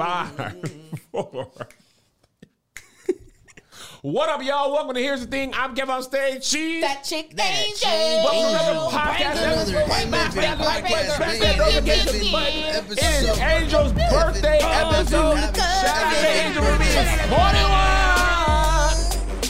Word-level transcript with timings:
Five, 0.00 0.54
four. 1.12 1.50
What 4.00 4.30
up, 4.30 4.42
y'all? 4.42 4.72
Welcome 4.72 4.94
to 4.94 5.00
Here's 5.02 5.20
the 5.20 5.26
Thing. 5.26 5.52
I'm 5.54 5.74
KevOnStage. 5.74 6.42
She's 6.42 6.80
That 6.80 7.04
chick 7.04 7.36
That 7.36 7.52
angel. 7.52 7.76
chick 7.76 8.24
Welcome 8.24 8.40
to 8.40 8.48
another 8.48 8.80
Angel. 8.80 8.98
podcast 8.98 9.32
Another 9.32 9.76
episode. 9.76 9.76
Amen 9.76 10.08
Smash 10.08 10.32
that 10.34 10.42
Family 10.42 10.64
like 10.64 10.84
Podcast, 10.86 10.90
button, 10.90 11.10
smash 11.10 11.28
man. 11.28 11.40
that 11.40 11.58
notification 11.58 12.08
Episode. 12.16 12.32
button. 12.32 12.58
It 12.58 12.98
is 12.98 13.28
Episode. 13.28 13.38
Angel's 13.42 13.92
birthday 13.92 14.58
episode. 14.62 15.36
Shout 15.36 15.84
out 15.84 16.12
to 16.14 16.28
Angel 16.28 16.62
for 16.64 16.78
being 16.78 17.18
41. 17.28 18.09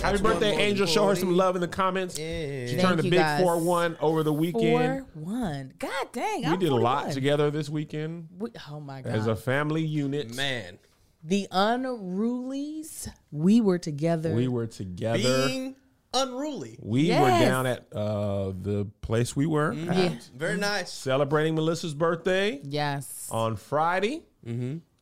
Happy 0.02 0.22
birthday, 0.22 0.56
Angel. 0.56 0.86
Show 0.86 1.08
her 1.08 1.14
some 1.14 1.36
love 1.36 1.54
in 1.56 1.60
the 1.60 1.68
comments. 1.68 2.16
She 2.16 2.22
Yeah. 2.22 2.80
turned 2.80 3.00
a 3.00 3.04
you, 3.04 3.10
big 3.10 3.20
guys. 3.20 3.42
4 3.42 3.58
1 3.58 3.96
over 4.00 4.22
the 4.22 4.32
weekend. 4.32 5.06
Four 5.14 5.22
one. 5.22 5.72
God 5.78 6.06
dang. 6.12 6.40
We 6.40 6.46
I'm 6.46 6.58
did 6.58 6.70
a 6.70 6.74
lot 6.74 7.02
41. 7.04 7.14
together 7.14 7.50
this 7.50 7.68
weekend 7.68 8.28
We- 8.38 8.50
oh 8.70 8.80
my 8.80 9.02
god. 9.02 9.12
as 9.12 9.26
a 9.26 9.36
family 9.36 9.84
unit. 9.84 10.34
Man, 10.34 10.78
the 11.22 11.46
unrulies. 11.52 13.08
We 13.30 13.60
were 13.60 13.78
together. 13.78 14.34
We 14.34 14.48
were 14.48 14.66
together. 14.66 15.46
being 15.46 15.76
unruly. 16.14 16.78
we 16.82 17.02
Yes. 17.02 17.22
were 17.22 17.46
down 17.46 17.66
at 17.66 17.86
uh, 17.94 18.52
the 18.60 18.86
place 19.02 19.36
we 19.36 19.44
were 19.46 19.72
at, 19.72 19.76
yeah. 19.96 20.14
Very 20.34 20.56
nice. 20.56 20.90
celebrating 20.92 21.54
Melissa's 21.54 21.94
birthday 21.94 22.60
Yes. 22.64 23.28
on 23.30 23.56
Friday. 23.56 24.22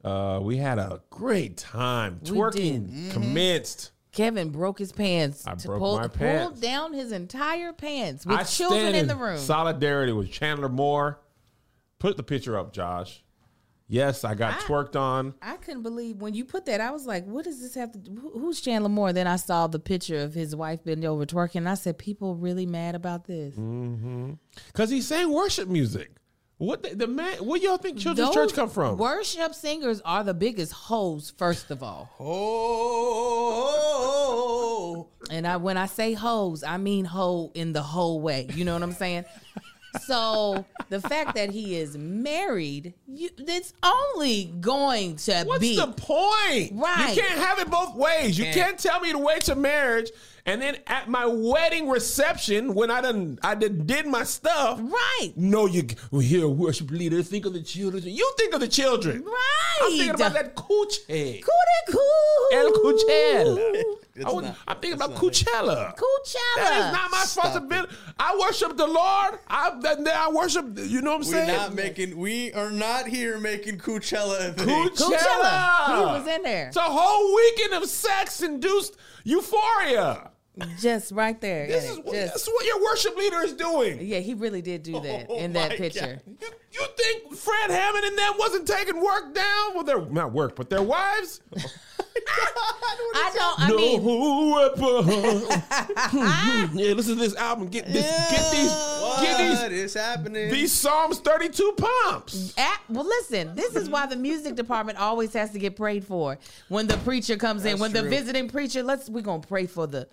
Uh, 0.04 0.40
we 0.42 0.56
had 0.56 0.78
a 0.78 1.00
great 1.10 1.56
time. 1.56 2.20
We 2.24 2.30
Twerking 2.30 2.90
did. 3.04 3.12
commenced. 3.12 3.92
Kevin 4.18 4.50
broke 4.50 4.80
his 4.80 4.90
pants. 4.90 5.46
I 5.46 5.54
to 5.54 5.68
broke 5.68 5.78
pull, 5.78 5.96
my 5.96 6.08
Pulled 6.08 6.60
down 6.60 6.92
his 6.92 7.12
entire 7.12 7.72
pants 7.72 8.26
with 8.26 8.36
I 8.36 8.42
children 8.42 8.96
in 8.96 9.06
the 9.06 9.14
room. 9.14 9.38
Solidarity 9.38 10.12
with 10.12 10.32
Chandler 10.32 10.68
Moore. 10.68 11.20
Put 12.00 12.16
the 12.16 12.24
picture 12.24 12.58
up, 12.58 12.72
Josh. 12.72 13.22
Yes, 13.86 14.24
I 14.24 14.34
got 14.34 14.54
I- 14.54 14.56
twerked 14.64 14.96
on. 14.96 15.34
I 15.40 15.56
couldn't 15.56 15.82
believe 15.82 16.16
when 16.20 16.34
you 16.34 16.44
put 16.44 16.66
that. 16.66 16.80
I 16.80 16.90
was 16.90 17.06
like, 17.06 17.26
"What 17.26 17.44
does 17.44 17.60
this 17.60 17.74
have 17.76 17.92
to? 17.92 17.98
do? 17.98 18.30
Who's 18.34 18.60
Chandler 18.60 18.90
Moore?" 18.90 19.12
Then 19.12 19.26
I 19.28 19.36
saw 19.36 19.66
the 19.68 19.78
picture 19.78 20.18
of 20.18 20.34
his 20.34 20.54
wife 20.54 20.84
bending 20.84 21.08
over 21.08 21.24
twerking. 21.24 21.56
And 21.56 21.68
I 21.68 21.74
said, 21.74 21.96
"People 21.96 22.34
really 22.34 22.66
mad 22.66 22.94
about 22.96 23.24
this." 23.24 23.54
Mm. 23.54 24.38
Cause 24.74 24.90
he 24.90 25.00
sang 25.00 25.32
worship 25.32 25.68
music. 25.68 26.10
What 26.58 26.82
the, 26.82 26.94
the 26.94 27.06
man? 27.06 27.36
Where 27.44 27.58
y'all 27.60 27.76
think 27.78 27.98
Children's 27.98 28.34
Those 28.34 28.48
Church 28.48 28.54
come 28.54 28.68
from? 28.68 28.98
Worship 28.98 29.54
singers 29.54 30.00
are 30.04 30.24
the 30.24 30.34
biggest 30.34 30.72
hoes. 30.72 31.32
First 31.36 31.70
of 31.70 31.82
all, 31.84 32.10
Oh, 33.78 35.08
and 35.30 35.46
I 35.46 35.56
when 35.56 35.76
I 35.76 35.86
say 35.86 36.14
hoes, 36.14 36.64
I 36.64 36.76
mean 36.78 37.04
hoe 37.04 37.50
in 37.54 37.72
the 37.72 37.82
whole 37.82 38.20
way. 38.20 38.48
You 38.54 38.64
know 38.64 38.72
what 38.74 38.82
I'm 38.82 38.92
saying? 38.92 39.24
so 40.06 40.64
the 40.88 41.00
fact 41.00 41.34
that 41.36 41.50
he 41.50 41.76
is 41.76 41.96
married, 41.96 42.94
you, 43.06 43.30
it's 43.38 43.72
only 43.82 44.46
going 44.60 45.14
to 45.16 45.44
What's 45.44 45.60
be 45.60 45.76
What's 45.78 45.94
the 45.94 46.02
point? 46.02 46.72
Right. 46.74 47.14
You 47.14 47.22
can't 47.22 47.38
have 47.38 47.58
it 47.60 47.70
both 47.70 47.94
ways. 47.94 48.36
You 48.38 48.44
Can't. 48.46 48.56
can't 48.56 48.78
tell 48.78 48.98
me 49.00 49.12
to 49.12 49.18
wait 49.18 49.42
to 49.42 49.54
marriage 49.54 50.10
and 50.48 50.62
then 50.62 50.78
at 50.86 51.08
my 51.08 51.26
wedding 51.26 51.88
reception 51.88 52.74
when 52.74 52.90
I 52.90 53.00
done 53.02 53.38
I 53.42 53.54
done 53.54 53.86
did 53.86 54.06
my 54.06 54.24
stuff. 54.24 54.80
right. 54.80 55.32
No, 55.36 55.66
you 55.66 55.86
well, 56.10 56.20
here, 56.20 56.48
worship 56.48 56.90
leader. 56.90 57.22
Think 57.22 57.44
of 57.46 57.52
the 57.52 57.62
children. 57.62 58.02
You 58.04 58.32
think 58.38 58.54
of 58.54 58.60
the 58.60 58.68
children. 58.68 59.22
Right. 59.24 59.78
I'm 59.82 59.90
thinking 59.90 60.10
about 60.14 60.32
that 60.32 60.56
coochie. 60.56 61.42
Cool. 61.90 62.48
El 62.52 62.72
Coachella. 62.72 63.82
I 64.26 64.32
was, 64.32 64.44
not- 64.44 64.56
I'm 64.66 64.76
thinking 64.78 65.00
about. 65.00 65.14
Coachella. 65.14 65.94
Coachella. 65.96 66.56
That 66.56 66.86
is 66.86 66.92
not 66.92 67.10
my 67.10 67.18
Stop 67.24 67.44
responsibility. 67.44 67.94
I 68.18 68.36
worship 68.40 68.76
the 68.76 68.86
Lord. 68.86 69.38
I 69.48 69.78
then 69.80 70.04
then 70.04 70.14
I 70.16 70.30
worship. 70.30 70.66
You 70.76 71.02
know 71.02 71.10
what 71.16 71.26
I'm 71.26 71.32
we're 71.32 71.46
saying? 71.46 71.56
not 71.56 71.74
making. 71.74 72.16
We 72.16 72.52
are 72.52 72.70
not 72.70 73.06
here 73.06 73.38
making 73.38 73.78
Coachella 73.78 74.48
a 74.48 74.52
thing. 74.54 74.68
Coachella. 74.68 75.18
Coachella. 75.18 75.98
He 75.98 76.04
was 76.20 76.26
in 76.26 76.42
there. 76.42 76.68
It's 76.68 76.76
a 76.76 76.80
whole 76.80 77.34
weekend 77.36 77.74
of 77.74 77.88
sex-induced 77.88 78.96
euphoria. 79.24 80.30
Just 80.80 81.12
right 81.12 81.40
there. 81.40 81.66
This 81.66 81.84
is 81.90 81.98
what, 81.98 82.14
Just- 82.14 82.32
this 82.34 82.42
is 82.42 82.48
what 82.48 82.66
your 82.66 82.82
worship 82.84 83.16
leader 83.16 83.40
is 83.42 83.54
doing. 83.54 83.98
yeah, 84.00 84.18
he 84.20 84.34
really 84.34 84.62
did 84.62 84.82
do 84.82 84.96
oh 84.96 85.00
that 85.00 85.26
Oh 85.28 85.38
in 85.38 85.52
that 85.54 85.72
picture. 85.72 86.20
God. 86.26 86.36
You, 86.40 86.48
you 86.72 86.86
think 86.96 87.34
Fred 87.36 87.70
Hammond 87.70 88.04
and 88.04 88.18
them 88.18 88.32
wasn't 88.38 88.66
taking 88.68 89.00
work 89.02 89.34
down? 89.34 89.74
Well, 89.74 89.84
they're 89.84 90.00
not 90.06 90.32
work, 90.32 90.56
but 90.56 90.70
their 90.70 90.82
wives. 90.82 91.40
I 93.14 93.30
don't. 93.34 93.60
I 93.60 93.72
mean, 93.76 94.04
no 94.04 94.54
weapon. 94.54 95.58
Hmm. 96.10 96.78
yeah, 96.78 96.92
listen 96.94 97.14
to 97.16 97.20
this 97.20 97.34
album. 97.36 97.68
Get 97.68 97.86
this. 97.86 98.04
Get 98.30 98.50
these. 98.52 98.70
Get 98.70 99.58
What 99.60 99.70
these. 99.70 99.84
is 99.84 99.94
happening? 99.94 100.50
These 100.50 100.72
Psalms 100.72 101.18
32 101.20 101.74
pumps. 101.76 102.54
at, 102.56 102.80
well, 102.88 103.04
listen. 103.04 103.54
This 103.54 103.74
is 103.74 103.88
why 103.88 104.06
the 104.06 104.16
music 104.16 104.54
department 104.54 104.98
always 104.98 105.32
has 105.34 105.50
to 105.52 105.58
get 105.58 105.74
prayed 105.76 106.04
for 106.04 106.38
when 106.68 106.86
the 106.86 106.96
preacher 106.98 107.36
comes 107.36 107.64
in. 107.64 107.72
That's 107.72 107.80
When 107.80 107.92
the 107.92 108.02
visiting 108.02 108.48
preacher, 108.48 108.82
let's 108.82 109.08
we're 109.08 109.22
gonna 109.22 109.42
pray 109.42 109.66
for 109.66 109.86
the 109.86 110.08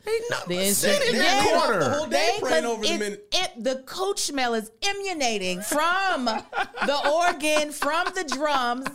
the 0.47 0.65
sit 0.73 1.01
in 1.09 1.17
that 1.17 1.45
Yeah. 1.45 1.59
corner. 1.59 1.79
The 1.79 1.89
whole 1.89 2.07
day 2.07 2.31
They- 2.35 2.39
praying 2.41 2.63
'cause 2.63 2.71
over 2.73 2.81
the 2.83 2.93
it- 2.93 2.99
minute. 2.99 3.27
it- 3.33 3.63
the 3.63 3.75
coach 3.85 4.19
smell 4.19 4.53
is 4.55 4.71
emanating 4.81 5.61
from 5.61 6.25
the 6.25 7.09
organ, 7.09 7.71
from 7.71 8.07
the 8.15 8.23
drums. 8.23 8.87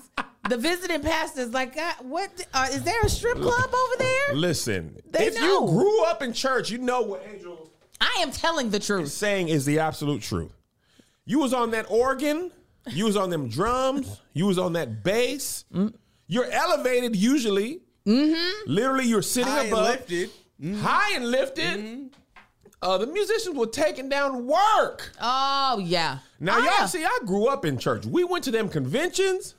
The 0.50 0.56
visiting 0.56 1.00
pastor's 1.00 1.52
like, 1.52 1.76
God, 1.76 1.94
what? 2.02 2.30
Uh, 2.52 2.66
is 2.72 2.82
there 2.82 3.00
a 3.02 3.08
strip 3.08 3.38
club 3.40 3.70
over 3.72 3.94
there? 3.98 4.34
Listen, 4.34 4.96
They 5.10 5.26
if 5.28 5.34
know. 5.36 5.64
you 5.66 5.72
grew 5.72 6.04
up 6.04 6.22
in 6.22 6.32
church, 6.32 6.70
you 6.70 6.78
know 6.78 7.02
what 7.02 7.24
Angel 7.32 7.70
I 8.00 8.18
am 8.20 8.30
telling 8.32 8.70
the 8.70 8.78
is 8.78 8.86
truth. 8.86 9.08
saying 9.10 9.48
is 9.48 9.64
the 9.64 9.78
absolute 9.78 10.22
truth. 10.22 10.52
You 11.24 11.38
was 11.38 11.52
on 11.54 11.70
that 11.70 11.86
organ, 11.90 12.50
you 12.88 13.04
was 13.04 13.16
on 13.16 13.30
them 13.30 13.48
drums, 13.48 14.20
you 14.32 14.46
was 14.46 14.58
on 14.58 14.72
that 14.72 15.04
bass. 15.04 15.64
Mm. 15.72 15.94
You're 16.26 16.50
elevated 16.50 17.14
usually. 17.14 17.82
Mm-hmm. 18.06 18.70
Literally, 18.72 19.04
you're 19.06 19.22
sitting 19.22 19.52
High 19.52 19.64
and 19.64 19.72
above, 19.72 19.86
lifted. 19.88 20.30
high 20.78 21.12
and 21.14 21.30
lifted. 21.30 21.64
Mm-hmm. 21.78 22.06
Uh, 22.82 22.98
the 22.98 23.06
musicians 23.06 23.54
were 23.56 23.66
taking 23.66 24.08
down 24.08 24.46
work. 24.46 25.12
Oh 25.20 25.78
yeah. 25.84 26.18
Now, 26.40 26.54
Oh, 26.56 26.58
y'all 26.58 26.66
yeah. 26.80 26.86
see, 26.86 27.04
I 27.04 27.18
grew 27.26 27.46
up 27.46 27.64
in 27.66 27.78
church. 27.78 28.06
We 28.06 28.24
went 28.24 28.42
to 28.44 28.50
them 28.50 28.68
conventions. 28.68 29.54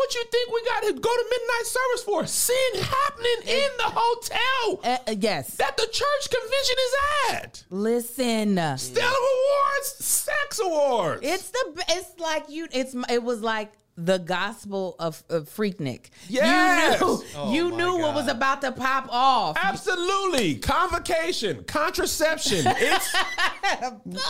What 0.00 0.14
you 0.14 0.24
think 0.32 0.50
we 0.50 0.62
got 0.64 0.82
to 0.84 0.92
go 0.94 1.10
to 1.14 1.24
midnight 1.30 1.66
service 1.66 2.02
for? 2.04 2.26
Sin 2.26 2.82
happening 2.82 3.48
in 3.48 3.68
the 3.76 3.84
hotel 3.84 4.80
Uh, 4.82 4.96
uh, 5.06 5.14
yes. 5.18 5.56
that 5.56 5.76
the 5.76 5.86
church 5.92 6.30
convention 6.30 6.76
is 6.86 6.94
at. 7.34 7.64
Listen. 7.68 8.78
Stellar 8.78 9.06
Awards, 9.06 9.94
Sex 10.02 10.58
Awards. 10.58 11.20
It's 11.22 11.50
the 11.50 11.84
it's 11.90 12.18
like 12.18 12.44
you 12.48 12.66
it's 12.72 12.94
it 13.10 13.22
was 13.22 13.42
like 13.42 13.72
the 13.98 14.16
gospel 14.18 14.96
of, 14.98 15.22
of 15.28 15.50
Freaknik. 15.50 16.06
Yes. 16.30 16.98
You 16.98 17.06
knew, 17.06 17.22
Oh, 17.36 17.52
you 17.52 17.68
my 17.68 17.76
knew 17.76 17.98
what 17.98 18.14
was 18.14 18.28
about 18.28 18.62
to 18.62 18.72
pop 18.72 19.06
off. 19.10 19.58
Absolutely. 19.62 20.54
Convocation, 20.54 21.64
contraception. 21.64 22.64
It's 22.66 23.14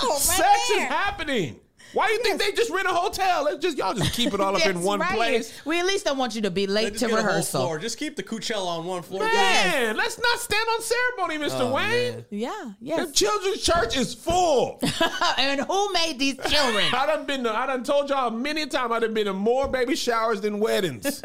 Oh, 0.03 0.19
sex 0.19 0.70
is 0.70 0.78
happening. 0.82 1.60
Why 1.92 2.06
do 2.06 2.12
you 2.12 2.22
think 2.22 2.40
they 2.40 2.52
just 2.52 2.70
rent 2.70 2.86
a 2.86 2.92
hotel? 2.92 3.44
Let's 3.44 3.58
just 3.58 3.76
y'all 3.78 3.94
just 3.94 4.12
keep 4.12 4.32
it 4.32 4.40
all 4.40 4.54
up 4.56 4.64
in 4.66 4.82
one 4.82 5.00
right. 5.00 5.14
place. 5.16 5.52
We 5.64 5.78
at 5.80 5.86
least 5.86 6.04
don't 6.04 6.18
want 6.18 6.34
you 6.34 6.42
to 6.42 6.50
be 6.50 6.66
late 6.66 6.94
to 6.98 7.00
get 7.00 7.10
a 7.10 7.16
whole 7.16 7.24
rehearsal. 7.26 7.60
floor. 7.62 7.78
Just 7.78 7.98
keep 7.98 8.16
the 8.16 8.22
Coachella 8.22 8.66
on 8.66 8.84
one 8.86 9.02
floor. 9.02 9.24
Man, 9.24 9.96
let's 9.96 10.18
not 10.18 10.38
stand 10.38 10.66
on 10.74 10.82
ceremony, 10.82 11.38
Mr. 11.38 11.60
Oh, 11.62 11.74
Wayne. 11.74 12.14
man. 12.30 12.76
Yeah, 12.80 13.04
The 13.04 13.12
children's 13.12 13.62
church 13.62 13.96
is 13.96 14.14
full. 14.14 14.78
and 15.38 15.60
who 15.62 15.92
made 15.92 16.18
these 16.18 16.36
children? 16.48 16.84
I 16.94 17.06
done 17.06 17.26
been 17.26 17.44
to, 17.44 17.54
I 17.56 17.66
done 17.66 17.82
told 17.84 18.08
y'all 18.10 18.30
many 18.30 18.62
times. 18.66 18.72
time 18.72 18.92
I 18.92 18.98
done 19.00 19.12
been 19.14 19.26
to 19.26 19.32
more 19.32 19.66
baby 19.68 19.96
showers 19.96 20.40
than 20.40 20.60
weddings. 20.60 21.22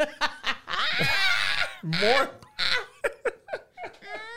more 1.82 2.30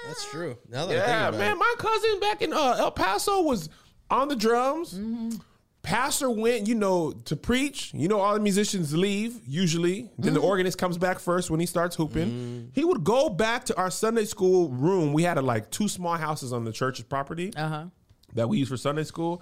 That's 0.08 0.30
true. 0.32 0.58
Now 0.70 0.86
that 0.86 0.94
I 0.94 0.96
Yeah, 0.96 1.06
think 1.32 1.36
about 1.36 1.40
man. 1.40 1.52
it. 1.52 1.56
My 1.60 1.76
cousin 1.78 2.20
back 2.20 2.42
in 2.42 2.54
uh, 2.54 2.76
El 2.80 2.92
Paso 2.92 3.42
was 3.42 3.70
on 4.10 4.28
the 4.28 4.36
drums. 4.36 5.00
Pastor 5.82 6.30
went, 6.30 6.68
you 6.68 6.76
know, 6.76 7.12
to 7.26 7.36
preach. 7.36 7.92
You 7.94 8.08
know, 8.10 8.20
all 8.20 8.34
the 8.34 8.40
musicians 8.40 8.94
leave 8.96 9.40
usually. 9.48 10.10
Then 10.20 10.34
the 10.34 10.42
organist 10.42 10.78
comes 10.78 10.98
back 10.98 11.20
first 11.20 11.50
when 11.50 11.60
he 11.60 11.66
starts 11.66 11.98
whooping. 11.98 12.72
He 12.74 12.84
would 12.84 13.04
go 13.04 13.30
back 13.30 13.64
to 13.66 13.78
our 13.78 13.90
Sunday 13.90 14.26
school 14.26 14.70
room. 14.70 15.14
We 15.14 15.24
had 15.24 15.38
a, 15.38 15.42
like 15.42 15.72
two 15.72 15.88
small 15.88 16.16
houses 16.18 16.52
on 16.54 16.66
the 16.66 16.72
church's 16.74 17.06
property 17.06 17.54
Uh 17.56 17.68
huh. 17.70 17.86
that 18.36 18.50
we 18.50 18.58
used 18.60 18.70
for 18.70 18.78
Sunday 18.78 19.04
school. 19.04 19.42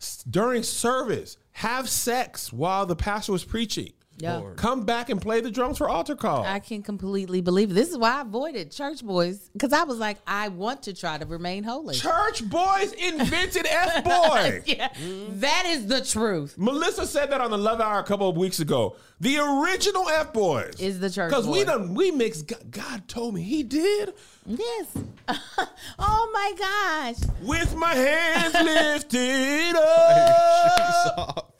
S- 0.00 0.24
During 0.28 0.62
service, 0.64 1.38
have 1.52 1.88
sex 1.88 2.52
while 2.52 2.84
the 2.84 2.96
pastor 2.96 3.32
was 3.32 3.44
preaching. 3.44 3.92
Yeah. 4.18 4.36
Lord. 4.38 4.56
Come 4.56 4.84
back 4.84 5.10
and 5.10 5.20
play 5.20 5.40
the 5.40 5.50
drums 5.50 5.78
for 5.78 5.88
altar 5.88 6.16
call. 6.16 6.42
I 6.44 6.58
can 6.58 6.82
completely 6.82 7.40
believe 7.42 7.70
it. 7.70 7.74
This 7.74 7.90
is 7.90 7.98
why 7.98 8.12
I 8.18 8.20
avoided 8.22 8.70
church 8.72 9.04
boys 9.04 9.50
because 9.52 9.72
I 9.72 9.84
was 9.84 9.98
like, 9.98 10.16
I 10.26 10.48
want 10.48 10.84
to 10.84 10.94
try 10.94 11.18
to 11.18 11.26
remain 11.26 11.64
holy. 11.64 11.94
Church 11.96 12.48
boys 12.48 12.92
invented 12.92 13.66
F 13.70 14.04
boy. 14.04 14.62
Yeah, 14.64 14.88
that 15.32 15.64
is 15.66 15.86
the 15.86 16.00
truth. 16.02 16.54
Melissa 16.56 17.06
said 17.06 17.30
that 17.30 17.40
on 17.40 17.50
the 17.50 17.58
Love 17.58 17.80
Hour 17.80 17.98
a 17.98 18.04
couple 18.04 18.28
of 18.28 18.36
weeks 18.36 18.60
ago. 18.60 18.96
The 19.20 19.38
original 19.38 20.08
F 20.10 20.32
boys 20.34 20.74
Is 20.78 21.00
the 21.00 21.08
church 21.08 21.30
because 21.30 21.46
we 21.46 21.64
boy. 21.64 21.70
done 21.70 21.94
we 21.94 22.10
mixed. 22.10 22.46
God, 22.48 22.70
God 22.70 23.08
told 23.08 23.34
me 23.34 23.42
He 23.42 23.62
did 23.62 24.12
Yes. 24.46 24.86
oh 25.98 26.30
my 26.32 26.52
gosh. 26.58 27.28
with 27.42 27.74
my 27.74 27.94
hands 27.94 28.54
lifted 28.62 29.74
up. 29.76 31.52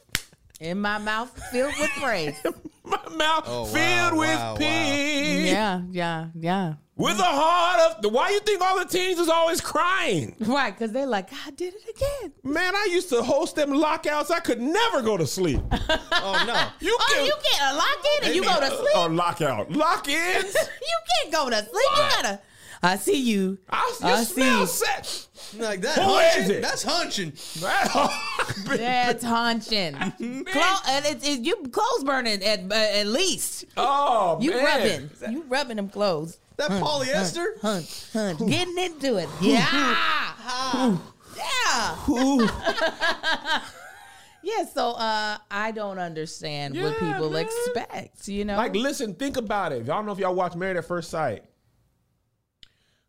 Stop. 0.57 0.67
In 0.67 0.81
my 0.81 0.99
mouth 0.99 1.31
filled 1.51 1.75
with 1.79 1.91
praise. 2.01 2.37
My 2.85 2.99
mouth 3.17 3.45
Oh, 3.47 3.63
wow, 3.63 3.67
filled 3.67 4.19
with 4.19 4.29
wow, 4.39 4.53
wow. 4.53 4.57
peace. 4.57 5.51
yeah, 5.51 5.83
yeah, 5.91 6.27
yeah. 6.39 6.75
With 6.99 7.19
a 7.19 7.23
heart 7.25 7.99
of. 8.05 8.11
Why 8.13 8.31
you 8.31 8.41
think 8.41 8.63
all 8.63 8.79
the 8.79 8.87
teens 8.87 9.19
is 9.19 9.29
always 9.29 9.61
crying? 9.61 10.35
Right, 10.41 10.71
because 10.71 10.93
they're 10.93 11.07
like, 11.07 11.29
I 11.47 11.51
did 11.51 11.75
it 11.75 11.83
again. 11.95 12.33
Man, 12.43 12.75
I 12.75 12.89
used 12.91 13.11
to 13.11 13.23
host 13.23 13.55
them 13.57 13.71
lockouts. 13.75 14.31
I 14.31 14.41
could 14.41 14.61
never 14.63 15.03
go 15.03 15.17
to 15.19 15.27
sleep. 15.27 15.61
Oh 16.19 16.45
no. 16.47 16.69
You 16.81 16.97
Oh, 16.99 17.13
can. 17.15 17.27
you 17.27 17.35
can't 17.53 17.77
lock 17.77 18.05
in 18.19 18.27
and 18.27 18.35
you 18.35 18.43
go 18.43 18.59
to 18.59 18.67
sleep. 18.69 18.89
Oh, 18.97 19.07
lockout. 19.07 19.71
Lock 19.71 20.09
ins. 20.09 20.55
you 20.55 20.99
can't 21.23 21.33
go 21.33 21.49
to 21.51 21.57
sleep. 21.57 21.73
You 21.75 21.91
gotta. 21.97 22.41
I 22.87 22.97
see 22.97 23.21
you. 23.21 23.59
I, 23.69 23.97
you 24.01 24.07
I 24.07 24.25
smell 24.25 24.67
see. 24.67 24.85
set. 24.85 25.27
Like 25.59 25.81
that. 25.81 25.97
Who 25.97 26.03
hunching? 26.03 26.43
is 26.43 26.51
it? 26.51 26.63
That's 26.63 26.83
hunching. 26.83 27.33
That's 28.67 29.25
hunching. 29.25 29.95
Clo- 29.95 30.79
and 30.89 31.05
it's, 31.07 31.27
it's, 31.27 31.47
you 31.47 31.57
clothes 31.71 32.05
burning 32.05 32.43
at 32.43 32.61
uh, 32.71 32.75
at 32.75 33.07
least. 33.07 33.65
oh, 33.77 34.39
You 34.41 34.51
man. 34.53 34.65
rubbing. 34.65 35.33
You 35.33 35.43
rubbing 35.49 35.77
them 35.77 35.89
clothes. 35.89 36.39
That 36.57 36.71
polyester. 36.71 37.61
Hunt, 37.61 38.09
hunt, 38.13 38.39
getting 38.49 38.79
into 38.79 39.17
it. 39.17 39.29
Yeah. 39.41 39.67
yeah. 39.71 40.97
yeah, 44.43 44.65
so 44.73 44.91
uh 44.93 45.39
I 45.51 45.73
don't 45.75 45.99
understand 45.99 46.81
what 46.81 46.99
people 46.99 47.31
man. 47.31 47.45
expect, 47.47 48.29
you 48.29 48.45
know? 48.45 48.57
Like, 48.57 48.75
listen, 48.75 49.15
think 49.15 49.37
about 49.37 49.73
it. 49.73 49.83
I 49.83 49.87
don't 49.87 50.07
know 50.07 50.13
if 50.13 50.19
y'all 50.19 50.35
watch 50.35 50.55
Married 50.55 50.77
at 50.77 50.85
First 50.87 51.11
Sight. 51.11 51.45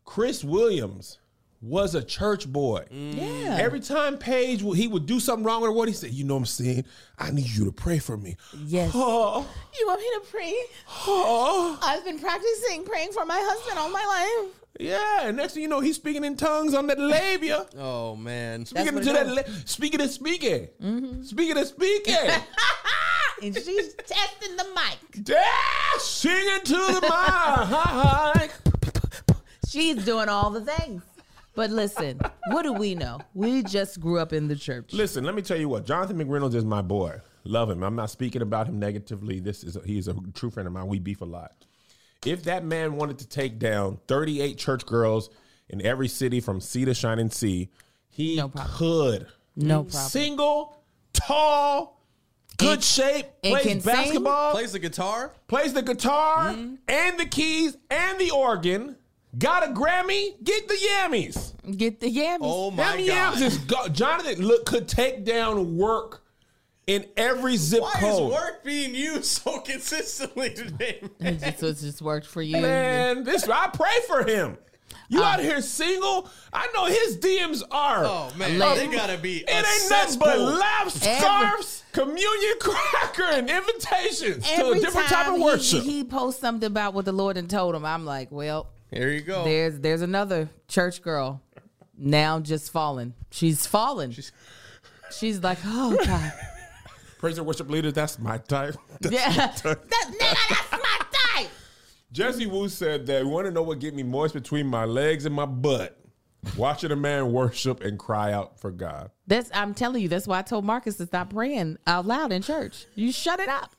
Chris 0.08 0.42
Williams 0.42 1.18
was 1.60 1.94
a 1.94 2.02
church 2.02 2.50
boy. 2.50 2.86
Mm. 2.90 3.16
yeah. 3.44 3.58
Every 3.60 3.78
time 3.78 4.16
Paige 4.16 4.62
would- 4.62 4.78
he 4.78 4.88
would 4.88 5.04
do 5.04 5.20
something 5.20 5.44
wrong 5.44 5.60
with 5.60 5.68
her, 5.68 5.72
what 5.72 5.86
he 5.86 5.92
said, 5.92 6.12
you 6.12 6.24
know 6.24 6.32
what 6.32 6.40
I'm 6.40 6.46
saying? 6.46 6.84
I 7.18 7.30
need 7.30 7.50
you 7.50 7.66
to 7.66 7.72
pray 7.72 7.98
for 7.98 8.16
me. 8.16 8.38
yes. 8.64 8.92
Oh, 8.94 9.46
You 9.78 9.86
want 9.86 10.00
me 10.00 10.06
to 10.14 10.20
pray? 10.30 10.54
oh. 11.06 11.78
I've 11.82 12.06
been 12.06 12.18
practicing 12.18 12.84
praying 12.84 13.12
for 13.12 13.26
my 13.26 13.38
husband 13.38 13.78
all 13.78 13.90
my 13.90 14.02
life. 14.46 14.54
Yeah, 14.80 15.26
and 15.28 15.36
next 15.36 15.52
thing 15.54 15.62
you 15.62 15.68
know, 15.68 15.80
he's 15.80 15.96
speaking 15.96 16.24
in 16.24 16.36
tongues 16.38 16.72
on 16.72 16.86
that 16.86 16.98
labia. 16.98 17.66
Oh 17.76 18.16
man. 18.16 18.64
Speaking 18.64 18.94
what 18.94 19.04
to 19.04 19.10
it 19.10 19.12
that, 19.12 19.26
is. 19.26 19.36
la- 19.36 19.54
speaking 19.66 20.00
and 20.00 20.10
speaking, 20.10 20.68
mm-hmm. 20.82 21.22
speaking 21.22 21.58
and 21.58 21.66
speaking. 21.66 22.16
And 23.40 23.54
she's 23.54 23.94
testing 23.94 24.56
the 24.56 24.66
mic. 24.74 25.24
Dash, 25.24 25.44
singing 26.02 26.58
to 26.64 26.74
the 26.74 28.32
mic. 28.34 28.67
She's 29.68 30.04
doing 30.04 30.28
all 30.28 30.50
the 30.50 30.60
things. 30.62 31.02
But 31.54 31.70
listen, 31.70 32.20
what 32.48 32.62
do 32.62 32.72
we 32.72 32.94
know? 32.94 33.20
We 33.34 33.62
just 33.64 34.00
grew 34.00 34.18
up 34.20 34.32
in 34.32 34.46
the 34.48 34.54
church. 34.56 34.92
Listen, 34.92 35.24
let 35.24 35.34
me 35.34 35.42
tell 35.42 35.56
you 35.58 35.68
what. 35.68 35.84
Jonathan 35.84 36.16
McReynolds 36.16 36.54
is 36.54 36.64
my 36.64 36.82
boy. 36.82 37.18
Love 37.44 37.68
him. 37.70 37.82
I'm 37.82 37.96
not 37.96 38.10
speaking 38.10 38.42
about 38.42 38.68
him 38.68 38.78
negatively. 38.78 39.40
This 39.40 39.64
is 39.64 39.74
a, 39.76 39.80
he's 39.80 40.06
a 40.06 40.14
true 40.34 40.50
friend 40.50 40.66
of 40.66 40.72
mine. 40.72 40.86
We 40.86 40.98
beef 41.00 41.20
a 41.20 41.24
lot. 41.24 41.52
If 42.24 42.44
that 42.44 42.64
man 42.64 42.96
wanted 42.96 43.18
to 43.18 43.28
take 43.28 43.58
down 43.58 43.98
38 44.06 44.56
church 44.56 44.86
girls 44.86 45.30
in 45.68 45.84
every 45.84 46.08
city 46.08 46.40
from 46.40 46.60
sea 46.60 46.84
to 46.84 46.94
shining 46.94 47.30
sea, 47.30 47.68
he 48.08 48.36
No 48.36 48.50
could. 48.54 49.26
No 49.56 49.82
problem. 49.84 49.90
Single, 50.10 50.76
tall, 51.12 52.00
good 52.56 52.74
And- 52.74 52.84
shape, 52.84 53.26
and 53.42 53.52
plays 53.54 53.66
can 53.66 53.80
sing. 53.80 53.92
basketball, 53.94 54.52
Plays 54.52 54.72
the 54.72 54.78
guitar. 54.78 55.32
plays 55.48 55.72
the 55.72 55.82
guitar 55.82 56.50
Mm-hmm. 56.50 56.74
and 56.88 57.18
the 57.18 57.26
keys 57.26 57.76
and 57.90 58.18
the 58.18 58.30
organ. 58.30 58.96
Got 59.38 59.68
a 59.68 59.72
Grammy? 59.72 60.42
Get 60.42 60.68
the 60.68 60.74
yammies. 60.74 61.52
Get 61.76 62.00
the 62.00 62.10
yammies. 62.14 62.38
Oh 62.42 62.70
my 62.70 62.96
Them 62.96 63.06
god. 63.06 63.06
yams 63.06 63.40
is 63.42 63.58
go- 63.58 63.88
Jonathan 63.88 64.44
look 64.46 64.64
could 64.66 64.88
take 64.88 65.24
down 65.24 65.76
work 65.76 66.22
in 66.86 67.04
every 67.16 67.56
zip 67.56 67.82
Why 67.82 67.92
code. 67.96 68.32
is 68.32 68.34
work 68.34 68.64
being 68.64 68.94
used 68.94 69.26
so 69.26 69.60
consistently 69.60 70.54
today, 70.54 71.00
man? 71.20 71.34
It 71.34 71.40
just, 71.58 71.62
it 71.62 71.86
just 71.86 72.02
worked 72.02 72.26
for 72.26 72.40
you. 72.42 72.60
Man, 72.60 73.24
this 73.24 73.46
I 73.48 73.68
pray 73.68 73.92
for 74.06 74.24
him. 74.24 74.56
You 75.10 75.20
uh, 75.22 75.24
out 75.24 75.40
here 75.40 75.60
single? 75.60 76.28
I 76.52 76.68
know 76.74 76.86
his 76.86 77.18
DMs 77.18 77.62
are. 77.70 78.04
Oh 78.06 78.32
man, 78.36 78.58
Late. 78.58 78.90
they 78.90 78.96
gotta 78.96 79.18
be. 79.18 79.38
It 79.46 79.50
ain't 79.50 79.90
nothing 79.90 80.18
but 80.18 80.38
laughs, 80.38 81.06
Every- 81.06 81.18
scarves, 81.20 81.84
communion 81.92 82.54
cracker, 82.60 83.24
and 83.24 83.48
invitations 83.50 84.46
to 84.50 84.70
a 84.70 84.74
different 84.80 85.08
time 85.08 85.24
type 85.24 85.28
of 85.28 85.36
he- 85.36 85.42
worship. 85.44 85.82
He, 85.82 86.04
posts 86.04 86.40
something 86.40 86.66
about 86.66 86.94
what 86.94 87.04
the 87.04 87.12
Lord 87.12 87.36
and 87.36 87.48
told 87.48 87.74
him. 87.74 87.84
I'm 87.84 88.04
like, 88.06 88.32
well, 88.32 88.68
Here 88.90 89.10
you 89.10 89.20
go. 89.20 89.44
there's 89.44 89.78
there's 89.80 90.02
another 90.02 90.48
church 90.66 91.02
girl 91.02 91.42
now 91.98 92.40
just 92.40 92.70
fallen. 92.70 93.14
She's 93.30 93.66
fallen. 93.66 94.14
She's, 95.10 95.42
like, 95.42 95.58
oh 95.64 95.96
God. 96.04 96.32
Praise 97.18 97.38
and 97.38 97.46
worship 97.46 97.68
leader, 97.68 97.90
that's 97.90 98.18
my 98.18 98.38
type. 98.38 98.76
That's 99.00 99.14
yeah. 99.14 99.28
my 99.28 99.34
That, 99.34 99.56
type. 99.56 99.90
nigga, 99.90 100.48
that's 100.48 100.72
my 100.72 100.98
type. 101.10 101.48
Jessie 102.12 102.46
Woo 102.46 102.68
said 102.68 103.06
that 103.06 103.26
want 103.26 103.46
to 103.46 103.50
know 103.50 103.62
what 103.62 103.80
get 103.80 103.94
me 103.94 104.02
moist 104.04 104.34
between 104.34 104.66
my 104.66 104.84
legs 104.84 105.26
and 105.26 105.34
my 105.34 105.46
butt. 105.46 105.98
Watching 106.56 106.92
a 106.92 106.96
man 106.96 107.32
worship 107.32 107.80
and 107.80 107.98
cry 107.98 108.32
out 108.32 108.60
for 108.60 108.70
God. 108.70 109.10
That's 109.26 109.50
I'm 109.52 109.74
telling 109.74 110.02
you, 110.02 110.08
that's 110.08 110.28
why 110.28 110.38
I 110.38 110.42
told 110.42 110.64
Marcus 110.64 110.96
to 110.98 111.06
stop 111.06 111.30
praying 111.30 111.78
out 111.86 112.06
loud 112.06 112.30
in 112.30 112.42
church. 112.42 112.86
You 112.94 113.10
shut 113.10 113.40
it 113.40 113.48
up. 113.48 113.74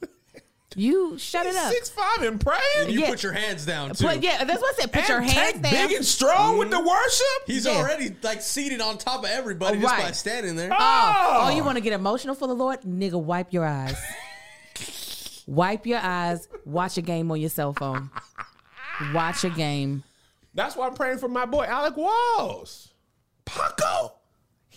You 0.75 1.17
shut 1.17 1.47
it 1.47 1.55
up. 1.55 1.71
Six 1.73 1.89
five 1.89 2.21
and 2.21 2.39
praying. 2.39 2.89
you 2.89 3.01
yeah. 3.01 3.09
put 3.09 3.23
your 3.23 3.31
hands 3.31 3.65
down 3.65 3.93
too. 3.95 4.05
Put, 4.05 4.21
yeah, 4.21 4.43
that's 4.43 4.61
what 4.61 4.75
I 4.75 4.81
said. 4.81 4.93
Put 4.93 5.09
your 5.09 5.21
hands 5.21 5.59
down. 5.59 5.71
big 5.71 5.91
and 5.93 6.05
strong 6.05 6.59
with 6.59 6.69
the 6.69 6.77
mm-hmm. 6.77 6.87
worship. 6.87 7.47
He's 7.47 7.65
Yeah. 7.65 7.77
already 7.77 8.15
like 8.21 8.41
seated 8.41 8.79
on 8.79 8.99
top 8.99 9.23
of 9.23 9.29
everybody 9.29 9.77
Oh, 9.77 9.81
just 9.81 9.93
right. 9.93 10.03
by 10.03 10.11
standing 10.11 10.55
there. 10.55 10.71
Oh, 10.71 10.77
Oh. 10.79 11.39
oh, 11.45 11.55
you 11.55 11.63
want 11.63 11.77
to 11.77 11.81
get 11.81 11.93
emotional 11.93 12.35
for 12.35 12.47
the 12.47 12.53
Lord? 12.53 12.81
Nigga, 12.81 13.19
wipe 13.21 13.51
your 13.51 13.65
eyes. 13.65 13.97
wipe 15.47 15.87
your 15.87 15.99
eyes. 15.99 16.47
Watch 16.65 16.97
a 16.97 17.01
game 17.01 17.31
on 17.31 17.41
your 17.41 17.49
cell 17.49 17.73
phone. 17.73 18.11
Watch 19.13 19.43
a 19.43 19.49
game. 19.49 20.03
That's 20.53 20.75
why 20.75 20.87
I'm 20.87 20.93
praying 20.93 21.17
for 21.17 21.29
my 21.29 21.45
boy 21.45 21.65
Alec 21.65 21.97
Walls. 21.97 22.89
Paco, 23.45 24.13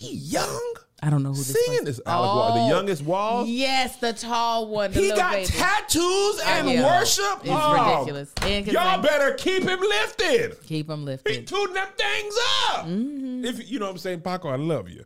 he 0.03 0.15
young. 0.15 0.73
I 1.01 1.09
don't 1.09 1.21
know 1.21 1.31
who 1.31 1.35
this 1.43 1.51
Singing 1.65 1.83
this 1.83 1.99
Alec 2.05 2.27
Walls, 2.33 2.53
the 2.53 2.61
Oh. 2.61 2.67
youngest 2.69 3.01
Walls. 3.03 3.49
Yes, 3.49 3.97
the 3.97 4.13
tall 4.13 4.67
one. 4.69 4.91
The 4.93 5.01
He 5.01 5.09
got 5.09 5.33
baby. 5.33 5.47
tattoos 5.47 6.39
and 6.45 6.69
Yeah. 6.69 6.99
worship. 6.99 7.39
It's 7.41 7.49
Oh, 7.51 7.91
ridiculous. 7.97 8.31
And 8.41 8.65
Y'all 8.67 8.93
sing. 8.93 9.01
better 9.01 9.33
keep 9.33 9.63
him 9.63 9.79
lifted. 9.81 10.57
Keep 10.65 10.87
them 10.87 10.99
He 11.01 11.05
lifted. 11.07 11.47
tooting 11.47 11.73
them 11.73 11.87
things 11.97 12.35
up. 12.69 12.85
Mm-hmm. 12.85 13.43
If 13.45 13.69
you 13.69 13.79
know 13.79 13.85
what 13.87 13.91
I'm 13.91 13.97
saying, 13.97 14.21
Paco, 14.21 14.47
I 14.49 14.55
love 14.55 14.87
you. 14.89 15.03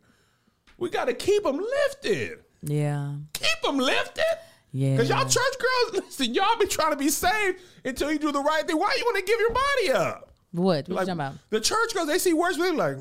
We 0.78 0.88
got 0.88 1.06
to 1.06 1.14
keep 1.14 1.42
them 1.42 1.58
lifted. 1.58 2.44
Yeah. 2.62 3.14
Keep 3.32 3.62
them 3.64 3.78
lifted. 3.78 4.22
Yeah. 4.70 4.96
Cause 4.98 5.08
y'all 5.08 5.24
church 5.24 5.34
girls, 5.58 6.04
listen, 6.06 6.32
y'all 6.32 6.56
be 6.58 6.66
trying 6.66 6.92
to 6.92 6.96
be 6.96 7.08
saved 7.08 7.58
until 7.84 8.12
you 8.12 8.18
do 8.20 8.30
the 8.30 8.40
right 8.40 8.64
thing. 8.66 8.78
Why 8.78 8.94
you 8.96 9.04
want 9.04 9.16
to 9.16 9.22
give 9.24 9.40
your 9.40 9.50
body 9.52 9.90
up? 9.92 10.30
What? 10.52 10.62
What 10.62 10.88
Like 10.88 10.88
you 10.88 10.94
talking 10.96 11.12
about? 11.12 11.34
the 11.50 11.60
church 11.60 11.92
girls, 11.94 12.06
they 12.06 12.18
see 12.18 12.34
worse. 12.34 12.56
They're 12.56 12.72
like, 12.72 12.98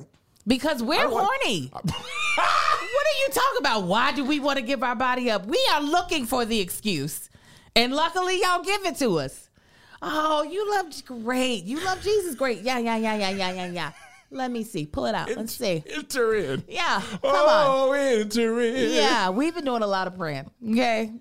Because 0.48 0.82
we're 0.82 1.10
want- 1.10 1.28
horny. 1.44 1.68
what 1.74 1.84
are 1.86 3.20
you 3.20 3.28
talking 3.32 3.60
about? 3.60 3.84
Why 3.84 4.14
do 4.14 4.24
we 4.24 4.40
want 4.40 4.58
to 4.58 4.64
give 4.64 4.82
our 4.82 4.96
body 4.96 5.30
up? 5.30 5.46
We 5.46 5.62
are 5.74 5.82
looking 5.82 6.26
for 6.26 6.46
the 6.46 6.60
excuse. 6.60 7.30
And 7.76 7.94
luckily 7.94 8.42
y'all 8.42 8.64
give 8.64 8.86
it 8.86 8.98
to 8.98 9.20
us. 9.20 9.50
Oh, 10.02 10.44
you 10.44 10.70
love 10.72 10.94
great. 11.06 11.64
You 11.66 11.84
love 11.84 12.02
Jesus 12.02 12.36
great. 12.36 12.62
Yeah, 12.62 12.78
yeah, 12.78 12.98
yeah, 12.98 13.16
yeah, 13.16 13.30
yeah, 13.30 13.52
yeah, 13.52 13.68
yeah. 13.68 13.92
Let 14.30 14.52
me 14.52 14.64
see. 14.64 14.86
Pull 14.86 15.06
it 15.06 15.16
out. 15.16 15.30
Let's 15.36 15.56
see. 15.56 15.84
enter 15.90 16.36
in. 16.36 16.64
Yeah. 16.68 17.02
Come 17.22 17.32
on. 17.34 17.66
oh, 17.68 17.92
enter 17.94 18.60
in. 18.62 18.92
Yeah, 18.94 19.30
we've 19.30 19.56
been 19.56 19.66
doing 19.66 19.84
a 19.84 19.88
lot 19.88 20.08
of 20.08 20.18
praying. 20.18 20.50
Okay. 20.72 21.14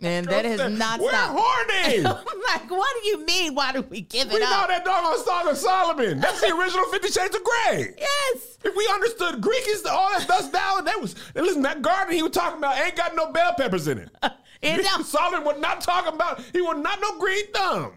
And 0.00 0.26
that 0.28 0.44
has 0.44 0.78
not 0.78 1.00
We're 1.00 1.08
stopped. 1.10 1.36
horny. 1.40 1.96
I'm 2.06 2.40
like, 2.54 2.70
what 2.70 2.96
do 3.02 3.08
you 3.08 3.24
mean? 3.26 3.54
Why 3.56 3.72
do 3.72 3.82
we 3.82 4.02
give 4.02 4.28
we 4.30 4.36
it 4.36 4.40
know 4.40 4.46
up? 4.62 4.68
that 4.68 4.84
doggone 4.84 5.24
Song 5.24 5.48
of 5.48 5.56
Solomon. 5.56 6.20
That's 6.20 6.40
the 6.40 6.54
original 6.56 6.84
Fifty 6.92 7.08
Shades 7.08 7.34
of 7.34 7.42
Grey. 7.42 7.94
Yes. 7.98 8.58
If 8.64 8.76
we 8.76 8.88
understood 8.94 9.40
Greek 9.40 9.64
is 9.66 9.82
the 9.82 9.90
all 9.90 10.08
that 10.16 10.28
dust 10.28 10.52
down, 10.52 10.84
that 10.84 11.00
was 11.00 11.16
listen, 11.34 11.62
that 11.62 11.82
garden 11.82 12.14
he 12.14 12.22
was 12.22 12.30
talking 12.30 12.58
about 12.58 12.78
ain't 12.78 12.94
got 12.96 13.16
no 13.16 13.32
bell 13.32 13.54
peppers 13.56 13.88
in 13.88 13.98
it. 13.98 14.10
It 14.60 14.82
don't- 14.82 15.04
Solomon 15.06 15.44
was 15.44 15.60
not 15.60 15.80
talking 15.82 16.12
about 16.14 16.42
he 16.52 16.60
was 16.60 16.76
not 16.78 17.00
no 17.00 17.16
green 17.20 17.46
thumb. 17.52 17.92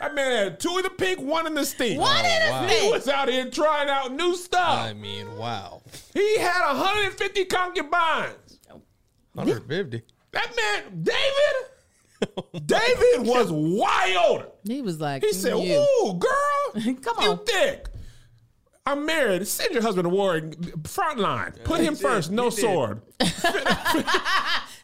that 0.00 0.12
man 0.12 0.44
had 0.44 0.58
two 0.60 0.76
in 0.78 0.82
the 0.82 0.90
pink, 0.90 1.20
one 1.20 1.46
in 1.46 1.54
the 1.54 1.64
stink. 1.64 2.00
What 2.00 2.24
in 2.24 2.42
oh, 2.48 2.50
wow. 2.50 2.64
a 2.64 2.68
He 2.68 2.90
was 2.90 3.06
out 3.06 3.28
here 3.28 3.48
trying 3.48 3.88
out 3.88 4.12
new 4.12 4.34
stuff. 4.34 4.76
I 4.80 4.92
mean, 4.92 5.36
wow. 5.36 5.82
he 6.14 6.36
had 6.38 6.66
150 6.66 7.44
concubines. 7.44 8.58
150. 9.34 10.02
That 10.32 10.54
man, 10.56 11.02
David, 11.02 12.36
David 12.66 13.26
was 13.26 13.50
wild. 13.52 14.46
He 14.64 14.80
was 14.82 15.00
like, 15.00 15.22
He 15.22 15.32
said, 15.32 15.58
you. 15.58 15.84
"Ooh, 16.04 16.14
girl, 16.14 16.94
Come 17.02 17.16
on, 17.18 17.22
you 17.24 17.30
on. 17.30 17.44
thick. 17.44 17.88
I'm 18.84 19.06
married. 19.06 19.46
Send 19.46 19.72
your 19.74 19.82
husband 19.82 20.06
to 20.06 20.08
war. 20.08 20.40
Front 20.84 21.18
line. 21.20 21.52
Put 21.64 21.80
he 21.80 21.86
him 21.86 21.94
did. 21.94 22.02
first. 22.02 22.30
No 22.32 22.46
He 22.50 22.56
sword. 22.62 23.00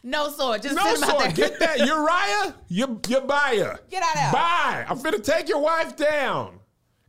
No 0.01 0.29
sword. 0.29 0.61
Just 0.63 0.75
No 0.75 0.83
sit 0.85 0.97
him 0.97 1.03
out 1.03 1.09
sword. 1.09 1.21
there. 1.35 1.49
Get 1.49 1.59
that 1.59 1.79
Uriah. 1.79 2.55
You 2.69 3.01
you 3.09 3.21
buyer. 3.21 3.77
Get 3.89 4.01
out 4.01 4.15
of 4.15 4.21
there. 4.21 4.31
Bye. 4.31 4.85
I'm 4.87 4.97
finna 4.97 5.21
take 5.21 5.49
your 5.49 5.59
wife 5.59 5.97
down. 5.97 6.59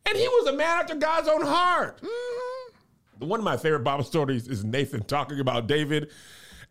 And 0.07 0.17
he 0.19 0.27
was 0.27 0.49
a 0.49 0.53
man 0.57 0.81
after 0.81 0.97
God's 0.97 1.29
own 1.29 1.43
heart. 1.43 2.01
Mm-hmm. 2.03 3.29
One 3.29 3.39
of 3.39 3.45
my 3.45 3.57
favorite 3.57 3.85
Bible 3.85 4.03
stories 4.03 4.49
is 4.49 4.65
Nathan 4.65 5.05
talking 5.05 5.39
about 5.39 5.69
David 5.69 6.11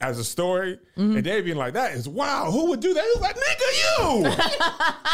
as 0.02 0.18
a 0.18 0.24
story, 0.24 0.80
Mm-hmm. 0.98 1.18
and 1.18 1.26
they 1.26 1.42
being 1.42 1.58
like, 1.58 1.74
"That 1.74 1.94
is 1.94 2.08
wow. 2.08 2.50
Who 2.52 2.68
would 2.70 2.80
do 2.80 2.94
that?" 2.94 3.04
He 3.04 3.10
was 3.16 3.22
like, 3.22 3.36
"Nigga, 3.36 3.70
you. 3.84 4.24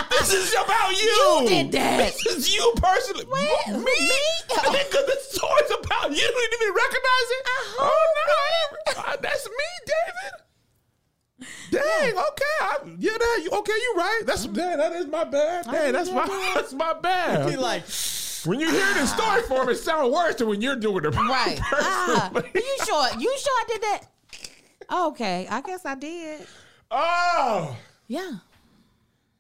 this 0.20 0.34
is 0.34 0.54
about 0.54 0.92
you. 0.92 1.08
You 1.10 1.46
did 1.48 1.72
that. 1.74 2.14
This 2.14 2.26
is 2.28 2.56
you 2.56 2.74
personally. 2.78 3.26
Wait, 3.28 3.68
me, 3.68 3.84
me? 3.84 4.20
Nigga, 4.50 5.06
the 5.06 5.18
story's 5.22 5.72
about 5.84 6.10
you. 6.12 6.18
You 6.18 6.48
didn't 6.50 6.62
even 6.62 6.74
recognize 6.76 7.30
it. 7.30 7.44
I 7.46 7.76
oh 7.80 8.06
no, 8.96 9.02
uh, 9.04 9.18
that's 9.22 9.48
me, 9.48 9.54
David." 9.86 10.42
Dang, 11.72 12.12
okay, 12.12 12.56
I, 12.62 12.78
yeah, 13.00 13.18
that 13.18 13.42
you 13.44 13.50
okay? 13.52 13.74
You 13.74 13.94
right? 13.98 14.22
That's 14.26 14.46
dang, 14.46 14.78
that 14.78 14.94
is 14.94 15.08
my 15.08 15.24
bad. 15.26 15.66
Dang, 15.66 15.92
that's 15.94 16.10
my 16.12 16.26
that's 16.56 16.74
my 16.74 16.94
bad. 16.94 17.50
He 17.50 17.58
like, 17.58 17.84
When 18.46 18.60
you 18.60 18.70
hear 18.70 18.94
the 18.94 19.06
story 19.06 19.42
form, 19.44 19.68
it 19.70 19.76
sounds 19.76 20.14
worse 20.14 20.36
than 20.36 20.48
when 20.48 20.62
you're 20.62 20.76
doing 20.78 21.04
it. 21.04 21.10
Right. 21.16 21.60
Ah, 21.74 22.32
you 22.34 22.78
sure? 22.86 23.08
You 23.20 23.38
sure 23.38 23.54
I 23.54 23.64
did 23.68 23.82
that? 23.82 24.02
Oh, 24.90 25.10
okay, 25.10 25.48
I 25.50 25.62
guess 25.62 25.86
I 25.86 25.96
did. 25.96 26.46
Oh, 26.92 27.76
Yeah, 28.08 28.32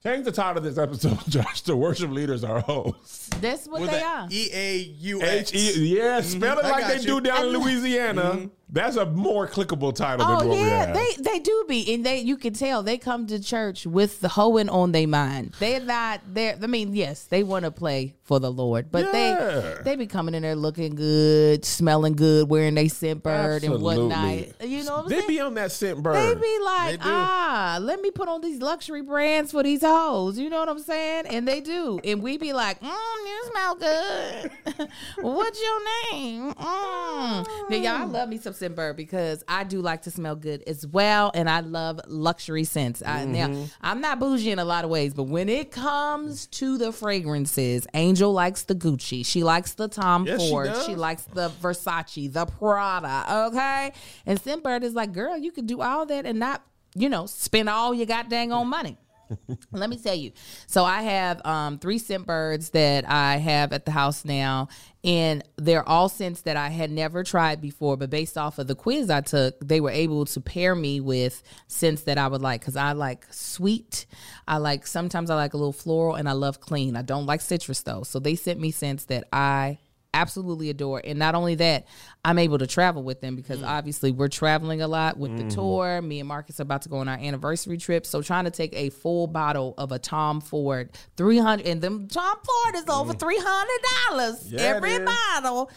change 0.03 0.25
the 0.25 0.31
title 0.31 0.57
of 0.57 0.63
this 0.63 0.77
episode, 0.77 1.19
Josh. 1.29 1.61
The 1.61 1.75
worship 1.75 2.09
leaders 2.11 2.43
are 2.43 2.59
hosts. 2.61 3.29
that's 3.41 3.67
what 3.67 3.81
with 3.81 3.91
they 3.91 4.01
are. 4.01 4.27
E 4.31 4.49
A 4.53 4.77
U 4.77 5.21
H 5.21 5.53
X. 5.53 5.53
E, 5.53 5.95
yeah, 5.97 6.21
spell 6.21 6.57
it 6.59 6.63
mm-hmm. 6.63 6.67
I 6.67 6.71
like 6.71 6.81
got 6.81 6.87
they 6.89 6.95
you. 7.01 7.05
do 7.07 7.21
down 7.21 7.47
in 7.47 7.55
I- 7.55 7.57
Louisiana. 7.59 8.21
Mm-hmm. 8.23 8.45
That's 8.67 8.95
a 8.95 9.05
more 9.05 9.47
clickable 9.47 9.93
title 9.95 10.25
than 10.25 10.35
Oh 10.41 10.47
what 10.47 10.57
we 10.57 10.63
yeah, 10.65 10.87
have. 10.87 10.95
they 10.95 11.15
they 11.21 11.39
do 11.39 11.65
be, 11.69 11.93
and 11.93 12.03
they 12.05 12.19
you 12.21 12.35
can 12.35 12.53
tell 12.53 12.81
they 12.81 12.97
come 12.97 13.27
to 13.27 13.39
church 13.39 13.85
with 13.85 14.21
the 14.21 14.27
hoeing 14.29 14.69
on 14.69 14.91
their 14.91 15.07
mind. 15.07 15.53
They're 15.59 15.79
not 15.79 16.21
there. 16.33 16.57
I 16.61 16.65
mean, 16.67 16.95
yes, 16.95 17.25
they 17.25 17.43
want 17.43 17.65
to 17.65 17.71
play 17.71 18.15
for 18.23 18.39
the 18.39 18.51
Lord, 18.51 18.91
but 18.91 19.05
Yeah. 19.13 19.75
they 19.83 19.83
they 19.83 19.95
be 19.95 20.07
coming 20.07 20.33
in 20.33 20.41
there 20.41 20.55
looking 20.55 20.95
good, 20.95 21.63
smelling 21.63 22.13
good, 22.15 22.49
wearing 22.49 22.73
they 22.73 22.85
Scentbird 22.87 23.61
and 23.63 23.81
whatnot. 23.81 24.61
You 24.67 24.83
know 24.83 24.95
what 24.95 25.03
I'm 25.03 25.09
they 25.09 25.15
saying? 25.17 25.27
be 25.27 25.39
on 25.41 25.53
that 25.53 25.69
Scentbird. 25.69 26.13
They 26.13 26.33
be 26.41 26.59
like, 26.63 26.99
They 27.03 27.09
ah, 27.09 27.77
let 27.79 28.01
me 28.01 28.09
put 28.09 28.27
on 28.27 28.41
these 28.41 28.61
luxury 28.61 29.03
brands 29.03 29.51
for 29.51 29.61
these 29.61 29.81
hoes. 29.83 30.39
You 30.39 30.49
know 30.49 30.59
what 30.59 30.69
I'm 30.69 30.79
saying? 30.79 31.27
And 31.27 31.47
they 31.47 31.61
do. 31.61 31.99
And 32.03 32.21
we 32.23 32.37
be 32.39 32.51
like, 32.51 32.81
mm, 32.81 32.87
you 32.87 33.43
smell 33.51 33.75
good. 33.75 34.51
What's 35.21 35.61
your 35.61 35.79
name? 36.13 36.51
Mm. 36.53 37.69
Now, 37.69 37.75
y'all, 37.77 38.07
love 38.07 38.29
me 38.29 38.39
some 38.39 38.53
Scentbird 38.55 38.95
because 38.95 39.43
I 39.47 39.63
do 39.63 39.81
like 39.81 40.01
to 40.03 40.11
smell 40.11 40.35
good 40.35 40.63
as 40.67 40.85
well. 40.87 41.31
And 41.33 41.49
I 41.49 41.59
love 41.59 41.99
luxury 42.07 42.63
scents. 42.63 43.01
I, 43.05 43.25
now, 43.25 43.47
Mm-hmm. 43.47 43.65
I'm 43.81 44.01
not 44.01 44.19
bougie 44.19 44.51
in 44.51 44.59
a 44.59 44.65
lot 44.65 44.83
of 44.83 44.89
ways, 44.89 45.13
but 45.13 45.23
when 45.23 45.49
it 45.49 45.71
comes 45.71 46.47
to 46.47 46.77
the 46.77 46.91
fragrances, 46.91 47.85
Angel 47.93 48.31
likes 48.33 48.63
the 48.63 48.75
Gucci. 48.75 49.25
She 49.25 49.43
likes 49.43 49.73
the 49.73 49.87
Tom 49.87 50.25
Yes, 50.25 50.37
Ford. 50.49 50.67
does. 50.67 50.85
She 50.85 50.95
likes 50.95 51.23
the 51.23 51.49
Versace, 51.61 52.31
the 52.31 52.45
Prada, 52.45 53.47
okay? 53.47 53.91
And 54.25 54.41
Scentbird 54.41 54.83
is 54.83 54.93
like, 54.93 55.11
girl, 55.11 55.37
you 55.37 55.51
could 55.51 55.67
do 55.67 55.81
all 55.81 56.05
that 56.07 56.25
and 56.25 56.39
not, 56.39 56.63
you 56.95 57.09
know, 57.09 57.25
spend 57.25 57.69
all 57.69 57.93
your 57.93 58.05
goddamn 58.05 58.51
on 58.51 58.67
money. 58.67 58.97
Let 59.71 59.89
me 59.89 59.97
tell 59.97 60.15
you. 60.15 60.31
So 60.67 60.83
I 60.83 61.01
have 61.03 61.45
um, 61.45 61.79
three 61.79 61.99
Scentbirds 61.99 62.71
that 62.71 63.09
I 63.09 63.37
have 63.37 63.73
at 63.73 63.85
the 63.85 63.91
house 63.91 64.25
now, 64.25 64.69
and 65.03 65.43
they're 65.57 65.87
all 65.87 66.09
scents 66.09 66.41
that 66.41 66.57
I 66.57 66.69
had 66.69 66.91
never 66.91 67.23
tried 67.23 67.61
before. 67.61 67.97
But 67.97 68.09
based 68.09 68.37
off 68.37 68.59
of 68.59 68.67
the 68.67 68.75
quiz 68.75 69.09
I 69.09 69.21
took, 69.21 69.59
they 69.59 69.79
were 69.79 69.91
able 69.91 70.25
to 70.25 70.41
pair 70.41 70.75
me 70.75 70.99
with 70.99 71.43
scents 71.67 72.03
that 72.03 72.17
I 72.17 72.27
would 72.27 72.41
like 72.41 72.61
because 72.61 72.75
I 72.75 72.93
like 72.93 73.25
sweet. 73.31 74.05
I 74.47 74.57
like 74.57 74.87
sometimes 74.87 75.29
I 75.29 75.35
like 75.35 75.53
a 75.53 75.57
little 75.57 75.73
floral, 75.73 76.15
and 76.15 76.27
I 76.29 76.33
love 76.33 76.59
clean. 76.59 76.95
I 76.95 77.01
don't 77.01 77.25
like 77.25 77.41
citrus 77.41 77.81
though. 77.81 78.03
So 78.03 78.19
they 78.19 78.35
sent 78.35 78.59
me 78.59 78.71
scents 78.71 79.05
that 79.05 79.25
I 79.31 79.79
absolutely 80.15 80.69
adore. 80.69 81.01
And 81.03 81.19
not 81.19 81.35
only 81.35 81.55
that, 81.55 81.85
I'm 82.25 82.39
able 82.39 82.57
to 82.57 82.65
travel 82.65 83.03
with 83.03 83.21
them 83.21 83.35
because 83.35 83.61
obviously 83.61 84.11
we're 84.11 84.29
traveling 84.29 84.81
a 84.81 84.87
lot 84.87 85.17
with 85.17 85.37
the 85.37 85.43
tour. 85.47 86.01
Me 86.01 86.19
and 86.19 86.27
Marcus 86.27 86.59
are 86.59 86.63
about 86.63 86.81
to 86.81 86.89
go 86.89 86.97
on 86.97 87.07
our 87.07 87.17
anniversary 87.19 87.77
trip. 87.77 88.03
So 88.03 88.23
trying 88.23 88.45
to 88.45 88.51
take 88.51 88.73
a 88.73 88.89
full 88.89 89.27
bottle 89.27 89.75
of 89.77 89.91
a 89.91 89.99
Tom 89.99 90.41
Ford 90.41 90.89
300 91.17 91.67
and 91.67 91.81
them 91.83 92.07
Tom 92.07 92.37
Ford 92.43 92.75
is 92.75 92.89
over 92.89 93.13
$300 93.13 94.51
Yeah, 94.51 94.59
every 94.61 94.97
bottle. 95.05 95.69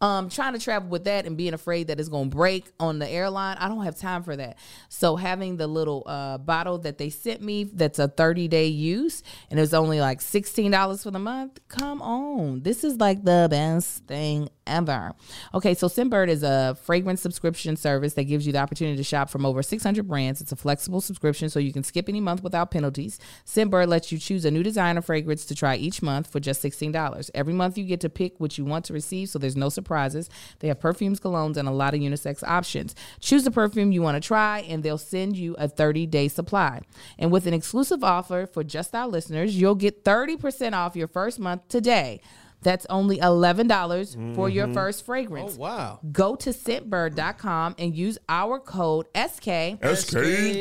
Um 0.00 0.28
trying 0.28 0.52
to 0.52 0.60
travel 0.60 0.88
with 0.88 1.04
that 1.04 1.26
and 1.26 1.36
being 1.36 1.54
afraid 1.54 1.88
that 1.88 1.98
it's 1.98 2.08
going 2.08 2.30
to 2.30 2.36
break 2.36 2.70
on 2.78 3.00
the 3.00 3.08
airline. 3.08 3.56
I 3.58 3.66
don't 3.68 3.82
have 3.84 3.98
time 3.98 4.22
for 4.22 4.36
that. 4.36 4.58
So 4.88 5.16
having 5.16 5.56
the 5.56 5.66
little 5.66 6.04
uh 6.06 6.38
bottle 6.38 6.78
that 6.78 6.98
they 6.98 7.10
sent 7.10 7.42
me 7.42 7.64
that's 7.64 7.98
a 7.98 8.06
30-day 8.06 8.66
use 8.68 9.24
and 9.50 9.58
it 9.58 9.62
was 9.62 9.74
only 9.74 10.00
like 10.00 10.20
$16 10.20 11.02
for 11.02 11.10
the 11.10 11.18
month. 11.18 11.58
Come 11.66 12.00
on. 12.00 12.60
This 12.60 12.84
is 12.84 12.98
like 12.98 13.24
the 13.24 13.48
best 13.50 14.04
thing 14.06 14.50
ever. 14.66 15.14
Okay, 15.54 15.74
so 15.74 15.88
Scentbird 15.96 16.28
is 16.28 16.42
a 16.42 16.76
fragrance 16.82 17.22
subscription 17.22 17.74
service 17.74 18.12
that 18.14 18.24
gives 18.24 18.46
you 18.46 18.52
the 18.52 18.58
opportunity 18.58 18.98
to 18.98 19.02
shop 19.02 19.30
from 19.30 19.46
over 19.46 19.62
600 19.62 20.06
brands. 20.06 20.42
It's 20.42 20.52
a 20.52 20.56
flexible 20.56 21.00
subscription 21.00 21.48
so 21.48 21.58
you 21.58 21.72
can 21.72 21.82
skip 21.82 22.10
any 22.10 22.20
month 22.20 22.42
without 22.42 22.70
penalties. 22.70 23.18
Scentbird 23.46 23.88
lets 23.88 24.12
you 24.12 24.18
choose 24.18 24.44
a 24.44 24.50
new 24.50 24.62
design 24.62 24.98
or 24.98 25.00
fragrance 25.00 25.46
to 25.46 25.54
try 25.54 25.74
each 25.74 26.02
month 26.02 26.30
for 26.30 26.38
just 26.38 26.62
$16. 26.62 27.30
Every 27.34 27.54
month 27.54 27.78
you 27.78 27.84
get 27.84 28.00
to 28.00 28.10
pick 28.10 28.38
what 28.38 28.58
you 28.58 28.64
want 28.66 28.84
to 28.84 28.92
receive, 28.92 29.30
so 29.30 29.38
there's 29.38 29.56
no 29.56 29.70
surprises. 29.70 30.28
They 30.58 30.68
have 30.68 30.80
perfumes, 30.80 31.18
colognes, 31.18 31.56
and 31.56 31.66
a 31.66 31.72
lot 31.72 31.94
of 31.94 32.00
unisex 32.00 32.46
options. 32.46 32.94
Choose 33.20 33.44
the 33.44 33.50
perfume 33.50 33.90
you 33.90 34.02
want 34.02 34.22
to 34.22 34.26
try, 34.26 34.66
and 34.68 34.82
they'll 34.82 34.98
send 34.98 35.38
you 35.38 35.54
a 35.58 35.66
30 35.66 36.04
day 36.08 36.28
supply. 36.28 36.82
And 37.18 37.32
with 37.32 37.46
an 37.46 37.54
exclusive 37.54 38.04
offer 38.04 38.46
for 38.46 38.62
just 38.62 38.94
our 38.94 39.08
listeners, 39.08 39.58
you'll 39.58 39.74
get 39.74 40.04
30% 40.04 40.74
off 40.74 40.94
your 40.94 41.08
first 41.08 41.38
month 41.38 41.66
today. 41.68 42.20
That's 42.66 42.84
only 42.90 43.18
$11 43.18 44.34
for 44.34 44.48
your 44.48 44.64
mm-hmm. 44.64 44.74
first 44.74 45.06
fragrance. 45.06 45.54
Oh 45.54 45.60
wow. 45.60 46.00
Go 46.10 46.34
to 46.34 46.50
scentbird.com 46.50 47.76
and 47.78 47.94
use 47.94 48.18
our 48.28 48.58
code 48.58 49.06
SK 49.14 49.78
SK. 49.84 50.16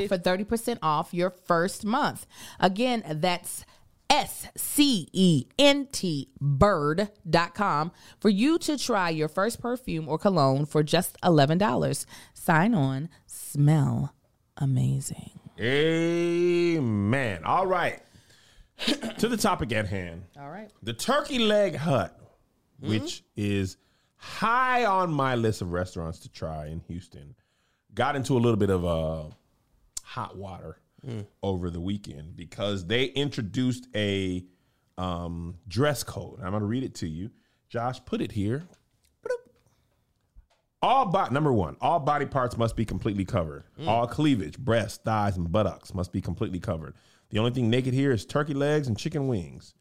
for 0.07 0.19
30% 0.19 0.77
off 0.83 1.15
your 1.15 1.31
first 1.31 1.83
month. 1.83 2.27
Again, 2.59 3.01
that's 3.09 3.65
S 4.07 4.49
C 4.55 5.09
E 5.13 5.47
N 5.57 5.87
T 5.91 6.29
bird.com 6.39 7.91
for 8.19 8.29
you 8.29 8.59
to 8.59 8.77
try 8.77 9.09
your 9.09 9.27
first 9.27 9.59
perfume 9.59 10.07
or 10.07 10.19
cologne 10.19 10.67
for 10.67 10.83
just 10.83 11.19
$11. 11.21 12.05
Sign 12.35 12.75
on, 12.75 13.09
smell 13.25 14.13
amazing. 14.57 15.39
Amen. 15.59 17.43
All 17.45 17.65
right. 17.65 18.03
to 19.17 19.27
the 19.27 19.37
topic 19.37 19.71
at 19.71 19.87
hand. 19.87 20.23
All 20.39 20.49
right. 20.49 20.69
The 20.83 20.93
Turkey 20.93 21.39
Leg 21.39 21.75
Hut, 21.75 22.17
Hmm? 22.81 22.89
which 22.89 23.23
is 23.37 23.77
high 24.17 24.83
on 24.85 25.13
my 25.13 25.35
list 25.35 25.61
of 25.61 25.71
restaurants 25.71 26.19
to 26.19 26.29
try 26.29 26.67
in 26.67 26.81
Houston, 26.87 27.35
got 27.93 28.15
into 28.15 28.33
a 28.33 28.39
little 28.39 28.57
bit 28.57 28.69
of 28.69 28.83
uh, 28.85 29.23
hot 30.03 30.35
water 30.37 30.77
over 31.43 31.69
the 31.69 31.79
weekend 31.79 32.35
because 32.35 32.87
they 32.87 33.05
introduced 33.05 33.87
a 33.95 34.43
um, 34.97 35.55
dress 35.67 36.03
code. 36.03 36.39
I'm 36.41 36.49
going 36.49 36.61
to 36.61 36.65
read 36.65 36.83
it 36.83 36.95
to 36.95 37.07
you. 37.07 37.29
Josh, 37.69 38.03
put 38.05 38.21
it 38.21 38.31
here. 38.31 38.63
All 40.81 41.05
body 41.05 41.33
number 41.33 41.51
one, 41.53 41.77
all 41.81 41.99
body 41.99 42.25
parts 42.25 42.57
must 42.57 42.75
be 42.75 42.85
completely 42.85 43.25
covered. 43.25 43.63
All 43.87 44.05
cleavage, 44.07 44.57
breasts, 44.57 44.99
thighs, 45.03 45.35
and 45.37 45.51
buttocks 45.51 45.93
must 45.93 46.11
be 46.11 46.21
completely 46.21 46.59
covered. 46.59 46.95
The 47.29 47.39
only 47.39 47.51
thing 47.51 47.69
naked 47.69 47.93
here 47.93 48.11
is 48.11 48.25
turkey 48.25 48.53
legs 48.53 48.87
and 48.87 48.97
chicken 48.97 49.27
wings. 49.27 49.73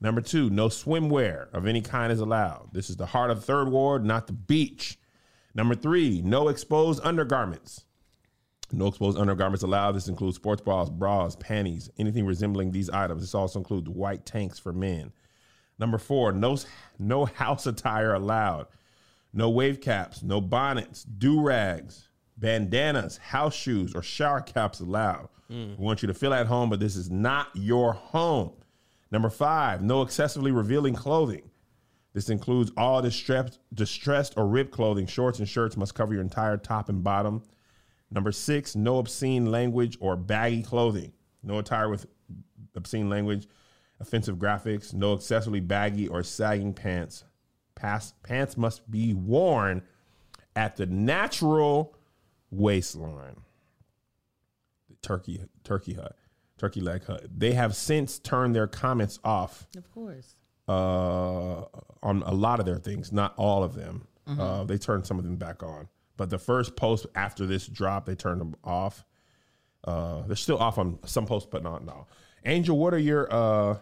Number 0.00 0.20
two, 0.20 0.48
no 0.50 0.68
swimwear 0.68 1.52
of 1.52 1.66
any 1.66 1.82
kind 1.82 2.12
is 2.12 2.20
allowed. 2.20 2.70
This 2.72 2.88
is 2.88 2.96
the 2.96 3.06
heart 3.06 3.30
of 3.30 3.44
third 3.44 3.68
ward, 3.68 4.04
not 4.04 4.26
the 4.26 4.32
beach. 4.32 4.98
Number 5.54 5.74
three, 5.74 6.22
no 6.22 6.48
exposed 6.48 7.04
undergarments. 7.04 7.84
No 8.72 8.86
exposed 8.86 9.18
undergarments 9.18 9.62
allowed. 9.62 9.92
This 9.92 10.08
includes 10.08 10.36
sports 10.36 10.62
bras, 10.62 10.88
bras, 10.88 11.36
panties, 11.36 11.90
anything 11.98 12.24
resembling 12.24 12.70
these 12.70 12.88
items. 12.88 13.22
This 13.22 13.34
also 13.34 13.58
includes 13.58 13.88
white 13.88 14.24
tanks 14.24 14.58
for 14.58 14.72
men. 14.72 15.12
Number 15.78 15.98
four, 15.98 16.32
no 16.32 16.56
no 16.98 17.24
house 17.40 17.66
attire 17.66 18.14
allowed. 18.14 18.66
No 19.32 19.50
wave 19.50 19.80
caps, 19.80 20.22
no 20.22 20.40
bonnets, 20.40 21.04
do 21.04 21.40
rags, 21.40 22.08
bandanas, 22.36 23.16
house 23.18 23.54
shoes, 23.54 23.94
or 23.94 24.02
shower 24.02 24.40
caps 24.40 24.80
allowed. 24.80 25.28
Mm. 25.50 25.78
We 25.78 25.84
want 25.84 26.02
you 26.02 26.08
to 26.08 26.14
feel 26.14 26.32
at 26.32 26.46
home, 26.46 26.70
but 26.70 26.80
this 26.80 26.96
is 26.96 27.10
not 27.10 27.48
your 27.54 27.92
home. 27.92 28.52
Number 29.10 29.30
five, 29.30 29.82
no 29.82 30.02
excessively 30.02 30.52
revealing 30.52 30.94
clothing. 30.94 31.50
This 32.12 32.28
includes 32.28 32.72
all 32.76 33.02
distressed, 33.02 33.58
distressed 33.74 34.34
or 34.36 34.46
ripped 34.46 34.72
clothing. 34.72 35.06
Shorts 35.06 35.38
and 35.38 35.48
shirts 35.48 35.76
must 35.76 35.94
cover 35.94 36.12
your 36.12 36.22
entire 36.22 36.56
top 36.56 36.88
and 36.88 37.02
bottom. 37.02 37.42
Number 38.10 38.32
six, 38.32 38.74
no 38.74 38.98
obscene 38.98 39.50
language 39.50 39.96
or 40.00 40.16
baggy 40.16 40.62
clothing. 40.62 41.12
No 41.42 41.58
attire 41.58 41.88
with 41.88 42.06
obscene 42.74 43.08
language, 43.08 43.48
offensive 44.00 44.36
graphics, 44.36 44.92
no 44.92 45.14
excessively 45.14 45.60
baggy 45.60 46.08
or 46.08 46.22
sagging 46.22 46.74
pants. 46.74 47.24
Pass, 47.74 48.14
pants 48.22 48.56
must 48.56 48.90
be 48.90 49.14
worn 49.14 49.82
at 50.56 50.76
the 50.76 50.86
natural 50.86 51.96
waistline. 52.50 53.36
Turkey 55.02 55.42
Turkey 55.64 55.94
Hut, 55.94 56.16
Turkey 56.58 56.80
Leg 56.80 57.04
Hut. 57.04 57.26
They 57.36 57.52
have 57.52 57.74
since 57.76 58.18
turned 58.18 58.54
their 58.54 58.66
comments 58.66 59.18
off 59.24 59.66
Of 59.76 59.90
course. 59.92 60.34
uh, 60.68 61.64
on 62.02 62.22
a 62.24 62.32
lot 62.34 62.60
of 62.60 62.66
their 62.66 62.78
things, 62.78 63.12
not 63.12 63.34
all 63.36 63.62
of 63.64 63.74
them. 63.74 64.06
Uh, 64.38 64.62
they 64.62 64.78
turned 64.78 65.04
some 65.04 65.18
of 65.18 65.24
them 65.24 65.34
back 65.34 65.60
on, 65.64 65.88
but 66.16 66.30
the 66.30 66.38
first 66.38 66.76
post 66.76 67.04
after 67.16 67.46
this 67.46 67.66
drop, 67.66 68.06
they 68.06 68.14
turned 68.14 68.40
them 68.40 68.54
off. 68.62 69.04
Uh, 69.82 70.22
they're 70.28 70.36
still 70.36 70.58
off 70.58 70.78
on 70.78 71.00
some 71.04 71.26
posts, 71.26 71.48
but 71.50 71.64
not 71.64 71.84
now. 71.84 72.06
Angel, 72.44 72.78
what 72.78 72.94
are 72.94 72.98
your 72.98 73.26
uh, 73.32 73.76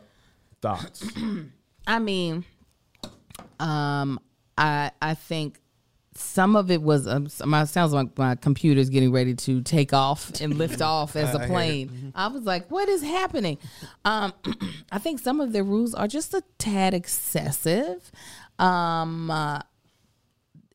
thoughts? 0.63 1.07
I 1.87 1.99
mean, 1.99 2.45
um, 3.61 4.19
I 4.57 4.91
I 5.03 5.13
think 5.15 5.61
some 6.19 6.57
of 6.57 6.71
it 6.71 6.83
was 6.83 7.07
um, 7.07 7.29
my 7.45 7.65
sounds 7.65 7.93
like 7.93 8.17
my 8.19 8.35
computer's 8.35 8.91
getting 8.91 9.13
ready 9.13 9.35
to 9.35 9.63
take 9.63 9.93
off 9.93 10.41
and 10.41 10.55
lift 10.57 10.81
off 10.83 11.17
as 11.17 11.35
a 11.35 11.41
plane. 11.41 12.13
I 12.15 12.29
was 12.29 12.43
like, 12.43 12.71
what 12.71 12.89
is 12.89 13.03
happening? 13.03 13.59
Um, 14.05 14.33
I 14.93 14.99
think 14.99 15.21
some 15.21 15.41
of 15.41 15.53
the 15.53 15.63
rules 15.63 15.95
are 15.95 16.09
just 16.09 16.35
a 16.35 16.43
tad 16.59 16.95
excessive. 16.95 18.11
Um, 18.59 19.31
uh, 19.31 19.61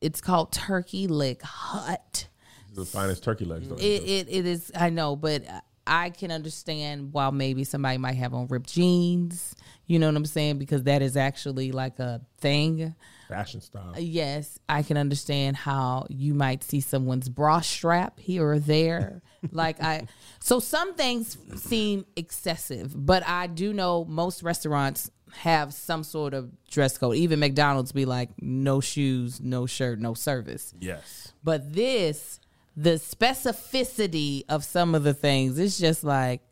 it's 0.00 0.20
called 0.20 0.52
Turkey 0.52 1.06
Leg 1.06 1.42
Hut. 1.42 2.28
the 2.74 2.84
finest 2.84 3.22
turkey 3.22 3.44
legs. 3.44 3.68
Though. 3.68 3.76
It, 3.76 3.80
it 3.82 4.26
it 4.30 4.46
is. 4.46 4.72
I 4.74 4.90
know, 4.90 5.16
but 5.16 5.42
I 5.86 6.10
can 6.10 6.30
understand 6.30 7.12
while 7.12 7.32
maybe 7.32 7.64
somebody 7.64 7.98
might 7.98 8.16
have 8.16 8.34
on 8.34 8.46
ripped 8.46 8.72
jeans. 8.72 9.54
You 9.86 9.98
know 9.98 10.06
what 10.06 10.16
I'm 10.16 10.26
saying? 10.26 10.58
Because 10.58 10.84
that 10.84 11.02
is 11.02 11.16
actually 11.16 11.72
like 11.72 11.98
a 11.98 12.22
thing. 12.38 12.94
Fashion 13.28 13.60
style. 13.60 13.94
Yes, 13.98 14.58
I 14.68 14.82
can 14.82 14.96
understand 14.96 15.56
how 15.56 16.06
you 16.08 16.34
might 16.34 16.62
see 16.62 16.80
someone's 16.80 17.28
bra 17.28 17.60
strap 17.60 18.18
here 18.18 18.46
or 18.46 18.58
there. 18.58 19.22
like 19.52 19.82
I, 19.82 20.06
so 20.40 20.60
some 20.60 20.94
things 20.94 21.36
seem 21.56 22.06
excessive, 22.16 22.92
but 22.94 23.26
I 23.26 23.46
do 23.46 23.72
know 23.72 24.04
most 24.04 24.42
restaurants 24.42 25.10
have 25.38 25.74
some 25.74 26.04
sort 26.04 26.34
of 26.34 26.50
dress 26.70 26.96
code. 26.98 27.16
Even 27.16 27.40
McDonald's 27.40 27.92
be 27.92 28.04
like, 28.04 28.30
no 28.40 28.80
shoes, 28.80 29.40
no 29.40 29.66
shirt, 29.66 30.00
no 30.00 30.14
service. 30.14 30.74
Yes. 30.80 31.32
But 31.42 31.72
this, 31.72 32.40
the 32.76 32.92
specificity 32.92 34.44
of 34.48 34.64
some 34.64 34.94
of 34.94 35.02
the 35.02 35.14
things, 35.14 35.58
it's 35.58 35.78
just 35.78 36.04
like, 36.04 36.42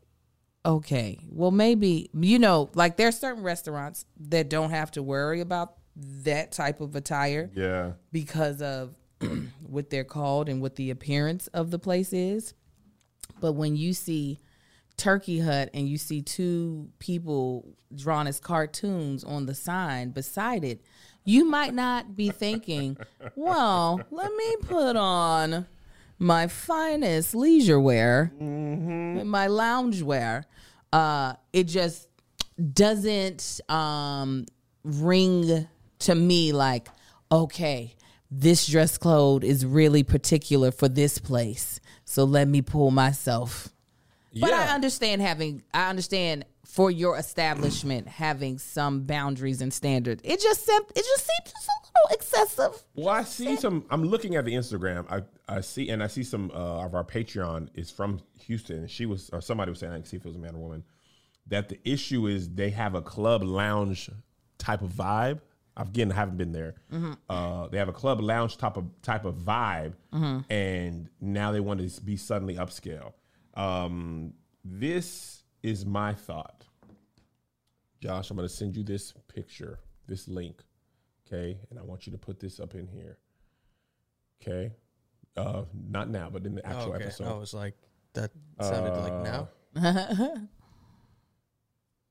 okay, 0.65 1.19
well, 1.31 1.51
maybe, 1.51 2.11
you 2.15 2.39
know, 2.39 2.71
like 2.75 2.97
there's 2.97 3.19
certain 3.19 3.43
restaurants 3.43 4.05
that 4.29 4.49
don't 4.49 4.71
have 4.71 4.91
to 4.93 5.03
worry 5.03 5.41
about 5.41 5.75
that 5.97 6.53
type 6.53 6.81
of 6.81 6.95
attire 6.97 7.51
Yeah. 7.55 7.93
because 8.13 8.63
of 8.63 8.95
what 9.67 9.91
they're 9.91 10.05
called 10.05 10.49
and 10.49 10.61
what 10.63 10.77
the 10.77 10.91
appearance 10.91 11.47
of 11.49 11.71
the 11.71 11.79
place 11.79 12.13
is. 12.13 12.55
But 13.41 13.53
when 13.53 13.77
you 13.77 13.93
see 13.93 14.39
Turkey 14.97 15.41
Hut 15.41 15.71
and 15.75 15.89
you 15.89 15.99
see 15.99 16.23
two 16.23 16.89
people 16.99 17.77
drawn 17.95 18.27
as 18.27 18.39
cartoons 18.41 19.25
on 19.25 19.47
the 19.47 19.55
sign 19.55 20.11
beside 20.11 20.65
it, 20.65 20.83
you 21.25 21.45
might 21.45 21.75
not 21.75 22.17
be 22.17 22.31
thinking, 22.31 22.97
well, 23.37 24.01
let 24.11 24.33
me 24.35 24.57
put 24.63 24.97
on 24.97 25.67
my 26.19 26.47
finest 26.47 27.35
leisure 27.35 27.81
wear, 27.81 28.33
my 28.41 29.47
lounge 29.47 30.03
wear. 30.03 30.47
Uh, 30.93 31.35
it 31.53 31.65
just 31.65 32.07
doesn't 32.73 33.61
um, 33.69 34.47
ring 34.85 35.67
to 36.03 36.15
me 36.15 36.53
like, 36.53 36.89
okay, 37.31 37.95
this 38.31 38.67
dress 38.67 38.99
code 38.99 39.45
is 39.45 39.65
really 39.67 40.03
particular 40.03 40.71
for 40.71 40.89
this 40.89 41.19
place. 41.19 41.81
So 42.05 42.25
let 42.25 42.49
me 42.49 42.63
pull 42.63 42.91
myself. 42.91 43.69
But 44.41 44.53
I 44.53 44.75
understand 44.75 45.21
having, 45.21 45.63
I 45.75 45.91
understand 45.91 46.47
for 46.65 46.91
your 46.91 47.19
establishment 47.19 48.09
having 48.09 48.59
some 48.59 49.03
boundaries 49.03 49.61
and 49.61 49.73
standards. 49.73 50.23
It 50.25 50.41
just 50.41 50.65
sim- 50.65 50.87
it 50.97 51.05
just 51.05 51.27
seems 51.27 51.53
just 51.53 51.69
a 51.69 51.81
little 51.85 52.17
excessive. 52.17 52.83
Well, 52.95 53.11
I 53.11 53.25
see 53.25 53.57
some. 53.57 53.85
I'm 53.91 54.05
looking 54.05 54.37
at 54.37 54.47
the 54.47 54.55
Instagram. 54.55 55.05
I, 55.11 55.23
I 55.55 55.61
see 55.61 55.91
and 55.91 56.03
I 56.03 56.07
see 56.07 56.23
some 56.23 56.51
uh, 56.55 56.85
of 56.85 56.95
our 56.95 57.05
Patreon 57.05 57.69
is 57.75 57.91
from 57.91 58.21
Houston. 58.47 58.87
She 58.87 59.05
was 59.05 59.29
or 59.35 59.43
somebody 59.43 59.71
was 59.71 59.81
saying 59.81 59.93
I 59.93 59.97
can 59.97 60.07
see 60.07 60.17
if 60.17 60.25
it 60.25 60.29
was 60.29 60.37
a 60.37 60.41
man 60.41 60.55
or 60.55 60.63
woman. 60.63 60.85
That 61.49 61.69
the 61.69 61.79
issue 61.85 62.27
is 62.27 62.49
they 62.49 62.71
have 62.71 62.95
a 62.95 63.03
club 63.03 63.43
lounge 63.43 64.09
type 64.57 64.81
of 64.81 64.93
vibe. 64.93 65.41
Again, 65.77 66.13
I 66.13 66.15
haven't 66.17 66.37
been 66.37 66.53
there. 66.53 66.75
Uh, 67.31 67.69
they 67.69 67.79
have 67.79 67.89
a 67.89 67.93
club 67.93 68.21
lounge 68.21 68.59
type 68.59 68.77
of 68.77 68.85
type 69.03 69.25
of 69.25 69.37
vibe, 69.37 69.95
and 70.51 71.09
now 71.21 71.51
they 71.53 71.61
want 71.61 71.81
to 71.89 72.01
be 72.03 72.17
suddenly 72.17 72.57
upscale. 72.57 73.13
Um, 73.55 74.35
this 74.65 75.43
is 75.63 75.85
my 75.87 76.13
thought. 76.15 76.65
Josh, 78.03 78.31
I'm 78.31 78.37
going 78.37 78.49
to 78.49 78.55
send 78.55 78.77
you 78.77 78.83
this 78.83 79.15
picture, 79.29 79.79
this 80.09 80.27
link. 80.29 80.63
Okay. 81.27 81.59
And 81.71 81.79
I 81.79 81.83
want 81.83 82.07
you 82.07 82.13
to 82.13 82.19
put 82.19 82.41
this 82.41 82.59
up 82.61 82.75
in 82.75 82.87
here. 82.89 83.17
Okay. 84.43 84.73
Uh, 85.37 85.63
not 85.89 86.11
now, 86.11 86.29
but 86.31 86.45
in 86.45 86.55
the 86.57 86.67
Oh, 86.67 86.71
actual 86.71 86.93
okay. 86.95 87.05
episode. 87.05 87.29
I 87.29 87.35
was 87.35 87.55
like, 87.55 87.75
that 88.15 88.31
sounded 88.61 88.91
like 88.97 89.23
now. 89.23 89.49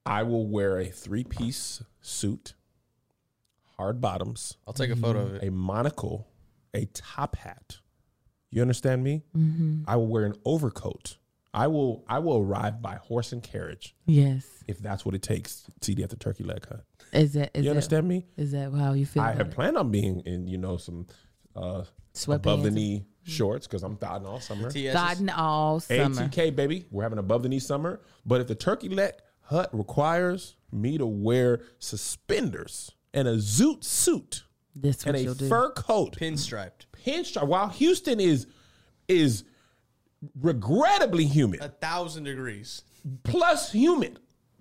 I 0.05 0.23
will 0.23 0.47
wear 0.47 0.79
a 0.79 0.85
three 0.85 1.23
piece 1.23 1.83
suit, 2.01 2.53
hard 3.81 3.99
bottoms, 3.99 4.57
I'll 4.67 4.73
take 4.73 4.91
a 4.91 4.95
photo 4.95 5.21
of 5.21 5.33
it. 5.35 5.43
a 5.47 5.49
monocle, 5.51 6.27
a 6.75 6.85
top 6.93 7.35
hat. 7.35 7.77
You 8.51 8.61
understand 8.61 9.03
me? 9.03 9.23
Mm-hmm. 9.35 9.83
I 9.87 9.95
will 9.95 10.07
wear 10.07 10.25
an 10.25 10.35
overcoat. 10.45 11.17
I 11.53 11.67
will 11.67 12.05
I 12.07 12.19
will 12.19 12.37
arrive 12.37 12.81
by 12.81 12.95
horse 12.95 13.33
and 13.33 13.41
carriage 13.43 13.95
Yes. 14.05 14.45
if 14.67 14.77
that's 14.79 15.03
what 15.05 15.15
it 15.15 15.21
takes 15.23 15.63
to 15.81 15.91
eat 15.91 15.99
at 15.99 16.09
the 16.11 16.15
turkey 16.15 16.43
leg 16.43 16.65
hut. 16.67 16.85
Is 17.11 17.11
that 17.11 17.21
is 17.23 17.33
that, 17.33 17.57
You 17.57 17.63
that, 17.63 17.69
understand 17.71 18.07
me? 18.07 18.25
Is 18.37 18.51
that 18.51 18.71
how 18.71 18.93
you 18.93 19.05
feel? 19.05 19.23
I 19.23 19.29
about 19.31 19.37
have 19.39 19.47
it? 19.47 19.55
planned 19.55 19.77
on 19.77 19.89
being 19.91 20.21
in, 20.21 20.47
you 20.47 20.57
know, 20.59 20.77
some 20.77 21.07
uh, 21.55 21.83
Sweatpants 22.13 22.35
above 22.35 22.63
the 22.63 22.71
knee 22.71 23.05
shorts 23.23 23.67
because 23.67 23.83
I'm 23.83 23.97
thotting 23.97 24.27
all 24.27 24.39
summer. 24.39 24.69
TS's. 24.69 24.93
Gotten 24.93 25.29
all 25.29 25.79
summer. 25.81 26.21
ATK 26.27 26.55
baby, 26.55 26.85
we're 26.91 27.03
having 27.03 27.19
above 27.19 27.41
the 27.43 27.49
knee 27.49 27.59
summer. 27.59 27.99
But 28.25 28.41
if 28.41 28.47
the 28.47 28.55
turkey 28.55 28.89
leg 28.89 29.13
hut 29.41 29.69
requires 29.73 30.55
me 30.71 30.97
to 30.99 31.05
wear 31.05 31.61
suspenders 31.79 32.91
and 33.13 33.27
a 33.27 33.35
zoot 33.37 33.83
suit 33.83 34.43
This 34.75 35.05
and 35.05 35.15
a 35.15 35.21
you'll 35.23 35.33
do. 35.33 35.49
fur 35.49 35.71
coat, 35.71 36.17
pinstriped. 36.17 36.85
pinstripe, 37.05 37.47
while 37.47 37.69
Houston 37.69 38.19
is 38.19 38.47
is 39.07 39.43
regrettably 40.39 41.25
humid, 41.25 41.61
A 41.61 41.69
thousand 41.69 42.23
degrees. 42.25 42.83
plus 43.23 43.71
humid, 43.71 44.19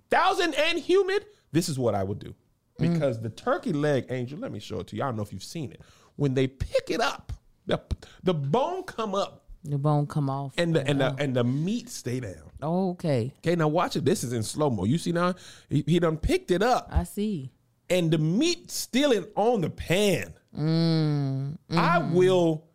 thousand 0.09 0.53
and 0.55 0.79
humid, 0.79 1.25
this 1.51 1.69
is 1.69 1.77
what 1.77 1.95
I 1.95 2.03
would 2.03 2.19
do. 2.19 2.33
Because 2.79 3.19
the 3.21 3.29
turkey 3.29 3.73
leg, 3.73 4.05
Angel, 4.09 4.39
let 4.39 4.51
me 4.51 4.59
show 4.59 4.79
it 4.79 4.87
to 4.87 4.95
you. 4.95 5.03
I 5.03 5.05
don't 5.05 5.15
know 5.15 5.21
if 5.21 5.31
you've 5.31 5.43
seen 5.43 5.71
it. 5.71 5.81
When 6.15 6.33
they 6.33 6.47
pick 6.47 6.89
it 6.89 6.99
up, 6.99 7.31
the, 7.67 7.79
the 8.23 8.33
bone 8.33 8.83
come 8.83 9.13
up 9.13 9.37
the 9.63 9.77
bone 9.77 10.07
come 10.07 10.27
off. 10.27 10.53
and 10.57 10.75
the 10.75 10.87
and 10.87 10.99
the 10.99 11.13
and 11.19 11.35
the 11.35 11.43
meat 11.43 11.87
stay 11.87 12.19
down. 12.19 12.49
okay, 12.63 13.31
Okay, 13.37 13.55
now 13.55 13.67
watch 13.67 13.95
it. 13.95 14.03
This 14.03 14.23
is 14.23 14.33
in 14.33 14.41
slow 14.41 14.71
mo. 14.71 14.85
You 14.85 14.97
see 14.97 15.11
now, 15.11 15.35
he, 15.69 15.83
he 15.85 15.99
done 15.99 16.17
picked 16.17 16.49
it 16.49 16.63
up, 16.63 16.89
I 16.91 17.03
see. 17.03 17.51
And 17.91 18.09
the 18.09 18.17
meat 18.17 18.71
still 18.71 19.11
in 19.11 19.27
on 19.35 19.61
the 19.61 19.69
pan. 19.69 20.33
I 21.69 22.09
will 22.11 22.65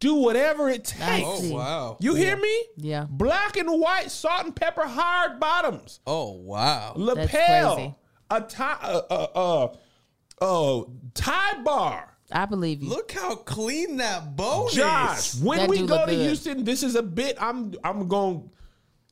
do 0.00 0.16
whatever 0.16 0.68
it 0.68 0.84
takes. 0.84 1.24
Oh 1.26 1.54
wow. 1.54 1.96
You 2.00 2.14
hear 2.14 2.36
me? 2.36 2.64
Yeah. 2.76 3.06
Black 3.08 3.56
and 3.56 3.68
white, 3.80 4.10
salt 4.10 4.44
and 4.44 4.54
pepper, 4.54 4.86
hard 4.86 5.40
bottoms, 5.40 6.00
Oh 6.06 6.32
wow. 6.32 6.92
lapel, 6.96 7.98
a 8.30 8.40
tie, 8.42 8.78
uh, 8.82 9.00
uh, 9.10 9.68
uh, 10.40 10.44
uh, 10.44 10.84
tie 11.14 11.62
bar. 11.62 12.12
I 12.32 12.44
believe 12.44 12.82
you. 12.82 12.88
Look 12.88 13.12
how 13.12 13.36
clean 13.36 13.98
that 13.98 14.34
bone 14.36 14.68
Josh, 14.72 15.34
is. 15.34 15.40
when 15.40 15.58
That 15.60 15.68
we 15.68 15.86
go 15.86 16.04
to 16.04 16.12
good. 16.12 16.26
Houston, 16.26 16.64
this 16.64 16.82
is 16.82 16.96
a 16.96 17.02
bit. 17.02 17.36
I'm 17.40 17.72
I'm 17.84 18.08
going. 18.08 18.50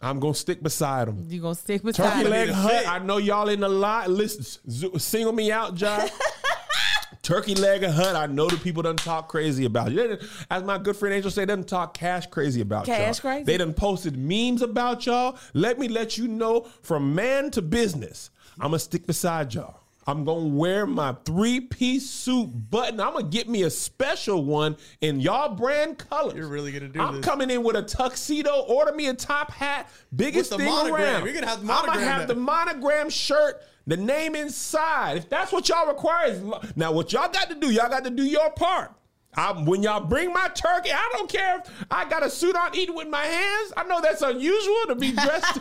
I'm 0.05 0.21
gonna 0.21 0.35
stick 0.35 0.63
beside 0.63 1.09
him. 1.09 1.25
You 1.29 1.41
gonna 1.41 1.55
stick 1.55 1.83
with 1.83 1.97
Turkey 1.97 2.25
that? 2.25 2.29
leg 2.29 2.49
need 2.49 2.55
hut. 2.55 2.87
I 2.87 2.99
know 2.99 3.17
y'all 3.17 3.49
in 3.49 3.61
the 3.61 3.69
lot. 3.69 4.11
Listen, 4.11 4.99
single 4.99 5.33
me 5.33 5.51
out, 5.51 5.75
Josh. 5.75 6.11
Turkey 7.23 7.55
leg 7.55 7.83
hut. 7.83 8.15
I 8.15 8.27
know 8.27 8.47
the 8.47 8.59
people 8.59 8.83
done 8.83 8.97
talk 8.97 9.29
crazy 9.29 9.65
about 9.65 9.93
you. 9.93 10.19
As 10.51 10.63
my 10.63 10.77
good 10.77 10.95
friend 10.95 11.15
Angel 11.15 11.31
said, 11.31 11.49
doesn't 11.49 11.69
talk 11.69 11.95
cash 11.95 12.27
crazy 12.27 12.61
about 12.61 12.85
Cash 12.85 13.17
y'all. 13.17 13.31
crazy? 13.31 13.45
They 13.45 13.57
done 13.57 13.73
posted 13.73 14.15
memes 14.19 14.61
about 14.61 15.07
y'all. 15.07 15.39
Let 15.55 15.79
me 15.79 15.89
let 15.89 16.19
you 16.19 16.29
know 16.29 16.67
from 16.83 17.15
man 17.15 17.51
to 17.53 17.63
business. 17.63 18.29
I'm 18.59 18.69
gonna 18.69 18.81
stick 18.81 19.07
beside 19.07 19.55
y'all. 19.55 19.81
I'm 20.07 20.25
gonna 20.25 20.49
wear 20.49 20.87
my 20.87 21.15
three 21.25 21.61
piece 21.61 22.09
suit 22.09 22.49
button. 22.71 23.01
I'm 23.01 23.15
gonna 23.15 23.29
get 23.29 23.49
me 23.49 23.63
a 23.63 23.71
special 23.71 24.45
one 24.45 24.77
in 25.01 25.21
y'all 25.21 25.55
brand 25.55 25.99
colors. 25.99 26.37
You're 26.37 26.49
really 26.49 26.73
gonna 26.73 26.89
do 26.89 27.01
I'm 27.01 27.17
this. 27.17 27.25
coming 27.25 27.51
in 27.51 27.63
with 27.63 27.77
a 27.77 27.83
tuxedo. 27.83 28.61
Order 28.69 28.93
me 28.93 29.07
a 29.09 29.15
top 29.15 29.51
hat, 29.51 29.89
biggest 30.15 30.51
thing 30.51 30.65
monogram. 30.67 31.03
around. 31.03 31.25
You're 31.25 31.35
gonna 31.35 31.47
have 31.47 31.67
the 31.67 31.73
I'm 31.73 31.87
gonna 31.87 32.01
have 32.01 32.29
the 32.29 32.35
monogram 32.35 33.09
shirt, 33.11 33.63
the 33.87 33.97
name 33.97 34.35
inside. 34.35 35.17
If 35.19 35.29
that's 35.31 35.53
what 35.53 35.69
y'all 35.69 35.87
require, 35.87 36.27
is 36.33 36.43
now 36.77 36.93
what 36.93 37.13
y'all 37.13 37.31
got 37.31 37.49
to 37.49 37.55
do, 37.55 37.71
y'all 37.71 37.89
got 37.89 38.05
to 38.05 38.11
do 38.11 38.25
your 38.25 38.51
part. 38.51 38.93
I, 39.37 39.53
when 39.53 39.83
y'all 39.83 40.01
bring 40.05 40.33
my 40.33 40.49
turkey, 40.49 40.91
I 40.93 41.09
don't 41.13 41.29
care 41.31 41.59
if 41.59 41.85
I 41.91 42.09
got 42.09 42.23
a 42.23 42.31
suit 42.31 42.57
on 42.57 42.75
eating 42.77 42.95
with 42.95 43.09
my 43.09 43.25
hands. 43.25 43.73
I 43.77 43.85
know 43.85 44.01
that's 44.01 44.23
unusual 44.23 44.85
to 44.89 44.95
be 44.95 45.13
dressed 45.13 45.55
to 45.55 45.61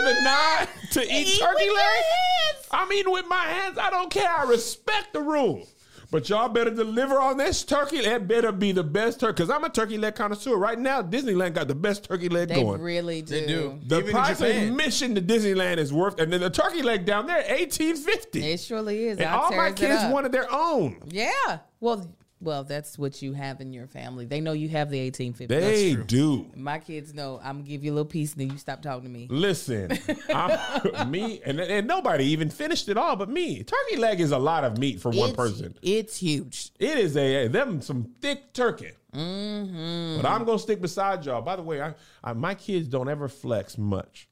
the 0.00 0.20
nine 0.24 0.68
to 0.92 1.02
eat, 1.02 1.26
Eat 1.28 1.38
turkey 1.40 1.54
with 1.56 1.64
your 1.66 1.74
leg. 1.74 1.84
hands. 1.84 2.66
I'm 2.70 2.92
eating 2.92 3.12
with 3.12 3.26
my 3.28 3.44
hands. 3.44 3.78
I 3.78 3.90
don't 3.90 4.10
care. 4.10 4.30
I 4.30 4.44
respect 4.44 5.12
the 5.12 5.20
rule. 5.20 5.66
But 6.08 6.28
y'all 6.28 6.48
better 6.48 6.70
deliver 6.70 7.18
on 7.18 7.36
this 7.36 7.64
turkey. 7.64 8.00
That 8.02 8.28
better 8.28 8.52
be 8.52 8.70
the 8.70 8.84
best 8.84 9.18
turkey. 9.18 9.32
Because 9.32 9.50
I'm 9.50 9.64
a 9.64 9.68
turkey 9.68 9.98
leg 9.98 10.14
connoisseur. 10.14 10.56
Right 10.56 10.78
now, 10.78 11.02
Disneyland 11.02 11.54
got 11.54 11.66
the 11.66 11.74
best 11.74 12.04
turkey 12.04 12.28
leg 12.28 12.48
They 12.48 12.62
going. 12.62 12.80
really 12.80 13.22
do. 13.22 13.34
They 13.40 13.46
do. 13.46 13.80
the 13.84 13.98
Even 13.98 14.12
price 14.12 14.40
of 14.40 14.46
admission 14.46 15.16
to 15.16 15.20
Disneyland 15.20 15.78
is 15.78 15.92
worth, 15.92 16.20
and 16.20 16.32
then 16.32 16.40
the 16.42 16.48
turkey 16.50 16.82
leg 16.82 17.06
down 17.06 17.26
there, 17.26 17.44
eighteen 17.48 17.96
fifty. 17.96 18.52
It 18.52 18.60
surely 18.60 19.06
is. 19.08 19.18
And 19.18 19.26
I'll 19.26 19.40
all 19.40 19.50
my 19.56 19.72
kids 19.72 20.00
wanted 20.12 20.30
their 20.30 20.46
own. 20.50 20.96
Yeah. 21.08 21.58
Well, 21.80 22.06
well, 22.40 22.64
that's 22.64 22.98
what 22.98 23.22
you 23.22 23.32
have 23.32 23.60
in 23.60 23.72
your 23.72 23.86
family. 23.86 24.26
They 24.26 24.40
know 24.40 24.52
you 24.52 24.68
have 24.68 24.90
the 24.90 24.98
eighteen 24.98 25.32
fifty. 25.32 25.54
They 25.54 25.94
do. 25.94 26.46
My 26.54 26.78
kids 26.78 27.14
know. 27.14 27.40
I'm 27.42 27.56
gonna 27.58 27.68
give 27.68 27.82
you 27.82 27.92
a 27.92 27.94
little 27.94 28.04
piece, 28.04 28.32
and 28.32 28.42
then 28.42 28.50
you 28.50 28.58
stop 28.58 28.82
talking 28.82 29.04
to 29.04 29.08
me. 29.08 29.26
Listen, 29.30 29.98
I'm, 30.28 31.10
me 31.10 31.40
and, 31.44 31.58
and 31.58 31.86
nobody 31.86 32.24
even 32.26 32.50
finished 32.50 32.88
it 32.88 32.96
all, 32.98 33.16
but 33.16 33.30
me. 33.30 33.62
Turkey 33.62 33.96
leg 33.96 34.20
is 34.20 34.32
a 34.32 34.38
lot 34.38 34.64
of 34.64 34.76
meat 34.78 35.00
for 35.00 35.08
one 35.10 35.30
It's- 35.30 35.36
person. 35.36 35.74
It's 35.82 36.18
huge. 36.18 36.72
It 36.78 36.98
is 36.98 37.16
a 37.16 37.48
them 37.48 37.80
some 37.80 38.04
thick 38.20 38.52
turkey. 38.52 38.92
Mm-hmm. 39.14 40.20
But 40.20 40.28
I'm 40.28 40.44
gonna 40.44 40.58
stick 40.58 40.80
beside 40.82 41.24
y'all. 41.24 41.40
By 41.40 41.56
the 41.56 41.62
way, 41.62 41.80
I, 41.80 41.94
I 42.22 42.34
my 42.34 42.54
kids 42.54 42.86
don't 42.86 43.08
ever 43.08 43.28
flex 43.28 43.78
much, 43.78 44.28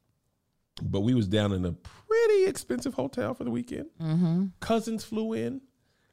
but 0.81 1.01
we 1.01 1.15
was 1.15 1.27
down 1.27 1.51
in 1.53 1.65
a 1.65 1.71
pretty 1.71 2.45
expensive 2.45 2.93
hotel 2.93 3.33
for 3.33 3.43
the 3.45 3.51
weekend. 3.51 3.87
Mm-hmm. 3.99 4.45
Cousins 4.59 5.03
flew 5.03 5.33
in, 5.33 5.61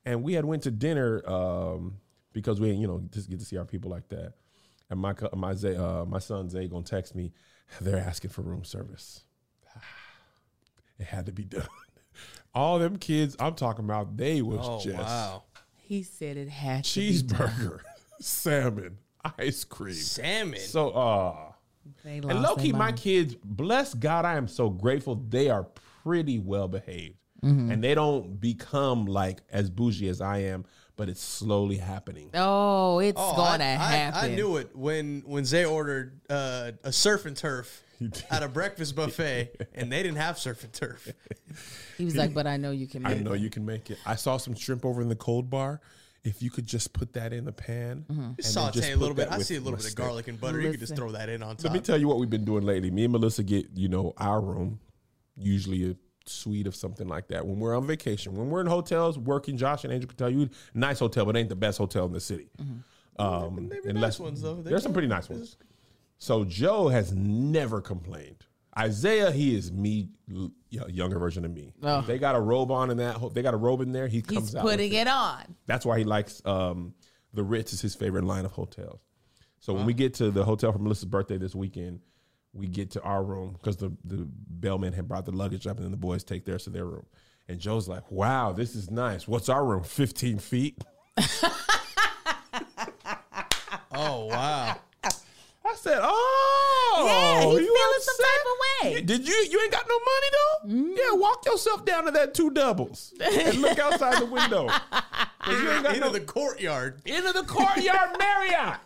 and 0.04 0.22
we 0.22 0.32
had 0.34 0.44
went 0.44 0.62
to 0.64 0.70
dinner 0.70 1.22
um, 1.28 1.98
because 2.32 2.60
we 2.60 2.70
you 2.72 2.86
know 2.86 3.02
just 3.10 3.28
get 3.30 3.38
to 3.40 3.44
see 3.44 3.56
our 3.56 3.64
people 3.64 3.90
like 3.90 4.08
that. 4.08 4.34
And 4.90 5.00
my 5.00 5.14
my 5.34 5.54
Zay, 5.54 5.76
uh, 5.76 6.04
my 6.04 6.18
son 6.18 6.48
Zay 6.50 6.68
gonna 6.68 6.84
text 6.84 7.14
me. 7.14 7.32
They're 7.80 7.98
asking 7.98 8.30
for 8.30 8.42
room 8.42 8.64
service. 8.64 9.24
It 10.98 11.06
had 11.06 11.26
to 11.26 11.32
be 11.32 11.44
done. 11.44 11.66
All 12.54 12.78
them 12.78 12.96
kids 12.96 13.34
I'm 13.40 13.54
talking 13.54 13.84
about, 13.84 14.16
they 14.16 14.42
was 14.42 14.60
Oh 14.62 14.80
just 14.82 14.98
wow, 14.98 15.42
He 15.78 16.02
said 16.02 16.36
it 16.36 16.48
had 16.50 16.84
to 16.84 17.00
be 17.00 17.12
cheeseburger, 17.12 17.80
salmon, 18.20 18.98
ice 19.38 19.64
cream. 19.64 19.94
salmon. 19.94 20.60
So, 20.60 20.90
uh, 20.90 21.52
They 22.04 22.18
and 22.18 22.24
lost 22.26 22.42
low 22.42 22.56
key, 22.56 22.72
my 22.72 22.78
mind. 22.78 22.98
kids, 22.98 23.34
bless 23.42 23.94
God, 23.94 24.24
I 24.26 24.36
am 24.36 24.46
so 24.48 24.68
grateful. 24.68 25.14
They 25.16 25.48
are 25.48 25.64
pretty 26.04 26.38
well 26.38 26.68
behaved, 26.68 27.16
Mm-hmm. 27.44 27.72
and 27.72 27.83
they 27.83 27.94
don't 27.94 28.40
become 28.40 29.07
like 29.07 29.40
as 29.50 29.68
bougie 29.68 30.09
as 30.09 30.20
I 30.20 30.38
am. 30.38 30.64
But 30.94 31.09
it's 31.09 31.22
slowly 31.22 31.78
happening. 31.78 32.28
Oh, 32.35 32.98
it's 32.98 33.18
Oh, 33.20 33.35
gonna 33.35 33.64
I, 33.64 33.68
I- 33.68 33.72
happen. 33.72 34.31
I, 34.33 34.35
knew 34.35 34.59
it 34.59 34.76
when 34.76 35.22
when 35.26 35.44
Zay 35.44 35.64
ordered 35.64 36.20
uh, 36.31 36.72
a 36.85 36.92
surf 36.92 37.24
and 37.26 37.35
turf 37.37 37.83
at 38.31 38.42
a 38.42 38.48
breakfast 38.48 38.94
buffet, 38.94 39.57
and 39.74 39.90
they 39.90 40.02
didn't 40.02 40.18
have 40.18 40.38
surf 40.38 40.62
and 40.64 40.72
turf. 40.72 41.09
He 41.98 42.05
was 42.05 42.14
like, 42.16 42.35
"But 42.35 42.46
I 42.46 42.57
know 42.59 42.70
you 42.72 42.87
can 42.87 43.02
make 43.02 43.11
it 43.11 43.14
I 43.14 43.18
make 43.18 43.24
know 43.24 43.33
you 43.35 43.50
can 43.50 43.64
make 43.64 43.90
it. 43.90 43.98
I 44.07 44.16
saw 44.16 44.37
some 44.37 44.55
shrimp 44.55 44.85
over 44.85 45.00
in 45.02 45.09
the 45.09 45.16
cold 45.16 45.48
bar. 45.50 45.81
If 46.24 46.40
you 46.42 46.50
could 46.50 46.66
just 46.66 46.92
put 46.92 47.14
that 47.14 47.33
in 47.33 47.44
the 47.46 47.52
pan, 47.52 48.05
Mm-hmm. 48.11 48.20
and 48.22 48.44
Saute 48.44 48.74
just 48.81 48.90
a 48.92 48.96
little 48.96 49.14
bit. 49.14 49.28
I 49.31 49.38
see 49.40 49.57
a 49.57 49.61
little 49.61 49.78
bit 49.78 49.88
of 49.88 49.94
garlic 49.96 50.28
and 50.28 50.40
butter. 50.40 50.61
You 50.61 50.70
could 50.72 50.81
just 50.81 50.94
throw 50.94 51.11
that 51.12 51.28
in 51.28 51.42
on 51.42 51.57
top. 51.57 51.64
Let 51.64 51.72
me 51.72 51.81
tell 51.81 51.98
you 51.98 52.07
what 52.07 52.18
we've 52.18 52.31
been 52.31 52.44
doing 52.44 52.64
lately. 52.64 52.90
Me 52.90 53.05
and 53.05 53.12
Melissa 53.12 53.42
get, 53.42 53.66
you 53.74 53.88
know, 53.88 54.12
our 54.18 54.40
room, 54.40 54.78
usually 55.37 55.90
a 55.90 55.96
suite 56.26 56.66
of 56.66 56.74
something 56.74 57.08
like 57.08 57.28
that. 57.28 57.46
When 57.46 57.58
we're 57.58 57.76
on 57.76 57.87
vacation, 57.87 58.37
when 58.37 58.50
we're 58.50 58.61
in 58.61 58.66
hotels, 58.66 59.18
working, 59.18 59.56
Josh 59.56 59.85
and 59.85 59.92
Angel 59.92 60.08
can 60.08 60.16
tell 60.16 60.30
you, 60.30 60.48
nice 60.74 60.98
hotel, 60.98 61.24
but 61.24 61.37
ain't 61.37 61.48
the 61.48 61.56
best 61.56 61.78
hotel 61.78 62.06
in 62.06 62.12
the 62.12 62.20
city. 62.20 62.48
Um, 63.18 63.68
They 63.68 63.80
be 63.80 63.88
unless- 63.90 64.18
nice 64.18 64.20
ones 64.20 64.42
though. 64.42 64.56
They 64.56 64.70
There's 64.70 64.82
some 64.82 64.92
pretty 64.92 65.08
nice 65.08 65.28
ones. 65.28 65.56
So 66.18 66.44
Joe 66.44 66.88
has 66.88 67.12
never 67.12 67.80
complained. 67.80 68.46
Isaiah, 68.78 69.30
he 69.30 69.54
is 69.54 69.70
me, 69.70 70.08
younger 70.68 71.18
version 71.18 71.44
of 71.44 71.50
me. 71.52 71.74
Oh. 71.82 72.00
They 72.00 72.18
got 72.18 72.37
a 72.37 72.40
robe 72.40 72.70
on 72.70 72.90
in 72.90 72.96
that. 72.98 73.18
They 73.35 73.42
got 73.42 73.52
a 73.52 73.58
robe 73.58 73.82
in 73.82 73.92
there. 73.92 74.06
He 74.08 74.22
comes 74.22 74.48
He's 74.48 74.56
out. 74.56 74.62
putting 74.62 74.92
it 74.94 75.06
on. 75.08 75.56
that's 75.66 75.85
why 75.85 75.98
he 75.98 76.04
likes 76.04 76.40
um, 76.46 76.94
the 77.35 77.42
Ritz 77.42 77.74
is 77.74 77.82
his 77.82 77.94
favorite 77.94 78.24
line 78.24 78.46
of 78.46 78.52
hotels. 78.52 79.00
So 79.61 79.74
when 79.74 79.85
we 79.85 79.92
get 79.94 80.14
to 80.14 80.30
the 80.30 80.44
hotel 80.44 80.72
for 80.72 80.78
Melissa's 80.78 81.04
birthday 81.04 81.37
this 81.38 81.54
weekend, 81.54 82.00
we 82.54 82.66
get 82.68 82.90
to 82.92 83.02
our 83.02 83.22
room 83.24 83.52
because 83.58 83.76
the 83.76 83.92
the 84.04 84.26
bellman 84.48 84.92
had 84.92 85.08
brought 85.08 85.24
the 85.24 85.32
luggage 85.32 85.66
up, 85.66 85.76
and 85.76 85.84
then 85.84 85.90
the 85.90 85.96
boys 85.96 86.22
take 86.24 86.44
theirs 86.44 86.64
to 86.64 86.70
their 86.70 86.84
room. 86.84 87.06
And 87.48 87.58
Joe's 87.58 87.88
like, 87.88 88.10
"Wow, 88.10 88.52
this 88.52 88.74
is 88.76 88.90
nice. 88.90 89.26
What's 89.26 89.48
our 89.48 89.64
room? 89.64 89.82
Fifteen 89.84 90.38
feet." 90.38 90.78
Oh 93.94 94.26
wow. 94.26 94.76
I 95.04 95.74
said, 95.76 95.98
"Oh, 96.02 97.04
Yeah, 97.06 97.40
he's 97.50 97.60
you 97.60 97.74
feeling 97.76 98.00
some 98.00 98.16
type 98.18 98.46
of 98.46 98.58
way. 98.92 98.94
You- 99.00 99.02
Did 99.06 99.28
you? 99.28 99.34
You 99.50 99.60
ain't 99.62 99.72
got 99.72 99.86
no 99.88 99.94
money 99.98 100.26
though? 100.32 100.68
Mm-hmm. 100.68 100.92
Yeah, 100.96 101.18
walk 101.20 101.44
yourself 101.46 101.84
down 101.84 102.04
to 102.06 102.10
that 102.12 102.34
two 102.34 102.50
doubles 102.50 103.14
and 103.20 103.58
look 103.60 103.78
outside 103.78 104.20
the 104.20 104.26
window. 104.26 104.62
you 105.48 105.70
ain't 105.70 105.82
got 105.84 105.94
Into 105.94 106.00
no 106.06 106.10
the 106.10 106.20
courtyard. 106.20 107.00
into 107.04 107.32
the 107.32 107.42
courtyard 107.44 108.18
Marriott. 108.18 108.78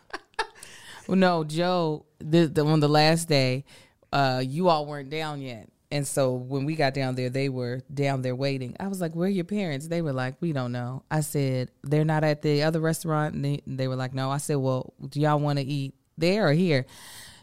Well, 1.07 1.17
no, 1.17 1.45
Joe, 1.45 2.05
the, 2.19 2.47
the 2.47 2.65
on 2.65 2.81
the 2.81 2.89
last 2.89 3.29
day, 3.29 3.65
uh, 4.13 4.43
you 4.45 4.69
all 4.69 4.87
weren't 4.87 5.11
down 5.11 5.41
yet. 5.41 5.69
And 5.91 6.07
so 6.07 6.35
when 6.35 6.65
we 6.65 6.75
got 6.75 6.95
down 6.95 7.15
there, 7.15 7.31
they 7.31 7.49
were 7.49 7.83
down 7.93 8.23
there 8.23 8.35
waiting. 8.35 8.77
I 8.81 8.89
was 8.89 9.01
like, 9.01 9.15
"Where 9.15 9.29
are 9.29 9.31
your 9.31 9.45
parents?" 9.45 9.87
They 9.87 10.03
were 10.03 10.13
like, 10.13 10.35
"We 10.41 10.53
don't 10.53 10.73
know." 10.73 11.05
I 11.11 11.21
said, 11.21 11.71
"They're 11.85 12.05
not 12.05 12.25
at 12.25 12.43
the 12.43 12.65
other 12.65 12.81
restaurant." 12.81 13.35
And 13.35 13.45
they, 13.45 13.63
they 13.67 13.87
were 13.87 13.95
like, 13.95 14.13
"No." 14.13 14.31
I 14.31 14.39
said, 14.39 14.57
"Well, 14.57 14.95
do 15.09 15.21
y'all 15.21 15.39
want 15.39 15.59
to 15.61 15.65
eat 15.65 15.95
there 16.19 16.49
or 16.49 16.53
here?" 16.53 16.87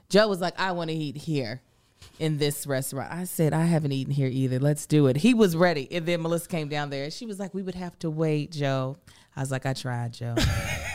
Joe 0.10 0.28
was 0.28 0.42
like, 0.42 0.60
"I 0.60 0.74
want 0.74 0.90
to 0.90 0.96
eat 0.96 1.18
here." 1.18 1.62
In 2.20 2.38
this 2.38 2.68
restaurant, 2.68 3.12
I 3.12 3.24
said 3.24 3.54
I 3.54 3.64
haven't 3.64 3.94
eaten 3.94 4.14
here 4.14 4.28
either. 4.28 4.60
Let's 4.60 4.86
do 4.86 5.08
it. 5.08 5.18
He 5.18 5.34
was 5.34 5.56
ready, 5.56 5.88
and 5.90 6.06
then 6.06 6.22
Melissa 6.22 6.48
came 6.48 6.68
down 6.68 6.90
there. 6.90 7.10
She 7.10 7.26
was 7.26 7.40
like, 7.40 7.54
"We 7.54 7.64
would 7.64 7.76
have 7.76 7.98
to 8.00 8.10
wait, 8.10 8.52
Joe." 8.52 8.98
I 9.36 9.40
was 9.40 9.52
like, 9.52 9.66
"I 9.66 9.74
tried, 9.74 10.14
Joe." 10.14 10.36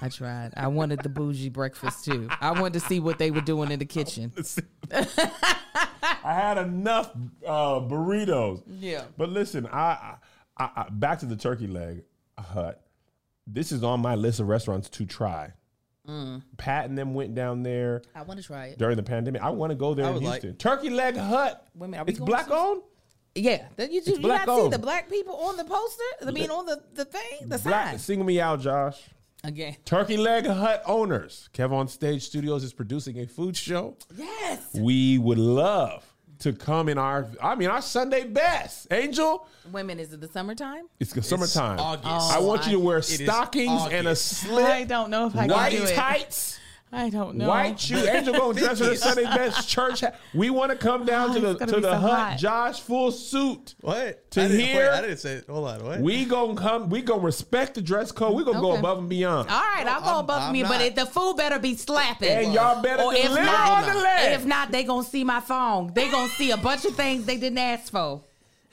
I 0.00 0.08
tried. 0.08 0.52
I 0.56 0.68
wanted 0.68 1.02
the 1.02 1.08
bougie 1.08 1.48
breakfast 1.48 2.04
too. 2.04 2.28
I 2.40 2.52
wanted 2.52 2.74
to 2.74 2.80
see 2.80 3.00
what 3.00 3.18
they 3.18 3.30
were 3.30 3.40
doing 3.40 3.70
in 3.70 3.78
the 3.78 3.84
kitchen. 3.84 4.32
I 4.92 6.32
had 6.34 6.58
enough 6.58 7.10
uh, 7.46 7.80
burritos. 7.80 8.62
Yeah. 8.78 9.04
But 9.16 9.30
listen, 9.30 9.66
I, 9.66 10.14
I, 10.56 10.70
I 10.76 10.86
back 10.90 11.20
to 11.20 11.26
the 11.26 11.36
turkey 11.36 11.66
leg 11.66 12.04
hut. 12.38 12.82
This 13.46 13.72
is 13.72 13.82
on 13.82 14.00
my 14.00 14.14
list 14.14 14.40
of 14.40 14.48
restaurants 14.48 14.88
to 14.90 15.06
try. 15.06 15.52
Mm. 16.08 16.42
Pat 16.56 16.88
and 16.88 16.96
them 16.96 17.12
went 17.14 17.34
down 17.34 17.62
there 17.62 18.02
I 18.14 18.22
want 18.22 18.40
to 18.40 18.46
try 18.46 18.66
it. 18.68 18.78
during 18.78 18.96
the 18.96 19.02
pandemic. 19.02 19.42
I 19.42 19.50
want 19.50 19.70
to 19.70 19.74
go 19.76 19.94
there 19.94 20.06
I 20.06 20.08
in 20.08 20.14
would 20.14 20.22
like- 20.24 20.42
Houston. 20.42 20.56
turkey 20.56 20.90
leg 20.90 21.16
hut. 21.16 21.66
Women, 21.74 22.00
are 22.00 22.04
we 22.04 22.12
It's 22.12 22.20
black 22.20 22.46
to- 22.46 22.54
owned. 22.54 22.82
Yeah, 23.34 23.66
you, 23.78 23.86
you, 24.04 24.16
you 24.16 24.18
not 24.26 24.48
see 24.48 24.68
the 24.68 24.78
black 24.80 25.08
people 25.08 25.34
on 25.36 25.56
the 25.56 25.64
poster. 25.64 26.02
I 26.26 26.30
mean, 26.32 26.50
on 26.50 26.66
the 26.66 26.82
the 26.94 27.04
thing, 27.04 27.42
the 27.48 27.58
Black. 27.58 27.88
sign. 27.90 27.98
Single 27.98 28.26
me 28.26 28.40
out, 28.40 28.60
Josh. 28.60 29.00
Again, 29.44 29.76
Turkey 29.84 30.16
Leg 30.16 30.46
Hut 30.46 30.82
owners. 30.84 31.48
Kev 31.54 31.70
on 31.72 31.86
Stage 31.88 32.24
Studios 32.24 32.64
is 32.64 32.72
producing 32.72 33.20
a 33.20 33.26
food 33.26 33.56
show. 33.56 33.96
yes. 34.16 34.74
We 34.74 35.16
would 35.18 35.38
love 35.38 36.04
to 36.40 36.52
come 36.52 36.88
in 36.88 36.98
our, 36.98 37.26
I 37.42 37.54
mean, 37.54 37.68
our 37.68 37.80
Sunday 37.82 38.24
best. 38.24 38.88
Angel, 38.92 39.46
Women, 39.72 39.98
is 40.00 40.12
it 40.12 40.20
the 40.20 40.28
summertime? 40.28 40.86
it's 41.00 41.12
the 41.12 41.22
summertime. 41.22 41.78
August. 41.78 42.32
I 42.36 42.40
want 42.40 42.66
you 42.66 42.72
to 42.72 42.78
wear 42.80 43.00
stockings 43.02 43.82
and 43.92 44.06
a 44.06 44.10
August. 44.10 44.26
slip. 44.38 44.64
I 44.66 44.84
don't 44.84 45.10
know 45.10 45.26
if 45.26 45.36
I 45.36 45.46
white 45.46 45.70
can 45.72 45.82
do 45.82 45.86
it. 45.86 45.94
tights, 45.94 46.58
I 46.90 47.10
don't 47.10 47.36
know. 47.36 47.48
white 47.48 47.78
shoe. 47.78 47.96
Angel 47.98 48.32
going 48.32 48.56
to 48.56 48.62
dress 48.62 48.78
her 48.78 48.94
Sunday 48.96 49.24
best 49.24 49.68
church. 49.68 50.00
hat. 50.00 50.18
We 50.32 50.48
want 50.48 50.70
to 50.72 50.76
come 50.76 51.04
down 51.04 51.30
Oh, 51.30 51.34
to 51.34 51.40
the 51.40 51.50
it's 51.50 51.58
gonna 51.60 51.72
to 51.72 51.76
be 51.78 51.82
the 51.82 51.92
so 51.92 51.98
hut. 51.98 52.18
hot. 52.30 52.38
Josh, 52.38 52.80
full 52.80 53.12
suit. 53.12 53.74
What? 53.82 54.30
To 54.30 54.40
I 54.42 54.48
didn't, 54.48 54.60
hear- 54.66 54.76
wait, 54.76 54.88
I 54.88 55.00
didn't 55.02 55.16
say. 55.18 55.42
Hold 55.50 55.68
on. 55.68 55.84
What? 55.84 56.00
We 56.00 56.24
gonna 56.24 56.54
come. 56.54 56.88
We 56.88 57.02
gonna 57.02 57.20
respect 57.22 57.74
the 57.74 57.82
dress 57.82 58.10
code. 58.10 58.34
We 58.34 58.42
gonna 58.44 58.60
go 58.60 58.70
Okay. 58.70 58.78
above 58.78 58.98
and 58.98 59.08
beyond. 59.08 59.50
All 59.50 59.60
right, 59.60 59.86
I'll 59.86 60.00
go 60.00 60.06
I'm- 60.06 60.20
above 60.24 60.42
I'm 60.44 60.52
me, 60.52 60.62
but 60.62 60.80
it, 60.80 60.94
the 60.96 61.04
food 61.04 61.36
better 61.36 61.58
be 61.58 61.76
slapping. 61.76 62.28
And 62.30 62.54
y'all 62.54 62.80
better 62.82 63.02
Or 63.02 63.14
if 63.14 63.22
deliver 63.22 63.44
not- 63.44 63.84
on 63.86 63.94
the 63.94 64.00
leg. 64.00 64.32
If 64.32 64.46
not, 64.46 64.70
they 64.72 64.84
gonna 64.84 65.04
see 65.04 65.24
my 65.24 65.40
phone. 65.40 65.92
They 65.94 66.10
gonna 66.10 66.30
see 66.32 66.50
a 66.52 66.56
bunch 66.56 66.86
of 66.86 66.94
things 66.94 67.26
they 67.26 67.36
didn't 67.36 67.58
ask 67.58 67.92
for. 67.92 68.22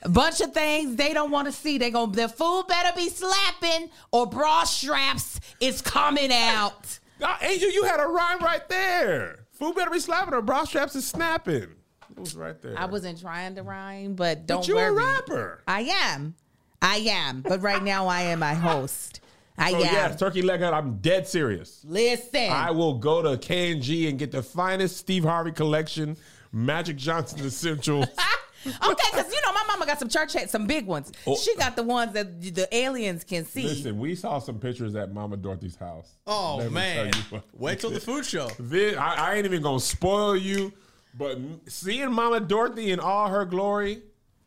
A 0.02 0.08
bunch 0.08 0.40
of 0.40 0.52
things 0.54 0.96
they 0.96 1.12
don't 1.12 1.30
want 1.30 1.48
to 1.48 1.52
see. 1.52 1.78
They 1.78 1.90
gonna 1.90 2.12
the 2.12 2.28
food 2.28 2.64
better 2.68 2.92
be 2.96 3.08
slapping 3.10 3.90
or 4.12 4.26
bra 4.26 4.64
straps 4.64 5.40
is 5.60 5.82
coming 5.82 6.32
out. 6.32 6.98
Ah, 7.22 7.38
Angel, 7.42 7.70
you 7.70 7.84
had 7.84 8.00
a 8.00 8.06
rhyme 8.06 8.40
right 8.40 8.68
there. 8.68 9.46
Food 9.52 9.74
better 9.76 9.90
be 9.90 9.98
slapping 10.00 10.34
or 10.34 10.42
bra 10.42 10.64
straps 10.64 10.94
is 10.94 11.06
snapping. 11.06 11.62
It 12.10 12.18
was 12.20 12.34
right 12.36 12.60
there. 12.60 12.78
I 12.78 12.84
wasn't 12.86 13.20
trying 13.20 13.54
to 13.56 13.62
rhyme, 13.62 14.14
but 14.14 14.46
don't 14.46 14.58
But 14.60 14.68
you're 14.68 14.76
worry. 14.76 14.88
a 14.88 15.06
rapper. 15.14 15.62
I 15.66 15.82
am. 15.82 16.34
I 16.82 16.96
am. 16.96 17.40
But 17.42 17.62
right 17.62 17.82
now 17.82 18.06
I 18.06 18.22
am 18.22 18.38
my 18.40 18.54
host. 18.54 19.20
I 19.58 19.70
So 19.70 19.76
am. 19.78 19.82
yes, 19.84 20.18
turkey 20.18 20.42
leg 20.42 20.60
hut. 20.60 20.74
I'm 20.74 20.96
dead 20.98 21.26
serious. 21.26 21.82
Listen. 21.86 22.50
I 22.50 22.70
will 22.70 22.98
go 22.98 23.22
to 23.22 23.38
K 23.38 23.72
and 23.72 23.82
G 23.82 24.08
and 24.08 24.18
get 24.18 24.30
the 24.30 24.42
finest 24.42 24.98
Steve 24.98 25.24
Harvey 25.24 25.52
collection, 25.52 26.16
Magic 26.52 26.96
Johnson 26.96 27.40
Essentials. 27.44 28.06
okay, 28.88 29.04
because 29.12 29.32
you 29.32 29.40
know 29.44 29.52
my 29.52 29.64
mama 29.68 29.86
got 29.86 29.98
some 29.98 30.08
church 30.08 30.32
hats, 30.32 30.52
some 30.52 30.66
big 30.66 30.86
ones. 30.86 31.12
Oh. 31.26 31.36
She 31.36 31.54
got 31.56 31.76
the 31.76 31.82
ones 31.82 32.12
that 32.12 32.40
the 32.40 32.68
aliens 32.74 33.24
can 33.24 33.44
see. 33.44 33.62
Listen, 33.64 33.98
we 33.98 34.14
saw 34.14 34.38
some 34.38 34.58
pictures 34.58 34.94
at 34.94 35.12
Mama 35.12 35.36
Dorothy's 35.36 35.76
house. 35.76 36.16
oh 36.26 36.56
Let 36.58 36.72
man. 36.72 36.96
tell 36.96 37.06
you 37.06 37.26
what. 37.30 37.44
Wait 37.54 37.80
till 37.80 37.90
the 37.90 38.00
food 38.00 38.24
show. 38.24 38.48
This- 38.58 38.96
I, 38.96 39.14
I 39.32 39.34
ain't 39.36 39.44
even 39.46 39.62
gonna 39.62 39.80
spoil 39.80 40.36
you, 40.36 40.72
but 41.18 41.38
seeing 41.66 42.12
Mama 42.12 42.40
Dorothy 42.40 42.90
in 42.90 43.00
all 43.00 43.28
her 43.28 43.44
glory 43.44 44.02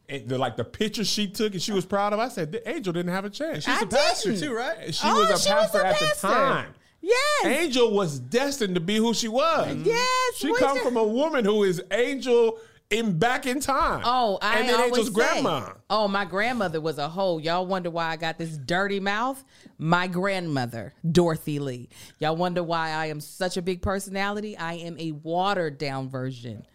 and 0.07 0.27
the, 0.27 0.37
like 0.37 0.57
the 0.57 0.63
picture 0.63 1.03
she 1.05 1.27
took 1.27 1.53
and 1.53 1.61
she 1.61 1.71
was 1.71 1.85
proud 1.85 2.13
of. 2.13 2.19
I 2.19 2.29
said, 2.29 2.51
the 2.51 2.67
Angel 2.67 2.91
didn't 2.93 3.11
have 3.11 3.25
a 3.25 3.29
chance. 3.29 3.63
She's 3.65 3.73
I 3.77 3.81
a 3.81 3.85
pastor 3.85 4.31
didn't. 4.31 4.43
too, 4.49 4.53
right? 4.55 4.93
She 4.93 5.01
Oh, 5.05 5.19
was 5.19 5.29
a 5.29 5.47
she 5.47 5.53
was 5.53 5.61
pastor 5.71 5.81
a 5.81 5.87
at 5.87 5.95
pastor. 5.97 6.27
the 6.27 6.33
time. 6.33 6.73
Yes. 7.01 7.45
Angel 7.45 7.91
was 7.93 8.19
destined 8.19 8.75
to 8.75 8.81
be 8.81 8.97
who 8.97 9.13
she 9.13 9.29
was. 9.29 9.73
Yes, 9.85 10.35
She 10.35 10.53
come 10.55 10.77
ju- 10.77 10.83
from 10.83 10.97
a 10.97 11.03
woman 11.03 11.45
who 11.45 11.63
is 11.63 11.81
Angel 11.91 12.59
in 12.89 13.19
back 13.19 13.45
in 13.45 13.59
time. 13.59 14.01
Oh, 14.03 14.39
I 14.41 14.59
and 14.59 14.69
then 14.69 14.75
always 14.75 14.91
Angel's 14.91 15.07
say, 15.07 15.13
grandma. 15.13 15.73
Oh, 15.89 16.07
my 16.07 16.25
grandmother 16.25 16.81
was 16.81 16.97
a 16.97 17.07
hoe. 17.07 17.37
Y'all 17.37 17.65
wonder 17.65 17.89
why 17.89 18.07
I 18.07 18.15
got 18.15 18.37
this 18.37 18.57
dirty 18.57 18.99
mouth? 18.99 19.43
My 19.77 20.07
grandmother, 20.07 20.93
Dorothy 21.09 21.59
Lee. 21.59 21.89
Y'all 22.19 22.35
wonder 22.35 22.63
why 22.63 22.89
I 22.89 23.07
am 23.07 23.19
such 23.19 23.57
a 23.57 23.61
big 23.61 23.81
personality? 23.81 24.57
I 24.57 24.73
am 24.73 24.97
a 24.99 25.11
watered 25.11 25.77
down 25.77 26.09
version 26.09 26.65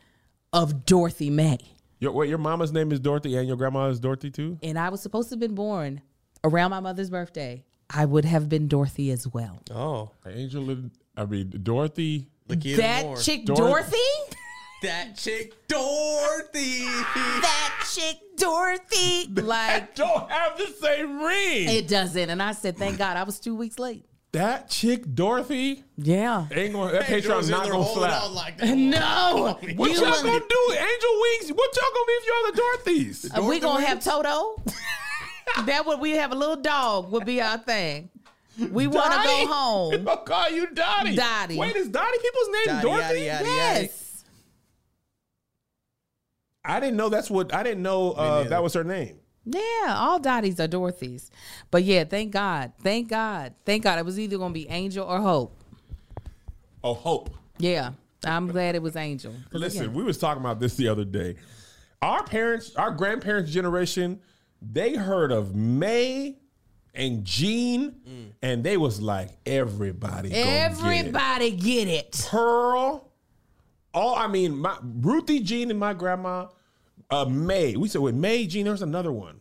of 0.53 0.87
Dorothy 0.87 1.31
May. 1.31 1.59
Your, 1.99 2.13
wait, 2.13 2.29
your 2.29 2.39
mama's 2.39 2.73
name 2.73 2.93
is 2.93 3.01
Dorothy 3.01 3.37
and 3.37 3.49
your 3.49 3.57
grandma 3.57 3.89
is 3.89 3.99
Dorothy 3.99 4.31
too? 4.31 4.59
And 4.63 4.79
I 4.79 4.91
was 4.91 5.01
supposed 5.01 5.29
to 5.31 5.35
have 5.35 5.41
been 5.41 5.55
born 5.55 6.01
around 6.45 6.71
my 6.71 6.81
mother's 6.81 7.11
birthday. 7.11 7.65
I 7.91 8.05
would 8.05 8.25
have 8.25 8.49
been 8.49 8.69
Dorothy 8.69 9.11
as 9.11 9.27
well. 9.27 9.63
Oh, 9.71 10.11
Angel, 10.27 10.77
I 11.17 11.25
mean, 11.25 11.53
Dorothy. 11.63 12.29
look 12.49 12.61
that 12.61 13.05
more. 13.05 13.17
chick 13.17 13.45
Dor- 13.47 13.57
Dorothy? 13.57 13.97
That 14.85 15.17
chick 15.17 15.53
Dorothy. 15.69 16.85
that 16.85 17.87
chick 17.93 18.17
Dorothy. 18.37 19.27
Like 19.43 19.95
Don't 19.95 20.31
have 20.31 20.57
the 20.59 20.67
same 20.67 21.23
ring. 21.23 21.69
it 21.69 21.89
doesn't. 21.89 22.31
And 22.31 22.43
I 22.43 22.53
said, 22.53 22.77
thank 22.77 22.99
God 22.99 23.17
I 23.17 23.23
was 23.25 23.39
two 23.41 23.55
weeks 23.55 23.79
late. 23.79 24.05
that 24.33 24.69
chick, 24.69 25.03
Dorothy, 25.15 25.85
Yeah. 25.97 26.47
ain't 26.53 26.73
gonna, 26.75 26.93
that 26.93 27.09
Angel 27.11 27.33
Patreon 27.33 27.37
was 27.37 27.47
in 27.49 27.53
not 27.53 27.63
gonna 27.69 27.83
holding 27.83 28.11
slap. 28.11 28.31
like 28.35 28.59
that. 28.59 28.77
No. 28.77 29.59
What 29.77 29.91
You 29.91 29.97
y'all 29.97 30.11
want- 30.11 30.23
gonna 30.25 30.41
do? 30.49 30.73
Angel 30.73 31.21
Wings? 31.23 31.53
What 31.53 31.77
y'all 31.77 31.93
gonna 31.95 32.07
be 32.07 32.13
if 32.13 32.27
you're 32.27 32.53
the 32.53 32.61
Dorothys? 32.63 33.39
Uh, 33.39 33.43
we 33.49 33.61
gonna 33.61 33.85
have 33.85 33.97
wings? 33.99 34.05
Toto. 34.05 34.63
that 35.67 35.87
would 35.87 36.01
we 36.01 36.13
have 36.13 36.33
a 36.33 36.35
little 36.35 36.57
dog 36.57 37.13
would 37.13 37.25
be 37.25 37.41
our 37.41 37.59
thing. 37.59 38.11
We 38.71 38.87
want 38.87 39.13
to 39.13 39.19
go 39.23 39.47
home. 39.53 40.09
I'll 40.09 40.17
call 40.19 40.49
you 40.51 40.69
Dottie. 40.69 41.17
Dottie. 41.17 41.57
Wait, 41.59 41.75
is 41.75 41.89
Dottie 41.89 42.19
people's 42.23 42.49
name 42.49 42.67
Dottie, 42.67 42.83
Dorothy? 42.83 43.21
yaddy, 43.21 43.27
yaddy, 43.27 43.47
yaddy. 43.47 43.83
Yes. 43.83 44.04
I 46.65 46.81
didn't 46.81 46.97
know 46.97 47.09
that's 47.09 47.31
what 47.31 47.55
I 47.55 47.63
didn't 47.63 47.83
know 47.83 48.13
uh, 48.13 48.45
that 48.45 48.63
was 48.63 48.75
her 48.75 48.85
name. 48.85 49.19
Yeah, 49.45 49.95
all 49.97 50.19
Dotties 50.19 50.59
are 50.59 50.67
Dorothy's. 50.67 51.31
But 51.71 51.85
yeah, 51.85 52.05
thank 52.05 52.33
God. 52.33 52.73
Thank 52.83 53.09
God. 53.09 53.53
Thank 53.67 53.83
God. 53.83 53.99
It 53.99 54.05
was 54.05 54.19
either 54.19 54.39
gonna 54.39 54.55
be 54.55 54.69
Angel 54.69 55.07
or 55.07 55.21
Hope. 55.21 55.55
Oh, 56.83 56.95
Hope. 56.95 57.31
Yeah. 57.59 57.93
I'm 58.27 58.47
glad 58.49 58.75
it 58.75 58.83
was 58.83 58.97
Angel. 58.97 59.35
Listen, 59.53 59.83
again, 59.83 59.95
we 59.95 60.03
was 60.03 60.19
talking 60.19 60.41
about 60.41 60.61
this 60.61 60.77
the 60.77 60.89
other 60.89 61.05
day. 61.05 61.37
Our 62.01 62.23
parents, 62.25 62.75
our 62.77 62.91
grandparents' 62.91 63.51
generation, 63.51 64.21
they 64.63 64.95
heard 64.95 65.31
of 65.31 65.55
May 65.55 66.39
and 66.95 67.25
Jean, 67.25 68.33
and 68.43 68.65
they 68.65 68.77
was 68.77 69.01
like, 69.01 69.31
everybody, 69.45 70.31
gonna 70.31 70.43
get 70.43 70.47
it. 70.47 70.61
everybody 70.61 71.51
get 71.51 71.89
it. 71.89 72.27
Pearl. 72.31 73.11
All 73.95 74.17
I 74.17 74.27
mean, 74.27 74.57
my 74.59 74.77
Ruthie 74.83 75.41
Jean 75.41 75.71
and 75.71 75.79
my 75.79 75.95
grandma, 75.95 76.49
uh, 77.11 77.25
May. 77.25 77.77
We 77.77 77.89
said 77.89 78.01
with 78.01 78.15
May 78.15 78.47
Jean. 78.47 78.65
there's 78.67 78.83
another 78.83 79.13
one 79.13 79.41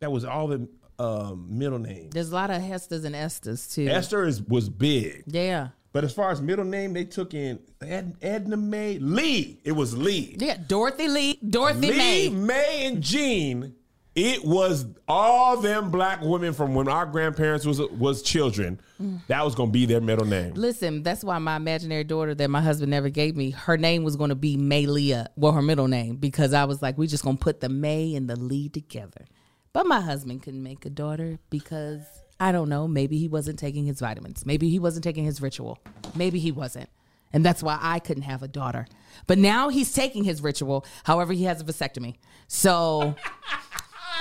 that 0.00 0.10
was 0.12 0.24
all 0.24 0.46
the 0.46 0.68
um, 0.98 1.46
middle 1.50 1.78
names. 1.78 2.12
There's 2.14 2.30
a 2.30 2.34
lot 2.34 2.50
of 2.50 2.62
Hesters 2.62 3.04
and 3.04 3.14
Esthers 3.14 3.72
too. 3.74 3.88
Esther 3.88 4.24
is 4.26 4.42
was 4.42 4.68
big, 4.68 5.24
Yeah. 5.26 5.68
but 5.92 6.04
as 6.04 6.12
far 6.12 6.30
as 6.30 6.40
middle 6.40 6.64
name, 6.64 6.92
they 6.92 7.04
took 7.04 7.34
in 7.34 7.58
Ed, 7.80 8.16
Edna 8.22 8.56
May 8.56 8.98
Lee. 8.98 9.60
It 9.64 9.72
was 9.72 9.96
Lee. 9.96 10.36
Yeah. 10.38 10.56
Dorothy 10.68 11.08
Lee. 11.08 11.38
Dorothy 11.48 11.90
Lee, 11.90 11.96
May. 11.98 12.28
May, 12.30 12.86
and 12.86 13.02
Jean. 13.02 13.74
It 14.14 14.44
was 14.44 14.86
all 15.06 15.56
them 15.58 15.90
black 15.90 16.20
women 16.20 16.52
from 16.52 16.74
when 16.74 16.88
our 16.88 17.06
grandparents 17.06 17.64
was 17.64 17.80
was 17.80 18.22
children. 18.22 18.80
That 19.28 19.44
was 19.44 19.54
gonna 19.54 19.70
be 19.70 19.86
their 19.86 20.00
middle 20.00 20.26
name. 20.26 20.54
Listen, 20.54 21.02
that's 21.02 21.22
why 21.22 21.38
my 21.38 21.56
imaginary 21.56 22.04
daughter 22.04 22.34
that 22.34 22.50
my 22.50 22.60
husband 22.60 22.90
never 22.90 23.08
gave 23.08 23.36
me, 23.36 23.50
her 23.50 23.76
name 23.76 24.02
was 24.02 24.16
going 24.16 24.30
to 24.30 24.34
be 24.34 24.56
May 24.56 24.86
Leah, 24.86 25.28
well, 25.36 25.52
her 25.52 25.62
middle 25.62 25.88
name, 25.88 26.16
because 26.16 26.52
I 26.52 26.64
was 26.64 26.82
like, 26.82 26.98
we 26.98 27.06
just 27.06 27.24
going 27.24 27.38
to 27.38 27.42
put 27.42 27.60
the 27.60 27.68
May 27.68 28.14
and 28.14 28.28
the 28.28 28.36
Lee 28.36 28.68
together. 28.68 29.26
But 29.72 29.86
my 29.86 30.00
husband 30.00 30.42
couldn't 30.42 30.62
make 30.62 30.84
a 30.84 30.90
daughter 30.90 31.38
because 31.48 32.02
I 32.40 32.52
don't 32.52 32.68
know, 32.68 32.88
maybe 32.88 33.18
he 33.18 33.28
wasn't 33.28 33.58
taking 33.58 33.86
his 33.86 34.00
vitamins. 34.00 34.44
Maybe 34.44 34.68
he 34.68 34.78
wasn't 34.78 35.04
taking 35.04 35.24
his 35.24 35.40
ritual. 35.40 35.78
Maybe 36.14 36.38
he 36.38 36.50
wasn't. 36.50 36.88
And 37.32 37.44
that's 37.44 37.62
why 37.62 37.78
I 37.80 38.00
couldn't 38.00 38.24
have 38.24 38.42
a 38.42 38.48
daughter. 38.48 38.86
But 39.26 39.38
now 39.38 39.68
he's 39.68 39.92
taking 39.92 40.24
his 40.24 40.42
ritual. 40.42 40.84
However, 41.04 41.32
he 41.32 41.44
has 41.44 41.60
a 41.60 41.64
vasectomy. 41.64 42.16
So 42.48 43.14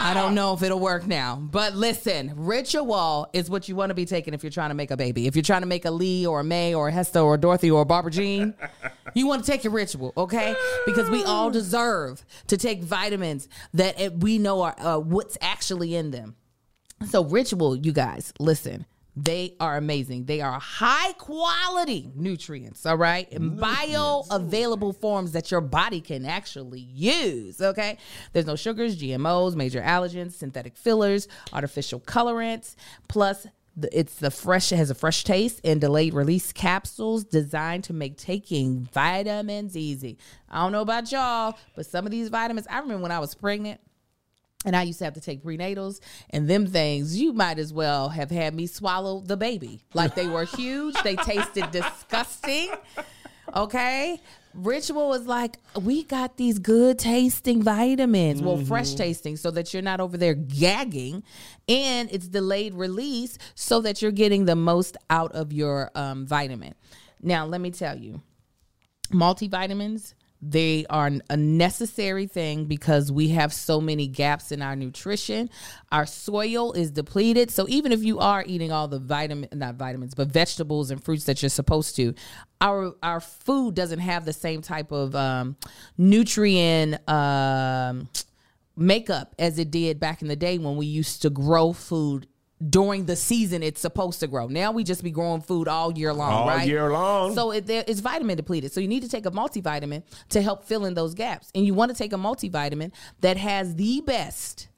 I 0.02 0.14
don't 0.14 0.34
know 0.34 0.54
if 0.54 0.64
it'll 0.64 0.80
work 0.80 1.06
now. 1.06 1.36
But 1.36 1.76
listen, 1.76 2.32
ritual 2.38 3.28
is 3.34 3.50
what 3.50 3.68
you 3.68 3.76
want 3.76 3.90
to 3.90 3.94
be 3.94 4.06
taking 4.06 4.34
if 4.34 4.44
you're 4.44 4.50
trying 4.50 4.70
to 4.70 4.76
make 4.76 4.92
a 4.92 4.98
baby. 4.98 5.28
If 5.28 5.36
you're 5.36 5.44
trying 5.44 5.62
to 5.62 5.68
make 5.68 5.84
a 5.84 5.92
Lee 5.92 6.26
or 6.26 6.40
a 6.40 6.44
May 6.44 6.74
or 6.74 6.88
a 6.88 6.92
Hester 6.92 7.20
or 7.20 7.36
a 7.36 7.38
Dorothy 7.38 7.70
or 7.70 7.82
a 7.82 7.86
Barbara 7.86 8.12
Jean, 8.12 8.54
you 9.14 9.28
want 9.28 9.44
to 9.44 9.52
take 9.52 9.66
your 9.66 9.74
ritual, 9.74 10.14
okay? 10.16 10.56
Because 10.86 11.10
we 11.10 11.24
all 11.26 11.52
deserve 11.52 12.26
to 12.48 12.56
take 12.56 12.82
vitamins 12.82 13.50
that 13.74 14.00
it, 14.00 14.20
we 14.20 14.38
know 14.38 14.62
are 14.62 14.76
uh, 14.80 15.00
what's 15.00 15.38
actually 15.42 15.96
in 15.96 16.12
them. 16.12 16.36
So, 17.10 17.24
ritual, 17.26 17.76
you 17.76 17.92
guys, 17.92 18.34
listen, 18.40 18.86
they 19.16 19.56
are 19.60 19.76
amazing. 19.76 20.26
They 20.26 20.42
are 20.42 20.60
high 20.60 21.14
quality 21.14 22.12
nutrients, 22.16 22.86
all 22.86 22.98
right? 22.98 23.28
In 23.32 23.58
bioavailable 23.58 24.96
forms 24.96 25.34
that 25.34 25.52
your 25.52 25.62
body 25.62 26.00
can 26.00 26.26
actually 26.26 26.80
use, 26.80 27.60
okay? 27.60 27.98
There's 28.34 28.46
no 28.46 28.56
sugars, 28.56 29.02
GMOs, 29.02 29.56
major 29.56 29.82
allergens, 29.82 30.34
synthetic 30.34 30.78
fillers, 30.78 31.28
artificial 31.52 32.00
colorants, 32.00 32.76
plus 33.08 33.48
it's 33.92 34.16
the 34.16 34.32
fresh 34.32 34.72
it 34.72 34.76
has 34.76 34.90
a 34.90 34.96
fresh 34.96 35.24
taste 35.24 35.62
and 35.64 35.80
delayed 35.80 36.14
release 36.14 36.52
capsules 36.52 37.24
designed 37.24 37.84
to 37.86 37.94
make 37.94 38.18
taking 38.18 38.88
vitamins 38.94 39.78
easy. 39.78 40.18
I 40.50 40.64
don't 40.64 40.72
know 40.72 40.82
about 40.82 41.12
y'all, 41.12 41.58
but 41.76 41.86
some 41.86 42.06
of 42.06 42.12
these 42.12 42.30
vitamins, 42.30 42.68
I 42.70 42.80
remember 42.80 43.04
when 43.04 43.12
I 43.12 43.20
was 43.20 43.36
pregnant, 43.36 43.80
and 44.66 44.76
I 44.76 44.84
used 44.84 45.00
to 45.00 45.06
have 45.06 45.14
to 45.14 45.22
take 45.22 45.44
prenatals 45.44 46.02
and 46.32 46.50
them 46.50 46.68
things. 46.68 47.20
You 47.20 47.32
might 47.34 47.60
as 47.60 47.72
well 47.72 48.10
have 48.10 48.30
had 48.30 48.54
me 48.54 48.68
swallow 48.68 49.22
the 49.22 49.38
baby. 49.38 49.82
Like 49.94 50.16
they 50.16 50.28
were 50.28 50.44
huge. 50.44 50.96
They 51.04 51.16
tasted 51.16 51.72
disgusting. 51.72 52.72
Okay. 53.56 54.22
Ritual 54.54 55.10
was 55.10 55.26
like, 55.28 55.58
we 55.80 56.04
got 56.04 56.38
these 56.38 56.60
good 56.60 57.00
tasting 57.00 57.64
vitamins. 57.64 58.42
Well, 58.42 58.58
fresh 58.58 58.96
tasting 58.96 59.38
so 59.38 59.52
that 59.52 59.74
you're 59.74 59.84
not 59.84 60.02
over 60.02 60.18
there 60.18 60.34
gagging. 60.34 61.24
And 61.68 62.12
it's 62.12 62.28
delayed 62.28 62.74
release 62.74 63.38
so 63.56 63.80
that 63.82 64.02
you're 64.02 64.12
getting 64.12 64.46
the 64.46 64.56
most 64.56 64.98
out 65.10 65.32
of 65.34 65.54
your 65.54 65.92
um, 65.96 66.26
vitamin. 66.28 66.76
Now, 67.22 67.46
let 67.46 67.62
me 67.62 67.72
tell 67.72 67.98
you 67.98 68.22
multivitamins 69.12 70.14
they 70.42 70.86
are 70.90 71.12
a 71.30 71.38
necessary 71.38 72.26
thing 72.26 72.66
because 72.66 73.12
we 73.12 73.30
have 73.30 73.54
so 73.54 73.82
many 73.82 74.08
gaps 74.08 74.52
in 74.52 74.62
our 74.62 74.76
nutrition. 74.76 75.50
Our 75.92 76.06
soil 76.06 76.72
is 76.72 76.92
depleted. 76.92 77.52
So 77.52 77.66
even 77.68 77.92
if 77.92 78.04
you 78.04 78.20
are 78.20 78.44
eating 78.48 78.72
all 78.72 78.88
the 78.88 79.00
vitamin 79.00 79.50
not 79.54 79.76
vitamins 79.76 80.14
but 80.14 80.30
vegetables 80.30 80.92
and 80.92 81.04
fruits 81.04 81.26
that 81.26 81.42
you're 81.42 81.50
supposed 81.50 81.96
to 81.98 82.14
our 82.62 82.94
our 83.04 83.20
food 83.20 83.76
doesn't 83.76 84.00
have 84.00 84.26
the 84.26 84.34
same 84.34 84.62
type 84.62 84.92
of 84.92 85.16
um, 85.16 85.56
nutrient 85.98 87.08
um, 87.10 88.10
makeup 88.76 89.36
as 89.40 89.60
it 89.60 89.72
did 89.72 90.00
back 90.00 90.22
in 90.22 90.28
the 90.28 90.36
day 90.36 90.58
when 90.58 90.76
we 90.76 90.86
used 90.86 91.22
to 91.22 91.30
grow 91.30 91.74
food 91.74 92.28
during 92.68 93.06
the 93.06 93.16
season 93.16 93.64
it's 93.64 93.82
supposed 93.82 94.20
to 94.22 94.28
grow. 94.28 94.48
Now 94.48 94.72
we 94.72 94.84
just 94.84 95.04
be 95.04 95.12
growing 95.12 95.42
food 95.42 95.68
all 95.68 95.92
year 95.98 96.14
long, 96.14 96.32
All 96.32 96.48
right? 96.48 96.68
year 96.68 96.92
long. 96.92 97.36
So 97.36 97.52
it, 97.52 97.68
there, 97.68 97.84
it's 97.88 98.00
vitamin 98.00 98.38
depleted. 98.38 98.72
So 98.72 98.80
you 98.80 98.88
need 98.88 99.04
to 99.04 99.10
take 99.10 99.26
a 99.26 99.32
multivitamin 99.32 100.04
to 100.30 100.42
help 100.42 100.64
fill 100.64 100.86
in 100.86 100.94
those 100.94 101.14
gaps. 101.14 101.52
And 101.54 101.66
you 101.66 101.74
want 101.74 101.92
to 101.92 101.98
take 101.98 102.14
a 102.14 102.18
multivitamin 102.18 102.92
that 103.22 103.38
has 103.38 103.76
the 103.76 104.02
best 104.02 104.69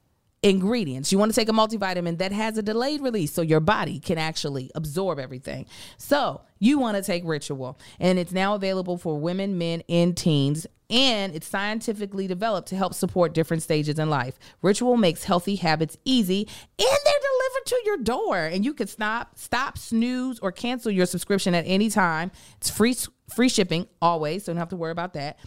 ingredients. 0.42 1.12
You 1.12 1.18
want 1.18 1.32
to 1.32 1.40
take 1.40 1.48
a 1.48 1.52
multivitamin 1.52 2.18
that 2.18 2.32
has 2.32 2.58
a 2.58 2.62
delayed 2.62 3.00
release 3.00 3.32
so 3.32 3.42
your 3.42 3.60
body 3.60 4.00
can 4.00 4.18
actually 4.18 4.70
absorb 4.74 5.18
everything. 5.18 5.66
So 5.98 6.42
you 6.58 6.78
want 6.78 6.96
to 6.96 7.02
take 7.02 7.22
Ritual, 7.24 7.78
and 8.00 8.18
it's 8.18 8.32
now 8.32 8.54
available 8.54 8.98
for 8.98 9.18
women, 9.18 9.56
men, 9.56 9.82
and 9.88 10.16
teens. 10.16 10.66
And 10.90 11.34
it's 11.34 11.46
scientifically 11.46 12.26
developed 12.26 12.68
to 12.68 12.76
help 12.76 12.92
support 12.92 13.32
different 13.32 13.62
stages 13.62 13.98
in 13.98 14.10
life. 14.10 14.38
Ritual 14.60 14.98
makes 14.98 15.24
healthy 15.24 15.56
habits 15.56 15.96
easy, 16.04 16.40
and 16.78 16.98
they're 17.04 17.14
delivered 17.14 17.66
to 17.66 17.80
your 17.86 17.96
door. 17.98 18.36
And 18.36 18.62
you 18.64 18.74
can 18.74 18.88
stop, 18.88 19.38
stop, 19.38 19.78
snooze, 19.78 20.38
or 20.40 20.52
cancel 20.52 20.90
your 20.90 21.06
subscription 21.06 21.54
at 21.54 21.64
any 21.66 21.88
time. 21.88 22.30
It's 22.58 22.68
free, 22.68 22.94
free 23.34 23.48
shipping 23.48 23.86
always, 24.02 24.44
so 24.44 24.52
you 24.52 24.54
don't 24.54 24.60
have 24.60 24.68
to 24.70 24.76
worry 24.76 24.92
about 24.92 25.14
that. 25.14 25.38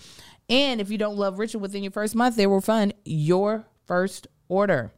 And 0.49 0.81
if 0.81 0.89
you 0.89 0.97
don't 0.97 1.17
love 1.17 1.38
Ritual 1.38 1.62
within 1.62 1.84
your 1.84 1.91
first 1.91 2.15
month, 2.15 2.38
they 2.38 2.47
will 2.47 2.62
fund 2.62 2.95
your 3.03 3.67
first 3.86 4.27
order. 4.47 4.91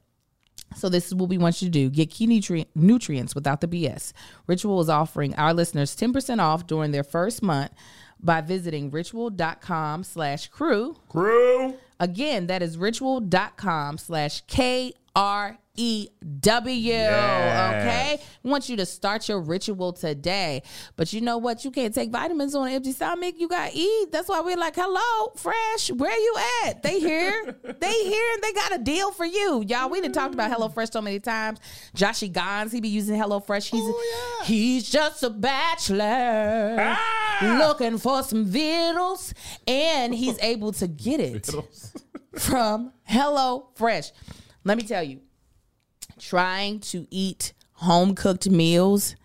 So 0.76 0.90
this 0.90 1.08
is 1.08 1.16
what 1.16 1.30
we 1.30 1.38
want 1.38 1.62
you 1.62 1.68
to 1.68 1.72
do. 1.72 1.90
Get 1.90 2.12
key 2.12 2.28
nutri- 2.28 2.68
nutrients 2.76 3.34
without 3.34 3.62
the 3.62 3.68
BS. 3.68 4.12
Ritual 4.48 4.82
is 4.82 4.90
offering 4.90 5.34
our 5.36 5.54
listeners 5.54 5.96
10% 5.96 6.40
off 6.40 6.68
during 6.68 6.92
their 6.92 7.04
first 7.04 7.42
month 7.42 7.72
by 8.20 8.42
visiting 8.42 8.92
ritual.com 8.92 10.04
slash 10.04 10.48
crew. 10.48 10.96
Crew. 11.10 11.76
Again, 12.00 12.48
that 12.48 12.62
is 12.62 12.78
ritual.com 12.78 13.98
slash 13.98 14.42
K 14.48 14.94
R 15.16 15.58
E 15.78 16.10
W. 16.42 16.74
Yes. 16.76 17.84
Okay. 17.84 18.24
Want 18.44 18.68
you 18.68 18.78
to 18.78 18.86
start 18.86 19.30
your 19.30 19.40
ritual 19.40 19.94
today. 19.94 20.64
But 20.96 21.14
you 21.14 21.22
know 21.22 21.38
what? 21.38 21.64
You 21.64 21.72
can't 21.72 21.94
take 21.94 22.10
vitamins 22.12 22.56
on 22.56 22.68
an 22.68 22.74
empty 22.74 22.92
stomach. 22.92 23.36
You 23.38 23.48
got 23.48 23.72
to 23.72 23.78
eat. 23.78 24.12
That's 24.12 24.28
why 24.28 24.42
we're 24.42 24.58
like, 24.58 24.76
hello, 24.76 25.32
fresh. 25.36 25.92
Where 25.92 26.18
you 26.18 26.36
at? 26.66 26.82
They 26.84 27.00
here. 27.00 27.56
they 27.80 27.94
here 28.04 28.34
and 28.34 28.44
they 28.44 28.54
got 28.54 28.74
a 28.76 28.80
deal 28.80 29.12
for 29.12 29.26
you. 29.26 29.64
Y'all, 29.68 29.90
we 29.90 30.02
done 30.02 30.12
talked 30.14 30.34
about 30.34 30.52
HelloFresh 30.52 30.92
so 30.92 31.02
many 31.02 31.20
times. 31.20 31.60
Joshy 31.96 32.32
Gons, 32.32 32.72
he 32.72 32.82
be 32.82 32.90
using 32.90 33.20
HelloFresh. 33.20 33.70
He's, 33.70 33.82
Oh, 33.84 34.38
yeah. 34.42 34.46
he's 34.48 34.90
just 34.90 35.22
a 35.24 35.30
bachelor 35.30 36.78
Ah! 36.80 37.58
looking 37.68 37.98
for 37.98 38.24
some 38.24 38.46
vittles. 38.46 39.34
And 39.68 40.14
he's 40.16 40.38
able 40.42 40.72
to 40.74 40.88
get 40.88 41.20
it 41.20 41.50
from 42.40 42.92
Hello 43.04 43.70
Fresh. 43.76 44.12
Let 44.64 44.78
me 44.78 44.84
tell 44.84 45.04
you, 45.04 45.22
trying 46.20 46.80
to 46.80 47.08
eat 47.10 47.54
home 47.74 48.16
cooked 48.16 48.50
meals 48.50 49.16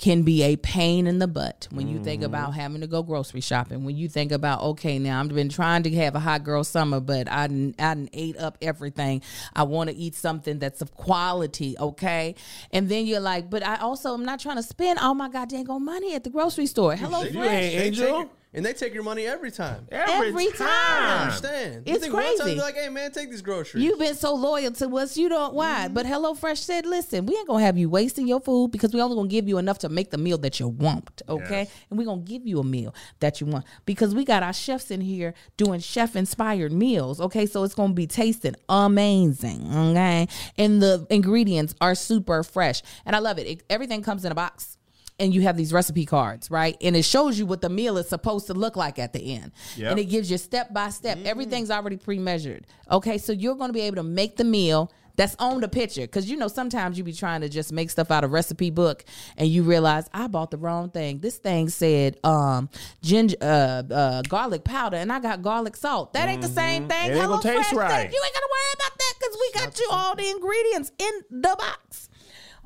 can 0.00 0.22
be 0.22 0.42
a 0.42 0.56
pain 0.56 1.06
in 1.06 1.18
the 1.18 1.28
butt 1.28 1.68
when 1.70 1.86
you 1.86 2.02
think 2.02 2.22
mm-hmm. 2.22 2.32
about 2.32 2.54
having 2.54 2.80
to 2.80 2.86
go 2.86 3.02
grocery 3.02 3.42
shopping. 3.42 3.84
When 3.84 3.98
you 3.98 4.08
think 4.08 4.32
about, 4.32 4.62
okay, 4.62 4.98
now 4.98 5.20
I've 5.20 5.28
been 5.28 5.50
trying 5.50 5.82
to 5.82 5.90
have 5.96 6.14
a 6.14 6.18
hot 6.18 6.42
girl 6.42 6.64
summer, 6.64 7.00
but 7.00 7.30
I 7.30 7.48
done, 7.48 7.74
I 7.78 7.94
done 7.94 8.08
ate 8.14 8.38
up 8.38 8.56
everything. 8.62 9.20
I 9.54 9.64
want 9.64 9.90
to 9.90 9.96
eat 9.96 10.14
something 10.14 10.58
that's 10.58 10.80
of 10.80 10.94
quality, 10.94 11.76
okay? 11.78 12.34
And 12.72 12.88
then 12.88 13.04
you're 13.04 13.20
like, 13.20 13.50
but 13.50 13.62
I 13.62 13.76
also 13.76 14.14
am 14.14 14.24
not 14.24 14.40
trying 14.40 14.56
to 14.56 14.62
spend 14.62 14.98
all 14.98 15.14
my 15.14 15.28
goddamn 15.28 15.66
money 15.84 16.14
at 16.14 16.24
the 16.24 16.30
grocery 16.30 16.66
store. 16.66 16.96
Hello 16.96 17.22
You 17.22 17.32
Fresh. 17.32 17.50
ain't 17.50 17.74
Angel. 17.74 18.30
Take- 18.52 18.56
and 18.58 18.66
they 18.66 18.72
take 18.72 18.94
your 18.94 19.02
money 19.02 19.26
every 19.26 19.50
time. 19.50 19.86
Every 19.90 20.46
I 20.46 20.50
time. 20.50 20.68
I 20.68 21.18
understand. 21.22 21.86
You 21.86 21.94
It's 21.94 22.02
think 22.02 22.14
one 22.14 22.22
time 22.24 22.36
crazy. 22.36 22.54
they're 22.54 22.64
like, 22.64 22.74
hey 22.76 22.88
man, 22.88 23.12
take 23.12 23.30
these 23.30 23.42
groceries. 23.42 23.84
You've 23.84 23.98
been 23.98 24.14
so 24.14 24.34
loyal 24.34 24.72
to 24.72 24.96
us, 24.98 25.16
you 25.16 25.28
don't 25.28 25.54
why. 25.54 25.84
Mm-hmm. 25.84 25.94
But 25.94 26.06
HelloFresh 26.06 26.58
said, 26.58 26.86
listen, 26.86 27.26
we 27.26 27.36
ain't 27.36 27.46
gonna 27.48 27.64
have 27.64 27.78
you 27.78 27.88
wasting 27.88 28.26
your 28.26 28.40
food 28.40 28.70
because 28.72 28.92
we 28.92 29.00
only 29.00 29.16
gonna 29.16 29.28
give 29.28 29.48
you 29.48 29.58
enough 29.58 29.78
to 29.78 29.88
make 29.88 30.10
the 30.10 30.18
meal 30.18 30.38
that 30.38 30.58
you 30.60 30.68
want. 30.68 31.22
Okay. 31.28 31.62
Yes. 31.62 31.70
And 31.90 31.98
we're 31.98 32.04
gonna 32.04 32.22
give 32.22 32.46
you 32.46 32.60
a 32.60 32.64
meal 32.64 32.94
that 33.20 33.40
you 33.40 33.46
want. 33.46 33.64
Because 33.86 34.14
we 34.14 34.24
got 34.24 34.42
our 34.42 34.52
chefs 34.52 34.90
in 34.90 35.00
here 35.00 35.34
doing 35.56 35.80
chef 35.80 36.16
inspired 36.16 36.72
meals. 36.72 37.20
Okay. 37.20 37.46
So 37.46 37.62
it's 37.64 37.74
gonna 37.74 37.92
be 37.92 38.06
tasting 38.06 38.56
amazing. 38.68 39.72
Okay. 39.72 40.28
And 40.58 40.82
the 40.82 41.06
ingredients 41.10 41.74
are 41.80 41.94
super 41.94 42.42
fresh. 42.42 42.82
And 43.06 43.14
I 43.14 43.18
love 43.20 43.38
it. 43.38 43.46
it 43.46 43.62
everything 43.70 44.02
comes 44.02 44.24
in 44.24 44.32
a 44.32 44.34
box 44.34 44.76
and 45.20 45.34
you 45.34 45.42
have 45.42 45.56
these 45.56 45.72
recipe 45.72 46.06
cards, 46.06 46.50
right? 46.50 46.76
And 46.80 46.96
it 46.96 47.04
shows 47.04 47.38
you 47.38 47.46
what 47.46 47.60
the 47.60 47.68
meal 47.68 47.98
is 47.98 48.08
supposed 48.08 48.46
to 48.48 48.54
look 48.54 48.74
like 48.74 48.98
at 48.98 49.12
the 49.12 49.34
end. 49.34 49.52
Yep. 49.76 49.90
And 49.90 50.00
it 50.00 50.06
gives 50.06 50.30
you 50.30 50.38
step 50.38 50.72
by 50.72 50.88
step. 50.88 51.18
Everything's 51.24 51.70
already 51.70 51.98
pre 51.98 52.18
measured. 52.18 52.66
Okay, 52.90 53.18
so 53.18 53.32
you're 53.32 53.54
going 53.54 53.68
to 53.68 53.74
be 53.74 53.82
able 53.82 53.96
to 53.96 54.02
make 54.02 54.36
the 54.36 54.44
meal 54.44 54.90
that's 55.16 55.36
on 55.38 55.60
the 55.60 55.68
picture. 55.68 56.02
Because 56.02 56.30
you 56.30 56.36
know, 56.36 56.48
sometimes 56.48 56.96
you 56.96 57.04
be 57.04 57.12
trying 57.12 57.42
to 57.42 57.48
just 57.50 57.72
make 57.72 57.90
stuff 57.90 58.10
out 58.10 58.24
of 58.24 58.32
recipe 58.32 58.70
book 58.70 59.04
and 59.36 59.48
you 59.48 59.62
realize 59.62 60.08
I 60.14 60.26
bought 60.28 60.50
the 60.50 60.56
wrong 60.56 60.88
thing. 60.88 61.18
This 61.18 61.36
thing 61.36 61.68
said 61.68 62.18
um 62.24 62.70
ginger, 63.02 63.36
uh, 63.42 63.82
uh, 63.92 64.22
garlic 64.22 64.64
powder, 64.64 64.96
and 64.96 65.12
I 65.12 65.20
got 65.20 65.42
garlic 65.42 65.76
salt. 65.76 66.14
That 66.14 66.28
ain't 66.30 66.40
the 66.40 66.48
same 66.48 66.88
thing. 66.88 67.10
It 67.10 67.16
ain't 67.16 67.26
gonna 67.26 67.42
taste 67.42 67.72
right. 67.72 68.10
You 68.10 68.22
ain't 68.24 68.34
gonna 68.34 68.46
worry 68.50 68.74
about 68.74 68.98
that 68.98 69.14
because 69.18 69.38
we 69.38 69.60
got 69.60 69.78
you 69.78 69.88
all 69.90 70.16
the 70.16 70.30
ingredients 70.30 70.92
in 70.98 71.42
the 71.42 71.54
box. 71.58 72.08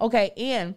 Okay, 0.01 0.31
and 0.37 0.75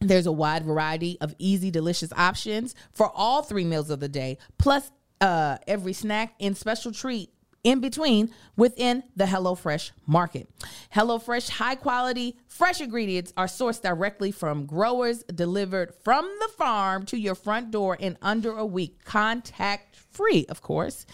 there's 0.00 0.26
a 0.26 0.32
wide 0.32 0.64
variety 0.64 1.18
of 1.20 1.34
easy, 1.38 1.70
delicious 1.70 2.12
options 2.14 2.74
for 2.92 3.10
all 3.14 3.42
three 3.42 3.64
meals 3.64 3.90
of 3.90 4.00
the 4.00 4.08
day, 4.08 4.38
plus 4.58 4.90
uh, 5.20 5.58
every 5.66 5.92
snack 5.92 6.34
and 6.40 6.56
special 6.56 6.92
treat 6.92 7.30
in 7.62 7.80
between 7.80 8.30
within 8.56 9.02
the 9.16 9.24
HelloFresh 9.24 9.90
market. 10.06 10.48
HelloFresh 10.94 11.50
high 11.50 11.74
quality, 11.74 12.38
fresh 12.46 12.80
ingredients 12.80 13.34
are 13.36 13.46
sourced 13.46 13.82
directly 13.82 14.32
from 14.32 14.64
growers, 14.64 15.22
delivered 15.24 15.94
from 16.02 16.24
the 16.40 16.48
farm 16.56 17.04
to 17.06 17.18
your 17.18 17.34
front 17.34 17.70
door 17.70 17.96
in 17.96 18.16
under 18.22 18.56
a 18.56 18.64
week, 18.64 19.04
contact 19.04 19.96
free, 19.96 20.46
of 20.48 20.62
course. 20.62 21.04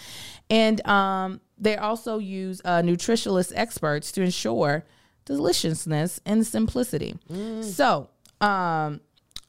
And 0.49 0.87
um, 0.87 1.41
they 1.59 1.77
also 1.77 2.19
use 2.19 2.63
uh, 2.65 2.83
nutritionalist 2.83 3.53
experts 3.57 4.13
to 4.13 4.23
ensure 4.23 4.85
deliciousness 5.25 6.21
and 6.25 6.47
simplicity. 6.47 7.17
So, 7.63 8.11
um, 8.41 9.01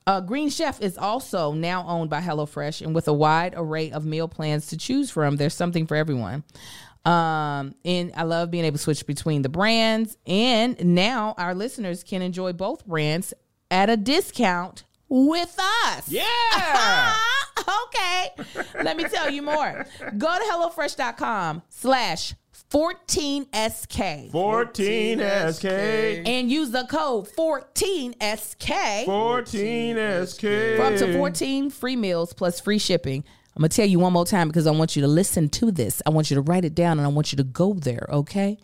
uh, 0.06 0.22
Green 0.22 0.50
Chef 0.50 0.82
is 0.82 0.98
also 0.98 1.52
now 1.52 1.86
owned 1.86 2.10
by 2.10 2.22
HelloFresh, 2.22 2.82
and 2.82 2.96
with 2.96 3.08
a 3.08 3.14
wide 3.14 3.54
array 3.58 3.92
of 3.92 4.06
meal 4.06 4.28
plans 4.28 4.68
to 4.68 4.78
choose 4.78 5.12
from, 5.12 5.36
there's 5.36 5.54
something 5.54 5.86
for 5.86 5.96
everyone. 5.96 6.44
Um, 7.06 7.76
and 7.86 8.12
I 8.16 8.24
love 8.24 8.52
being 8.52 8.66
able 8.66 8.78
to 8.78 8.84
switch 8.84 9.06
between 9.06 9.42
the 9.42 9.50
brands. 9.50 10.18
And 10.26 10.94
now 10.96 11.36
our 11.38 11.56
listeners 11.56 12.04
can 12.04 12.22
enjoy 12.22 12.54
both 12.54 12.86
brands 12.86 13.34
at 13.72 13.90
a 13.90 13.96
discount 13.96 14.84
with 15.08 15.58
us. 15.58 16.10
Yeah. 16.10 16.26
okay. 17.86 18.30
Let 18.84 18.98
me 18.98 19.06
tell 19.06 19.30
you 19.30 19.42
more. 19.42 19.86
Go 20.18 20.38
to 20.38 20.44
HelloFresh.com 20.52 21.62
slash 21.70 22.34
14SK 22.70 24.32
14 24.32 25.20
SK. 25.54 25.66
and 25.66 26.52
use 26.52 26.72
the 26.72 26.84
code 26.86 27.28
14SK 27.30 29.06
14 29.06 30.26
SK. 30.26 30.42
for 30.42 30.82
up 30.84 30.98
to 30.98 31.14
14 31.14 31.70
free 31.70 31.96
meals 31.96 32.34
plus 32.34 32.60
free 32.60 32.78
shipping. 32.78 33.24
I'm 33.56 33.62
going 33.62 33.70
to 33.70 33.76
tell 33.76 33.86
you 33.88 34.00
one 34.00 34.14
more 34.14 34.26
time 34.26 34.50
because 34.50 34.68
I 34.68 34.72
want 34.72 34.96
you 34.96 35.02
to 35.02 35.08
listen 35.08 35.50
to 35.50 35.72
this. 35.72 36.02
I 36.06 36.12
want 36.12 36.30
you 36.30 36.36
to 36.36 36.42
write 36.42 36.64
it 36.66 36.76
down 36.76 37.00
and 37.00 37.06
I 37.06 37.10
want 37.10 37.32
you 37.32 37.38
to 37.38 37.44
go 37.44 37.74
there, 37.74 38.06
okay? 38.10 38.58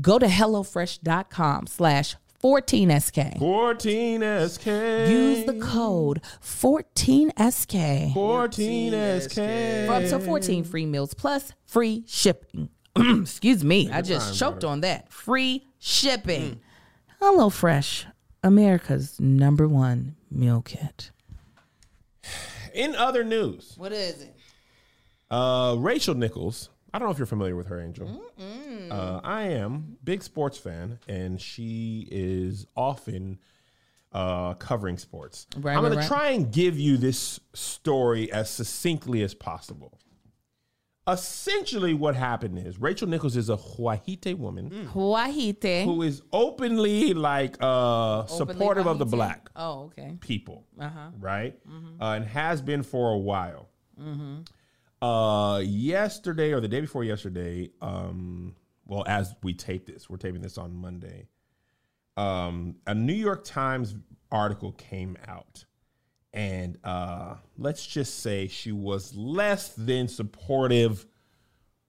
Go 0.00 0.18
to 0.18 0.26
HelloFresh.com 0.26 1.66
slash 1.68 2.16
14SK. 2.42 3.38
14 3.38 4.48
SK. 4.48 4.66
Use 4.66 5.44
the 5.44 5.60
code 5.62 6.22
14SK 6.42 8.14
14 8.14 9.20
SK. 9.20 9.34
for 9.86 9.92
up 9.92 10.04
to 10.08 10.18
14 10.18 10.64
free 10.64 10.86
meals 10.86 11.14
plus 11.14 11.52
free 11.66 12.02
shipping. 12.06 12.70
Excuse 13.20 13.64
me, 13.64 13.90
I 13.90 14.02
just 14.02 14.28
time, 14.28 14.34
choked 14.36 14.60
brother. 14.60 14.72
on 14.72 14.80
that. 14.82 15.12
Free 15.12 15.66
shipping. 15.78 16.60
HelloFresh, 17.20 18.06
America's 18.42 19.20
number 19.20 19.68
one 19.68 20.16
meal 20.30 20.62
kit. 20.62 21.10
In 22.74 22.94
other 22.94 23.24
news, 23.24 23.74
What 23.76 23.92
is 23.92 24.22
it? 24.22 24.36
uh, 25.30 25.76
Rachel 25.78 26.14
Nichols. 26.14 26.70
I 26.92 26.98
don't 26.98 27.06
know 27.06 27.12
if 27.12 27.18
you're 27.18 27.26
familiar 27.26 27.54
with 27.56 27.68
her, 27.68 27.80
Angel. 27.80 28.20
Uh, 28.90 29.20
I 29.22 29.42
am 29.44 29.96
big 30.02 30.22
sports 30.24 30.58
fan, 30.58 30.98
and 31.08 31.40
she 31.40 32.08
is 32.10 32.66
often 32.76 33.38
uh, 34.12 34.54
covering 34.54 34.98
sports. 34.98 35.46
Right, 35.56 35.76
I'm 35.76 35.82
going 35.84 35.94
right. 35.96 36.02
to 36.02 36.08
try 36.08 36.30
and 36.30 36.50
give 36.52 36.78
you 36.78 36.96
this 36.96 37.38
story 37.54 38.32
as 38.32 38.50
succinctly 38.50 39.22
as 39.22 39.34
possible. 39.34 39.98
Essentially, 41.12 41.94
what 41.94 42.14
happened 42.14 42.58
is 42.58 42.78
Rachel 42.80 43.08
Nichols 43.08 43.36
is 43.36 43.48
a 43.48 43.56
Wahite 43.56 44.38
woman 44.38 44.88
Wahite. 44.94 45.84
who 45.84 46.02
is 46.02 46.22
openly 46.32 47.14
like 47.14 47.56
uh, 47.60 48.26
supportive 48.26 48.86
of 48.86 48.98
the 48.98 49.04
Wahite? 49.06 49.10
black 49.10 49.50
Oh, 49.56 49.84
okay. 49.86 50.16
people, 50.20 50.66
Uh-huh. 50.78 51.10
right? 51.18 51.58
Mm-hmm. 51.68 52.00
Uh, 52.02 52.14
and 52.16 52.24
has 52.26 52.62
been 52.62 52.82
for 52.82 53.12
a 53.12 53.18
while. 53.18 53.68
Uh, 55.02 55.60
yesterday 55.64 56.52
or 56.52 56.60
the 56.60 56.68
day 56.68 56.80
before 56.80 57.04
yesterday, 57.04 57.70
um, 57.80 58.54
well, 58.86 59.04
as 59.06 59.34
we 59.42 59.54
tape 59.54 59.86
this, 59.86 60.10
we're 60.10 60.16
taping 60.18 60.42
this 60.42 60.58
on 60.58 60.74
Monday. 60.74 61.26
Um, 62.16 62.76
a 62.86 62.94
New 62.94 63.14
York 63.14 63.44
Times 63.44 63.94
article 64.30 64.72
came 64.72 65.16
out, 65.26 65.64
and 66.32 66.78
uh, 66.84 67.34
let's 67.58 67.86
just 67.86 68.20
say 68.20 68.46
she 68.46 68.72
was 68.72 69.14
less 69.14 69.70
than 69.70 70.08
supportive 70.08 71.06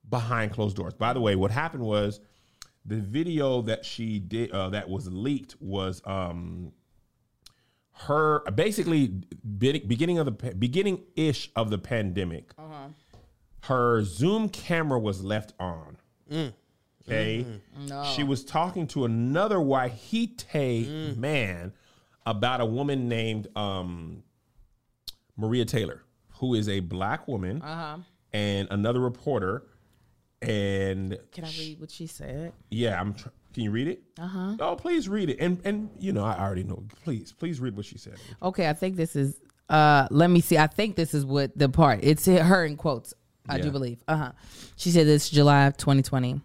behind 0.09 0.51
closed 0.51 0.75
doors. 0.75 0.93
By 0.93 1.13
the 1.13 1.21
way, 1.21 1.35
what 1.35 1.51
happened 1.51 1.83
was 1.83 2.19
the 2.85 2.97
video 2.97 3.61
that 3.63 3.85
she 3.85 4.19
did 4.19 4.51
uh, 4.51 4.69
that 4.69 4.89
was 4.89 5.07
leaked 5.11 5.55
was 5.61 6.01
um, 6.05 6.71
her 7.93 8.39
basically 8.55 9.13
beginning 9.57 10.17
of 10.17 10.25
the 10.25 10.31
beginning 10.55 11.03
ish 11.15 11.51
of 11.55 11.69
the 11.69 11.77
pandemic. 11.77 12.51
Her 13.65 14.03
Zoom 14.03 14.49
camera 14.49 14.99
was 14.99 15.23
left 15.23 15.53
on. 15.59 15.97
Okay, 17.07 17.45
she 18.15 18.23
was 18.23 18.43
talking 18.43 18.87
to 18.87 19.05
another 19.05 19.57
Wahite 19.57 21.15
man 21.17 21.73
about 22.25 22.61
a 22.61 22.65
woman 22.65 23.07
named 23.09 23.47
um, 23.55 24.23
Maria 25.37 25.65
Taylor, 25.65 26.03
who 26.39 26.53
is 26.55 26.67
a 26.69 26.79
black 26.79 27.27
woman, 27.27 27.61
and 28.33 28.67
another 28.71 28.99
reporter. 28.99 29.63
And 30.41 31.17
Can 31.31 31.45
I 31.45 31.49
read 31.49 31.79
what 31.79 31.91
she 31.91 32.07
said? 32.07 32.53
yeah, 32.69 32.99
I'm. 32.99 33.13
Tr- 33.13 33.29
can 33.53 33.63
you 33.63 33.71
read 33.71 33.87
it? 33.89 34.01
Uh 34.17 34.27
huh. 34.27 34.55
Oh, 34.59 34.75
please 34.75 35.07
read 35.09 35.29
it. 35.29 35.37
And 35.39 35.61
and 35.65 35.89
you 35.99 36.13
know, 36.13 36.23
I 36.23 36.39
already 36.39 36.63
know. 36.63 36.83
Please, 37.03 37.31
please 37.31 37.59
read 37.59 37.75
what 37.75 37.85
she 37.85 37.97
said. 37.97 38.15
Okay, 38.41 38.67
I 38.67 38.73
think 38.73 38.95
this 38.95 39.15
is 39.15 39.39
uh 39.69 40.07
let 40.09 40.29
me 40.31 40.41
see. 40.41 40.57
I 40.57 40.67
think 40.67 40.95
this 40.95 41.13
is 41.13 41.25
what 41.25 41.55
the 41.57 41.69
part. 41.69 41.99
It's 42.01 42.25
her 42.25 42.65
in 42.65 42.75
quotes. 42.77 43.13
I 43.47 43.57
Yeah. 43.57 43.63
do 43.63 43.71
believe. 43.71 44.03
Uh 44.07 44.15
huh. 44.17 44.31
She 44.77 44.89
said 44.89 45.05
this 45.05 45.29
July 45.29 45.65
of 45.67 45.77
2020. 45.77 46.41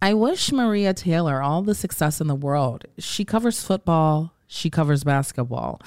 I 0.00 0.14
wish 0.14 0.50
Maria 0.52 0.94
Taylor 0.94 1.40
all 1.42 1.62
the 1.62 1.74
success 1.74 2.20
in 2.20 2.26
the 2.28 2.34
world. 2.34 2.86
She 2.98 3.24
covers 3.24 3.62
football, 3.62 4.32
she 4.48 4.68
covers 4.70 5.04
basketball. 5.04 5.80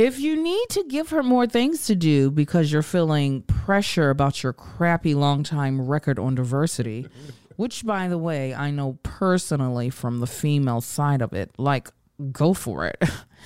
If 0.00 0.18
you 0.18 0.42
need 0.42 0.70
to 0.70 0.82
give 0.84 1.10
her 1.10 1.22
more 1.22 1.46
things 1.46 1.84
to 1.84 1.94
do 1.94 2.30
because 2.30 2.72
you're 2.72 2.80
feeling 2.80 3.42
pressure 3.42 4.08
about 4.08 4.42
your 4.42 4.54
crappy 4.54 5.14
long 5.14 5.42
time 5.42 5.78
record 5.78 6.18
on 6.18 6.34
diversity, 6.34 7.06
which 7.56 7.84
by 7.84 8.08
the 8.08 8.16
way, 8.16 8.54
I 8.54 8.70
know 8.70 8.98
personally 9.02 9.90
from 9.90 10.20
the 10.20 10.26
female 10.26 10.80
side 10.80 11.20
of 11.20 11.34
it, 11.34 11.50
like 11.58 11.90
go 12.32 12.54
for 12.54 12.86
it. 12.86 12.96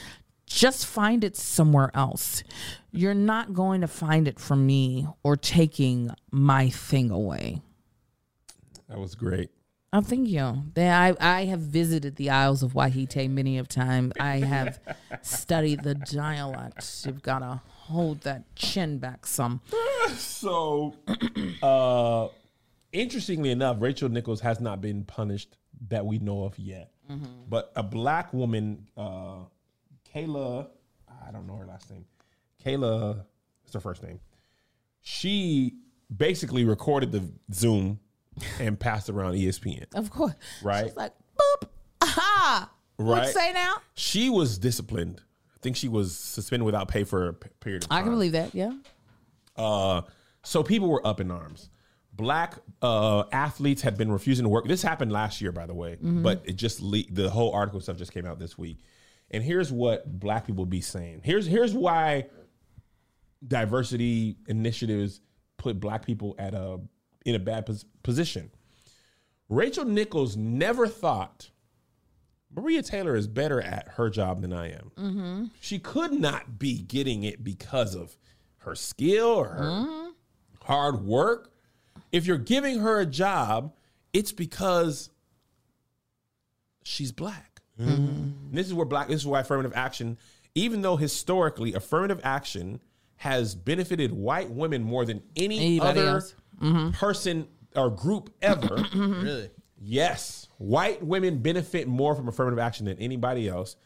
Just 0.47 0.87
find 0.87 1.25
it 1.25 1.37
somewhere 1.37 1.91
else. 1.93 2.45
You're 2.93 3.15
not 3.15 3.53
going 3.53 3.81
to 3.81 3.89
find 3.89 4.29
it 4.29 4.39
from 4.39 4.65
me 4.65 5.09
or 5.25 5.35
taking 5.37 6.13
my 6.31 6.71
thing 6.71 7.11
away. 7.11 7.63
That 8.89 9.01
was 9.01 9.17
great. 9.17 9.51
Thank 10.03 10.29
you. 10.29 10.65
Then 10.75 10.93
I, 10.93 11.15
I 11.21 11.45
have 11.45 11.61
visited 11.61 12.17
the 12.17 12.31
Isles 12.31 12.63
of 12.63 12.73
Wahite 12.73 13.31
many 13.31 13.59
of 13.59 13.69
times. 13.69 14.13
I 14.19 14.39
have 14.39 14.81
studied 15.23 15.83
the 15.85 15.95
dialect. 15.95 17.05
You've 17.07 17.23
got 17.23 17.39
to 17.41 17.61
hold 17.69 18.23
that 18.23 18.55
chin 18.57 18.99
back 18.99 19.27
some. 19.27 19.61
So, 20.17 20.97
uh, 21.63 22.29
interestingly 22.93 23.51
enough, 23.51 23.77
Rachel 23.81 24.09
Nichols 24.09 24.41
has 24.41 24.61
not 24.61 24.81
been 24.81 25.05
punished 25.05 25.57
that 25.89 26.05
we 26.05 26.19
know 26.19 26.45
of 26.45 26.59
yet. 26.59 26.91
But 27.49 27.73
a 27.77 27.83
black 27.83 28.33
woman, 28.33 28.89
uh, 28.97 29.45
Kayla, 30.15 30.69
I 31.27 31.31
don't 31.31 31.47
know 31.47 31.57
her 31.57 31.67
last 31.67 31.91
name. 31.91 32.07
Kayla, 32.65 33.25
what's 33.63 33.75
her 33.75 33.81
first 33.81 34.03
name? 34.03 34.21
She 35.03 35.75
basically 36.15 36.65
recorded 36.65 37.13
the 37.13 37.31
Zoom 37.53 38.01
and 38.59 38.78
passed 38.78 39.09
around 39.11 39.35
ESPN. 39.35 39.87
Of 39.95 40.11
course. 40.11 40.35
Right. 40.62 40.87
She's 40.87 40.97
like, 40.97 41.12
boop, 41.39 41.68
aha. 42.01 42.70
What 42.97 43.07
Right. 43.18 43.26
you 43.26 43.32
say 43.32 43.53
now? 43.53 43.74
She 43.95 44.30
was 44.30 44.59
disciplined. 44.59 45.20
I 45.55 45.59
think 45.62 45.76
she 45.76 45.89
was 45.89 46.16
suspended 46.16 46.64
without 46.64 46.89
pay 46.89 47.05
for 47.05 47.28
a 47.28 47.32
period 47.32 47.85
of 47.85 47.89
time. 47.91 47.99
I 47.99 48.03
can 48.03 48.11
believe 48.12 48.32
that. 48.32 48.55
Yeah. 48.55 48.72
Uh, 49.57 50.03
so 50.43 50.62
people 50.62 50.89
were 50.89 51.05
up 51.07 51.20
in 51.20 51.30
arms. 51.30 51.70
Black 52.12 52.59
uh, 52.82 53.24
athletes 53.32 53.82
had 53.82 53.97
been 53.97 54.12
refusing 54.12 54.45
to 54.45 54.49
work. 54.49 54.66
This 54.68 54.82
happened 54.82 55.11
last 55.11 55.41
year, 55.41 55.51
by 55.51 55.66
the 55.66 55.74
way, 55.74 55.97
but 56.01 56.43
it 56.45 56.53
just 56.55 56.80
leaked. 56.80 57.14
The 57.14 57.28
whole 57.28 57.53
article 57.53 57.80
stuff 57.80 57.97
just 57.97 58.12
came 58.12 58.24
out 58.26 58.39
this 58.39 58.57
week. 58.57 58.78
And 59.32 59.43
here's 59.43 59.72
what 59.72 60.20
black 60.20 60.47
people 60.47 60.64
be 60.64 60.80
saying. 60.80 61.22
Here's 61.24 61.45
here's 61.47 61.74
why 61.74 62.26
diversity 63.47 64.37
initiatives 64.49 65.20
put 65.57 65.80
black 65.80 66.05
people 66.07 66.35
at 66.39 66.55
a 66.55 66.78
in 67.25 67.35
a 67.35 67.39
bad 67.39 67.66
pos- 67.66 67.85
position. 68.03 68.51
Rachel 69.49 69.85
Nichols 69.85 70.37
never 70.37 70.87
thought 70.87 71.51
Maria 72.55 72.83
Taylor 72.83 73.16
is 73.16 73.27
better 73.27 73.61
at 73.61 73.89
her 73.97 74.09
job 74.09 74.41
than 74.41 74.53
I 74.53 74.72
am. 74.72 74.93
Mm-hmm. 74.97 75.45
She 75.61 75.79
could 75.79 76.12
not 76.12 76.59
be 76.59 76.81
getting 76.81 77.25
it 77.25 77.43
because 77.43 77.95
of 77.95 78.16
her 78.59 78.75
skill 78.75 79.27
or 79.27 79.49
her 79.49 79.64
mm-hmm. 79.64 80.11
hard 80.62 81.05
work. 81.05 81.53
If 82.12 82.27
you're 82.27 82.39
giving 82.39 82.79
her 82.81 83.01
a 83.01 83.07
job, 83.07 83.75
it's 84.12 84.33
because 84.33 85.11
she's 86.85 87.11
black. 87.11 87.62
Mm-hmm. 87.81 87.91
And 87.91 88.53
This 88.53 88.68
is 88.68 88.75
where 88.75 88.87
black. 88.87 89.09
This 89.09 89.20
is 89.20 89.27
why 89.27 89.41
affirmative 89.41 89.72
action, 89.75 90.16
even 90.55 90.83
though 90.83 90.97
historically 90.97 91.75
affirmative 91.75 92.20
action 92.22 92.81
has 93.16 93.55
benefited 93.55 94.12
white 94.12 94.51
women 94.51 94.83
more 94.83 95.05
than 95.05 95.22
any 95.35 95.59
Anybody 95.59 96.01
other 96.01 96.09
else. 96.09 96.35
Person 96.93 97.47
or 97.77 97.91
group 97.91 98.31
ever. 98.43 98.77
Really? 98.95 99.51
Yes, 99.87 100.49
white 100.57 101.05
women 101.05 101.39
benefit 101.43 101.87
more 101.89 102.15
from 102.15 102.27
affirmative 102.29 102.59
action 102.59 102.87
than 102.87 102.99
anybody 102.99 103.49
else. 103.49 103.77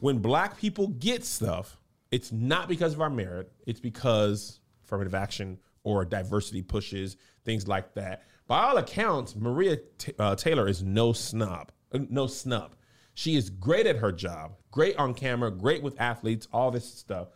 When 0.00 0.18
black 0.18 0.56
people 0.56 0.88
get 0.88 1.24
stuff, 1.24 1.76
it's 2.10 2.32
not 2.32 2.68
because 2.68 2.94
of 2.94 3.00
our 3.02 3.10
merit, 3.10 3.52
it's 3.66 3.80
because 3.80 4.60
affirmative 4.84 5.14
action 5.14 5.58
or 5.84 6.04
diversity 6.06 6.62
pushes, 6.62 7.16
things 7.44 7.68
like 7.68 7.92
that. 7.94 8.22
By 8.46 8.62
all 8.62 8.78
accounts, 8.78 9.36
Maria 9.36 9.78
T- 9.98 10.12
uh, 10.18 10.36
Taylor 10.36 10.68
is 10.68 10.82
no 10.82 11.12
snub, 11.12 11.70
uh, 11.92 11.98
no 12.08 12.26
snub. 12.28 12.74
She 13.14 13.36
is 13.36 13.50
great 13.50 13.86
at 13.86 13.96
her 13.96 14.12
job, 14.12 14.52
great 14.70 14.96
on 14.96 15.12
camera, 15.12 15.50
great 15.50 15.82
with 15.82 16.00
athletes, 16.00 16.48
all 16.52 16.70
this 16.70 16.86
stuff. 16.86 17.28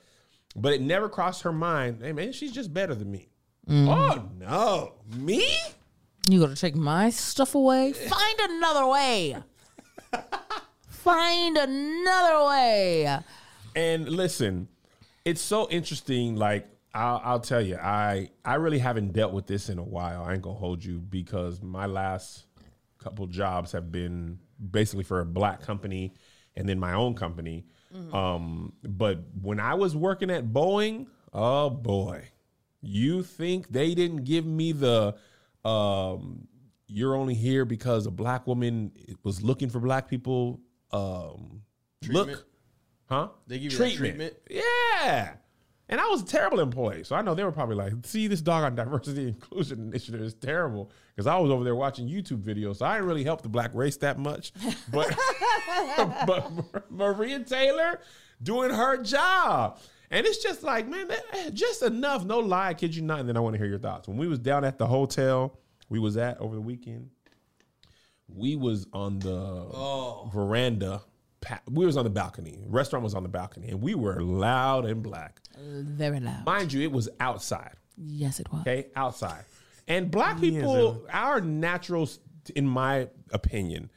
But 0.55 0.73
it 0.73 0.81
never 0.81 1.09
crossed 1.11 1.43
her 1.43 1.53
mind, 1.53 1.99
hey 2.03 2.13
man, 2.13 2.33
she's 2.33 2.53
just 2.53 2.73
better 2.73 2.95
than 2.95 3.11
me. 3.11 3.29
Oh 3.69 4.29
no, 4.39 4.93
me? 5.17 5.47
You 6.29 6.41
gonna 6.41 6.57
take 6.57 6.77
my 6.77 7.11
stuff 7.11 7.55
away? 7.55 7.93
Find 7.93 8.41
another 8.41 8.87
way. 8.87 9.37
Find 10.89 11.57
another 11.57 12.47
way. 12.47 13.19
And 13.75 14.09
listen, 14.09 14.69
it's 15.25 15.41
so 15.41 15.69
interesting. 15.71 16.37
Like 16.37 16.69
I'll, 16.95 17.21
I'll 17.25 17.41
tell 17.41 17.61
you, 17.61 17.77
I 17.77 18.31
I 18.45 18.55
really 18.55 18.79
haven't 18.79 19.13
dealt 19.13 19.33
with 19.33 19.47
this 19.47 19.69
in 19.69 19.79
a 19.79 19.85
while. 19.85 20.23
I 20.25 20.33
ain't 20.35 20.43
gonna 20.43 20.57
hold 20.59 20.85
you 20.85 20.99
because 20.99 21.61
my 21.61 21.87
last 21.87 22.47
couple 22.99 23.27
jobs 23.27 23.73
have 23.73 23.93
been 23.93 24.39
basically 24.71 25.05
for 25.05 25.21
a 25.21 25.27
black 25.27 25.61
company 25.63 26.15
and 26.57 26.69
then 26.69 26.79
my 26.79 26.95
own 26.95 27.15
company. 27.15 27.67
Um, 28.13 28.75
but 28.83 29.21
when 29.41 29.59
I 29.59 29.75
was 29.75 29.97
working 29.97 30.31
at 30.31 30.47
Boeing, 30.49 31.07
oh 31.33 31.71
boy, 31.71 32.25
you 32.87 33.23
think 33.23 33.69
they 33.69 33.95
didn't 33.95 34.25
give 34.25 34.47
me 34.47 34.73
the 34.73 35.17
um, 35.65 36.47
you're 36.87 37.17
only 37.17 37.35
here 37.35 37.65
because 37.65 38.07
a 38.07 38.11
black 38.11 38.47
woman 38.47 38.93
was 39.23 39.43
looking 39.43 39.69
for 39.69 39.81
black 39.81 40.09
people 40.09 40.61
um, 40.93 41.63
Treatment? 42.03 42.29
look 42.29 42.47
Huh? 43.09 43.29
They 43.47 43.59
give 43.59 43.73
you 43.73 43.79
that 43.79 43.93
treatment? 43.95 44.35
Yeah. 44.51 45.35
And 45.89 46.01
I 46.01 46.07
was 46.09 46.23
a 46.23 46.27
terrible 46.27 46.59
employee. 46.59 47.05
So 47.05 47.15
I 47.15 47.23
know 47.23 47.37
they 47.37 47.45
were 47.45 47.53
probably 47.53 47.77
like, 47.77 47.93
see, 48.05 48.27
this 48.27 48.41
dog 48.41 48.65
on 48.65 48.75
diversity 48.75 49.27
and 49.27 49.35
inclusion 49.37 49.81
initiative 49.81 50.21
is 50.21 50.35
terrible. 50.35 50.91
Because 51.15 51.29
I 51.29 51.37
was 51.37 51.51
over 51.53 51.63
there 51.63 51.77
watching 51.77 52.09
YouTube 52.09 52.43
videos. 52.43 52.79
So 52.79 52.87
I 52.87 52.95
didn't 52.95 53.07
really 53.07 53.23
help 53.23 53.43
the 53.43 53.49
black 53.49 53.73
race 53.73 53.97
that 53.99 54.19
much. 54.19 54.53
But, 54.91 55.17
but 56.27 56.91
Maria 56.91 57.39
Taylor 57.41 58.01
doing 58.43 58.71
her 58.71 59.01
job. 59.03 59.79
And 60.11 60.27
it's 60.27 60.39
just 60.39 60.63
like, 60.63 60.89
man, 60.89 61.09
that- 61.09 61.25
eh, 61.33 61.51
just 61.51 61.83
enough. 61.83 62.25
No 62.25 62.39
lie, 62.39 62.69
I 62.69 62.75
kid 62.75 62.95
you 62.95 63.03
not. 63.03 63.21
And 63.21 63.29
then 63.29 63.37
I 63.37 63.41
want 63.41 63.55
to 63.55 63.59
hear 63.59 63.67
your 63.67 63.79
thoughts. 63.79 64.09
When 64.09 64.17
we 64.17 64.29
was 64.29 64.39
down 64.39 64.65
at 64.65 64.79
the 64.79 64.87
hotel 64.87 65.59
we 65.89 65.99
was 65.99 66.17
at 66.17 66.41
over 66.41 66.55
the 66.55 66.61
weekend, 66.61 67.11
we 68.29 68.57
was 68.57 68.87
on 68.93 69.19
the 69.19 69.31
oh. 69.31 70.31
veranda. 70.33 71.03
We 71.71 71.87
was 71.87 71.97
on 71.97 72.05
the 72.05 72.11
balcony. 72.11 72.59
Restaurant 72.67 73.05
was 73.05 73.15
on 73.15 73.23
the 73.23 73.29
balcony, 73.29 73.69
and 73.69 73.81
we 73.81 73.95
were 73.95 74.21
loud 74.21 74.85
and 74.85 75.01
black. 75.03 75.41
Uh, 75.55 75.83
very 75.83 76.19
loud. 76.19 76.45
Mind 76.45 76.73
you, 76.73 76.83
it 76.83 76.91
was 76.91 77.09
outside. 77.21 77.77
Yes, 77.97 78.41
it 78.41 78.51
was. 78.51 78.63
Okay, 78.63 78.89
outside. 78.97 79.45
And 79.87 80.11
black 80.11 80.41
people, 80.41 81.07
our 81.13 81.41
naturals, 81.41 82.19
in 82.57 82.67
my 82.67 83.09
opinion, 83.31 83.91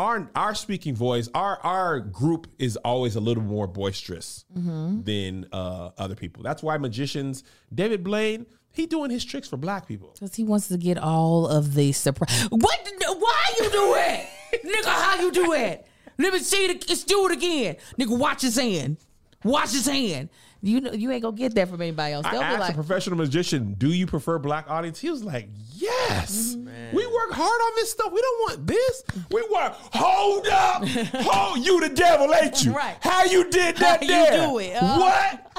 our 0.00 0.30
our 0.34 0.54
speaking 0.54 0.94
voice, 0.94 1.28
our 1.34 1.58
our 1.62 2.00
group 2.00 2.46
is 2.58 2.76
always 2.78 3.16
a 3.16 3.20
little 3.20 3.42
more 3.42 3.66
boisterous 3.66 4.44
than 4.54 5.46
uh, 5.52 5.90
other 5.98 6.14
people. 6.14 6.42
That's 6.42 6.62
why 6.62 6.78
magicians, 6.78 7.44
David 7.74 8.02
Blaine, 8.02 8.46
he 8.72 8.86
doing 8.86 9.10
his 9.10 9.24
tricks 9.24 9.48
for 9.48 9.58
black 9.58 9.86
people. 9.86 10.12
Because 10.14 10.34
he 10.34 10.44
wants 10.44 10.68
to 10.68 10.78
get 10.78 10.96
all 10.96 11.46
of 11.46 11.74
the 11.74 11.92
surprise. 11.92 12.46
What? 12.50 12.90
Why 13.18 13.44
you 13.58 13.70
do 13.70 13.94
it? 13.96 14.26
Nigga, 14.64 14.86
how 14.86 15.20
you 15.20 15.30
do 15.32 15.52
it? 15.52 15.86
Let 16.18 16.32
me 16.32 16.38
see 16.38 16.64
it. 16.66 16.88
Let's 16.88 17.04
do 17.04 17.26
it 17.26 17.32
again. 17.32 17.76
Nigga, 17.98 18.16
watch 18.18 18.42
his 18.42 18.56
hand. 18.56 18.96
Watch 19.44 19.72
his 19.72 19.86
hand. 19.86 20.30
You 20.62 20.80
know, 20.80 20.92
you 20.92 21.10
ain't 21.10 21.22
gonna 21.22 21.36
get 21.36 21.54
that 21.54 21.68
from 21.68 21.80
anybody 21.80 22.12
else. 22.12 22.26
I 22.26 22.32
They'll 22.32 22.40
be 22.40 22.46
asked 22.46 22.60
like, 22.60 22.70
a 22.72 22.74
professional 22.74 23.16
magician, 23.16 23.74
"Do 23.78 23.88
you 23.88 24.06
prefer 24.06 24.38
black 24.38 24.68
audience?" 24.68 24.98
He 25.00 25.10
was 25.10 25.24
like, 25.24 25.48
"Yes, 25.72 26.54
we 26.92 27.06
work 27.06 27.30
hard 27.32 27.60
on 27.60 27.72
this 27.76 27.92
stuff. 27.92 28.12
We 28.12 28.20
don't 28.20 28.40
want 28.40 28.66
this. 28.66 29.02
We 29.30 29.42
work. 29.52 29.72
hold 29.92 30.46
up, 30.48 30.84
hold 31.14 31.64
you 31.64 31.80
the 31.80 31.94
devil, 31.94 32.34
ain't 32.34 32.62
you? 32.62 32.72
Right. 32.72 32.96
How 33.00 33.24
you 33.24 33.48
did 33.50 33.76
that? 33.78 34.04
How 34.04 34.06
you 34.06 34.08
there? 34.08 34.46
do 34.46 34.58
it, 34.58 34.76
uh. 34.76 34.98
What? 34.98 35.49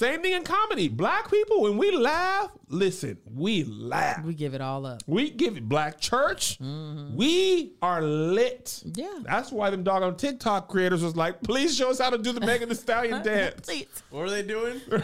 Same 0.00 0.22
thing 0.22 0.32
in 0.32 0.44
comedy. 0.44 0.88
Black 0.88 1.30
people, 1.30 1.60
when 1.60 1.76
we 1.76 1.94
laugh, 1.94 2.50
listen, 2.68 3.18
we 3.34 3.64
laugh. 3.64 4.24
we 4.24 4.32
give 4.32 4.54
it 4.54 4.62
all 4.62 4.86
up. 4.86 5.02
We 5.06 5.28
give 5.28 5.58
it 5.58 5.68
black 5.68 6.00
church. 6.00 6.58
Mm-hmm. 6.58 7.16
We 7.16 7.74
are 7.82 8.00
lit. 8.00 8.82
Yeah. 8.94 9.18
That's 9.24 9.52
why 9.52 9.68
them 9.68 9.82
dog 9.82 10.02
on 10.02 10.16
TikTok 10.16 10.68
creators 10.68 11.04
was 11.04 11.16
like, 11.16 11.42
please 11.42 11.76
show 11.76 11.90
us 11.90 12.00
how 12.00 12.08
to 12.08 12.16
do 12.16 12.32
the 12.32 12.40
Megan 12.40 12.70
Thee 12.70 12.76
Stallion 12.76 13.22
dance. 13.26 13.60
Please. 13.60 14.02
What 14.08 14.22
are 14.22 14.30
they 14.30 14.42
doing? 14.42 14.80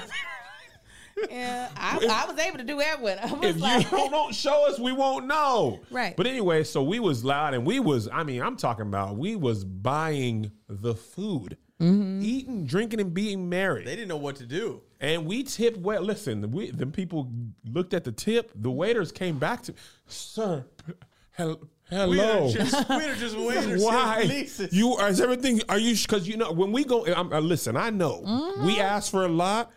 Yeah, 1.30 1.70
I, 1.74 1.97
I 2.26 2.30
was 2.30 2.38
able 2.38 2.59
to 2.59 2.64
do 2.64 2.76
that 2.76 3.01
one. 3.01 3.18
I 3.18 3.32
was 3.32 3.49
if 3.49 3.57
you 3.57 3.62
like, 3.62 3.88
don't, 3.90 4.11
don't 4.11 4.34
show 4.34 4.68
us, 4.68 4.78
we 4.78 4.92
won't 4.92 5.26
know. 5.26 5.80
Right. 5.90 6.14
But 6.14 6.26
anyway, 6.26 6.62
so 6.62 6.82
we 6.82 7.01
was 7.01 7.24
loud 7.24 7.55
and 7.55 7.64
we 7.64 7.80
was, 7.80 8.07
I 8.12 8.22
mean, 8.22 8.42
I'm 8.42 8.59
talking 8.59 8.86
about 8.86 9.16
we 9.16 9.34
was 9.34 9.64
buying 9.64 10.53
the 10.68 10.94
food. 10.94 11.57
Mm-hmm. 11.80 12.22
eating, 12.22 12.64
drinking, 12.64 13.01
and 13.01 13.12
being 13.12 13.51
merry. 13.51 13.84
They 13.84 13.97
didn't 13.97 14.09
know 14.09 14.16
what 14.16 14.36
to 14.36 14.47
do. 14.47 14.80
And 15.01 15.26
we 15.26 15.42
tipped 15.42 15.76
well. 15.78 16.01
Listen, 16.03 16.51
we 16.51 16.70
the 16.70 16.86
people 16.86 17.30
looked 17.70 17.92
at 17.94 18.05
the 18.05 18.12
tip. 18.12 18.51
The 18.55 18.70
waiters 18.70 19.12
came 19.12 19.38
back 19.38 19.62
to, 19.64 19.74
sir, 20.07 20.64
hel- 21.32 21.61
hello. 21.90 22.09
We 22.09 22.20
are 22.20 22.49
just, 22.49 22.88
we 22.88 22.94
are 23.05 23.14
just 23.14 23.36
waiters. 23.36 23.82
Why 23.84 24.22
Lisa's. 24.26 24.72
you 24.72 24.92
are 24.94 25.09
is 25.09 25.20
everything? 25.20 25.61
Are 25.68 25.78
you 25.78 25.94
because 25.97 26.26
you 26.26 26.36
know 26.38 26.51
when 26.53 26.72
we 26.72 26.84
go? 26.84 27.05
I'm, 27.07 27.32
uh, 27.32 27.40
listen, 27.40 27.76
I 27.76 27.90
know 27.90 28.55
we 28.64 28.80
ask 28.80 29.11
for 29.11 29.26
a 29.26 29.28
lot, 29.28 29.70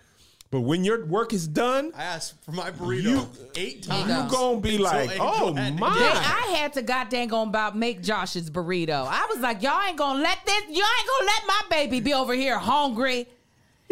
but 0.52 0.62
when 0.62 0.86
your 0.86 1.06
work 1.06 1.34
is 1.34 1.50
done, 1.50 1.92
I 1.98 2.04
asked 2.04 2.42
for 2.46 2.54
my 2.54 2.72
burrito 2.72 3.04
You- 3.04 3.28
eight 3.56 3.86
You 3.88 3.92
times. 3.92 4.32
go. 4.32 4.38
gonna 4.54 4.62
be 4.62 4.78
like, 4.78 5.12
oh 5.20 5.54
my. 5.54 5.62
Dang, 5.70 5.82
I 5.82 6.56
had 6.58 6.72
to 6.74 6.82
goddamn 6.82 7.34
on 7.34 7.50
about 7.50 7.76
make 7.78 8.02
Josh's 8.02 8.50
burrito. 8.50 9.06
I 9.06 9.28
was 9.30 9.40
like, 9.42 9.62
y'all 9.64 9.82
ain't 9.86 9.98
gonna 9.98 10.22
let 10.24 10.40
this, 10.46 10.62
y'all 10.70 10.76
ain't 10.78 11.10
gonna 11.10 11.26
let 11.26 11.44
my 11.46 11.62
baby 11.70 12.00
be 12.00 12.14
over 12.14 12.34
here 12.34 12.58
hungry. 12.58 13.28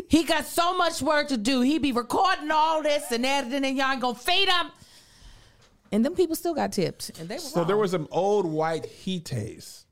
He 0.10 0.24
got 0.24 0.45
so 0.45 0.78
much 0.78 1.01
work 1.01 1.28
to 1.30 1.38
do. 1.38 1.62
He 1.62 1.80
be 1.80 1.91
recording 1.91 2.49
all 2.51 2.82
this 2.82 3.12
and 3.12 3.26
editing, 3.26 3.66
and 3.66 3.78
y'all 3.78 3.91
ain't 3.91 4.01
gonna 4.01 4.16
feed 4.16 4.47
him. 4.49 4.68
And 5.91 6.05
them 6.05 6.16
people 6.16 6.36
still 6.36 6.53
got 6.53 6.72
tipped, 6.74 7.18
and 7.20 7.30
they 7.30 7.36
were 7.36 7.39
So 7.41 7.64
there 7.64 7.78
was 7.78 7.91
some 7.91 8.08
old 8.12 8.45
white 8.45 8.86
heates 8.86 9.86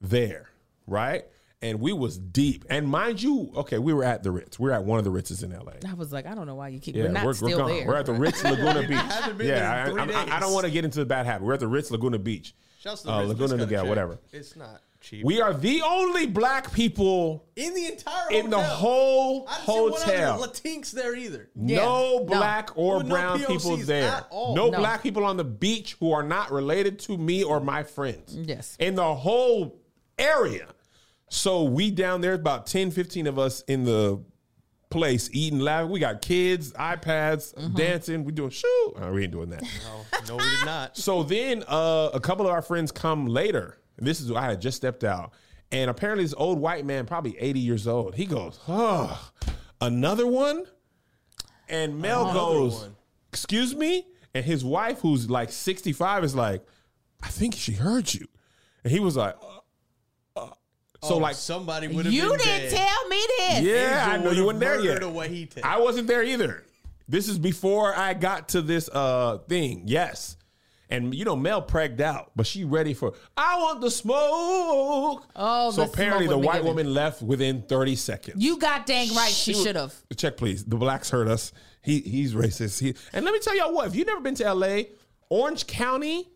there, 0.00 0.48
right? 0.86 1.24
And 1.62 1.80
we 1.80 1.92
was 1.92 2.18
deep. 2.18 2.64
And 2.68 2.86
mind 2.86 3.22
you, 3.22 3.50
okay, 3.56 3.78
we 3.78 3.92
were 3.94 4.04
at 4.04 4.22
the 4.22 4.30
Ritz. 4.30 4.58
We 4.58 4.68
were 4.68 4.74
at 4.74 4.84
one 4.84 4.98
of 4.98 5.04
the 5.04 5.10
Ritzes 5.10 5.42
in 5.42 5.52
LA. 5.52 5.72
I 5.90 5.94
was 5.94 6.12
like, 6.12 6.26
I 6.26 6.34
don't 6.34 6.46
know 6.46 6.54
why 6.54 6.68
you 6.68 6.78
keep. 6.78 6.94
Yeah, 6.94 7.04
we're 7.04 7.08
not 7.12 7.24
we're, 7.24 7.32
still 7.32 7.58
gone. 7.58 7.68
there. 7.70 7.86
We're 7.86 7.96
at 7.96 8.06
the 8.06 8.12
Ritz 8.12 8.44
Laguna 8.44 8.80
Beach. 8.82 9.46
yeah, 9.46 9.86
I, 9.86 9.98
I'm- 9.98 10.10
I- 10.10 10.36
I 10.36 10.40
don't 10.40 10.52
want 10.52 10.66
to 10.66 10.70
get 10.70 10.84
into 10.84 10.98
the 10.98 11.06
bad 11.06 11.24
habit. 11.26 11.44
We're 11.46 11.54
at 11.54 11.60
the 11.60 11.66
Ritz 11.68 11.90
Laguna 11.90 12.18
Beach. 12.18 12.54
Shouts 12.78 13.02
to 13.02 13.10
Uh, 13.10 13.18
Ritz, 13.20 13.28
Laguna 13.30 13.56
just 13.58 13.70
got 13.70 13.84
Niguel, 13.84 13.88
whatever. 13.88 14.18
It's 14.32 14.54
not 14.54 14.82
cheap. 15.06 15.24
We 15.24 15.40
are 15.40 15.54
the 15.54 15.82
only 15.82 16.26
black 16.26 16.72
people 16.72 17.46
in 17.56 17.74
the 17.74 17.86
entire 17.86 18.30
in 18.30 18.50
the 18.50 18.60
whole 18.60 19.46
I 19.48 19.54
didn't 19.56 19.66
see 19.66 19.72
one 19.80 19.92
hotel. 19.92 20.42
other 20.42 20.52
Latinx 20.52 20.90
there 20.92 21.14
either. 21.14 21.48
Yeah. 21.54 21.78
No 21.78 22.18
No. 22.18 22.24
black 22.24 22.70
or 22.76 22.98
With 22.98 23.06
no 23.06 23.14
brown 23.14 23.38
people 23.44 23.56
POCs 23.76 23.86
there. 23.86 24.08
at 24.10 24.26
all. 24.30 24.54
No, 24.56 24.68
No. 24.70 24.78
black 24.78 25.02
people 25.02 25.24
on 25.24 25.36
the 25.36 25.44
beach 25.44 25.96
who 26.00 26.12
are 26.12 26.22
not 26.22 26.50
related 26.52 26.98
to 27.00 27.16
me 27.16 27.42
or 27.44 27.60
my 27.60 27.82
friends. 27.82 28.34
Yes. 28.36 28.76
In 28.80 28.94
the 28.96 29.14
whole 29.14 29.78
area. 30.18 30.66
So 31.28 31.64
we 31.64 31.90
down 31.90 32.20
there, 32.20 32.34
about 32.34 32.66
10, 32.66 32.90
15 32.90 33.26
of 33.26 33.38
us 33.38 33.62
in 33.62 33.84
the 33.84 34.22
place 34.90 35.28
eating, 35.32 35.58
laughing. 35.58 35.90
We 35.90 35.98
got 35.98 36.22
kids, 36.22 36.72
iPads, 36.72 37.52
Mm-hmm. 37.54 37.74
dancing. 37.76 38.24
We 38.24 38.32
doing 38.32 38.50
shoot. 38.50 38.92
Oh, 38.96 39.12
we 39.12 39.24
ain't 39.24 39.32
doing 39.32 39.50
that. 39.50 39.62
No, 39.62 40.04
no, 40.28 40.36
we 40.36 40.48
did 40.50 40.64
not. 40.64 40.96
So 40.96 41.22
then 41.24 41.64
uh, 41.66 42.10
a 42.14 42.20
couple 42.20 42.46
of 42.46 42.52
our 42.52 42.62
friends 42.62 42.92
come 42.92 43.26
later. 43.26 43.78
This 43.98 44.20
is 44.20 44.30
I 44.32 44.42
had 44.42 44.60
just 44.60 44.76
stepped 44.76 45.04
out. 45.04 45.32
And 45.72 45.90
apparently 45.90 46.24
this 46.24 46.34
old 46.36 46.58
white 46.60 46.84
man, 46.86 47.06
probably 47.06 47.36
80 47.38 47.60
years 47.60 47.86
old, 47.88 48.14
he 48.14 48.26
goes, 48.26 48.58
Oh, 48.68 49.30
another 49.80 50.26
one? 50.26 50.64
And 51.68 51.98
Mel 52.00 52.22
Another 52.24 52.38
goes, 52.38 52.80
one. 52.82 52.96
Excuse 53.32 53.74
me? 53.74 54.06
And 54.34 54.44
his 54.44 54.64
wife, 54.64 55.00
who's 55.00 55.28
like 55.28 55.50
65, 55.50 56.24
is 56.24 56.34
like, 56.34 56.64
I 57.22 57.28
think 57.28 57.54
she 57.54 57.72
heard 57.72 58.12
you. 58.14 58.26
And 58.84 58.92
he 58.92 59.00
was 59.00 59.16
like, 59.16 59.34
uh, 59.42 60.40
uh. 60.40 60.50
So 61.02 61.14
Oh, 61.14 61.18
like 61.18 61.34
somebody 61.34 61.88
would 61.88 62.04
have 62.04 62.14
you 62.14 62.28
been 62.30 62.38
didn't 62.38 62.70
dead. 62.70 62.86
tell 62.88 63.08
me 63.08 63.16
this. 63.38 63.60
yeah, 63.62 64.14
Angel 64.14 64.20
I 64.20 64.24
know 64.24 64.30
you 64.30 64.46
weren't 64.46 64.60
there 64.60 64.80
yet. 64.80 65.02
murdered 65.02 65.02
a 65.04 65.10
I 65.66 65.78
wasn't 65.78 66.06
there 66.06 66.22
either. 66.22 66.62
This 67.08 67.28
is 67.28 67.38
before 67.38 67.94
I 67.96 68.14
got 68.14 68.48
to 68.50 68.62
this 68.62 68.88
uh 68.92 69.38
thing. 69.48 69.82
Yes. 69.86 70.36
And 70.88 71.14
you 71.14 71.24
know, 71.24 71.34
Mel 71.34 71.62
pregged 71.66 72.00
out, 72.00 72.30
but 72.36 72.46
she 72.46 72.64
ready 72.64 72.94
for 72.94 73.14
I 73.36 73.58
want 73.58 73.80
the 73.80 73.90
smoke. 73.90 75.26
Oh, 75.34 75.70
so 75.72 75.84
the 75.84 75.90
apparently 75.90 76.26
smoke 76.26 76.40
the 76.40 76.46
white 76.46 76.62
woman 76.64 76.92
left 76.94 77.22
within 77.22 77.62
30 77.62 77.96
seconds. 77.96 78.42
You 78.42 78.58
got 78.58 78.86
dang 78.86 79.12
right. 79.14 79.30
She 79.30 79.52
was- 79.52 79.62
should 79.62 79.76
have. 79.76 79.94
Check 80.16 80.36
please. 80.36 80.64
The 80.64 80.76
blacks 80.76 81.10
heard 81.10 81.28
us. 81.28 81.52
He 81.82 82.00
he's 82.00 82.34
racist. 82.34 82.80
He, 82.80 82.94
and 83.12 83.24
let 83.24 83.32
me 83.32 83.40
tell 83.40 83.56
y'all 83.56 83.72
what, 83.74 83.88
if 83.88 83.94
you've 83.96 84.06
never 84.06 84.20
been 84.20 84.34
to 84.36 84.52
LA, 84.54 84.82
Orange 85.28 85.66
County 85.66 86.30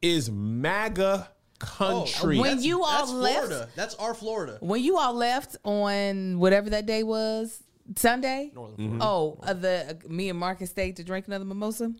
is 0.00 0.30
MAGA 0.30 1.28
country. 1.58 2.38
When 2.38 2.62
you 2.62 2.84
all 2.84 2.98
That's 3.06 3.10
left- 3.12 3.46
Florida. 3.46 3.68
That's 3.74 3.94
our 3.96 4.14
Florida. 4.14 4.58
When 4.60 4.82
you 4.82 4.96
all 4.98 5.14
left 5.14 5.56
on 5.64 6.38
whatever 6.38 6.70
that 6.70 6.86
day 6.86 7.02
was, 7.02 7.62
Sunday. 7.96 8.52
Oh, 8.56 9.38
uh, 9.42 9.54
the 9.54 9.98
uh, 10.04 10.08
me 10.08 10.28
and 10.28 10.38
Marcus 10.38 10.70
stayed 10.70 10.96
to 10.96 11.04
drink 11.04 11.26
another 11.26 11.44
mimosa. 11.44 11.92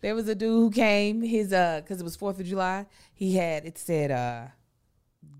There 0.00 0.14
was 0.14 0.28
a 0.28 0.34
dude 0.34 0.50
who 0.50 0.70
came. 0.70 1.22
His 1.22 1.52
uh, 1.52 1.80
because 1.82 2.00
it 2.00 2.04
was 2.04 2.16
Fourth 2.16 2.38
of 2.40 2.46
July. 2.46 2.86
He 3.14 3.36
had 3.36 3.64
it 3.64 3.78
said 3.78 4.10
uh, 4.10 4.46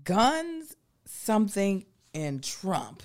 guns 0.03 0.75
something 1.05 1.85
and 2.13 2.43
Trump 2.43 3.03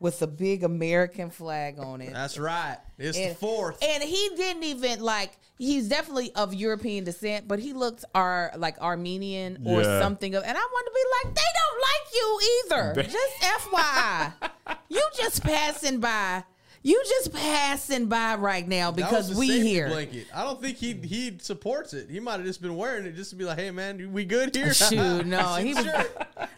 with 0.00 0.20
a 0.22 0.26
big 0.26 0.64
American 0.64 1.30
flag 1.30 1.78
on 1.78 2.00
it. 2.00 2.12
That's 2.12 2.36
right. 2.36 2.78
It's 2.98 3.16
the 3.16 3.34
fourth. 3.34 3.78
And 3.82 4.02
he 4.02 4.30
didn't 4.36 4.64
even 4.64 5.00
like 5.00 5.30
he's 5.58 5.88
definitely 5.88 6.32
of 6.34 6.52
European 6.52 7.04
descent, 7.04 7.46
but 7.46 7.60
he 7.60 7.72
looked 7.72 8.04
ar 8.14 8.52
like 8.56 8.80
Armenian 8.80 9.62
or 9.64 9.82
Yeah. 9.82 10.00
something 10.00 10.34
of 10.34 10.42
and 10.42 10.56
I 10.58 10.60
want 10.60 10.86
to 10.86 10.92
be 10.92 11.28
like, 11.28 11.34
they 11.36 11.50
don't 11.60 11.80
like 11.90 12.14
you 12.14 12.40
either. 12.64 13.02
just 13.04 13.42
FYI. 13.42 14.76
you 14.88 15.02
just 15.16 15.42
passing 15.44 16.00
by. 16.00 16.42
You 16.84 17.02
just 17.08 17.32
passing 17.32 18.06
by 18.06 18.34
right 18.34 18.66
now 18.66 18.90
That 18.90 18.96
because 18.96 19.28
was 19.28 19.36
a 19.36 19.40
we 19.40 19.48
safety 19.48 19.68
here. 19.68 19.88
Blanket. 19.88 20.26
I 20.34 20.42
don't 20.42 20.60
think 20.60 20.76
he 20.78 20.94
he 20.94 21.38
supports 21.40 21.94
it. 21.94 22.10
He 22.10 22.18
might 22.18 22.34
have 22.34 22.44
just 22.44 22.60
been 22.60 22.76
wearing 22.76 23.06
it 23.06 23.14
just 23.14 23.30
to 23.30 23.36
be 23.36 23.44
like, 23.44 23.58
"Hey 23.58 23.70
man, 23.70 24.12
we 24.12 24.24
good 24.24 24.54
here?" 24.54 24.74
Shoot, 24.74 25.24
no, 25.26 25.54
he 25.60 25.74
was. 25.74 25.86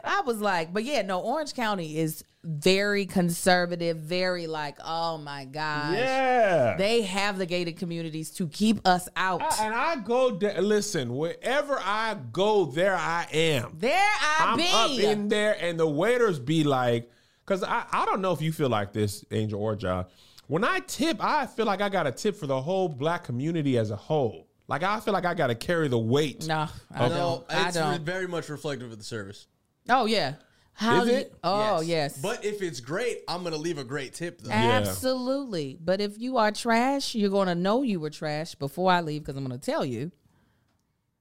I 0.02 0.20
was 0.22 0.40
like, 0.40 0.72
but 0.72 0.84
yeah, 0.84 1.02
no. 1.02 1.20
Orange 1.20 1.54
County 1.54 1.98
is 1.98 2.24
very 2.42 3.06
conservative, 3.06 3.96
very 3.98 4.46
like, 4.46 4.76
oh 4.84 5.16
my 5.18 5.44
gosh, 5.46 5.94
yeah. 5.96 6.76
they 6.76 7.02
have 7.02 7.38
the 7.38 7.46
gated 7.46 7.78
communities 7.78 8.30
to 8.32 8.46
keep 8.48 8.86
us 8.86 9.08
out. 9.16 9.42
I- 9.42 9.64
and 9.66 9.74
I 9.74 9.96
go 9.96 10.30
there. 10.30 10.60
Listen, 10.62 11.16
wherever 11.16 11.78
I 11.78 12.16
go, 12.32 12.66
there 12.66 12.96
I 12.96 13.26
am. 13.32 13.76
there 13.78 13.94
I 13.98 14.36
I'm 14.48 14.56
be. 14.56 14.70
up 14.72 14.90
in 15.12 15.28
there, 15.28 15.56
and 15.60 15.78
the 15.78 15.88
waiters 15.88 16.38
be 16.38 16.64
like, 16.64 17.10
because 17.44 17.62
I, 17.62 17.84
I 17.92 18.04
don't 18.06 18.20
know 18.20 18.32
if 18.32 18.40
you 18.40 18.52
feel 18.52 18.68
like 18.68 18.92
this, 18.92 19.24
Angel 19.30 19.60
or 19.60 19.76
John. 19.76 20.06
When 20.46 20.64
I 20.64 20.80
tip, 20.80 21.22
I 21.24 21.46
feel 21.46 21.66
like 21.66 21.80
I 21.80 21.88
got 21.88 22.06
a 22.06 22.12
tip 22.12 22.36
for 22.36 22.46
the 22.46 22.60
whole 22.60 22.88
black 22.88 23.24
community 23.24 23.78
as 23.78 23.90
a 23.90 23.96
whole. 23.96 24.46
Like 24.68 24.82
I 24.82 25.00
feel 25.00 25.12
like 25.14 25.24
I 25.26 25.34
got 25.34 25.48
to 25.48 25.54
carry 25.54 25.88
the 25.88 25.98
weight. 25.98 26.46
no, 26.46 26.68
I 26.94 27.08
No, 27.08 27.14
don't. 27.14 27.44
I 27.50 27.68
it's 27.68 27.76
don't. 27.76 28.02
very 28.02 28.26
much 28.26 28.48
reflective 28.48 28.90
of 28.92 28.98
the 28.98 29.04
service. 29.04 29.46
Oh 29.88 30.06
yeah. 30.06 30.34
How 30.76 31.02
Is 31.02 31.04
do 31.04 31.10
you- 31.12 31.16
it? 31.18 31.34
oh 31.44 31.80
yes. 31.82 32.18
But 32.18 32.44
if 32.44 32.60
it's 32.60 32.80
great, 32.80 33.18
I'm 33.28 33.44
gonna 33.44 33.56
leave 33.56 33.78
a 33.78 33.84
great 33.84 34.12
tip 34.14 34.40
though. 34.40 34.50
Absolutely. 34.50 35.78
But 35.82 36.00
if 36.00 36.18
you 36.18 36.36
are 36.38 36.50
trash, 36.50 37.14
you're 37.14 37.30
going 37.30 37.46
to 37.48 37.54
know 37.54 37.82
you 37.82 38.00
were 38.00 38.10
trash 38.10 38.54
before 38.56 38.90
I 38.90 39.00
leave 39.00 39.22
because 39.22 39.36
I'm 39.36 39.46
going 39.46 39.58
to 39.58 39.64
tell 39.64 39.84
you. 39.84 40.10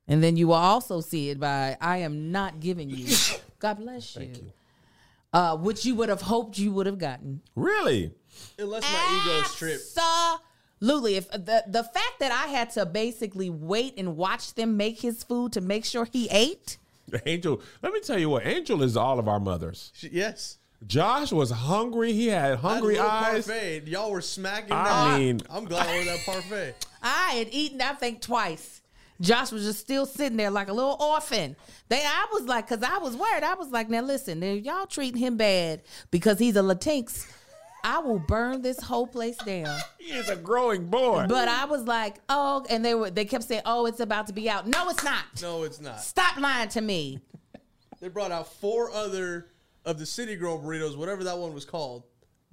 And 0.07 0.23
then 0.23 0.37
you 0.37 0.47
will 0.47 0.55
also 0.55 1.01
see 1.01 1.29
it 1.29 1.39
by 1.39 1.77
I 1.79 1.97
am 1.97 2.31
not 2.31 2.59
giving 2.59 2.89
you. 2.89 3.15
God 3.59 3.75
bless 3.75 4.15
you. 4.15 4.31
Uh, 5.33 5.57
which 5.57 5.83
you 5.83 5.95
would 5.95 6.09
have 6.09 6.21
hoped 6.21 6.57
you 6.59 6.71
would 6.71 6.85
have 6.85 6.99
gotten. 6.99 7.41
Really? 7.55 8.11
Unless 8.59 8.83
my 8.83 9.21
ego's 9.39 9.55
tripped. 9.55 9.97
Absolutely. 10.79 11.15
If 11.15 11.29
the 11.31 11.63
the 11.67 11.83
fact 11.83 12.19
that 12.19 12.31
I 12.31 12.47
had 12.51 12.69
to 12.71 12.85
basically 12.85 13.49
wait 13.49 13.95
and 13.97 14.15
watch 14.15 14.53
them 14.53 14.77
make 14.77 15.01
his 15.01 15.23
food 15.23 15.53
to 15.53 15.61
make 15.61 15.85
sure 15.85 16.05
he 16.05 16.27
ate. 16.29 16.77
Angel, 17.25 17.61
let 17.81 17.93
me 17.93 17.99
tell 17.99 18.17
you 18.19 18.29
what, 18.29 18.45
Angel 18.45 18.81
is 18.83 18.95
all 18.97 19.17
of 19.19 19.27
our 19.27 19.39
mothers. 19.39 19.91
Sh- 19.95 20.05
Yes. 20.11 20.57
Josh 20.85 21.31
was 21.31 21.49
hungry. 21.49 22.11
He 22.11 22.27
had 22.27 22.43
I 22.43 22.47
had 22.49 22.59
hungry 22.59 22.95
little 22.95 23.09
eyes. 23.09 23.47
Parfait. 23.47 23.87
Y'all 23.87 24.11
were 24.11 24.19
smacking. 24.21 24.73
I 24.73 24.83
that. 25.11 25.17
mean- 25.19 25.39
I'm 25.49 25.63
glad 25.65 25.87
I 25.87 25.97
ordered 25.97 26.09
that 26.09 26.19
parfait. 26.25 26.75
I 27.01 27.31
had 27.35 27.47
eaten, 27.51 27.81
I 27.81 27.93
think, 27.93 28.21
twice. 28.21 28.81
Josh 29.23 29.51
was 29.51 29.63
just 29.63 29.79
still 29.79 30.05
sitting 30.05 30.37
there 30.37 30.51
like 30.51 30.67
a 30.67 30.73
little 30.73 30.97
orphan. 30.99 31.55
They, 31.87 32.01
I 32.03 32.27
was 32.33 32.43
like, 32.43 32.67
because 32.67 32.83
I 32.83 32.97
was 32.97 33.15
worried. 33.15 33.43
I 33.43 33.53
was 33.55 33.69
like, 33.69 33.89
now 33.89 34.01
listen, 34.01 34.43
if 34.43 34.65
y'all 34.65 34.85
treating 34.85 35.19
him 35.19 35.37
bad 35.37 35.81
because 36.11 36.37
he's 36.39 36.57
a 36.57 36.61
Latinx, 36.61 37.25
I 37.85 37.99
will 37.99 38.19
burn 38.19 38.61
this 38.61 38.81
whole 38.81 39.07
place 39.07 39.37
down. 39.37 39.79
He 40.03 40.11
is 40.11 40.27
a 40.27 40.35
growing 40.35 40.87
boy. 40.87 41.27
But 41.29 41.47
I 41.47 41.63
was 41.63 41.83
like, 41.83 42.17
oh, 42.27 42.65
and 42.69 42.83
they 42.83 42.93
were, 42.93 43.09
they 43.09 43.23
kept 43.23 43.45
saying, 43.45 43.61
oh, 43.65 43.85
it's 43.85 44.01
about 44.01 44.27
to 44.27 44.33
be 44.33 44.49
out. 44.49 44.67
No, 44.67 44.89
it's 44.89 45.01
not. 45.01 45.23
No, 45.41 45.63
it's 45.63 45.79
not. 45.79 46.01
Stop 46.01 46.37
lying 46.37 46.69
to 46.69 46.81
me. 46.81 47.19
They 48.01 48.09
brought 48.09 48.33
out 48.33 48.51
four 48.55 48.91
other 48.91 49.47
of 49.85 49.97
the 49.97 50.05
City 50.05 50.35
Girl 50.35 50.61
burritos, 50.61 50.97
whatever 50.97 51.23
that 51.23 51.37
one 51.37 51.53
was 51.53 51.63
called, 51.63 52.03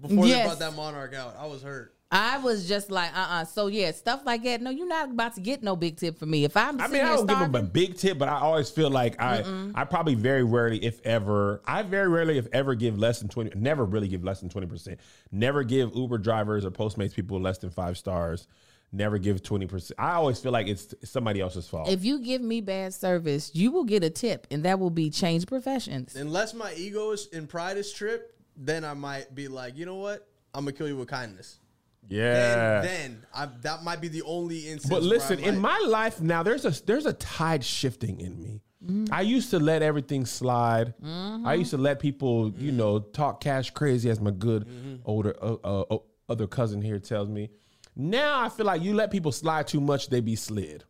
before 0.01 0.25
they 0.25 0.45
brought 0.45 0.61
that 0.61 0.77
Monarch 0.77 1.13
out. 1.13 1.35
I 1.37 1.47
was 1.47 1.61
hurt. 1.61 1.93
I 2.13 2.39
was 2.39 2.67
just 2.67 2.91
like, 2.91 3.17
uh, 3.17 3.27
uh 3.31 3.45
So 3.45 3.69
yeah, 3.69 3.93
stuff 3.93 4.23
like 4.25 4.43
that. 4.43 4.61
No, 4.61 4.71
you're 4.71 4.89
not 4.89 5.11
about 5.11 5.37
to 5.37 5.41
get 5.41 5.63
no 5.63 5.77
big 5.77 5.97
tip 5.97 6.19
from 6.19 6.31
me. 6.31 6.45
If 6.45 6.57
I'm, 6.57 6.81
I 6.81 6.89
mean, 6.89 7.03
I 7.03 7.17
don't 7.17 7.27
give 7.27 7.39
him 7.39 7.55
a 7.55 7.63
big 7.63 7.97
tip, 7.97 8.19
but 8.19 8.29
I 8.29 8.41
always 8.41 8.69
feel 8.69 8.91
like 8.91 9.21
I, 9.21 9.45
I 9.75 9.85
probably 9.85 10.17
very 10.17 10.43
rarely, 10.43 10.85
if 10.85 11.01
ever, 11.05 11.63
I 11.65 11.83
very 11.83 12.09
rarely, 12.09 12.37
if 12.39 12.49
ever, 12.53 12.75
give 12.75 12.99
less 12.99 13.21
than 13.21 13.29
twenty. 13.29 13.53
Never 13.55 13.85
really 13.85 14.09
give 14.09 14.25
less 14.25 14.41
than 14.41 14.49
twenty 14.49 14.67
percent. 14.67 14.99
Never 15.31 15.63
give 15.63 15.95
Uber 15.95 16.19
drivers 16.19 16.65
or 16.65 16.71
Postmates 16.71 17.15
people 17.15 17.41
less 17.41 17.59
than 17.59 17.71
five 17.71 17.97
stars. 17.97 18.49
never 18.93 19.19
give 19.19 19.43
twenty 19.43 19.67
percent. 19.67 19.99
I 20.01 20.15
always 20.15 20.39
feel 20.41 20.53
like 20.53 20.67
it's 20.67 20.95
somebody 21.05 21.41
else's 21.41 21.69
fault. 21.69 21.89
If 21.89 22.05
you 22.05 22.21
give 22.21 22.43
me 22.43 22.61
bad 22.61 22.95
service, 22.95 23.51
you 23.55 23.71
will 23.71 23.85
get 23.85 24.03
a 24.03 24.11
tip, 24.11 24.47
and 24.51 24.65
that 24.65 24.79
will 24.79 24.91
be 24.91 25.11
change 25.11 25.47
professions. 25.47 26.17
Unless 26.17 26.55
my 26.55 26.75
ego 26.75 27.13
is 27.13 27.29
and 27.33 27.49
pride 27.49 27.77
is 27.77 27.93
tripped, 27.93 28.35
then 28.57 28.85
I 28.85 28.95
might 28.95 29.35
be 29.35 29.49
like, 29.49 29.77
you 29.77 29.87
know 29.87 29.97
what? 29.97 30.27
I'm 30.55 30.65
gonna 30.65 30.73
kill 30.73 30.89
you 30.89 30.97
with 30.97 31.09
kindness. 31.09 31.61
Yeah. 32.09 32.81
Then, 32.81 32.83
then 32.83 33.27
I, 33.35 33.49
that 33.63 33.83
might 33.83 34.01
be 34.01 34.09
the 34.09 34.23
only 34.23 34.69
instance. 34.69 34.91
But 34.91 35.03
listen, 35.03 35.39
in 35.39 35.59
my 35.59 35.79
life 35.87 36.21
now, 36.21 36.43
there's 36.43 36.65
a 36.65 36.85
there's 36.85 37.07
a 37.07 37.13
tide 37.13 37.65
shifting 37.65 38.21
in 38.21 38.41
me. 38.43 38.63
Mm-hmm. 38.85 39.13
I 39.13 39.21
used 39.21 39.51
to 39.51 39.59
let 39.59 39.83
everything 39.83 40.25
slide. 40.25 40.95
I 41.05 41.55
used 41.55 41.71
to 41.73 41.77
let 41.79 42.01
people, 42.01 42.53
you 42.57 42.73
know, 42.73 42.99
talk 42.99 43.41
cash 43.43 43.71
crazy, 43.71 44.09
as 44.09 44.21
my 44.21 44.31
good 44.31 44.67
Mm-hmm. 44.67 44.97
older 45.05 45.37
uh, 45.43 45.57
uh, 45.65 45.99
other 46.29 46.47
cousin 46.47 46.81
here 46.81 46.99
tells 46.99 47.29
me. 47.29 47.51
Now 47.95 48.41
I 48.43 48.49
feel 48.49 48.65
like 48.67 48.81
you 48.83 48.95
let 48.95 49.11
people 49.11 49.33
slide 49.33 49.67
too 49.67 49.81
much, 49.81 50.09
they 50.09 50.21
be 50.21 50.37
slid. 50.37 50.85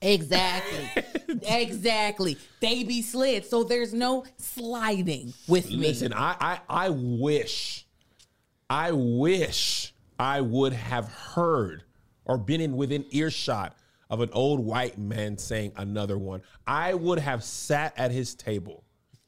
Exactly. 0.00 1.04
exactly. 1.46 2.38
They 2.60 2.84
be 2.84 3.02
slid, 3.02 3.44
so 3.44 3.64
there's 3.64 3.92
no 3.92 4.24
sliding 4.38 5.34
with 5.46 5.68
me. 5.68 5.76
Listen, 5.76 6.12
I, 6.14 6.36
I 6.40 6.86
I 6.86 6.88
wish, 6.90 7.86
I 8.70 8.92
wish 8.92 9.92
I 10.16 10.40
would 10.40 10.72
have 10.72 11.08
heard 11.08 11.82
or 12.24 12.38
been 12.38 12.60
in 12.60 12.76
within 12.76 13.04
earshot 13.10 13.76
of 14.08 14.20
an 14.20 14.30
old 14.32 14.60
white 14.60 14.96
man 14.96 15.36
saying 15.36 15.72
another 15.76 16.16
one. 16.16 16.42
I 16.68 16.94
would 16.94 17.18
have 17.18 17.42
sat 17.42 17.92
at 17.96 18.12
his 18.12 18.36
table. 18.36 18.84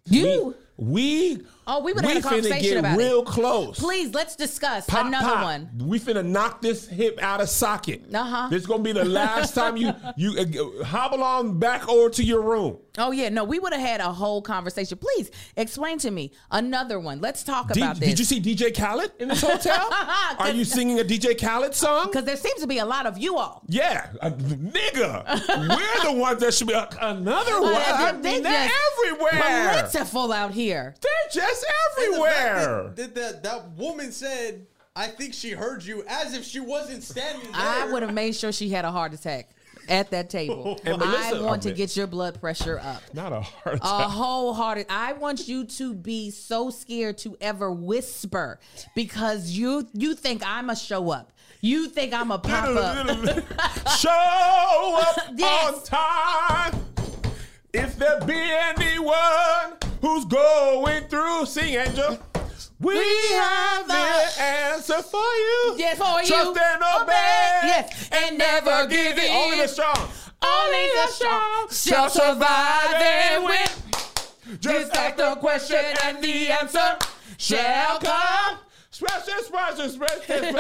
You. 0.07 0.55
We 0.77 1.41
Oh, 1.65 1.81
we 1.81 1.93
would've 1.93 2.11
had 2.11 2.17
a 2.19 2.23
conversation 2.23 2.79
about 2.79 2.95
it. 2.95 2.99
real 2.99 3.23
close. 3.23 3.79
Please, 3.79 4.13
let's 4.13 4.35
discuss 4.35 4.85
Pop, 4.87 5.07
another 5.07 5.29
pop. 5.29 5.45
one. 5.45 5.71
We 5.79 6.01
finna 6.01 6.27
knock 6.27 6.61
this 6.61 6.89
hip 6.89 7.23
out 7.23 7.41
of 7.41 7.49
socket. 7.49 8.13
Uh-huh. 8.13 8.49
This 8.51 8.67
gonna 8.67 8.83
be 8.83 8.91
the 8.91 9.05
last 9.05 9.55
time 9.61 9.77
you 9.77 9.95
you 10.17 10.37
uh, 10.81 10.85
hobble 10.85 11.23
on 11.23 11.61
back 11.61 11.89
over 11.89 12.11
to 12.11 12.25
your 12.25 12.41
room. 12.43 12.79
Oh 12.99 13.13
yeah, 13.13 13.29
no, 13.29 13.45
we 13.45 13.61
would 13.61 13.73
have 13.73 13.81
had 13.81 14.01
a 14.01 14.13
whole 14.13 14.43
conversation. 14.43 14.99
Please 14.99 15.31
explain 15.57 15.99
to 15.99 16.11
me 16.11 16.33
another 16.51 16.99
one. 16.99 17.21
Let's 17.21 17.45
talk 17.45 17.73
D- 17.73 17.81
about 17.81 18.01
this. 18.01 18.09
did 18.09 18.19
you 18.19 18.25
see 18.25 18.41
DJ 18.41 18.77
Khaled 18.77 19.13
in 19.21 19.29
this 19.29 19.41
hotel? 19.41 19.89
Are 20.39 20.51
you 20.51 20.65
singing 20.65 20.99
a 20.99 21.05
DJ 21.05 21.41
Khaled 21.41 21.75
song? 21.77 22.07
Because 22.07 22.25
there 22.25 22.37
seems 22.37 22.61
to 22.61 22.67
be 22.67 22.79
a 22.79 22.85
lot 22.87 23.07
of 23.07 23.19
you 23.19 23.39
all. 23.39 23.63
Yeah, 23.69 24.09
uh, 24.21 24.31
nigga. 24.31 25.25
We're 25.69 26.13
the 26.13 26.19
ones 26.19 26.41
that 26.41 26.53
should 26.55 26.67
be 26.67 26.75
uh, 26.75 26.87
another 27.01 27.61
one. 27.63 27.73
I 27.77 28.11
Uh, 28.11 28.13
mean, 28.19 28.43
they're 28.43 28.69
everywhere. 28.99 29.73
Plentiful 29.73 30.33
out 30.33 30.53
here. 30.53 30.62
They're 30.71 30.95
just 31.33 31.67
the 31.97 32.03
everywhere. 32.05 32.93
that, 32.95 32.97
that, 32.97 33.15
that, 33.15 33.43
that 33.43 33.71
woman 33.73 34.13
said, 34.13 34.67
I 34.95 35.09
think 35.09 35.35
she 35.35 35.51
heard 35.51 35.83
you 35.83 36.05
as 36.07 36.35
if 36.35 36.45
she 36.45 36.61
wasn't 36.61 37.03
standing 37.03 37.51
there. 37.53 37.61
I 37.61 37.91
would 37.91 38.03
have 38.03 38.13
made 38.15 38.35
sure 38.37 38.53
she 38.53 38.69
had 38.69 38.85
a 38.85 38.91
heart 38.91 39.15
attack 39.15 39.49
at 39.89 40.11
that 40.11 40.31
table. 40.31 40.79
And 40.85 40.99
Melissa- 40.99 41.37
I 41.37 41.41
want 41.43 41.67
oh, 41.67 41.71
to 41.71 41.75
get 41.75 41.97
your 41.97 42.07
blood 42.07 42.41
pressure 42.41 42.79
up. 42.83 43.03
Not 43.15 43.33
a 43.33 43.41
heart 43.41 43.77
attack. 43.77 43.83
A 43.83 44.09
wholehearted. 44.09 44.87
I 44.89 45.13
want 45.15 45.49
you 45.49 45.65
to 45.65 45.95
be 45.95 46.31
so 46.31 46.71
scared 46.71 47.19
to 47.19 47.37
ever 47.41 47.71
whisper 47.71 48.59
because 48.95 49.51
you 49.51 49.89
you 49.93 50.15
think 50.15 50.43
I'm 50.45 50.71
a 50.71 50.77
show 50.77 51.11
up. 51.11 51.33
You 51.61 51.89
think 51.89 52.13
I'm 52.13 52.33
a 52.33 52.39
pop 52.39 52.69
up. 52.71 53.07
Show 53.99 54.99
up 55.01 55.17
Yes. 55.37 55.75
on 55.75 55.85
time. 55.85 56.87
If 57.73 57.97
there 57.97 58.21
be 58.27 58.35
anyone 58.35 59.79
who's 60.03 60.27
going 60.27 61.05
through, 61.05 61.47
sing 61.47 61.75
angel. 61.75 62.19
We, 62.79 62.97
have 62.97 63.87
the 63.87 64.43
answer 64.43 65.01
for 65.03 65.19
you. 65.21 65.75
Yes, 65.79 65.97
for 65.97 66.21
you. 66.21 66.27
Trust 66.27 66.59
and 66.59 66.83
obey. 66.83 67.03
Obey. 67.03 67.61
Yes, 67.63 68.09
and 68.11 68.37
never 68.37 68.87
give 68.89 69.17
in. 69.17 69.31
Only 69.31 69.59
the 69.59 69.69
strong. 69.69 70.09
Only 70.45 70.89
the 70.97 71.07
strong 71.07 71.69
shall 71.71 72.11
survive 72.11 72.95
and 72.95 73.45
win. 73.45 74.59
Just 74.59 74.95
ask 74.97 75.17
the 75.17 75.37
question 75.37 75.79
and 76.05 76.23
the 76.23 76.51
answer 76.51 76.99
shall 77.39 78.01
come. 78.01 78.59
Special, 78.91 79.43
special, 79.45 79.89
special, 79.89 79.89
special. 79.89 80.53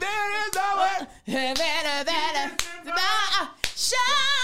There 0.00 0.46
is 0.46 0.54
no 0.54 0.76
way. 0.78 1.06
Better, 1.26 2.04
better, 2.04 2.56
better. 2.84 3.48
Show 3.74 3.96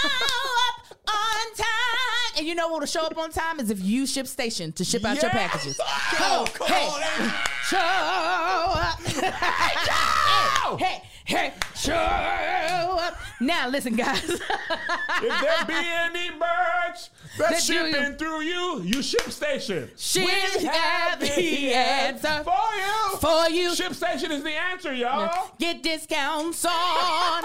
up 0.04 0.98
on 1.08 1.54
time. 1.56 2.21
And 2.36 2.46
you 2.46 2.54
know 2.54 2.68
what 2.68 2.80
will 2.80 2.86
show 2.86 3.02
up 3.02 3.16
on 3.18 3.30
time 3.30 3.60
is 3.60 3.70
if 3.70 3.82
you 3.82 4.04
ShipStation 4.04 4.74
to 4.74 4.84
ship 4.84 5.04
out 5.04 5.20
your 5.20 5.30
packages. 5.30 5.78
Oh, 5.84 6.46
come 6.52 6.68
hey, 6.68 6.86
on, 6.86 7.02
Amy. 7.20 7.32
show 7.68 7.78
up. 7.78 8.98
Joe! 9.04 10.76
hey, 10.78 10.84
hey, 10.84 11.02
show 11.76 11.92
up. 11.94 13.16
Now 13.40 13.68
listen, 13.68 13.96
guys. 13.96 14.40
If 15.24 15.40
there 15.40 15.66
be 15.66 15.74
any 15.74 16.30
birds 16.30 17.10
that's 17.38 17.66
That 17.68 17.74
shipping 17.74 18.16
through 18.16 18.40
you, 18.40 18.82
you 18.82 18.96
ShipStation. 18.96 19.90
She 19.96 20.26
have 20.66 21.20
the 21.20 21.72
answer 21.72 22.42
for 22.42 22.74
you. 22.76 23.18
for 23.18 23.48
you. 23.48 23.74
Ship 23.76 23.94
station 23.94 24.32
is 24.32 24.42
the 24.42 24.50
answer, 24.50 24.92
y'all. 24.92 25.52
Get 25.60 25.82
discounts 25.82 26.64
on 26.64 27.44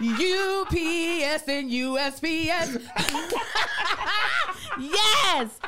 UPS 0.00 1.48
and 1.48 1.70
USPS. 1.70 2.82
yes, 4.78 5.58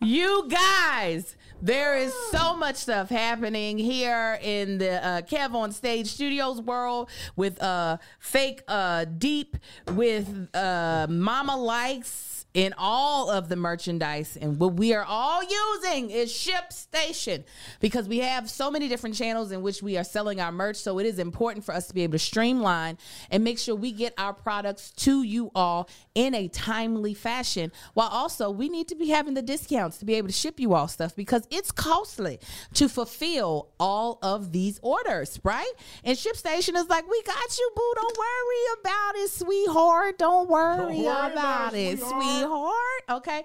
you 0.00 0.46
guys. 0.50 1.36
There 1.64 1.96
is 1.96 2.12
so 2.32 2.56
much 2.56 2.74
stuff 2.74 3.08
happening 3.08 3.78
here 3.78 4.36
in 4.42 4.78
the 4.78 4.94
uh, 5.06 5.22
KevOnStage 5.22 6.08
Studios 6.08 6.60
world 6.60 7.08
with 7.36 7.62
uh, 7.62 7.98
fake 8.18 8.64
uh, 8.66 9.04
deep, 9.04 9.56
with 9.92 10.48
uh, 10.56 11.06
Mama 11.08 11.56
Likes, 11.56 12.31
in 12.54 12.74
all 12.76 13.30
of 13.30 13.48
the 13.48 13.56
merchandise. 13.56 14.36
And 14.40 14.58
what 14.58 14.74
we 14.74 14.92
are 14.94 15.04
all 15.04 15.42
using 15.42 16.10
is 16.10 16.32
ShipStation 16.32 17.44
because 17.80 18.08
we 18.08 18.18
have 18.18 18.50
so 18.50 18.70
many 18.70 18.88
different 18.88 19.16
channels 19.16 19.52
in 19.52 19.62
which 19.62 19.82
we 19.82 19.96
are 19.96 20.04
selling 20.04 20.40
our 20.40 20.52
merch. 20.52 20.76
So 20.76 20.98
it 20.98 21.06
is 21.06 21.18
important 21.18 21.64
for 21.64 21.74
us 21.74 21.86
to 21.88 21.94
be 21.94 22.02
able 22.02 22.12
to 22.12 22.18
streamline 22.18 22.98
and 23.30 23.42
make 23.42 23.58
sure 23.58 23.74
we 23.74 23.92
get 23.92 24.12
our 24.18 24.34
products 24.34 24.90
to 24.90 25.22
you 25.22 25.50
all 25.54 25.88
in 26.14 26.34
a 26.34 26.48
timely 26.48 27.14
fashion. 27.14 27.72
While 27.94 28.08
also, 28.08 28.50
we 28.50 28.68
need 28.68 28.88
to 28.88 28.94
be 28.94 29.08
having 29.08 29.34
the 29.34 29.42
discounts 29.42 29.98
to 29.98 30.04
be 30.04 30.14
able 30.14 30.28
to 30.28 30.34
ship 30.34 30.60
you 30.60 30.74
all 30.74 30.88
stuff 30.88 31.16
because 31.16 31.46
it's 31.50 31.72
costly 31.72 32.38
to 32.74 32.88
fulfill 32.88 33.68
all 33.80 34.18
of 34.22 34.52
these 34.52 34.78
orders, 34.82 35.40
right? 35.42 35.72
And 36.04 36.18
ShipStation 36.18 36.76
is 36.76 36.88
like, 36.88 37.08
we 37.08 37.22
got 37.22 37.58
you, 37.58 37.70
boo. 37.74 37.92
Don't 37.94 38.18
worry 38.18 38.80
about 38.80 39.16
it, 39.16 39.30
sweetheart. 39.30 40.18
Don't 40.18 40.50
worry, 40.50 40.96
worry 40.96 41.02
about, 41.02 41.32
about 41.32 41.74
it, 41.74 41.94
it, 41.94 41.98
sweetheart. 42.00 42.41
Sweetheart. 42.42 43.02
Okay. 43.10 43.44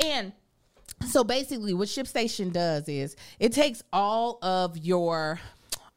And 0.00 0.32
so 1.08 1.24
basically, 1.24 1.74
what 1.74 1.88
ShipStation 1.88 2.52
does 2.52 2.88
is 2.88 3.16
it 3.38 3.52
takes 3.52 3.82
all 3.92 4.38
of 4.42 4.78
your 4.78 5.40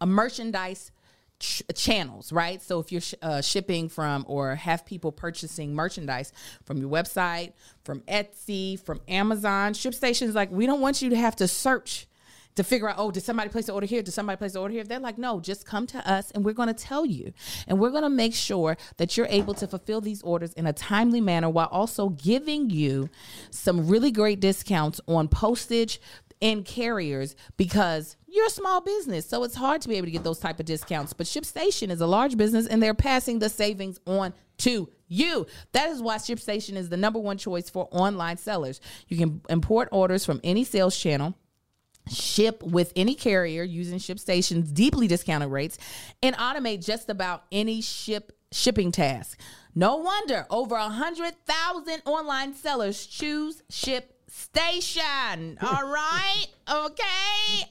uh, 0.01 0.05
merchandise 0.05 0.91
ch- 1.39 1.63
channels, 1.73 2.31
right? 2.31 2.61
So 2.61 2.79
if 2.79 2.91
you're 2.91 3.01
sh- 3.01 3.15
uh, 3.21 3.41
shipping 3.41 3.87
from 3.89 4.25
or 4.27 4.55
have 4.55 4.85
people 4.85 5.11
purchasing 5.11 5.73
merchandise 5.73 6.33
from 6.63 6.77
your 6.77 6.89
website, 6.89 7.53
from 7.83 8.01
Etsy, 8.01 8.79
from 8.79 8.99
Amazon, 9.07 9.73
ShipStation 9.73 10.23
is 10.23 10.35
like, 10.35 10.51
we 10.51 10.65
don't 10.65 10.81
want 10.81 11.01
you 11.01 11.09
to 11.09 11.15
have 11.15 11.35
to 11.37 11.47
search 11.47 12.07
to 12.59 12.63
figure 12.65 12.89
out, 12.89 12.95
oh, 12.97 13.09
did 13.09 13.23
somebody 13.23 13.49
place 13.49 13.67
the 13.67 13.71
order 13.71 13.85
here? 13.85 14.01
Did 14.03 14.11
somebody 14.11 14.35
place 14.35 14.51
the 14.51 14.59
order 14.59 14.73
here? 14.73 14.83
They're 14.83 14.99
like, 14.99 15.17
no, 15.17 15.39
just 15.39 15.65
come 15.65 15.87
to 15.87 16.09
us 16.09 16.29
and 16.31 16.43
we're 16.43 16.53
going 16.53 16.67
to 16.67 16.73
tell 16.73 17.05
you. 17.05 17.31
And 17.69 17.79
we're 17.79 17.89
going 17.89 18.03
to 18.03 18.09
make 18.09 18.35
sure 18.35 18.75
that 18.97 19.15
you're 19.15 19.27
able 19.29 19.53
to 19.55 19.67
fulfill 19.67 20.01
these 20.01 20.21
orders 20.23 20.51
in 20.53 20.67
a 20.67 20.73
timely 20.73 21.21
manner 21.21 21.49
while 21.49 21.69
also 21.71 22.09
giving 22.09 22.69
you 22.69 23.09
some 23.49 23.87
really 23.87 24.11
great 24.11 24.41
discounts 24.41 24.99
on 25.07 25.29
postage 25.29 26.01
and 26.41 26.65
carriers 26.65 27.33
because 27.55 28.17
you're 28.27 28.47
a 28.47 28.49
small 28.49 28.81
business. 28.81 29.25
So 29.25 29.45
it's 29.45 29.55
hard 29.55 29.81
to 29.83 29.87
be 29.87 29.95
able 29.95 30.07
to 30.07 30.11
get 30.11 30.25
those 30.25 30.39
type 30.39 30.59
of 30.59 30.65
discounts. 30.65 31.13
But 31.13 31.27
ShipStation 31.27 31.89
is 31.91 32.01
a 32.01 32.07
large 32.07 32.35
business 32.35 32.67
and 32.67 32.83
they're 32.83 32.93
passing 32.93 33.39
the 33.39 33.47
savings 33.47 34.01
on 34.05 34.33
to 34.59 34.89
you. 35.07 35.47
That 35.71 35.91
is 35.91 36.01
why 36.01 36.17
ShipStation 36.17 36.75
is 36.75 36.89
the 36.89 36.97
number 36.97 37.19
one 37.19 37.37
choice 37.37 37.69
for 37.69 37.87
online 37.91 38.35
sellers. 38.35 38.81
You 39.07 39.15
can 39.15 39.41
import 39.47 39.87
orders 39.93 40.25
from 40.25 40.41
any 40.43 40.65
sales 40.65 40.97
channel 40.97 41.35
ship 42.09 42.63
with 42.63 42.91
any 42.95 43.15
carrier 43.15 43.63
using 43.63 43.99
ShipStation's 43.99 44.71
deeply 44.71 45.07
discounted 45.07 45.49
rates 45.49 45.77
and 46.21 46.35
automate 46.35 46.85
just 46.85 47.09
about 47.09 47.43
any 47.51 47.81
ship 47.81 48.31
shipping 48.51 48.91
task. 48.91 49.39
No 49.75 49.97
wonder 49.97 50.45
over 50.49 50.75
a 50.75 50.89
hundred 50.89 51.35
thousand 51.45 52.01
online 52.05 52.53
sellers 52.55 53.05
choose 53.05 53.61
ShipStation. 53.71 55.61
All 55.63 55.87
right, 55.89 56.47
okay. 56.69 57.69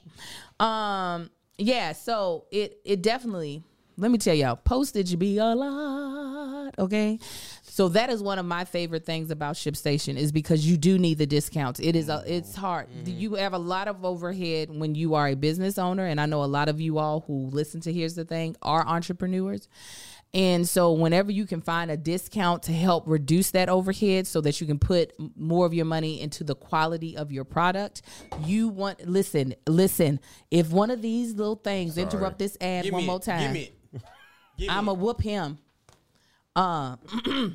Um, 0.61 1.31
yeah. 1.57 1.93
So 1.93 2.47
it 2.51 2.81
it 2.85 3.03
definitely 3.03 3.65
let 3.99 4.11
me 4.11 4.19
tell 4.19 4.35
y'all, 4.35 4.57
postage 4.57 5.19
be 5.19 5.39
a 5.39 5.45
lot. 5.45 6.75
Okay. 6.79 7.19
So 7.63 7.89
that 7.89 8.11
is 8.11 8.23
one 8.23 8.39
of 8.39 8.47
my 8.47 8.65
favorite 8.65 9.05
things 9.05 9.31
about 9.31 9.57
ShipStation 9.57 10.17
is 10.17 10.33
because 10.33 10.67
you 10.67 10.77
do 10.77 10.99
need 10.99 11.19
the 11.19 11.27
discounts. 11.27 11.81
It 11.81 11.97
is 11.97 12.09
a, 12.09 12.23
it's 12.27 12.53
mm-hmm. 12.53 12.61
hard. 12.61 12.89
Mm-hmm. 12.89 13.19
You 13.19 13.35
have 13.35 13.53
a 13.53 13.59
lot 13.59 13.89
of 13.89 14.05
overhead 14.05 14.71
when 14.71 14.95
you 14.95 15.15
are 15.15 15.29
a 15.29 15.35
business 15.35 15.79
owner, 15.79 16.07
and 16.07 16.21
I 16.21 16.27
know 16.27 16.45
a 16.45 16.47
lot 16.47 16.69
of 16.69 16.81
you 16.81 16.99
all 16.99 17.25
who 17.27 17.49
listen 17.51 17.81
to 17.83 17.93
Here's 17.93 18.15
the 18.15 18.25
Thing 18.25 18.57
are 18.63 18.87
entrepreneurs. 18.87 19.69
And 20.35 20.69
so, 20.69 20.93
whenever 20.93 21.33
you 21.33 21.47
can 21.47 21.63
find 21.63 21.91
a 21.91 21.97
discount 21.97 22.65
to 22.65 22.73
help 22.73 23.05
reduce 23.07 23.53
that 23.53 23.71
overhead 23.71 24.27
so 24.27 24.43
that 24.43 24.61
you 24.61 24.67
can 24.67 24.79
put 24.79 25.15
more 25.37 25.65
of 25.65 25.73
your 25.73 25.87
money 25.87 26.21
into 26.21 26.45
the 26.45 26.55
quality 26.55 27.17
of 27.17 27.33
your 27.33 27.45
product, 27.45 28.03
you 28.45 28.69
want, 28.69 29.09
listen, 29.09 29.55
listen, 29.67 30.21
if 30.51 30.69
one 30.71 30.91
of 30.91 31.01
these 31.01 31.33
little 31.35 31.57
things 31.57 31.97
interrupt 31.97 32.39
this 32.39 32.59
ad 32.61 32.85
Give 32.85 32.93
one 32.93 33.03
me 33.03 33.07
more 33.07 33.21
time, 33.21 33.41
Give 33.41 33.53
me 33.53 33.73
it. 34.59 34.63
Give 34.63 34.71
I'm 34.71 34.87
me 34.87 34.91
a 34.91 34.95
whoop 34.95 35.21
him. 35.21 35.59
Uh, 36.55 36.97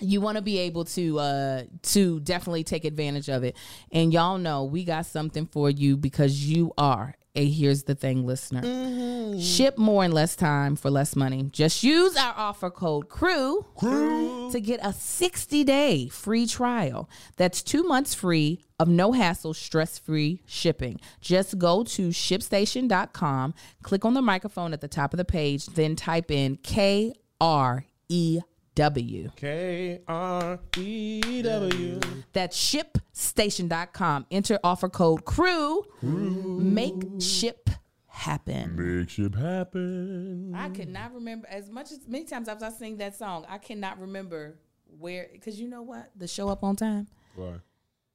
you 0.00 0.20
want 0.20 0.36
to 0.36 0.42
be 0.42 0.58
able 0.58 0.84
to 0.84 1.18
uh 1.18 1.62
to 1.82 2.20
definitely 2.20 2.64
take 2.64 2.84
advantage 2.84 3.28
of 3.28 3.44
it, 3.44 3.56
and 3.92 4.12
y'all 4.12 4.38
know 4.38 4.64
we 4.64 4.84
got 4.84 5.06
something 5.06 5.46
for 5.46 5.70
you 5.70 5.96
because 5.96 6.44
you 6.44 6.72
are 6.78 7.14
a 7.34 7.48
here's 7.48 7.84
the 7.84 7.94
thing 7.94 8.26
listener. 8.26 8.62
Mm-hmm. 8.62 9.38
Ship 9.40 9.76
more 9.76 10.04
in 10.04 10.12
less 10.12 10.36
time 10.36 10.76
for 10.76 10.90
less 10.90 11.16
money. 11.16 11.48
Just 11.52 11.82
use 11.82 12.16
our 12.16 12.34
offer 12.36 12.70
code 12.70 13.08
KREW, 13.08 14.52
to 14.52 14.60
get 14.60 14.78
a 14.82 14.92
60 14.92 15.64
day 15.64 16.08
free 16.08 16.46
trial. 16.46 17.08
That's 17.36 17.62
two 17.62 17.82
months 17.82 18.14
free 18.14 18.60
of 18.78 18.88
no 18.88 19.12
hassle, 19.12 19.54
stress 19.54 19.98
free 19.98 20.42
shipping. 20.46 21.00
Just 21.20 21.58
go 21.58 21.82
to 21.84 22.08
shipstation.com, 22.08 23.54
click 23.82 24.04
on 24.04 24.14
the 24.14 24.22
microphone 24.22 24.72
at 24.72 24.80
the 24.80 24.88
top 24.88 25.12
of 25.12 25.16
the 25.16 25.24
page, 25.24 25.66
then 25.66 25.96
type 25.96 26.30
in 26.30 26.56
K 26.58 27.14
R 27.40 27.84
E 28.08 28.40
W. 28.74 29.30
K 29.36 30.00
R 30.08 30.58
E 30.78 31.42
W. 31.42 32.00
That's 32.32 32.56
shipstation.com. 32.56 34.26
Enter 34.30 34.58
offer 34.64 34.88
code 34.88 35.24
KREW. 35.24 35.84
crew. 36.02 36.60
Make 36.60 37.20
ship 37.20 37.70
happen. 38.06 38.76
Make 38.76 39.10
ship 39.10 39.34
happen. 39.34 40.54
I 40.54 40.70
could 40.70 40.88
not 40.88 41.14
remember 41.14 41.46
as 41.48 41.70
much 41.70 41.92
as 41.92 42.00
many 42.08 42.24
times 42.24 42.48
as 42.48 42.62
I 42.62 42.70
sing 42.70 42.96
that 42.98 43.16
song. 43.16 43.46
I 43.48 43.58
cannot 43.58 44.00
remember 44.00 44.56
where 44.98 45.28
because 45.32 45.60
you 45.60 45.68
know 45.68 45.82
what 45.82 46.10
the 46.16 46.28
show 46.28 46.48
up 46.48 46.62
on 46.62 46.76
time 46.76 47.08
Why? 47.34 47.54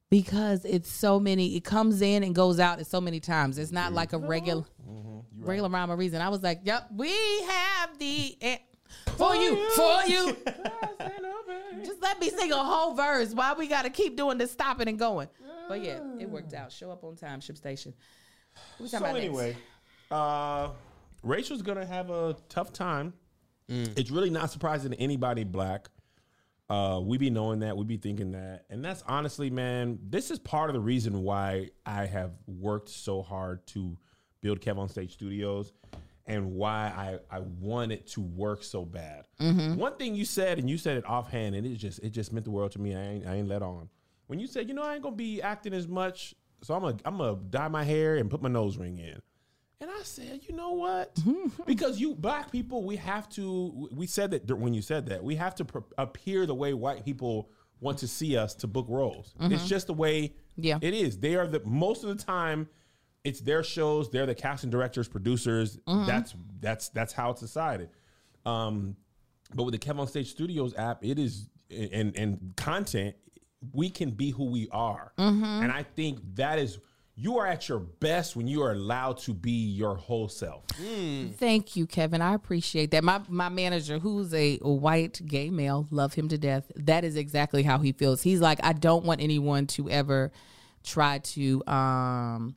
because 0.08 0.64
it's 0.64 0.90
so 0.90 1.20
many. 1.20 1.56
It 1.56 1.64
comes 1.64 2.02
in 2.02 2.22
and 2.22 2.34
goes 2.34 2.58
out. 2.58 2.80
It's 2.80 2.90
so 2.90 3.00
many 3.00 3.20
times. 3.20 3.58
It's 3.58 3.72
not 3.72 3.92
like 3.92 4.12
a 4.12 4.18
regular 4.18 4.64
mm-hmm. 4.88 5.44
regular 5.44 5.68
rhyme 5.68 5.90
or 5.90 5.96
reason. 5.96 6.20
I 6.20 6.28
was 6.28 6.42
like, 6.42 6.60
"Yep, 6.64 6.88
we 6.96 7.10
have 7.42 7.98
the 7.98 8.36
an- 8.40 8.58
for 9.16 9.34
you 9.34 9.70
for 9.70 10.04
you." 10.06 10.36
Just 11.84 12.02
let 12.02 12.20
me 12.20 12.28
sing 12.30 12.52
a 12.52 12.56
whole 12.56 12.94
verse. 12.94 13.32
Why 13.32 13.54
we 13.54 13.66
got 13.66 13.82
to 13.82 13.90
keep 13.90 14.16
doing 14.16 14.38
this, 14.38 14.50
stopping 14.50 14.88
and 14.88 14.98
going? 14.98 15.28
But 15.68 15.82
yeah, 15.82 16.00
it 16.18 16.28
worked 16.28 16.52
out. 16.52 16.72
Show 16.72 16.90
up 16.90 17.04
on 17.04 17.16
time. 17.16 17.40
ShipStation. 17.40 17.92
What 18.76 18.80
we 18.80 18.88
So 18.88 18.98
about 18.98 19.16
anyway, 19.16 19.56
uh, 20.10 20.70
Rachel's 21.22 21.62
gonna 21.62 21.86
have 21.86 22.10
a 22.10 22.36
tough 22.48 22.72
time. 22.72 23.14
It's 23.68 24.10
really 24.10 24.30
not 24.30 24.50
surprising 24.50 24.90
to 24.90 25.00
anybody 25.00 25.44
black. 25.44 25.88
Uh, 26.68 27.00
we 27.02 27.18
be 27.18 27.30
knowing 27.30 27.60
that, 27.60 27.76
we 27.76 27.84
be 27.84 27.96
thinking 27.96 28.32
that, 28.32 28.64
and 28.68 28.84
that's 28.84 29.02
honestly, 29.06 29.48
man, 29.50 29.98
this 30.02 30.30
is 30.30 30.38
part 30.40 30.70
of 30.70 30.74
the 30.74 30.80
reason 30.80 31.22
why 31.22 31.68
I 31.86 32.06
have 32.06 32.32
worked 32.46 32.88
so 32.88 33.22
hard 33.22 33.64
to 33.68 33.96
build 34.40 34.60
KevOnStage 34.60 35.10
Studios, 35.12 35.72
and 36.30 36.52
why 36.52 36.92
I 37.30 37.36
I 37.36 37.40
want 37.40 37.92
it 37.92 38.06
to 38.08 38.20
work 38.20 38.62
so 38.64 38.84
bad. 38.84 39.26
Mm-hmm. 39.40 39.76
One 39.76 39.96
thing 39.96 40.14
you 40.14 40.24
said, 40.24 40.58
and 40.58 40.70
you 40.70 40.78
said 40.78 40.96
it 40.96 41.04
offhand, 41.06 41.54
and 41.54 41.66
it 41.66 41.74
just 41.76 41.98
it 42.00 42.10
just 42.10 42.32
meant 42.32 42.44
the 42.44 42.50
world 42.50 42.72
to 42.72 42.78
me. 42.80 42.94
I 42.94 43.02
ain't, 43.02 43.26
I 43.26 43.34
ain't 43.34 43.48
let 43.48 43.62
on 43.62 43.88
when 44.30 44.38
you 44.38 44.46
said, 44.46 44.68
you 44.68 44.74
know, 44.74 44.82
I 44.84 44.94
ain't 44.94 45.02
gonna 45.02 45.16
be 45.16 45.42
acting 45.42 45.74
as 45.74 45.88
much, 45.88 46.36
so 46.62 46.72
I'm 46.72 46.82
gonna 46.82 46.96
I'm 47.04 47.18
gonna 47.18 47.36
dye 47.50 47.66
my 47.66 47.82
hair 47.82 48.14
and 48.14 48.30
put 48.30 48.40
my 48.40 48.48
nose 48.48 48.76
ring 48.78 48.98
in. 48.98 49.20
And 49.80 49.90
I 49.90 50.02
said, 50.04 50.42
you 50.46 50.54
know 50.54 50.70
what? 50.74 51.18
because 51.66 51.98
you 52.00 52.14
black 52.14 52.52
people, 52.52 52.84
we 52.84 52.94
have 52.94 53.28
to. 53.30 53.88
We 53.92 54.06
said 54.06 54.30
that 54.30 54.54
when 54.54 54.72
you 54.72 54.82
said 54.82 55.06
that, 55.06 55.24
we 55.24 55.34
have 55.34 55.56
to 55.56 55.66
appear 55.98 56.46
the 56.46 56.54
way 56.54 56.74
white 56.74 57.04
people 57.04 57.50
want 57.80 57.98
to 57.98 58.06
see 58.06 58.36
us 58.36 58.54
to 58.54 58.68
book 58.68 58.86
roles. 58.88 59.34
Mm-hmm. 59.40 59.52
It's 59.54 59.66
just 59.66 59.88
the 59.88 59.94
way 59.94 60.34
Yeah. 60.54 60.78
it 60.80 60.94
is. 60.94 61.18
They 61.18 61.34
are 61.34 61.48
the 61.48 61.60
most 61.64 62.04
of 62.04 62.16
the 62.16 62.22
time. 62.22 62.68
It's 63.24 63.40
their 63.40 63.62
shows. 63.62 64.10
They're 64.10 64.26
the 64.26 64.34
casting 64.34 64.70
directors, 64.70 65.08
producers. 65.08 65.78
That's 65.86 66.34
that's 66.60 66.88
that's 66.90 67.12
how 67.12 67.30
it's 67.30 67.40
decided. 67.40 67.90
Um, 68.46 68.96
but 69.54 69.64
with 69.64 69.72
the 69.72 69.78
KevOnStage 69.78 70.26
Studios 70.26 70.74
app, 70.76 71.04
it 71.04 71.18
is 71.18 71.48
and 71.70 72.16
and 72.16 72.54
content, 72.56 73.16
we 73.72 73.90
can 73.90 74.10
be 74.10 74.30
who 74.30 74.44
we 74.44 74.68
are, 74.70 75.12
and 75.18 75.70
I 75.70 75.82
think 75.82 76.20
that 76.36 76.58
is 76.58 76.78
you 77.16 77.36
are 77.38 77.46
at 77.46 77.68
your 77.68 77.80
best 77.80 78.34
when 78.34 78.48
you 78.48 78.62
are 78.62 78.72
allowed 78.72 79.18
to 79.18 79.34
be 79.34 79.50
your 79.50 79.94
whole 79.94 80.26
self. 80.28 80.64
Thank 81.36 81.76
you, 81.76 81.86
Kevin. 81.86 82.22
I 82.22 82.32
appreciate 82.32 82.92
that. 82.92 83.04
My 83.04 83.20
my 83.28 83.50
manager, 83.50 83.98
who's 83.98 84.32
a, 84.32 84.58
a 84.62 84.72
white 84.72 85.20
gay 85.26 85.50
male, 85.50 85.86
love 85.90 86.14
him 86.14 86.28
to 86.28 86.38
death. 86.38 86.72
That 86.76 87.04
is 87.04 87.16
exactly 87.16 87.62
how 87.62 87.78
he 87.78 87.92
feels. 87.92 88.22
He's 88.22 88.40
like, 88.40 88.58
I 88.62 88.72
don't 88.72 89.04
want 89.04 89.20
anyone 89.20 89.66
to 89.68 89.90
ever 89.90 90.32
try 90.82 91.18
to 91.18 91.62
um 91.66 92.56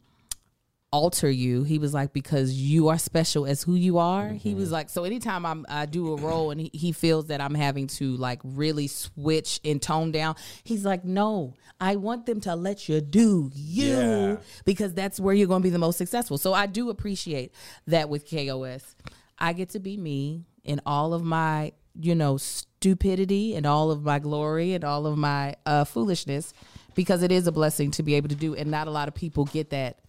alter 0.93 1.29
you. 1.29 1.63
He 1.63 1.79
was 1.79 1.91
like, 1.93 2.13
because 2.13 2.53
you 2.53 2.87
are 2.89 2.99
special 2.99 3.47
as 3.47 3.63
who 3.63 3.73
you 3.73 3.97
are. 3.97 4.29
He 4.29 4.53
was 4.53 4.71
like, 4.71 4.89
so 4.89 5.03
anytime 5.03 5.43
I'm 5.45 5.65
I 5.67 5.87
do 5.87 6.13
a 6.13 6.17
role 6.17 6.51
and 6.51 6.61
he, 6.61 6.69
he 6.71 6.91
feels 6.91 7.25
that 7.27 7.41
I'm 7.41 7.55
having 7.55 7.87
to 7.87 8.15
like 8.17 8.39
really 8.43 8.85
switch 8.87 9.59
and 9.65 9.81
tone 9.81 10.11
down, 10.11 10.35
he's 10.63 10.85
like, 10.85 11.03
no, 11.03 11.55
I 11.81 11.95
want 11.95 12.27
them 12.27 12.39
to 12.41 12.55
let 12.55 12.87
you 12.87 13.01
do 13.01 13.49
you 13.55 13.87
Yeah. 13.97 14.35
because 14.65 14.93
that's 14.93 15.19
where 15.19 15.33
you're 15.33 15.47
going 15.47 15.61
to 15.63 15.67
be 15.67 15.71
the 15.71 15.79
most 15.79 15.97
successful. 15.97 16.37
So 16.37 16.53
I 16.53 16.67
do 16.67 16.91
appreciate 16.91 17.53
that 17.87 18.07
with 18.07 18.29
KOS. 18.29 18.95
I 19.39 19.53
get 19.53 19.69
to 19.71 19.79
be 19.79 19.97
me 19.97 20.45
in 20.63 20.79
all 20.85 21.15
of 21.15 21.23
my, 21.23 21.73
you 21.99 22.13
know, 22.13 22.37
stupidity 22.37 23.55
and 23.55 23.65
all 23.65 23.89
of 23.91 24.03
my 24.03 24.19
glory 24.19 24.73
and 24.73 24.83
all 24.83 25.07
of 25.07 25.17
my 25.17 25.55
uh, 25.65 25.83
foolishness 25.85 26.53
because 26.95 27.23
it 27.23 27.31
is 27.31 27.47
a 27.47 27.51
blessing 27.51 27.89
to 27.91 28.03
be 28.03 28.13
able 28.13 28.29
to 28.29 28.35
do. 28.35 28.53
And 28.55 28.69
not 28.69 28.87
a 28.87 28.91
lot 28.91 29.07
of 29.07 29.15
people 29.15 29.45
get 29.45 29.71
that, 29.71 29.99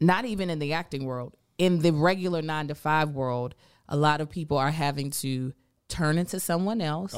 not 0.00 0.24
even 0.24 0.50
in 0.50 0.58
the 0.58 0.72
acting 0.72 1.04
world. 1.04 1.36
In 1.58 1.80
the 1.80 1.92
regular 1.92 2.40
nine 2.42 2.68
to 2.68 2.74
five 2.74 3.10
world, 3.10 3.54
a 3.88 3.96
lot 3.96 4.20
of 4.20 4.30
people 4.30 4.56
are 4.56 4.70
having 4.70 5.10
to 5.10 5.52
turn 5.88 6.16
into 6.18 6.38
someone 6.38 6.80
else 6.80 7.12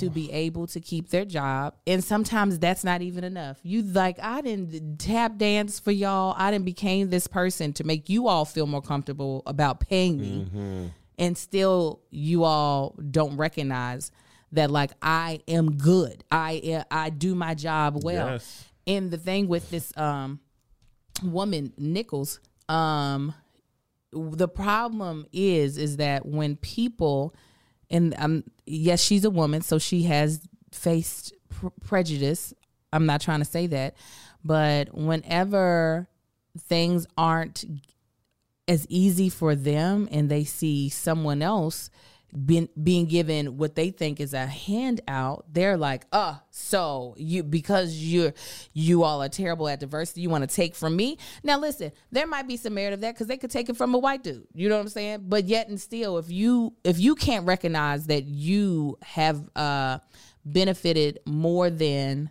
to 0.00 0.10
be 0.10 0.30
able 0.32 0.66
to 0.66 0.80
keep 0.80 1.10
their 1.10 1.24
job. 1.24 1.76
And 1.86 2.02
sometimes 2.02 2.58
that's 2.58 2.82
not 2.84 3.00
even 3.02 3.22
enough. 3.24 3.58
You 3.62 3.82
like, 3.82 4.18
I 4.20 4.40
didn't 4.40 4.98
tap 4.98 5.38
dance 5.38 5.78
for 5.78 5.92
y'all. 5.92 6.34
I 6.36 6.50
didn't 6.50 6.64
became 6.64 7.08
this 7.08 7.26
person 7.26 7.72
to 7.74 7.84
make 7.84 8.08
you 8.08 8.26
all 8.26 8.44
feel 8.44 8.66
more 8.66 8.82
comfortable 8.82 9.42
about 9.46 9.80
paying 9.80 10.20
me. 10.20 10.90
And 11.16 11.38
still 11.38 12.02
you 12.10 12.42
all 12.42 12.96
don't 13.10 13.36
recognize 13.36 14.10
that 14.52 14.70
like 14.70 14.90
I 15.00 15.40
am 15.46 15.76
good. 15.76 16.24
I 16.30 16.84
I 16.90 17.10
do 17.10 17.36
my 17.36 17.54
job 17.54 18.02
well. 18.02 18.30
Yes. 18.32 18.64
And 18.86 19.10
the 19.10 19.16
thing 19.18 19.46
with 19.46 19.70
this 19.70 19.96
um 19.96 20.40
woman 21.22 21.72
Nichols, 21.76 22.40
um 22.68 23.34
the 24.12 24.48
problem 24.48 25.26
is 25.32 25.76
is 25.76 25.96
that 25.96 26.24
when 26.24 26.56
people 26.56 27.34
and 27.90 28.14
um 28.18 28.44
yes 28.64 29.02
she's 29.02 29.24
a 29.24 29.30
woman 29.30 29.60
so 29.60 29.78
she 29.78 30.04
has 30.04 30.46
faced 30.72 31.34
pr- 31.48 31.68
prejudice. 31.84 32.54
I'm 32.92 33.06
not 33.06 33.20
trying 33.20 33.40
to 33.40 33.44
say 33.44 33.66
that 33.68 33.96
but 34.44 34.94
whenever 34.94 36.08
things 36.58 37.06
aren't 37.18 37.64
as 38.68 38.86
easy 38.88 39.28
for 39.28 39.54
them 39.54 40.08
and 40.10 40.30
they 40.30 40.44
see 40.44 40.88
someone 40.88 41.42
else 41.42 41.90
being 42.34 42.68
being 42.82 43.06
given 43.06 43.56
what 43.58 43.76
they 43.76 43.90
think 43.90 44.20
is 44.20 44.34
a 44.34 44.44
handout 44.46 45.44
they're 45.52 45.76
like 45.76 46.04
uh 46.12 46.34
so 46.50 47.14
you 47.16 47.44
because 47.44 47.94
you're 47.96 48.32
you 48.72 49.04
all 49.04 49.22
are 49.22 49.28
terrible 49.28 49.68
at 49.68 49.78
diversity 49.78 50.20
you 50.20 50.30
want 50.30 50.48
to 50.48 50.54
take 50.54 50.74
from 50.74 50.96
me? 50.96 51.16
Now 51.42 51.58
listen 51.58 51.92
there 52.10 52.26
might 52.26 52.48
be 52.48 52.56
some 52.56 52.74
merit 52.74 52.92
of 52.92 53.00
that 53.02 53.14
because 53.14 53.28
they 53.28 53.36
could 53.36 53.50
take 53.50 53.68
it 53.68 53.76
from 53.76 53.94
a 53.94 53.98
white 53.98 54.24
dude 54.24 54.46
you 54.54 54.68
know 54.68 54.76
what 54.76 54.82
i'm 54.82 54.88
saying? 54.88 55.24
But 55.28 55.44
yet 55.44 55.68
and 55.68 55.80
still 55.80 56.18
if 56.18 56.30
you 56.30 56.74
if 56.82 56.98
you 56.98 57.14
can't 57.14 57.46
recognize 57.46 58.06
that 58.06 58.24
you 58.24 58.98
have 59.02 59.48
uh 59.54 59.98
benefited 60.44 61.20
more 61.26 61.70
than 61.70 62.30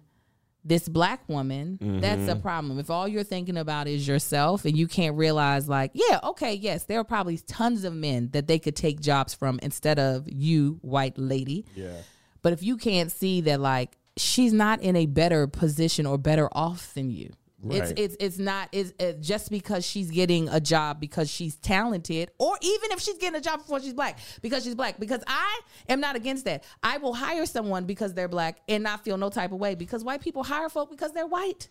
this 0.65 0.87
black 0.87 1.27
woman, 1.27 1.77
that's 2.01 2.27
a 2.27 2.31
mm-hmm. 2.31 2.41
problem. 2.41 2.79
If 2.79 2.89
all 2.89 3.07
you're 3.07 3.23
thinking 3.23 3.57
about 3.57 3.87
is 3.87 4.07
yourself 4.07 4.65
and 4.65 4.77
you 4.77 4.87
can't 4.87 5.17
realize, 5.17 5.67
like, 5.67 5.91
yeah, 5.93 6.19
okay, 6.23 6.53
yes, 6.53 6.85
there 6.85 6.99
are 6.99 7.03
probably 7.03 7.37
tons 7.37 7.83
of 7.83 7.93
men 7.93 8.29
that 8.31 8.47
they 8.47 8.59
could 8.59 8.75
take 8.75 9.01
jobs 9.01 9.33
from 9.33 9.59
instead 9.61 9.99
of 9.99 10.25
you, 10.27 10.79
white 10.81 11.17
lady. 11.17 11.65
Yeah. 11.75 11.97
But 12.41 12.53
if 12.53 12.63
you 12.63 12.77
can't 12.77 13.11
see 13.11 13.41
that, 13.41 13.59
like, 13.59 13.97
she's 14.15 14.53
not 14.53 14.81
in 14.81 14.95
a 14.95 15.05
better 15.05 15.47
position 15.47 16.05
or 16.05 16.17
better 16.17 16.47
off 16.51 16.93
than 16.93 17.09
you, 17.09 17.31
Right. 17.63 17.93
it's 17.97 18.17
it's 18.19 18.37
not 18.37 18.67
it's 18.73 18.93
uh, 18.99 19.13
just 19.21 19.49
because 19.49 19.85
she's 19.85 20.11
getting 20.11 20.49
a 20.49 20.59
job 20.59 20.99
because 20.99 21.29
she's 21.29 21.55
talented, 21.55 22.29
or 22.37 22.57
even 22.61 22.91
if 22.91 22.99
she's 22.99 23.17
getting 23.17 23.37
a 23.37 23.41
job 23.41 23.59
before 23.59 23.79
she's 23.79 23.93
black 23.93 24.19
because 24.41 24.63
she's 24.65 24.75
black. 24.75 24.99
Because 24.99 25.23
I 25.27 25.61
am 25.87 26.01
not 26.01 26.15
against 26.17 26.45
that. 26.45 26.65
I 26.83 26.97
will 26.97 27.13
hire 27.13 27.45
someone 27.45 27.85
because 27.85 28.13
they're 28.13 28.27
black 28.27 28.61
and 28.67 28.83
not 28.83 29.03
feel 29.05 29.17
no 29.17 29.29
type 29.29 29.53
of 29.53 29.59
way 29.59 29.75
because 29.75 30.03
white 30.03 30.21
people 30.21 30.43
hire 30.43 30.67
folk 30.67 30.91
because 30.91 31.13
they're 31.13 31.27
white. 31.27 31.69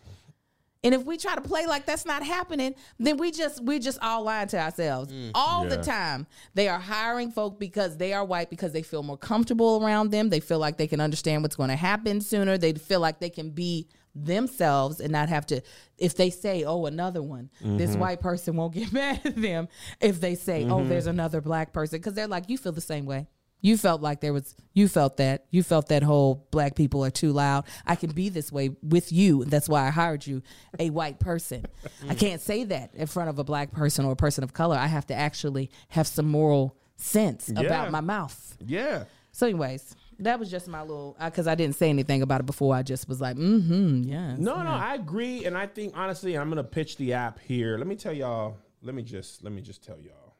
And 0.83 0.93
if 0.93 1.05
we 1.05 1.15
try 1.17 1.35
to 1.35 1.41
play 1.41 1.65
like 1.65 1.85
that's 1.85 2.05
not 2.05 2.23
happening, 2.23 2.75
then 2.99 3.17
we 3.17 3.31
just 3.31 3.63
we're 3.63 3.79
just 3.79 3.99
all 4.01 4.23
lying 4.23 4.49
to 4.49 4.59
ourselves 4.59 5.13
all 5.33 5.65
the 5.65 5.77
time. 5.77 6.27
They 6.55 6.67
are 6.67 6.79
hiring 6.79 7.31
folk 7.31 7.57
because 7.57 7.95
they 7.97 8.11
are 8.13 8.25
white 8.25 8.49
because 8.49 8.73
they 8.73 8.81
feel 8.81 9.01
more 9.01 9.17
comfortable 9.17 9.81
around 9.83 10.11
them. 10.11 10.29
They 10.29 10.41
feel 10.41 10.59
like 10.59 10.77
they 10.77 10.87
can 10.87 10.99
understand 10.99 11.41
what's 11.41 11.55
going 11.55 11.69
to 11.69 11.75
happen 11.77 12.19
sooner. 12.19 12.57
They 12.57 12.73
feel 12.73 12.99
like 12.99 13.19
they 13.19 13.29
can 13.29 13.51
be 13.51 13.87
themselves 14.15 14.99
and 14.99 15.11
not 15.11 15.29
have 15.29 15.45
to. 15.47 15.61
If 15.97 16.15
they 16.15 16.29
say, 16.29 16.63
"Oh, 16.63 16.85
another 16.85 17.21
one," 17.21 17.49
this 17.61 17.91
mm-hmm. 17.91 17.99
white 17.99 18.21
person 18.21 18.55
won't 18.55 18.73
get 18.73 18.91
mad 18.93 19.21
at 19.23 19.35
them. 19.35 19.67
If 20.01 20.21
they 20.21 20.35
say, 20.35 20.65
"Oh, 20.65 20.77
mm-hmm. 20.77 20.89
there's 20.89 21.07
another 21.07 21.41
black 21.41 21.73
person," 21.73 21.99
because 21.99 22.13
they're 22.13 22.27
like, 22.27 22.49
"You 22.49 22.57
feel 22.57 22.71
the 22.71 22.81
same 22.81 23.05
way." 23.05 23.27
You 23.63 23.77
felt 23.77 24.01
like 24.01 24.19
there 24.19 24.33
was, 24.33 24.57
you 24.73 24.89
felt 24.89 25.15
that. 25.17 25.45
You 25.49 25.63
felt 25.63 25.87
that 25.87 26.03
whole 26.03 26.45
black 26.51 26.75
people 26.75 27.03
are 27.05 27.09
too 27.09 27.31
loud. 27.31 27.63
I 27.85 27.95
can 27.95 28.11
be 28.11 28.27
this 28.27 28.51
way 28.51 28.71
with 28.83 29.13
you. 29.13 29.45
That's 29.45 29.69
why 29.69 29.87
I 29.87 29.89
hired 29.89 30.27
you, 30.27 30.43
a 30.77 30.89
white 30.89 31.17
person. 31.17 31.65
I 32.09 32.13
can't 32.13 32.41
say 32.41 32.65
that 32.65 32.93
in 32.93 33.07
front 33.07 33.29
of 33.29 33.39
a 33.39 33.43
black 33.45 33.71
person 33.71 34.03
or 34.03 34.11
a 34.11 34.17
person 34.17 34.43
of 34.43 34.51
color. 34.51 34.75
I 34.75 34.87
have 34.87 35.07
to 35.07 35.15
actually 35.15 35.71
have 35.87 36.07
some 36.07 36.27
moral 36.27 36.77
sense 36.97 37.49
Yeah. 37.53 37.61
about 37.61 37.89
my 37.89 38.01
mouth. 38.01 38.57
Yeah. 38.59 39.05
So, 39.31 39.47
anyways, 39.47 39.95
that 40.23 40.39
was 40.39 40.49
just 40.49 40.67
my 40.67 40.81
little, 40.81 41.15
because 41.23 41.47
I 41.47 41.55
didn't 41.55 41.75
say 41.75 41.89
anything 41.89 42.21
about 42.21 42.41
it 42.41 42.45
before. 42.45 42.75
I 42.75 42.83
just 42.83 43.07
was 43.07 43.21
like, 43.21 43.37
mm 43.37 43.65
hmm, 43.65 44.01
yeah. 44.03 44.35
No, 44.37 44.61
no, 44.61 44.69
I 44.69 44.95
agree, 44.95 45.45
and 45.45 45.57
I 45.57 45.67
think 45.67 45.93
honestly, 45.95 46.37
I'm 46.37 46.49
gonna 46.49 46.63
pitch 46.63 46.97
the 46.97 47.13
app 47.13 47.39
here. 47.39 47.77
Let 47.77 47.87
me 47.87 47.95
tell 47.95 48.13
y'all. 48.13 48.57
Let 48.81 48.95
me 48.95 49.03
just 49.03 49.43
let 49.43 49.53
me 49.53 49.61
just 49.61 49.83
tell 49.83 49.99
y'all. 49.99 50.35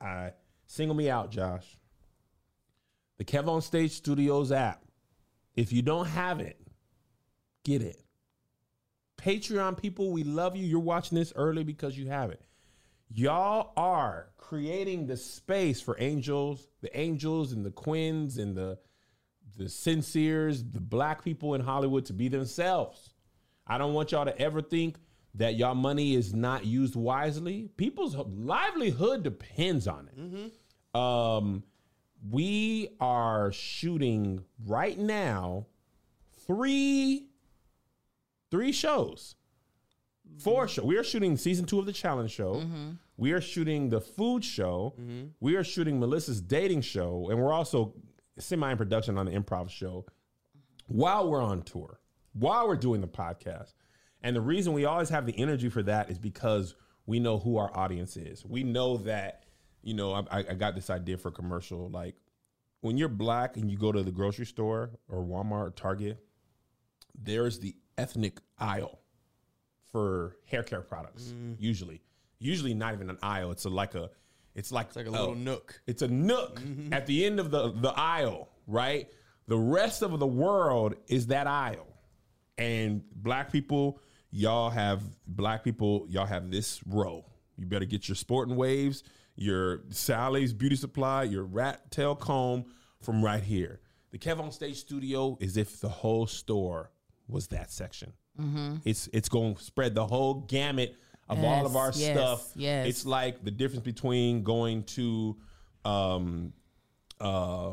I 0.00 0.32
single 0.66 0.96
me 0.96 1.10
out, 1.10 1.30
Josh. 1.30 1.78
The 3.18 3.24
KevOnStage 3.24 3.90
Studios 3.90 4.50
app. 4.50 4.82
If 5.54 5.72
you 5.72 5.82
don't 5.82 6.06
have 6.06 6.40
it, 6.40 6.58
get 7.64 7.82
it. 7.82 8.02
Patreon 9.18 9.80
people, 9.80 10.10
we 10.10 10.24
love 10.24 10.56
you. 10.56 10.66
You're 10.66 10.80
watching 10.80 11.16
this 11.16 11.32
early 11.36 11.62
because 11.62 11.96
you 11.96 12.08
have 12.08 12.30
it. 12.30 12.42
Y'all 13.08 13.72
are 13.76 14.30
creating 14.38 15.06
the 15.06 15.16
space 15.16 15.80
for 15.80 15.96
angels, 16.00 16.66
the 16.80 16.98
angels 16.98 17.52
and 17.52 17.64
the 17.64 17.70
quins 17.70 18.38
and 18.38 18.56
the 18.56 18.78
the 19.56 19.64
sinceres, 19.64 20.72
the 20.72 20.80
black 20.80 21.22
people 21.24 21.54
in 21.54 21.60
Hollywood 21.60 22.06
to 22.06 22.12
be 22.12 22.28
themselves. 22.28 23.10
I 23.66 23.78
don't 23.78 23.94
want 23.94 24.12
y'all 24.12 24.24
to 24.24 24.38
ever 24.40 24.62
think 24.62 24.96
that 25.34 25.54
y'all 25.56 25.74
money 25.74 26.14
is 26.14 26.34
not 26.34 26.64
used 26.64 26.94
wisely. 26.94 27.70
People's 27.76 28.16
livelihood 28.16 29.22
depends 29.22 29.88
on 29.88 30.08
it. 30.08 30.18
Mm-hmm. 30.18 31.00
Um, 31.00 31.62
we 32.30 32.90
are 33.00 33.52
shooting 33.52 34.44
right 34.66 34.98
now 34.98 35.66
three 36.46 37.28
three 38.50 38.72
shows. 38.72 39.34
Four 40.38 40.64
mm-hmm. 40.64 40.72
show. 40.72 40.84
We 40.84 40.96
are 40.98 41.04
shooting 41.04 41.36
season 41.36 41.66
two 41.66 41.78
of 41.78 41.86
the 41.86 41.92
challenge 41.92 42.30
show. 42.30 42.54
Mm-hmm. 42.54 42.90
We 43.16 43.32
are 43.32 43.40
shooting 43.40 43.88
the 43.88 44.00
food 44.00 44.44
show. 44.44 44.94
We 45.40 45.56
are 45.56 45.64
shooting 45.64 46.00
Melissa's 46.00 46.40
dating 46.40 46.80
show, 46.82 47.28
and 47.30 47.40
we're 47.40 47.52
also 47.52 47.94
semi 48.38 48.70
in 48.70 48.76
production 48.78 49.18
on 49.18 49.26
the 49.26 49.32
improv 49.32 49.70
show 49.70 50.06
while 50.86 51.30
we're 51.30 51.42
on 51.42 51.62
tour, 51.62 52.00
while 52.32 52.66
we're 52.66 52.76
doing 52.76 53.00
the 53.00 53.08
podcast. 53.08 53.74
And 54.22 54.36
the 54.36 54.40
reason 54.40 54.72
we 54.72 54.84
always 54.84 55.08
have 55.08 55.26
the 55.26 55.38
energy 55.38 55.68
for 55.68 55.82
that 55.82 56.10
is 56.10 56.18
because 56.18 56.74
we 57.06 57.18
know 57.18 57.38
who 57.38 57.56
our 57.56 57.76
audience 57.76 58.16
is. 58.16 58.44
We 58.44 58.62
know 58.62 58.98
that, 58.98 59.44
you 59.82 59.94
know, 59.94 60.12
I, 60.12 60.38
I 60.38 60.54
got 60.54 60.74
this 60.74 60.90
idea 60.90 61.18
for 61.18 61.28
a 61.28 61.32
commercial. 61.32 61.90
Like 61.90 62.14
when 62.80 62.96
you're 62.96 63.08
black 63.08 63.56
and 63.56 63.70
you 63.70 63.76
go 63.76 63.90
to 63.90 64.02
the 64.02 64.12
grocery 64.12 64.46
store 64.46 64.90
or 65.08 65.24
Walmart 65.24 65.66
or 65.66 65.70
Target, 65.70 66.24
there's 67.14 67.58
the 67.58 67.74
ethnic 67.98 68.40
aisle 68.58 69.00
for 69.90 70.36
hair 70.46 70.62
care 70.62 70.80
products. 70.80 71.34
Mm. 71.36 71.56
Usually, 71.58 72.02
usually 72.38 72.74
not 72.74 72.94
even 72.94 73.10
an 73.10 73.18
aisle. 73.22 73.50
It's 73.50 73.64
a, 73.64 73.70
like 73.70 73.94
a, 73.94 74.10
it's 74.54 74.72
like, 74.72 74.88
It's 74.88 74.96
like 74.96 75.06
a 75.06 75.10
little 75.10 75.34
nook. 75.34 75.80
it's 75.86 76.02
a 76.02 76.08
nook 76.08 76.60
mm-hmm. 76.60 76.92
at 76.92 77.06
the 77.06 77.24
end 77.24 77.40
of 77.40 77.50
the, 77.50 77.72
the 77.72 77.92
aisle, 77.96 78.48
right? 78.66 79.08
The 79.48 79.58
rest 79.58 80.02
of 80.02 80.18
the 80.18 80.26
world 80.26 80.94
is 81.08 81.28
that 81.28 81.46
aisle. 81.46 81.88
And 82.58 83.02
black 83.14 83.50
people, 83.50 83.98
y'all 84.30 84.70
have 84.70 85.02
black 85.26 85.64
people, 85.64 86.06
y'all 86.08 86.26
have 86.26 86.50
this 86.50 86.80
row. 86.86 87.24
You 87.56 87.66
better 87.66 87.84
get 87.84 88.08
your 88.08 88.16
sporting 88.16 88.56
waves, 88.56 89.02
your 89.36 89.82
Sally's 89.90 90.52
beauty 90.52 90.76
supply, 90.76 91.24
your 91.24 91.44
rat 91.44 91.90
tail 91.90 92.14
comb 92.14 92.66
from 93.00 93.24
right 93.24 93.42
here. 93.42 93.80
The 94.10 94.18
KevOnStage 94.18 94.76
studio 94.76 95.38
is 95.40 95.56
if 95.56 95.80
the 95.80 95.88
whole 95.88 96.26
store 96.26 96.90
was 97.28 97.48
that 97.48 97.70
section. 97.70 98.12
Mm-hmm. 98.40 98.76
It's 98.84 99.08
it's 99.12 99.28
going 99.28 99.54
to 99.54 99.62
spread 99.62 99.94
the 99.94 100.06
whole 100.06 100.34
gamut 100.34 100.96
of 101.38 101.44
all 101.44 101.66
of 101.66 101.76
our 101.76 101.92
yes, 101.94 102.16
stuff. 102.16 102.50
yes. 102.54 102.86
It's 102.86 103.06
like 103.06 103.44
the 103.44 103.50
difference 103.50 103.84
between 103.84 104.42
going 104.42 104.84
to 104.84 105.36
um, 105.84 106.52
uh, 107.20 107.72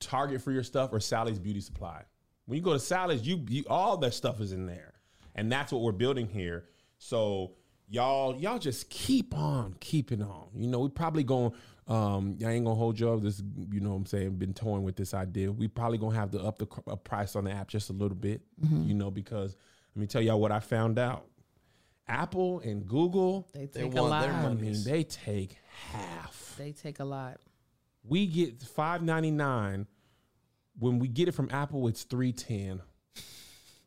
Target 0.00 0.42
for 0.42 0.52
your 0.52 0.62
stuff 0.62 0.92
or 0.92 1.00
Sally's 1.00 1.38
Beauty 1.38 1.60
Supply. 1.60 2.02
When 2.46 2.56
you 2.56 2.62
go 2.62 2.72
to 2.72 2.78
Sally's, 2.78 3.26
you, 3.26 3.44
you 3.48 3.64
all 3.68 3.96
that 3.98 4.14
stuff 4.14 4.40
is 4.40 4.52
in 4.52 4.66
there, 4.66 4.94
and 5.34 5.50
that's 5.50 5.72
what 5.72 5.82
we're 5.82 5.92
building 5.92 6.28
here. 6.28 6.66
So 6.98 7.52
y'all, 7.88 8.36
y'all 8.36 8.58
just 8.58 8.88
keep 8.90 9.36
on 9.36 9.74
keeping 9.80 10.22
on. 10.22 10.48
You 10.54 10.68
know, 10.68 10.80
we 10.80 10.88
probably 10.88 11.24
going. 11.24 11.52
Um, 11.86 12.38
I 12.44 12.50
ain't 12.50 12.64
gonna 12.64 12.76
hold 12.76 13.00
you 13.00 13.10
up. 13.10 13.22
This, 13.22 13.42
you 13.70 13.80
know, 13.80 13.90
what 13.90 13.96
I'm 13.96 14.06
saying, 14.06 14.36
been 14.36 14.54
toying 14.54 14.82
with 14.82 14.96
this 14.96 15.14
idea. 15.14 15.50
We 15.50 15.68
probably 15.68 15.98
gonna 15.98 16.14
have 16.14 16.30
to 16.32 16.40
up 16.40 16.58
the 16.58 16.66
cr- 16.66 16.80
uh, 16.86 16.96
price 16.96 17.34
on 17.34 17.44
the 17.44 17.50
app 17.50 17.68
just 17.68 17.90
a 17.90 17.94
little 17.94 18.16
bit. 18.16 18.42
You 18.86 18.94
know, 18.94 19.10
because 19.10 19.56
let 19.94 20.00
me 20.00 20.06
tell 20.06 20.22
y'all 20.22 20.40
what 20.40 20.52
I 20.52 20.60
found 20.60 20.98
out. 20.98 21.26
Apple 22.08 22.60
and 22.60 22.86
Google, 22.86 23.48
They 23.52 23.66
They 23.66 23.82
take 23.82 23.94
a 23.96 24.02
lot. 24.02 24.22
their 24.22 24.32
I 24.32 24.54
mean, 24.54 24.82
they 24.84 25.04
take 25.04 25.56
half. 25.92 26.54
They 26.58 26.72
take 26.72 27.00
a 27.00 27.04
lot. 27.04 27.38
We 28.02 28.26
get 28.26 28.62
five 28.62 29.02
ninety 29.02 29.30
nine. 29.30 29.86
When 30.78 30.98
we 30.98 31.08
get 31.08 31.28
it 31.28 31.32
from 31.32 31.48
Apple, 31.50 31.88
it's 31.88 32.04
three 32.04 32.32
ten. 32.32 32.80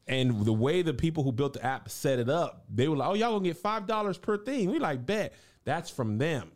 And 0.07 0.45
the 0.45 0.53
way 0.53 0.81
the 0.81 0.93
people 0.93 1.23
who 1.23 1.31
built 1.31 1.53
the 1.53 1.65
app 1.65 1.89
set 1.89 2.19
it 2.19 2.29
up, 2.29 2.65
they 2.69 2.87
were 2.87 2.97
like, 2.97 3.09
"Oh, 3.09 3.13
y'all 3.13 3.31
gonna 3.31 3.43
get 3.43 3.57
five 3.57 3.87
dollars 3.87 4.17
per 4.17 4.37
thing." 4.37 4.69
We 4.69 4.79
like 4.79 5.05
bet 5.05 5.33
that's 5.63 5.89
from 5.89 6.17
them. 6.17 6.51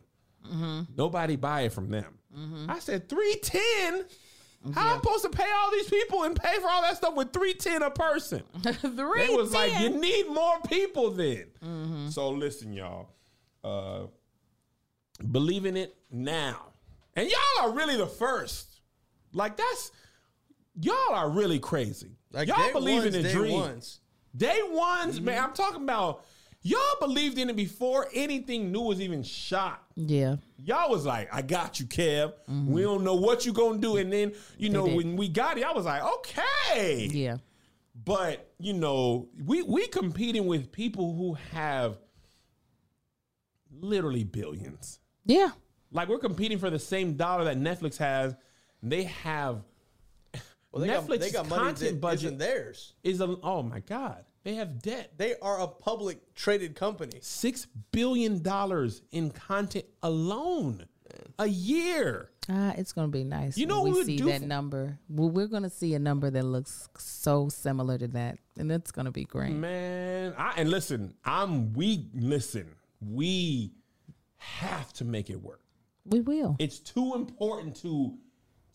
Mm-hmm. 0.45 0.82
Nobody 0.97 1.36
buy 1.36 1.61
it 1.61 1.74
from 1.74 1.89
them. 1.89 2.20
Mm-hmm. 2.38 2.70
I 2.70 2.80
said 2.80 3.07
three 3.09 3.39
ten. 3.41 4.05
How 4.74 4.93
I'm 4.95 5.01
supposed 5.01 5.24
to 5.24 5.30
pay 5.30 5.47
all 5.55 5.72
these 5.72 5.89
people 5.89 6.24
and 6.24 6.36
pay 6.36 6.55
for 6.59 6.68
all 6.70 6.82
that 6.82 6.97
stuff 6.97 7.16
with 7.16 7.32
three 7.34 7.53
ten 7.53 7.84
a 7.84 7.91
person? 7.91 8.43
Three. 8.63 9.24
It 9.24 9.38
was 9.38 9.53
like 9.53 9.80
you 9.80 9.89
need 9.89 10.28
more 10.28 10.59
people 10.68 11.11
then. 11.11 12.09
So 12.11 12.30
listen, 12.30 12.74
y'all. 12.74 13.09
Uh, 13.63 14.07
believe 15.32 15.66
in 15.66 15.76
it 15.78 15.95
now, 16.11 16.68
and 17.16 17.30
y'all 17.30 17.70
are 17.70 17.72
really 17.72 17.97
the 17.97 18.07
first. 18.07 18.82
Like 19.34 19.57
that's 19.57 19.91
y'all 20.80 21.13
are 21.13 21.30
really 21.30 21.59
crazy. 21.59 22.18
Like 22.32 22.47
y'all 22.47 22.57
day 22.57 22.72
believe 22.72 23.03
ones, 23.03 23.16
in 23.16 23.24
the 23.24 23.30
day 23.30 23.34
dream. 23.34 23.53
ones. 23.53 23.99
Day 24.36 24.59
ones, 24.63 25.22
man. 25.22 25.43
I'm 25.43 25.53
talking 25.53 25.84
about 25.84 26.26
y'all 26.66 26.80
believed 26.99 27.38
in 27.38 27.49
it 27.49 27.55
before 27.55 28.09
anything 28.13 28.72
new 28.72 28.82
was 28.82 28.99
even 28.99 29.22
shot. 29.22 29.84
Yeah. 29.95 30.38
Y'all 30.57 30.89
was 30.89 31.05
like, 31.05 31.30
I 31.32 31.43
got 31.43 31.80
you, 31.80 31.86
Kev. 31.86 32.34
Mm-hmm. 32.49 32.72
We 32.72 32.82
don't 32.82 33.03
know 33.03 33.16
what 33.16 33.45
you 33.45 33.53
gonna 33.53 33.78
do. 33.78 33.97
And 33.97 34.11
then, 34.11 34.34
you 34.57 34.70
know, 34.70 34.88
did. 34.88 34.95
when 34.97 35.16
we 35.16 35.30
got 35.30 35.57
it, 35.57 35.63
I 35.63 35.72
was 35.72 35.86
like, 35.86 36.03
okay. 36.03 37.07
Yeah. 37.11 37.38
But 38.03 38.51
you 38.59 38.74
know, 38.74 39.30
we 39.45 39.61
we 39.61 39.88
competing 39.88 40.47
with 40.47 40.72
people 40.72 41.16
who 41.16 41.36
have 41.53 41.99
literally 43.72 44.24
billions. 44.24 44.99
Yeah. 45.26 45.51
Like 45.91 46.09
we're 46.09 46.18
competing 46.18 46.57
for 46.57 46.70
the 46.70 46.80
same 46.80 47.13
dollar 47.13 47.45
that 47.45 47.57
Netflix 47.57 47.97
has. 47.97 48.36
They 48.82 49.03
have 49.03 49.63
Well, 50.72 50.82
they 50.82 50.88
got, 50.88 51.07
they 51.07 51.32
got 51.32 51.47
money 51.47 51.63
content 51.63 51.91
that 51.91 52.01
budget 52.01 52.26
isn't 52.26 52.38
theirs. 52.39 52.95
is 53.03 53.22
a 53.22 53.38
oh 53.43 53.61
my 53.61 53.82
god. 53.82 54.26
They 54.46 54.54
have 54.56 54.80
debt. 54.80 55.14
They 55.18 55.34
are 55.41 55.60
a 55.60 55.68
public 55.68 56.36
traded 56.36 56.76
company. 56.76 57.18
Six 57.22 57.66
billion 57.91 58.43
dollars 58.43 59.02
in 59.12 59.32
content 59.32 59.86
alone 60.04 60.86
a 61.39 61.48
year. 61.48 62.30
Ah, 62.48 62.74
it's 62.78 62.93
gonna 62.93 63.08
be 63.08 63.24
nice. 63.24 63.58
You 63.58 63.66
know 63.66 63.82
when 63.82 63.93
we 63.93 64.00
we 64.00 64.06
see 64.06 64.18
do 64.18 64.26
that 64.26 64.41
for- 64.41 64.48
number. 64.48 65.00
Well, 65.10 65.32
we're 65.32 65.48
gonna 65.48 65.72
see 65.72 65.96
a 65.96 66.00
number 66.00 66.30
that 66.30 66.43
looks 66.43 66.88
so 66.96 67.50
similar 67.50 67.98
to 67.98 68.08
that, 68.10 68.38
and 68.56 68.72
it's 68.72 68.91
gonna 68.91 69.12
be 69.12 69.24
great. 69.24 69.52
Man, 69.54 70.36
I 70.38 70.54
and 70.58 70.70
listen, 70.70 71.16
I'm 71.26 71.74
we 71.74 72.08
listen, 72.14 72.68
we 73.02 73.74
have 74.36 74.93
to 74.93 75.06
make 75.06 75.32
it 75.32 75.41
work. 75.41 75.62
We 76.06 76.22
will. 76.22 76.56
It's 76.60 76.78
too 76.78 77.16
important 77.16 77.78
to 77.78 78.16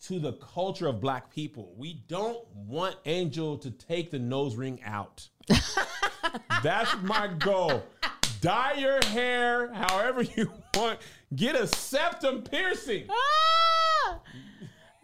to 0.07 0.19
the 0.19 0.33
culture 0.33 0.87
of 0.87 0.99
black 0.99 1.33
people. 1.33 1.73
We 1.77 2.03
don't 2.09 2.45
want 2.55 2.97
Angel 3.05 3.57
to 3.59 3.71
take 3.71 4.11
the 4.11 4.19
nose 4.19 4.57
ring 4.57 4.81
out. 4.83 5.29
That's 6.63 6.95
my 7.03 7.27
goal. 7.39 7.83
Dye 8.41 8.73
your 8.77 8.99
hair 9.05 9.71
however 9.73 10.23
you 10.23 10.51
want. 10.75 10.99
Get 11.35 11.55
a 11.55 11.67
septum 11.67 12.41
piercing. 12.43 13.05
Ah! 13.09 14.19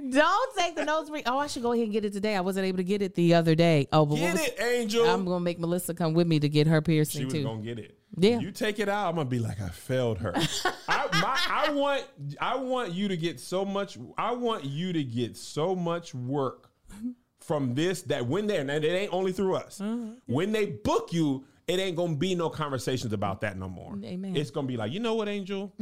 Don't 0.09 0.55
take 0.57 0.75
the 0.75 0.85
nose 0.85 1.09
ring. 1.09 1.23
Oh, 1.25 1.39
I 1.39 1.47
should 1.47 1.63
go 1.63 1.71
ahead 1.71 1.85
and 1.85 1.93
get 1.93 2.05
it 2.05 2.13
today. 2.13 2.35
I 2.35 2.41
wasn't 2.41 2.65
able 2.65 2.77
to 2.77 2.83
get 2.83 3.01
it 3.01 3.15
the 3.15 3.33
other 3.33 3.55
day. 3.55 3.87
Oh, 3.91 4.05
but 4.05 4.13
what 4.13 4.19
Get 4.19 4.33
was- 4.33 4.47
it, 4.47 4.59
Angel. 4.61 5.05
I'm 5.05 5.25
gonna 5.25 5.39
make 5.39 5.59
Melissa 5.59 5.93
come 5.93 6.13
with 6.13 6.27
me 6.27 6.39
to 6.39 6.49
get 6.49 6.67
her 6.67 6.81
piercing. 6.81 7.21
she 7.21 7.25
was 7.25 7.33
too. 7.33 7.43
gonna 7.43 7.61
get 7.61 7.79
it. 7.79 7.97
Yeah. 8.17 8.39
You 8.39 8.51
take 8.51 8.79
it 8.79 8.89
out, 8.89 9.09
I'm 9.09 9.15
gonna 9.15 9.29
be 9.29 9.39
like, 9.39 9.59
I 9.61 9.69
failed 9.69 10.19
her. 10.19 10.33
I, 10.87 11.07
my, 11.21 11.37
I 11.49 11.71
want, 11.71 12.05
I 12.39 12.55
want 12.57 12.93
you 12.93 13.07
to 13.09 13.17
get 13.17 13.39
so 13.39 13.65
much. 13.65 13.97
I 14.17 14.31
want 14.31 14.65
you 14.65 14.93
to 14.93 15.03
get 15.03 15.35
so 15.35 15.75
much 15.75 16.13
work 16.15 16.69
from 17.47 17.73
this 17.73 18.01
that 18.03 18.27
when 18.27 18.45
they're, 18.45 18.59
and 18.59 18.69
it 18.69 18.83
ain't 18.83 19.13
only 19.13 19.31
through 19.31 19.55
us. 19.55 19.79
Mm-hmm. 19.79 20.13
When 20.25 20.51
they 20.51 20.65
book 20.65 21.13
you, 21.13 21.45
it 21.67 21.79
ain't 21.79 21.95
gonna 21.95 22.15
be 22.15 22.35
no 22.35 22.49
conversations 22.49 23.13
about 23.13 23.41
that 23.41 23.57
no 23.57 23.67
more. 23.67 23.97
Amen. 24.03 24.35
It's 24.35 24.51
gonna 24.51 24.67
be 24.67 24.77
like, 24.77 24.91
you 24.91 24.99
know 24.99 25.15
what, 25.15 25.27
Angel? 25.27 25.73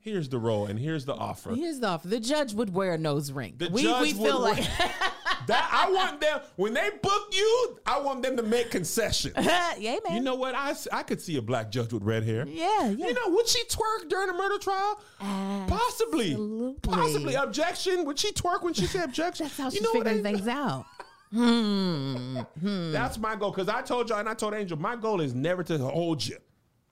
Here's 0.00 0.28
the 0.28 0.38
role 0.38 0.66
and 0.66 0.78
here's 0.78 1.04
the 1.04 1.14
offer. 1.14 1.54
Here's 1.54 1.80
the 1.80 1.88
offer. 1.88 2.08
The 2.08 2.20
judge 2.20 2.54
would 2.54 2.72
wear 2.72 2.92
a 2.92 2.98
nose 2.98 3.32
ring. 3.32 3.54
The 3.56 3.68
we 3.68 3.82
judge 3.82 4.02
we 4.02 4.12
feel 4.12 4.42
would 4.42 4.58
like 4.58 4.68
That 5.46 5.68
I 5.72 5.90
want 5.90 6.20
them 6.20 6.40
when 6.56 6.74
they 6.74 6.90
book 7.02 7.28
you. 7.32 7.78
I 7.86 8.00
want 8.00 8.22
them 8.22 8.36
to 8.36 8.42
make 8.42 8.70
concessions. 8.70 9.34
yeah, 9.78 9.98
man. 10.06 10.16
You 10.16 10.20
know 10.20 10.34
what? 10.34 10.54
I, 10.54 10.74
I 10.92 11.02
could 11.02 11.20
see 11.20 11.36
a 11.36 11.42
black 11.42 11.70
judge 11.70 11.92
with 11.92 12.02
red 12.02 12.24
hair. 12.24 12.46
yeah, 12.46 12.88
yeah. 12.90 13.06
You 13.06 13.14
know, 13.14 13.28
would 13.28 13.48
she 13.48 13.62
twerk 13.64 14.08
during 14.08 14.30
a 14.30 14.32
murder 14.32 14.58
trial? 14.58 15.00
Possibly. 15.18 16.32
Absolutely. 16.32 16.74
Possibly. 16.82 17.34
Objection. 17.34 18.04
Would 18.04 18.18
she 18.18 18.32
twerk 18.32 18.62
when 18.62 18.74
she 18.74 18.86
said 18.86 19.04
objection? 19.04 19.46
That's 19.46 19.58
how 19.58 19.70
you 19.70 19.82
what? 19.82 20.04
figuring 20.04 20.22
things 20.22 20.48
out. 20.48 20.86
hmm. 21.32 22.92
That's 22.92 23.18
my 23.18 23.36
goal. 23.36 23.50
Because 23.50 23.68
I 23.68 23.82
told 23.82 24.08
y'all 24.08 24.20
and 24.20 24.28
I 24.28 24.34
told 24.34 24.54
Angel, 24.54 24.78
my 24.78 24.96
goal 24.96 25.20
is 25.20 25.34
never 25.34 25.62
to 25.64 25.78
hold 25.78 26.24
you. 26.24 26.36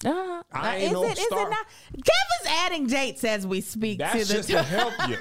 Uh, 0.05 0.43
I 0.53 0.77
ain't 0.77 0.85
is 0.87 0.93
no 0.93 1.05
it? 1.05 1.19
Is 1.19 1.25
star. 1.27 1.47
it 1.47 1.51
not? 1.51 1.67
Kevin's 1.93 2.59
adding 2.61 2.87
dates 2.87 3.25
as 3.25 3.47
we 3.47 3.61
speak 3.61 3.99
That's 3.99 4.21
to 4.21 4.25
the. 4.29 4.35
just 4.35 4.49
to 4.51 4.63
help 4.63 4.95
you. 5.09 5.17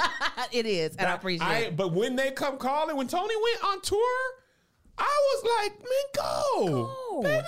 it 0.60 0.66
is, 0.66 0.92
and 0.96 1.02
I 1.02 1.12
That- 1.12 1.20
appreciate 1.20 1.48
I- 1.48 1.58
it. 1.60 1.78
But 1.78 1.94
when 1.94 2.16
they 2.16 2.32
come 2.32 2.58
calling, 2.58 2.96
when 2.96 3.08
Tony 3.08 3.36
went 3.36 3.64
on 3.64 3.82
tour, 3.82 4.20
I 4.98 5.04
was 5.36 5.44
like, 5.64 5.80
man, 5.80 5.88
go, 6.16 6.66
Go. 6.68 7.22
baby. 7.22 7.46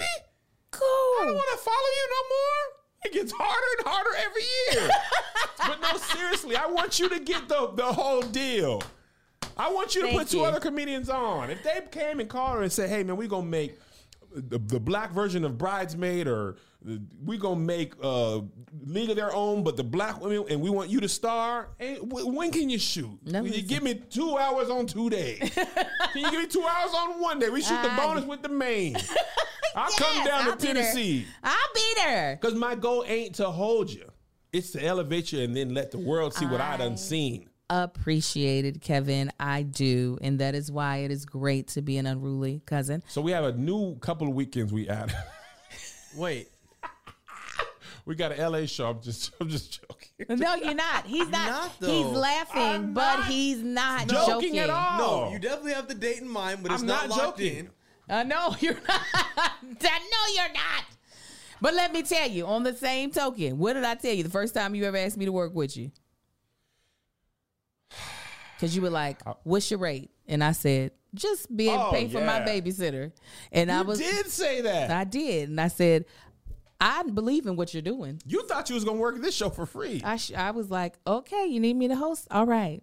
Cool. 0.72 0.86
I 0.88 1.24
don't 1.26 1.36
want 1.36 1.50
to 1.52 1.58
follow 1.58 1.78
you 1.78 2.10
no 2.10 2.30
more. 2.30 2.80
It 3.06 3.14
gets 3.14 3.34
harder 3.36 3.68
and 3.80 3.88
harder 3.88 4.10
every 4.26 4.42
year. 4.82 4.90
but 5.60 5.82
no, 5.82 5.98
seriously, 5.98 6.56
I 6.56 6.66
want 6.68 7.00
you 7.00 7.10
to 7.10 7.20
get 7.20 7.48
the, 7.50 7.72
the 7.76 7.84
whole 7.94 8.22
deal. 8.22 8.82
I 9.58 9.72
want 9.72 9.94
you 9.94 10.02
to 10.02 10.08
Thank 10.08 10.20
put 10.20 10.28
two 10.30 10.44
other 10.44 10.60
comedians 10.60 11.10
on. 11.10 11.50
If 11.52 11.62
they 11.64 11.82
came 11.92 12.20
and 12.20 12.30
called 12.30 12.56
her 12.58 12.64
and 12.64 12.72
said, 12.72 12.90
hey, 12.90 13.04
man, 13.04 13.18
we're 13.18 13.28
going 13.28 13.44
to 13.46 13.50
make 13.52 13.78
the, 14.34 14.58
the 14.58 14.80
black 14.80 15.12
version 15.12 15.44
of 15.44 15.58
Bridesmaid 15.60 16.28
or 16.28 16.56
we're 17.24 17.40
going 17.40 17.60
to 17.60 17.66
make 17.66 17.94
uh, 18.02 18.42
League 18.86 19.10
of 19.10 19.16
Their 19.16 19.34
Own, 19.34 19.64
but 19.64 19.78
the 19.78 19.84
black 19.84 20.22
women, 20.22 20.46
and 20.50 20.62
we 20.62 20.70
want 20.70 20.90
you 20.90 21.00
to 21.00 21.08
star. 21.10 21.70
Hey, 21.80 21.98
when 22.02 22.52
can 22.52 22.70
you 22.70 22.78
shoot? 22.80 23.18
Can 23.30 23.46
you 23.46 23.62
give 23.62 23.84
me 23.84 23.96
two 23.96 24.38
hours 24.38 24.70
on 24.70 24.86
two 24.86 25.10
days? 25.10 25.40
can 25.54 25.78
you 26.16 26.32
give 26.32 26.42
me 26.42 26.48
two 26.48 26.64
hours 26.64 26.92
on 26.94 27.22
one 27.22 27.40
day? 27.40 27.50
We 27.50 27.62
shoot 27.62 27.82
the 27.82 27.90
Ah, 27.92 27.98
bonus 28.06 28.26
with 28.26 28.42
the 28.42 28.50
main. 28.50 28.96
I'll 29.76 29.92
come 29.92 30.26
down 30.26 30.46
I'll 30.48 30.52
to 30.52 30.58
be 30.58 30.74
there. 30.74 30.84
Tennessee. 30.84 31.26
I'll 31.44 31.56
be 31.74 31.94
there. 31.98 32.38
Because 32.40 32.56
my 32.56 32.76
goal 32.76 33.04
ain't 33.08 33.36
to 33.36 33.50
hold 33.50 33.90
you. 33.92 34.08
It's 34.52 34.72
to 34.72 34.84
elevate 34.84 35.32
you 35.32 35.40
and 35.42 35.56
then 35.58 35.74
let 35.74 35.90
the 35.92 35.98
world 35.98 36.34
see 36.36 36.46
what 36.46 36.62
I 36.62 36.78
done 36.78 36.96
seen. 36.98 37.50
Appreciated, 37.72 38.82
Kevin. 38.82 39.32
I 39.40 39.64
do, 39.64 40.20
and 40.22 40.38
that 40.40 40.54
is 40.54 40.72
why 40.72 40.98
it 40.98 41.10
is 41.12 41.26
great 41.26 41.70
to 41.70 41.82
be 41.82 41.98
an 41.98 42.06
unruly 42.06 42.62
cousin. 42.68 43.02
So 43.08 43.20
we 43.20 43.32
have 43.32 43.46
a 43.46 43.54
new 43.54 43.96
couple 43.96 44.28
of 44.28 44.36
weekends 44.36 44.72
we 44.72 44.88
add. 44.88 45.16
Wait, 46.16 46.50
we 48.06 48.16
got 48.16 48.32
an 48.34 48.52
LA 48.52 48.66
show. 48.66 48.90
I'm 48.90 49.02
just 49.02 49.34
I'm 49.40 49.50
just 49.50 49.82
joking. 49.82 50.40
No, 50.40 50.56
you're 50.56 50.74
not. 50.74 51.06
He's 51.06 51.28
not. 51.30 51.80
not, 51.82 51.90
he's 51.90 52.06
laughing, 52.06 52.62
I'm 52.62 52.94
but 52.94 53.18
not 53.20 53.26
he's 53.28 53.62
not 53.64 54.08
joking 54.08 54.34
joking, 54.54 54.58
at 54.60 54.70
all. 54.70 54.98
no, 55.28 55.34
you 55.34 55.40
definitely 55.40 55.74
have 55.74 55.88
the 55.88 55.96
date 55.96 56.20
in 56.20 56.28
mind, 56.28 56.60
but 56.64 56.72
it's 56.72 56.82
I'm 56.82 56.88
not, 56.88 57.10
not 57.10 57.18
locked 57.18 57.40
joking. 57.40 57.58
in. 57.58 57.70
Uh, 58.10 58.24
no, 58.24 58.56
you're 58.60 58.74
not. 58.88 59.02
no, 59.64 60.34
you're 60.36 60.54
not. 60.54 60.84
But 61.62 61.74
let 61.76 61.94
me 61.94 62.04
tell 62.04 62.30
you, 62.30 62.46
on 62.46 62.64
the 62.64 62.76
same 62.76 63.10
token, 63.12 63.58
what 63.58 63.74
did 63.74 63.86
I 63.86 63.96
tell 63.96 64.14
you 64.14 64.24
the 64.24 64.30
first 64.30 64.54
time 64.54 64.76
you 64.76 64.84
ever 64.84 64.98
asked 64.98 65.16
me 65.18 65.26
to 65.26 65.32
work 65.32 65.54
with 65.56 65.78
you? 65.78 65.92
Because 68.56 68.76
you 68.78 68.82
were 68.82 68.90
like, 68.90 69.20
"What's 69.44 69.70
your 69.72 69.80
rate?" 69.80 70.10
And 70.28 70.42
I 70.42 70.54
said, 70.54 70.92
"Just 71.14 71.54
being 71.54 71.78
Oh, 71.78 71.90
paid 71.92 72.12
for 72.14 72.22
my 72.22 72.40
babysitter." 72.40 73.12
And 73.52 73.70
I 73.70 73.82
was, 73.82 74.00
did 74.00 74.28
say 74.28 74.62
that. 74.62 74.90
I 74.90 75.04
did, 75.04 75.50
and 75.50 75.60
I 75.60 75.68
said, 75.68 76.06
"I 76.84 77.04
believe 77.04 77.46
in 77.46 77.56
what 77.56 77.74
you're 77.74 77.82
doing." 77.82 78.22
you 78.26 78.44
thought 78.48 78.70
you 78.70 78.76
was 78.76 78.84
gonna 78.84 78.98
work 79.00 79.20
this 79.22 79.36
show 79.36 79.50
for 79.50 79.66
free. 79.66 80.02
I, 80.04 80.14
I 80.14 80.16
sh- 80.18 80.34
I 80.34 80.52
was 80.52 80.70
like, 80.70 81.00
"Okay, 81.08 81.46
you 81.48 81.60
need 81.60 81.76
me 81.76 81.88
to 81.88 81.96
host? 81.96 82.28
All 82.32 82.46
right, 82.46 82.82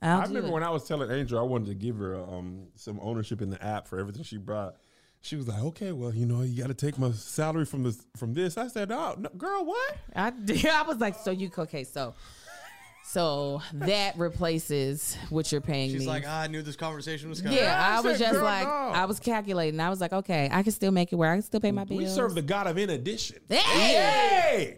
I'll 0.00 0.22
do 0.22 0.28
remember 0.28 0.48
it." 0.48 0.52
when 0.52 0.62
I 0.62 0.70
was 0.70 0.86
telling 0.88 1.10
Angel 1.10 1.38
I 1.38 1.42
wanted 1.42 1.66
to 1.66 1.74
give 1.74 1.96
her 1.98 2.16
um, 2.16 2.68
some 2.76 2.98
ownership 3.02 3.42
in 3.42 3.50
the 3.50 3.62
app 3.62 3.86
for 3.86 3.98
everything 3.98 4.22
she 4.22 4.38
brought. 4.38 4.76
She 5.24 5.36
was 5.36 5.46
like, 5.46 5.62
"Okay, 5.62 5.92
well, 5.92 6.12
you 6.12 6.26
know, 6.26 6.42
you 6.42 6.60
got 6.60 6.66
to 6.68 6.74
take 6.74 6.98
my 6.98 7.12
salary 7.12 7.64
from 7.64 7.84
this 7.84 8.04
from 8.16 8.34
this." 8.34 8.58
I 8.58 8.66
said, 8.66 8.90
"Oh, 8.90 9.14
no, 9.18 9.28
girl, 9.36 9.64
what?" 9.64 9.96
I 10.16 10.30
did. 10.44 10.66
I 10.66 10.82
was 10.82 10.98
like, 10.98 11.16
so 11.18 11.30
you 11.30 11.50
okay? 11.56 11.84
So, 11.84 12.14
so 13.12 13.60
that 13.74 14.16
replaces 14.18 15.16
what 15.28 15.52
you're 15.52 15.60
paying 15.60 15.90
She's 15.90 16.00
me. 16.00 16.06
like, 16.06 16.24
ah, 16.26 16.40
I 16.42 16.46
knew 16.46 16.62
this 16.62 16.76
conversation 16.76 17.28
was 17.28 17.40
coming. 17.42 17.58
yeah, 17.58 17.78
I 17.78 17.98
I 17.98 18.00
was 18.00 18.16
said, 18.18 18.24
just 18.26 18.32
girl, 18.34 18.44
like, 18.44 18.66
no. 18.66 18.70
I 18.72 19.04
was 19.04 19.20
calculating. 19.20 19.78
I 19.80 19.90
was 19.90 20.00
like, 20.00 20.12
okay, 20.12 20.48
I 20.50 20.62
can 20.62 20.72
still 20.72 20.92
make 20.92 21.12
it 21.12 21.16
work. 21.16 21.30
I 21.30 21.34
can 21.34 21.42
still 21.42 21.60
pay 21.60 21.72
my 21.72 21.84
bills. 21.84 21.98
We 22.02 22.06
serve 22.08 22.34
the 22.34 22.42
God 22.42 22.66
of 22.66 22.78
in 22.78 22.90
addition. 22.90 23.38
Hey! 23.48 23.58
Hey! 23.58 24.76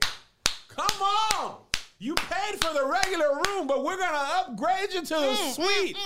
Come 0.68 1.02
on! 1.36 1.56
You 2.00 2.14
paid 2.16 2.62
for 2.62 2.74
the 2.74 2.84
regular 2.84 3.40
room, 3.46 3.66
but 3.68 3.84
we're 3.84 3.96
gonna 3.96 4.28
upgrade 4.40 4.92
you 4.92 5.02
to 5.02 5.14
Mm, 5.14 5.20
the 5.56 5.62
suite. 5.62 5.96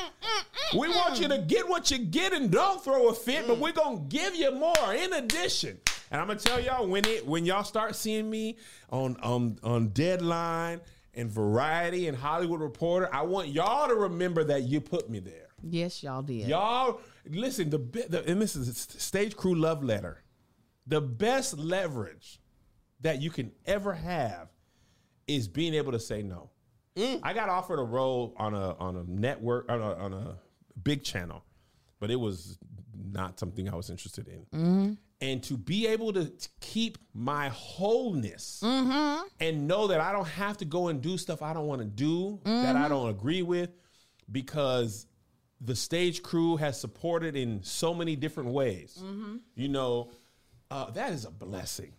We 0.75 0.89
want 0.91 1.19
you 1.19 1.29
to 1.29 1.39
get 1.39 1.67
what 1.69 1.91
you 1.91 1.99
get 1.99 2.33
and 2.35 2.51
don't 2.51 2.85
throw 2.85 3.09
a 3.09 3.15
fit, 3.15 3.45
Mm. 3.45 3.49
but 3.49 3.59
we're 3.59 3.73
gonna 3.73 4.01
give 4.09 4.35
you 4.37 4.53
more 4.53 4.95
in 4.95 5.15
addition. 5.15 5.81
And 6.11 6.21
I'm 6.21 6.27
gonna 6.29 6.39
tell 6.39 6.61
y'all 6.61 6.87
when 6.87 7.05
it 7.07 7.27
when 7.27 7.45
y'all 7.47 7.65
start 7.65 7.97
seeing 7.97 8.29
me 8.31 8.59
on 8.91 9.17
on 9.23 9.59
on 9.65 9.89
Deadline 9.89 10.81
and 11.19 11.31
Variety 11.31 12.07
and 12.07 12.17
Hollywood 12.17 12.61
Reporter, 12.61 13.13
I 13.13 13.23
want 13.23 13.49
y'all 13.49 13.89
to 13.89 13.95
remember 13.95 14.45
that 14.45 14.63
you 14.63 14.81
put 14.81 15.11
me 15.11 15.19
there. 15.19 15.49
Yes, 15.63 16.03
y'all 16.03 16.23
did. 16.23 16.47
Y'all 16.47 17.01
listen, 17.29 17.69
the, 17.71 17.79
the 18.09 18.25
and 18.27 18.41
this 18.41 18.55
is 18.55 18.69
a 18.69 18.73
StageKrew 18.73 19.59
love 19.59 19.83
letter. 19.83 20.23
The 20.87 21.01
best 21.01 21.59
leverage 21.59 22.41
that 23.01 23.21
you 23.21 23.31
can 23.31 23.51
ever 23.67 23.93
have 23.93 24.49
is 25.27 25.49
being 25.49 25.75
able 25.75 25.93
to 25.93 26.01
say 26.01 26.23
no. 26.23 26.51
Mm. 26.97 27.21
I 27.23 27.33
got 27.33 27.49
offered 27.49 27.81
a 27.81 27.85
role 27.85 28.35
on 28.37 28.55
a 28.55 28.75
on 28.77 28.97
a 28.97 29.05
network 29.05 29.71
on 29.71 29.81
a, 29.81 29.95
on 29.95 30.13
a 30.15 30.39
big 30.83 31.03
channel, 31.03 31.45
but 31.99 32.11
it 32.11 32.17
was 32.17 32.59
not 32.97 33.39
something 33.39 33.69
I 33.69 33.75
was 33.75 33.91
interested 33.91 34.29
in. 34.29 34.47
Mm-hmm. 34.59 34.93
And 35.21 35.43
to 35.45 35.57
be 35.57 35.89
able 35.89 36.13
to 36.13 36.31
keep 36.61 36.97
my 37.13 37.49
wholeness 37.49 38.61
mm-hmm. 38.65 39.27
and 39.41 39.67
know 39.67 39.89
that 39.89 40.01
I 40.01 40.13
don't 40.13 40.29
have 40.29 40.59
to 40.59 40.65
go 40.65 40.89
and 40.89 41.03
do 41.03 41.19
stuff 41.19 41.43
I 41.43 41.53
don't 41.53 41.67
want 41.67 41.81
to 41.81 41.89
do 41.89 42.39
that 42.45 42.77
I 42.77 42.81
mm-hmm. 42.81 42.89
don't 42.89 43.11
agree 43.11 43.43
with 43.43 43.71
because 44.31 45.07
the 45.61 45.73
StageKrew 45.73 46.61
has 46.61 46.81
supported 46.81 47.37
in 47.37 47.63
so 47.63 47.93
many 47.93 48.15
different 48.15 48.51
ways. 48.51 48.99
Mm-hmm. 49.03 49.37
You 49.57 49.69
know, 49.69 50.11
uh, 50.71 50.91
that 50.93 51.13
is 51.13 51.25
a 51.25 51.31
blessing. 51.31 51.93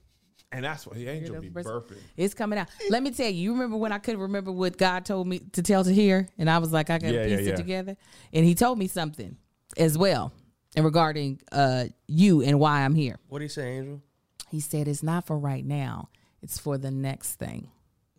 And 0.52 0.66
that's 0.66 0.88
what 0.88 0.96
the 0.96 1.08
angel 1.08 1.40
be 1.40 1.50
burping. 1.50 1.98
It's 2.18 2.34
coming 2.34 2.58
out. 2.58 2.70
Let 2.90 3.04
me 3.04 3.12
tell 3.12 3.28
you. 3.28 3.34
You 3.34 3.54
remember 3.54 3.78
when 3.78 3.92
I 3.92 4.00
couldn't 4.00 4.22
remember 4.22 4.52
what 4.52 4.78
God 4.78 5.06
told 5.06 5.28
me 5.28 5.40
to 5.54 5.62
tell 5.62 5.84
to 5.84 5.94
hear, 5.94 6.28
and 6.40 6.50
I 6.50 6.58
was 6.58 6.74
like, 6.74 6.90
I 6.90 6.98
got 6.98 7.10
to 7.10 7.14
Yeah, 7.14 7.26
piece 7.28 7.46
yeah, 7.46 7.54
it 7.54 7.58
together. 7.58 7.98
And 8.34 8.44
He 8.46 8.56
told 8.56 8.80
me 8.80 8.88
something 8.88 9.38
as 9.78 9.96
well, 9.96 10.34
and 10.80 10.86
regarding 10.86 11.40
uh, 11.52 11.86
you 12.08 12.42
and 12.42 12.60
why 12.60 12.82
I'm 12.86 12.96
here. 12.96 13.20
What 13.28 13.40
do 13.40 13.46
you 13.46 13.50
say, 13.50 13.78
Angel? 13.78 14.02
He 14.50 14.60
said 14.62 14.88
it's 14.88 15.04
not 15.04 15.28
for 15.28 15.38
right 15.38 15.66
now. 15.66 16.10
It's 16.42 16.58
for 16.58 16.78
the 16.78 16.90
next 16.90 17.36
thing. 17.36 17.70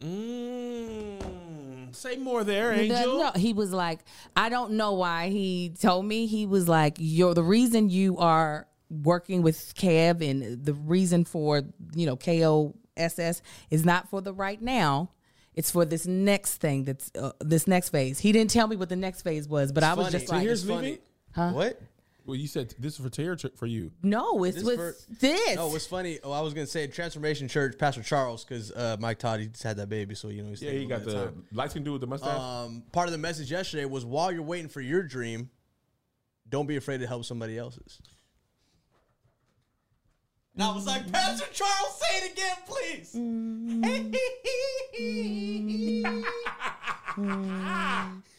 Mm, 0.01 1.95
say 1.95 2.17
more 2.17 2.45
there, 2.45 2.73
Angel. 2.73 3.19
no, 3.19 3.31
he 3.35 3.53
was 3.53 3.73
like, 3.73 4.01
I 4.37 4.49
don't 4.49 4.73
know 4.73 4.93
why 4.95 5.29
he 5.29 5.75
told 5.81 6.05
me. 6.07 6.27
He 6.27 6.47
was 6.47 6.69
like, 6.69 6.97
you're 6.99 7.35
the 7.35 7.43
reason 7.43 7.89
you 7.91 8.19
are 8.19 8.67
working 8.91 9.43
with 9.43 9.75
Kev 9.75 10.29
and 10.29 10.65
the 10.65 10.75
reason 10.75 11.25
for, 11.25 11.63
you 11.95 12.07
know, 12.07 12.17
KOSS 12.17 13.43
is 13.71 13.85
not 13.85 14.09
for 14.09 14.21
the 14.21 14.33
right 14.33 14.61
now. 14.61 15.11
It's 15.55 15.71
for 15.71 15.85
this 15.85 16.07
next 16.07 16.57
thing 16.59 16.85
that's 16.85 17.11
uh, 17.19 17.33
this 17.41 17.67
next 17.67 17.89
phase. 17.91 18.19
He 18.21 18.33
didn't 18.33 18.51
tell 18.51 18.67
me 18.69 18.77
what 18.77 18.89
the 18.89 18.97
next 18.97 19.23
phase 19.23 19.49
was, 19.49 19.73
but 19.73 19.83
I 19.83 19.95
was 19.95 20.07
Funny. 20.07 20.13
just 20.13 20.29
So 20.29 20.35
like, 20.35 20.43
here's 20.43 20.63
It's 20.63 20.71
funny. 20.71 20.99
leaving? 21.37 21.55
What? 21.55 21.81
Well, 22.31 22.39
you 22.39 22.47
said 22.47 22.73
this 22.79 22.93
is 22.97 23.05
for 23.05 23.11
Taylor 23.11 23.33
or 23.33 23.51
for 23.57 23.67
you. 23.67 23.91
no, 24.05 24.45
it's 24.45 24.55
This 24.59 24.65
with 24.65 24.77
for- 24.77 24.95
this. 25.19 25.57
No, 25.57 25.67
what's 25.67 25.89
funny? 25.89 26.21
Oh, 26.23 26.31
I 26.31 26.41
was 26.43 26.55
gonna 26.55 26.65
say 26.65 26.87
Transformation 26.87 27.49
Church, 27.49 27.77
Pastor 27.77 28.05
Charles, 28.05 28.45
because 28.45 28.71
uh, 28.71 28.97
Mike 29.01 29.19
Todd 29.19 29.41
he 29.41 29.49
just 29.49 29.65
had 29.65 29.79
that 29.79 29.89
baby, 29.89 30.15
so 30.15 30.29
you 30.29 30.45
know 30.45 30.51
he's 30.51 30.63
Yeah, 30.63 30.71
he 30.71 30.87
got 30.87 31.03
the 31.05 31.33
lights 31.53 31.73
can 31.73 31.83
do 31.83 31.91
with 31.91 32.01
the 32.03 32.07
mustache. 32.07 32.39
Um, 32.39 32.85
part 32.93 33.09
of 33.09 33.13
the 33.13 33.19
message 33.19 33.51
yesterday 33.51 33.85
was 33.85 34.05
while 34.05 34.31
you're 34.31 34.45
waiting 34.45 34.69
for 34.69 34.81
your 34.81 35.03
dream, 35.03 35.51
don't 36.49 36.69
be 36.69 36.77
afraid 36.77 37.01
to 37.01 37.09
help 37.09 37.25
somebody 37.25 37.59
else's. 37.59 38.01
And 40.55 40.63
I 40.63 40.73
was 40.73 40.87
like, 40.87 41.11
Pastor 41.11 41.47
Charles, 41.53 42.01
say 42.01 42.19
it 42.19 42.33
again, 42.33 42.57
please. 42.67 43.17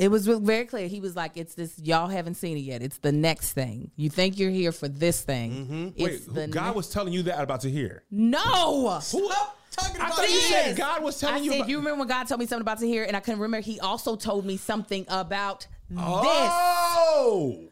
It 0.00 0.10
was 0.10 0.26
very 0.26 0.64
clear. 0.64 0.88
He 0.88 0.98
was 1.00 1.14
like, 1.14 1.36
"It's 1.36 1.54
this. 1.54 1.78
Y'all 1.78 2.08
haven't 2.08 2.36
seen 2.36 2.56
it 2.56 2.60
yet. 2.60 2.80
It's 2.82 2.96
the 2.98 3.12
next 3.12 3.52
thing. 3.52 3.90
You 3.96 4.08
think 4.08 4.38
you're 4.38 4.50
here 4.50 4.72
for 4.72 4.88
this 4.88 5.20
thing. 5.20 5.50
Mm-hmm. 5.52 5.84
Wait, 6.02 6.12
It's 6.14 6.24
who- 6.26 6.32
the 6.32 6.46
God 6.48 6.70
ne- 6.70 6.76
was 6.76 6.88
telling 6.88 7.12
you 7.12 7.22
that 7.24 7.38
about 7.42 7.60
to 7.60 7.70
hear. 7.70 8.02
no." 8.10 8.98
Stop 9.02 9.58
talking 9.70 10.00
I 10.00 10.06
about 10.06 10.16
thought 10.16 10.30
you 10.30 10.40
said 10.40 10.76
God 10.76 11.02
was 11.02 11.20
telling 11.20 11.36
I 11.36 11.38
you. 11.44 11.50
said, 11.50 11.56
about- 11.60 11.68
you 11.68 11.76
remember 11.78 11.98
when 12.00 12.08
God 12.08 12.24
told 12.28 12.40
me 12.40 12.46
something 12.46 12.62
about 12.62 12.78
to 12.78 12.86
hear, 12.86 13.04
and 13.04 13.14
I 13.16 13.20
couldn't 13.20 13.40
remember. 13.40 13.62
He 13.64 13.78
also 13.78 14.16
told 14.16 14.46
me 14.46 14.56
something 14.56 15.04
about 15.08 15.66
oh! 15.96 17.50
this. 17.60 17.69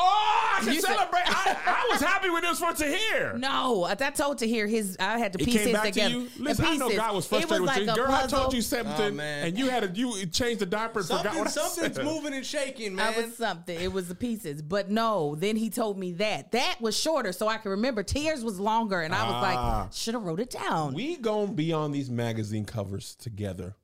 Oh. 0.00 0.54
I 0.56 0.60
can 0.64 0.72
You 0.74 0.80
said- 0.80 0.96
celebrate. 0.96 1.22
I, 1.26 1.56
I 1.66 1.88
was 1.92 2.00
happy 2.00 2.30
when 2.30 2.44
it 2.44 2.48
was 2.48 2.58
for 2.58 2.72
to 2.72 2.84
hear. 2.86 3.32
No, 3.38 3.84
I 3.84 3.92
I 3.92 4.10
told 4.10 4.38
to 4.38 4.46
hear 4.48 4.66
his. 4.66 4.96
I 5.00 5.18
had 5.18 5.32
to 5.34 5.40
It 5.40 5.44
piece 5.44 5.62
came 5.64 5.72
back 5.72 5.84
together. 5.84 6.14
to 6.14 6.20
you. 6.20 6.28
Listen, 6.38 6.64
I 6.64 6.76
know. 6.76 6.90
God 6.94 7.14
was 7.14 7.24
It 7.26 7.28
frustrated 7.28 7.60
with 7.62 7.68
like 7.70 7.84
you. 7.84 7.90
a 7.92 7.94
Girl, 7.94 8.10
I 8.10 8.26
told 8.26 8.52
you 8.54 8.62
something, 8.62 8.94
Oh, 9.00 9.10
man. 9.12 9.46
and 9.48 9.58
you 9.58 9.68
had 9.70 9.82
to 9.82 10.00
you 10.00 10.26
changed 10.26 10.60
the 10.60 10.66
diaper 10.66 10.98
and 11.00 11.08
forgot 11.08 11.22
Something, 11.24 11.38
what 11.38 11.48
I 11.48 11.50
something's 11.50 11.96
said. 11.96 12.04
moving 12.04 12.34
and 12.34 12.44
shaking, 12.44 12.92
I 13.00 13.10
man. 13.10 13.22
was 13.24 13.36
something. 13.36 13.78
It 13.80 13.92
was 13.92 14.08
the 14.08 14.14
pieces, 14.14 14.62
but 14.62 14.90
no. 14.90 15.34
Then 15.36 15.56
he 15.56 15.70
told 15.70 15.98
me 15.98 16.12
that 16.14 16.52
that 16.52 16.76
was 16.80 16.98
shorter, 16.98 17.32
so 17.32 17.48
I 17.48 17.58
can 17.58 17.70
remember. 17.72 18.02
Tears 18.02 18.42
was 18.44 18.58
longer, 18.60 19.00
and 19.00 19.14
I 19.14 19.22
was 19.24 19.34
Ah. 19.34 19.80
like, 19.84 19.92
should 19.92 20.14
have 20.14 20.22
wrote 20.24 20.40
it 20.40 20.50
down. 20.50 20.94
We 20.94 21.16
gonna 21.16 21.52
be 21.52 21.72
on 21.72 21.92
these 21.92 22.10
magazine 22.10 22.64
covers 22.64 23.14
together. 23.14 23.74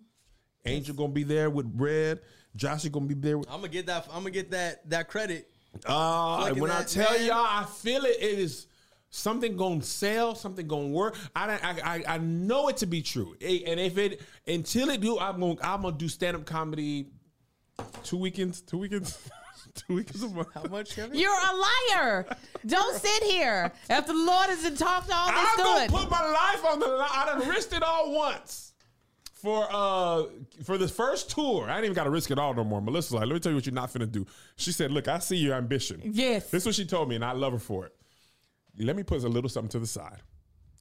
Angel 0.67 0.95
gonna 0.95 1.13
be 1.13 1.25
there 1.25 1.51
with 1.51 1.71
red. 1.77 2.21
Josh 2.57 2.85
is 2.85 2.91
gonna 2.91 3.07
be 3.07 3.15
there 3.15 3.37
with. 3.39 3.49
I'm 3.51 3.57
gonna 3.57 3.69
get 3.69 3.87
that. 3.87 4.07
I'm 4.11 4.21
gonna 4.21 4.31
get 4.31 4.51
that 4.53 4.89
that 4.91 5.09
credit. 5.09 5.51
Uh, 5.87 6.39
Look 6.41 6.49
and 6.53 6.61
when 6.61 6.71
I 6.71 6.83
tell 6.85 7.13
man. 7.13 7.27
y'all, 7.27 7.47
I 7.49 7.65
feel 7.65 8.05
it. 8.05 8.17
It 8.21 8.39
is 8.39 8.67
something 9.11 9.57
gonna 9.57 9.83
sell, 9.83 10.35
something 10.35 10.67
gonna 10.67 10.89
work. 10.89 11.17
I 11.37 11.53
I 11.53 11.59
I, 11.85 12.05
I 12.15 12.19
know 12.19 12.69
it 12.69 12.79
to 12.79 12.87
be 12.87 13.03
true. 13.03 13.37
Eh, 13.41 13.61
And 13.67 13.79
if 13.81 13.99
it 13.99 14.21
until 14.47 14.91
it 14.91 15.01
do, 15.01 15.19
I'm 15.19 15.41
gonna 15.41 15.57
I'm 15.63 15.83
gonna 15.83 15.97
do 15.97 16.09
stand 16.09 16.37
up 16.37 16.45
comedy. 16.45 17.09
Two 18.05 18.19
weekends, 18.19 18.61
two 18.61 18.79
weekends, 18.79 19.19
two 19.75 19.95
weekends 19.97 20.23
a 20.23 20.29
month. 20.29 20.49
How 20.55 20.63
much, 20.65 20.95
Kevin? 20.95 21.19
You're 21.19 21.33
a 21.33 21.97
liar. 21.97 22.27
Don't 22.67 22.97
sit 23.01 23.23
here 23.25 23.73
after 23.91 24.13
the 24.13 24.19
Lord 24.19 24.47
has 24.47 24.63
talked 24.79 25.11
all 25.13 25.27
this 25.27 25.37
I'm 25.37 25.57
gonna 25.59 25.91
put 25.91 26.09
my 26.11 26.25
life 26.31 26.65
on 26.65 26.79
the 26.79 26.87
line. 26.87 27.09
I 27.13 27.27
done 27.27 27.49
risked 27.49 27.73
it 27.73 27.83
all 27.83 28.13
once. 28.15 28.74
For 29.45 29.69
uh 29.71 30.23
for 30.65 30.79
this 30.79 30.91
first 30.91 31.31
tour, 31.31 31.69
I 31.69 31.77
ain't 31.77 31.85
even 31.85 31.95
got 31.95 32.05
to 32.05 32.11
risk 32.11 32.31
it 32.31 32.39
all 32.39 32.55
no 32.55 32.65
more. 32.65 32.81
Melissa's 32.81 33.13
like, 33.13 33.27
let 33.27 33.35
me 33.35 33.41
tell 33.41 33.53
you 33.53 33.57
what 33.57 33.67
you're 33.67 33.75
not 33.75 33.93
finna 33.93 34.11
do. 34.11 34.27
She 34.57 34.73
said, 34.73 34.91
"Look, 34.91 35.07
I 35.07 35.19
see 35.19 35.37
your 35.37 35.55
ambition. 35.55 36.01
Yes. 36.03 36.49
this 36.51 36.63
is 36.63 36.67
what 36.67 36.75
she 36.75 36.87
told 36.87 37.11
me, 37.11 37.17
and 37.17 37.25
I 37.25 37.33
love 37.33 37.53
her 37.53 37.59
for 37.59 37.85
it. 37.85 37.95
Let 38.79 38.97
me 38.97 39.03
put 39.03 39.23
a 39.23 39.29
little 39.29 39.51
something 39.51 39.69
to 39.69 39.79
the 39.79 39.87
side. 39.87 40.23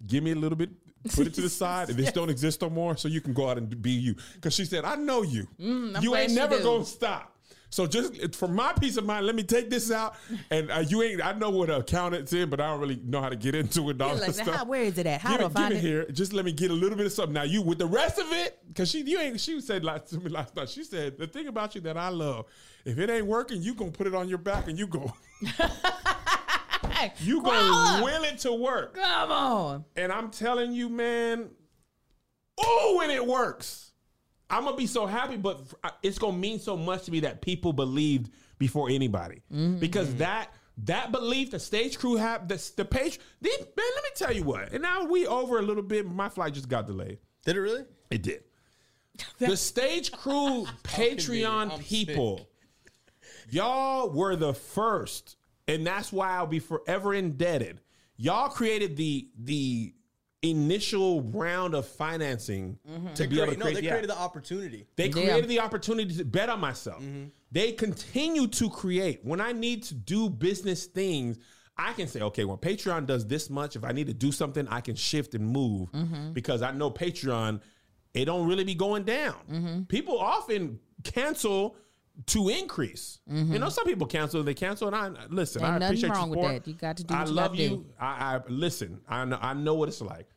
Give 0.07 0.23
me 0.23 0.31
a 0.31 0.35
little 0.35 0.57
bit, 0.57 0.69
put 1.13 1.27
it 1.27 1.33
to 1.33 1.41
the 1.41 1.49
side, 1.63 1.89
and 1.89 1.97
this 1.97 2.13
don't 2.13 2.29
exist 2.29 2.61
no 2.61 2.69
more, 2.69 2.95
so 2.95 3.09
you 3.09 3.19
can 3.19 3.33
go 3.33 3.49
out 3.49 3.57
and 3.57 3.81
be 3.81 3.91
you. 3.91 4.15
Because 4.35 4.55
she 4.55 4.63
said, 4.63 4.85
I 4.85 4.95
know 4.95 5.23
you. 5.23 5.45
Mm, 5.59 6.01
you 6.01 6.15
ain't 6.15 6.33
never 6.33 6.57
do. 6.57 6.63
gonna 6.63 6.85
stop. 6.85 7.32
So 7.73 7.87
just 7.87 8.35
for 8.35 8.47
my 8.47 8.71
peace 8.73 8.97
of 8.97 9.05
mind, 9.05 9.25
let 9.25 9.33
me 9.33 9.41
take 9.41 9.71
this 9.71 9.89
out. 9.89 10.15
And 10.51 10.69
uh, 10.69 10.83
you 10.87 11.01
ain't. 11.01 11.25
I 11.25 11.33
know 11.33 11.49
what 11.49 11.71
an 11.71 11.81
accountant's 11.81 12.31
in, 12.31 12.47
but 12.51 12.61
I 12.61 12.67
don't 12.67 12.79
really 12.79 13.01
know 13.03 13.19
how 13.19 13.29
to 13.29 13.35
get 13.35 13.55
into 13.55 13.89
it. 13.89 13.93
And 13.93 14.01
all 14.03 14.15
that 14.15 14.21
like, 14.21 14.35
stuff. 14.35 14.55
how- 14.55 14.65
where 14.65 14.83
is 14.83 14.99
it 14.99 15.07
at? 15.07 15.21
How 15.21 15.35
give 15.37 15.51
do 15.51 15.59
I 15.59 15.69
give 15.69 15.77
it? 15.77 15.79
it 15.79 15.87
here. 15.87 16.05
Just 16.11 16.33
let 16.33 16.45
me 16.45 16.51
get 16.51 16.69
a 16.69 16.73
little 16.75 16.95
bit 16.95 17.07
of 17.07 17.11
something. 17.11 17.33
Now 17.33 17.41
you 17.41 17.63
with 17.63 17.79
the 17.79 17.87
rest 17.87 18.19
of 18.19 18.31
it, 18.31 18.59
because 18.67 18.91
she 18.91 19.01
you 19.01 19.19
ain't. 19.19 19.39
She 19.39 19.59
said 19.59 19.83
last 19.83 20.09
to 20.09 20.19
me 20.19 20.29
last 20.29 20.55
night. 20.55 20.69
She 20.69 20.83
said 20.83 21.17
the 21.17 21.25
thing 21.25 21.47
about 21.47 21.73
you 21.73 21.81
that 21.81 21.97
I 21.97 22.09
love. 22.09 22.45
If 22.85 22.99
it 22.99 23.09
ain't 23.09 23.25
working, 23.25 23.63
you 23.63 23.73
gonna 23.73 23.89
put 23.89 24.05
it 24.05 24.13
on 24.13 24.29
your 24.29 24.37
back 24.37 24.67
and 24.67 24.77
you 24.77 24.85
go. 24.85 25.11
You 27.19 27.41
gonna 27.41 28.03
will 28.03 28.23
it 28.23 28.37
to 28.39 28.53
work. 28.53 28.95
Come 28.95 29.31
on. 29.31 29.85
And 29.95 30.11
I'm 30.11 30.29
telling 30.29 30.73
you, 30.73 30.89
man, 30.89 31.49
oh, 32.57 32.95
when 32.99 33.09
it 33.09 33.25
works, 33.25 33.92
I'm 34.53 34.63
gonna 34.65 34.77
be 34.77 34.87
so 34.87 35.05
happy. 35.05 35.37
But 35.37 35.61
it's 36.01 36.17
gonna 36.17 36.37
mean 36.37 36.59
so 36.59 36.77
much 36.77 37.03
to 37.05 37.11
me 37.11 37.21
that 37.21 37.41
people 37.41 37.73
believed 37.73 38.31
before 38.59 38.89
anybody, 38.89 39.41
Mm-hmm. 39.51 39.79
because 39.79 40.15
that 40.15 40.49
that 40.85 41.11
belief, 41.11 41.51
the 41.51 41.57
StageKrew 41.57 42.17
have 42.19 42.47
the 42.47 42.71
the 42.77 42.85
page. 42.85 43.19
They, 43.41 43.49
man, 43.49 43.67
let 43.95 44.03
me 44.03 44.09
tell 44.15 44.33
you 44.33 44.43
what. 44.43 44.71
And 44.73 44.81
now 44.81 45.05
we 45.05 45.27
over 45.27 45.59
a 45.59 45.61
little 45.61 45.83
bit. 45.83 46.05
My 46.09 46.29
flight 46.29 46.53
just 46.53 46.69
got 46.69 46.87
delayed. 46.87 47.19
Did 47.45 47.57
it 47.57 47.59
really? 47.61 47.83
It 48.09 48.23
did. 48.23 48.43
The 49.37 49.47
StageKrew 49.47 50.65
Patreon 50.83 51.71
I'm 51.73 51.79
people, 51.79 52.47
y'all 53.49 54.09
were 54.09 54.35
the 54.35 54.53
first, 54.53 55.35
and 55.67 55.85
that's 55.85 56.11
why 56.11 56.29
I'll 56.35 56.47
be 56.47 56.59
forever 56.59 57.13
indebted. 57.13 57.79
Y'all 58.17 58.49
created 58.49 58.95
the 58.97 59.27
the 59.37 59.93
initial 60.43 61.21
round 61.23 61.73
of 61.73 61.87
financing 61.87 62.77
mm-hmm. 62.89 63.13
to 63.13 63.27
be 63.27 63.41
able 63.41 63.53
to 63.53 63.59
create. 63.59 63.73
no, 63.73 63.79
they 63.79 63.85
yeah. 63.85 63.91
created 63.91 64.09
the 64.09 64.17
opportunity. 64.17 64.85
They 64.95 65.05
Yeah. 65.05 65.11
created 65.11 65.49
the 65.49 65.59
opportunity 65.59 66.15
to 66.17 66.25
bet 66.25 66.49
on 66.49 66.59
myself. 66.59 67.01
Mm-hmm. 67.01 67.25
They 67.51 67.71
continue 67.71 68.47
to 68.47 68.69
create. 68.69 69.21
When 69.23 69.39
I 69.39 69.53
need 69.53 69.83
to 69.83 69.93
do 69.93 70.29
business 70.29 70.85
things, 70.85 71.37
I 71.77 71.93
can 71.93 72.07
say, 72.07 72.21
okay, 72.21 72.45
when 72.45 72.57
Patreon 72.57 73.07
does 73.07 73.25
this 73.25 73.49
much, 73.49 73.75
if 73.75 73.83
I 73.83 73.91
need 73.93 74.07
to 74.07 74.13
do 74.13 74.31
something, 74.31 74.67
I 74.67 74.81
can 74.81 74.95
shift 74.95 75.33
and 75.33 75.47
move 75.47 75.91
mm-hmm. 75.91 76.33
because 76.33 76.61
I 76.61 76.71
know 76.71 76.91
Patreon, 76.91 77.61
it 78.13 78.25
don't 78.25 78.47
really 78.47 78.63
be 78.63 78.75
going 78.75 79.03
down. 79.03 79.85
People 79.87 80.19
often 80.19 80.79
cancel 81.03 81.75
to 82.27 82.49
increase. 82.49 83.17
You 83.27 83.57
know, 83.57 83.69
some 83.69 83.85
people 83.85 84.05
cancel, 84.05 84.43
they 84.43 84.53
cancel, 84.53 84.87
and 84.87 84.95
I 84.95 85.25
listen. 85.29 85.63
Ain't 85.63 85.81
I 85.81 85.87
appreciate 85.87 86.11
wrong 86.11 86.27
your 86.27 86.37
with 86.37 86.39
support. 86.45 86.63
that. 86.65 86.69
You 86.69 86.75
got 86.75 86.97
to 86.97 87.03
do 87.03 87.13
I 87.13 87.19
what 87.21 87.27
you 87.27 87.33
love 87.33 87.51
gotta 87.53 87.57
do. 87.57 87.63
you. 87.63 87.85
I, 87.99 88.35
I 88.35 88.41
listen. 88.49 89.01
I 89.07 89.25
know. 89.25 89.39
I 89.41 89.53
know 89.55 89.73
what 89.73 89.89
it's 89.89 90.01
like. 90.01 90.27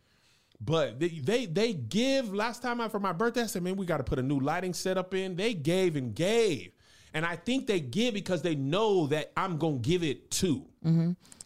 But 0.61 0.99
they, 0.99 1.09
they 1.09 1.47
they 1.47 1.73
give 1.75 2.33
last 2.33 2.63
time 2.63 2.81
I 2.81 2.89
for 2.89 2.99
my 3.01 3.13
birthday, 3.13 3.43
I 3.43 3.47
said, 3.47 3.63
man, 3.63 3.77
we 3.77 3.85
got 3.87 3.99
to 3.99 4.05
put 4.05 4.19
a 4.19 4.23
new 4.23 4.41
lighting 4.41 4.73
setup 4.73 5.13
in. 5.15 5.37
They 5.37 5.53
gave 5.55 5.97
and 5.97 6.15
gave. 6.15 6.73
And 7.13 7.25
I 7.27 7.37
think 7.37 7.67
they 7.67 7.81
give 7.81 8.15
because 8.15 8.43
they 8.43 8.55
know 8.55 9.07
that 9.09 9.33
I'm 9.37 9.59
gonna 9.59 9.79
give 9.79 10.03
it 10.03 10.31
too. 10.31 10.65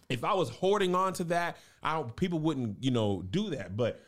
If 0.08 0.24
I 0.24 0.34
was 0.34 0.48
hoarding 0.50 0.94
on 0.94 1.12
to 1.14 1.24
that, 1.24 1.56
I 1.82 1.94
don't 1.94 2.14
people 2.16 2.38
wouldn't, 2.40 2.82
you 2.82 2.90
know, 2.90 3.22
do 3.30 3.50
that. 3.50 3.76
But 3.76 4.00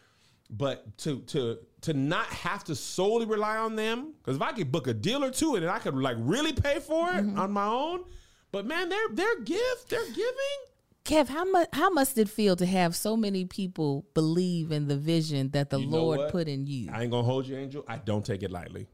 but 0.51 0.97
to 0.99 1.21
to 1.21 1.59
to 1.83 1.95
not 1.95 2.27
have 2.27 2.63
to 2.65 2.75
solely 2.77 3.27
rely 3.27 3.57
on 3.57 3.75
them, 3.77 4.13
because 4.19 4.37
if 4.37 4.43
I 4.43 4.53
could 4.53 4.71
book 4.71 4.87
a 4.87 4.95
deal 4.95 5.25
or 5.25 5.31
two 5.31 5.55
and 5.57 5.69
I 5.69 5.79
could 5.79 5.95
like 5.97 6.17
really 6.21 6.53
pay 6.53 6.79
for 6.81 7.11
it 7.11 7.25
Mm-hmm. 7.25 7.39
on 7.39 7.51
my 7.53 7.67
own. 7.67 8.05
But 8.51 8.67
man, 8.67 8.89
their 8.89 9.09
their 9.13 9.41
gift, 9.41 9.89
they're 9.89 10.07
giving. 10.07 10.59
Kev, 11.05 11.29
how 11.29 11.45
much 11.45 11.69
how 11.73 11.91
must 11.91 12.17
it 12.17 12.29
feel 12.29 12.55
to 12.57 12.67
have 12.67 12.95
so 12.95 13.17
many 13.17 13.45
people 13.45 14.07
believe 14.15 14.71
in 14.71 14.87
the 14.87 14.97
vision 14.97 15.51
that 15.51 15.71
the 15.71 15.81
You 15.81 15.89
Lord 15.89 16.31
put 16.31 16.47
in 16.47 16.67
you? 16.67 16.91
I 16.93 17.03
ain't 17.03 17.11
gonna 17.11 17.25
hold 17.25 17.47
you, 17.47 17.57
Angel. 17.57 17.85
I 17.89 17.97
don't 17.99 18.25
take 18.25 18.43
it 18.43 18.51
lightly. 18.51 18.87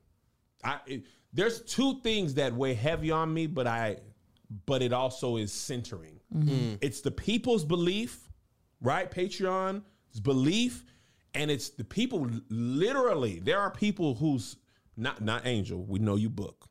I 0.65 0.81
it, 0.87 1.03
there's 1.33 1.61
two 1.63 2.01
things 2.01 2.35
that 2.35 2.55
weigh 2.55 2.75
heavy 2.75 3.11
on 3.11 3.33
me, 3.33 3.47
but 3.47 3.67
I 3.67 3.99
but 4.65 4.81
it 4.81 4.93
also 4.95 5.37
is 5.37 5.53
centering. 5.53 6.19
Mm-hmm. 6.35 6.49
Mm. 6.49 6.79
It's 6.81 7.03
the 7.03 7.11
people's 7.11 7.65
belief, 7.65 8.31
right? 8.81 9.11
Patreon's 9.11 9.83
belief, 10.23 10.85
and 11.35 11.51
it's 11.51 11.69
the 11.71 11.85
people. 11.85 12.31
Literally, 12.49 13.41
there 13.41 13.61
are 13.61 13.71
people 13.71 14.15
who's 14.15 14.57
not 14.97 15.21
not 15.21 15.47
Angel. 15.47 15.85
We 15.85 15.99
know 15.99 16.17
you 16.17 16.31
book, 16.31 16.69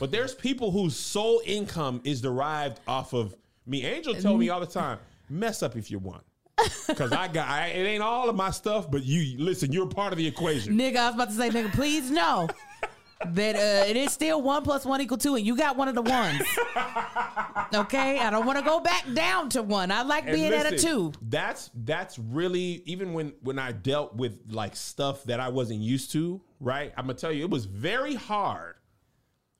but 0.00 0.10
there's 0.10 0.34
people 0.34 0.72
whose 0.72 0.96
sole 0.96 1.40
income 1.46 2.00
is 2.02 2.20
derived 2.20 2.80
off 2.88 3.12
of 3.12 3.36
me. 3.66 3.84
Angel 3.84 4.14
told 4.14 4.40
me 4.40 4.48
all 4.48 4.60
the 4.60 4.66
time, 4.66 4.98
"Mess 5.28 5.62
up 5.62 5.76
if 5.76 5.90
you 5.90 5.98
want." 5.98 6.22
Cause 6.96 7.12
I 7.12 7.28
got 7.28 7.48
I, 7.48 7.66
it 7.68 7.84
ain't 7.84 8.02
all 8.02 8.30
of 8.30 8.36
my 8.36 8.50
stuff, 8.50 8.90
but 8.90 9.04
you 9.04 9.38
listen. 9.38 9.72
You're 9.72 9.86
part 9.86 10.12
of 10.12 10.18
the 10.18 10.26
equation. 10.26 10.74
nigga, 10.78 10.96
I 10.96 11.06
was 11.06 11.14
about 11.14 11.28
to 11.28 11.34
say, 11.34 11.50
nigga, 11.50 11.72
please 11.72 12.10
know 12.10 12.48
that 13.24 13.56
uh, 13.56 13.88
it 13.88 13.96
is 13.96 14.12
still 14.12 14.40
one 14.42 14.62
plus 14.62 14.84
one 14.84 15.00
equal 15.00 15.18
two, 15.18 15.34
and 15.34 15.46
you 15.46 15.56
got 15.56 15.76
one 15.76 15.88
of 15.88 15.94
the 15.94 16.02
ones. 16.02 16.42
okay, 17.74 18.18
I 18.18 18.30
don't 18.30 18.46
want 18.46 18.58
to 18.58 18.64
go 18.64 18.80
back 18.80 19.04
down 19.14 19.48
to 19.50 19.62
one. 19.62 19.90
I 19.90 20.02
like 20.02 20.24
And 20.24 20.34
being 20.34 20.52
at 20.52 20.66
a 20.66 20.70
listen, 20.70 20.88
two. 20.88 21.12
That's 21.22 21.70
that's 21.74 22.18
really 22.18 22.82
even 22.86 23.12
when 23.12 23.34
when 23.42 23.58
I 23.58 23.72
dealt 23.72 24.14
with 24.14 24.38
like 24.50 24.76
stuff 24.76 25.24
that 25.24 25.40
I 25.40 25.48
wasn't 25.48 25.80
used 25.80 26.12
to. 26.12 26.40
Right, 26.60 26.92
I'm 26.96 27.04
gonna 27.04 27.18
tell 27.18 27.32
you, 27.32 27.42
it 27.44 27.50
was 27.50 27.66
very 27.66 28.14
hard 28.14 28.75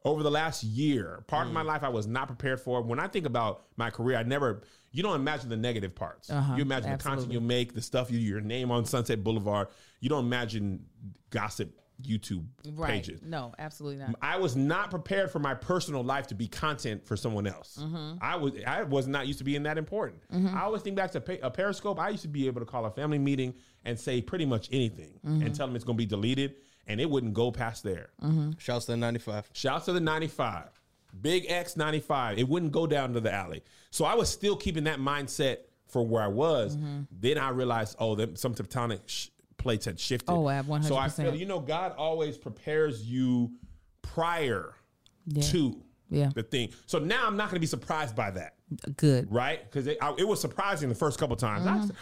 over 0.07 0.23
the 0.23 0.31
last 0.31 0.63
year. 0.63 1.23
Part 1.27 1.47
of 1.49 1.53
my 1.53 1.63
life 1.63 1.83
I 1.83 1.89
was 1.89 2.07
not 2.07 2.29
prepared 2.29 2.61
for. 2.61 2.81
When 2.81 3.01
I 3.01 3.09
think 3.09 3.27
about 3.27 3.65
my 3.77 3.91
career, 3.91 4.17
I 4.17 4.23
never. 4.23 4.63
You 4.93 5.03
don't 5.03 5.17
imagine 5.17 5.51
the 5.51 5.57
negative 5.57 5.95
parts. 5.95 6.31
Uh-huh, 6.31 6.55
you 6.55 6.63
imagine 6.63 6.91
the 6.93 6.97
content 6.97 7.31
you 7.31 7.41
make, 7.41 7.75
the 7.75 7.83
stuff 7.83 8.11
you, 8.11 8.19
your 8.19 8.41
name 8.41 8.71
on 8.71 8.87
Sunset 8.87 9.23
Boulevard. 9.23 9.69
You 10.01 10.09
don't 10.09 10.25
imagine 10.25 10.87
gossip 11.29 11.79
YouTube 12.03 12.45
Right? 12.73 12.91
pages. 12.93 13.21
No, 13.23 13.53
absolutely 13.59 13.99
not. 13.99 14.15
I 14.23 14.37
was 14.39 14.55
not 14.55 14.91
prepared 14.91 15.31
for 15.31 15.39
my 15.39 15.55
personal 15.55 16.05
life 16.05 16.27
to 16.29 16.35
be 16.35 16.47
content 16.47 17.05
for 17.07 17.17
someone 17.17 17.47
else. 17.47 17.79
Mm-hmm. 17.83 18.19
I 18.23 18.37
was 18.37 18.53
I 18.67 18.83
was 18.85 19.07
not 19.09 19.27
used 19.27 19.39
to 19.41 19.45
being 19.45 19.65
that 19.65 19.77
important. 19.77 20.23
I 20.33 20.63
always 20.63 20.83
think 20.83 20.95
back 20.97 21.11
to 21.13 21.23
a 21.45 21.51
Periscope. 21.51 21.99
I 21.99 22.11
used 22.11 22.23
to 22.23 22.29
be 22.29 22.47
able 22.47 22.61
to 22.61 22.67
call 22.67 22.85
a 22.87 22.91
family 22.91 23.19
meeting 23.19 23.55
and 23.85 23.99
say 23.99 24.23
pretty 24.23 24.47
much 24.47 24.69
anything 24.73 25.19
Mm-hmm. 25.27 25.43
and 25.47 25.55
tell 25.55 25.67
them 25.67 25.75
it's 25.75 25.85
going 25.85 25.97
to 25.97 26.03
be 26.03 26.07
deleted, 26.07 26.55
and 26.87 27.01
it 27.01 27.09
wouldn't 27.11 27.35
go 27.35 27.51
past 27.51 27.83
there. 27.83 28.11
Shouts 28.59 28.87
to 28.87 28.93
the 28.93 28.97
95. 28.97 29.51
Shouts 29.53 29.85
to 29.87 29.93
the 29.93 30.01
95. 30.01 30.65
Big 31.23 31.47
X 31.49 31.79
ninety 31.79 32.01
five. 32.01 32.39
It 32.39 32.47
wouldn't 32.47 32.73
go 32.73 32.87
down 32.87 33.15
to 33.15 33.21
the 33.21 33.33
alley. 33.33 33.63
So 33.91 34.05
I 34.05 34.15
was 34.15 34.29
still 34.29 34.55
keeping 34.55 34.85
that 34.85 34.99
mindset 34.99 35.59
for 35.89 36.07
where 36.07 36.23
I 36.23 36.27
was. 36.29 36.77
Mm-hmm. 36.77 37.03
Then 37.11 37.39
I 37.39 37.49
realized, 37.51 37.97
oh, 37.99 38.15
them, 38.15 38.37
some 38.37 38.55
tectonic 38.55 39.01
sh- 39.07 39.29
plates 39.57 39.87
had 39.87 39.99
shifted. 39.99 40.31
Oh, 40.31 40.47
I 40.47 40.61
100%. 40.61 40.85
So 40.85 40.97
I 40.97 41.09
feel, 41.09 41.35
you 41.35 41.47
know, 41.47 41.59
God 41.61 41.95
always 41.97 42.37
prepares 42.37 43.03
you 43.03 43.51
prior 44.03 44.75
Yeah. 45.27 45.43
to 45.43 45.83
Yeah. 46.11 46.31
the 46.35 46.43
thing. 46.43 46.71
So 46.87 46.99
now 46.99 47.27
I'm 47.27 47.37
not 47.39 47.45
going 47.47 47.57
to 47.57 47.61
be 47.61 47.67
surprised 47.67 48.15
by 48.15 48.31
that, 48.33 48.55
Good. 48.97 49.33
right? 49.33 49.63
Because 49.65 49.87
it, 49.87 49.97
it 50.19 50.29
was 50.29 50.39
surprising 50.41 50.89
the 50.91 50.95
first 50.95 51.19
couple 51.19 51.37
times. 51.37 51.67
I 51.67 51.71
Mm-hmm. 51.79 51.87
said, 51.87 51.97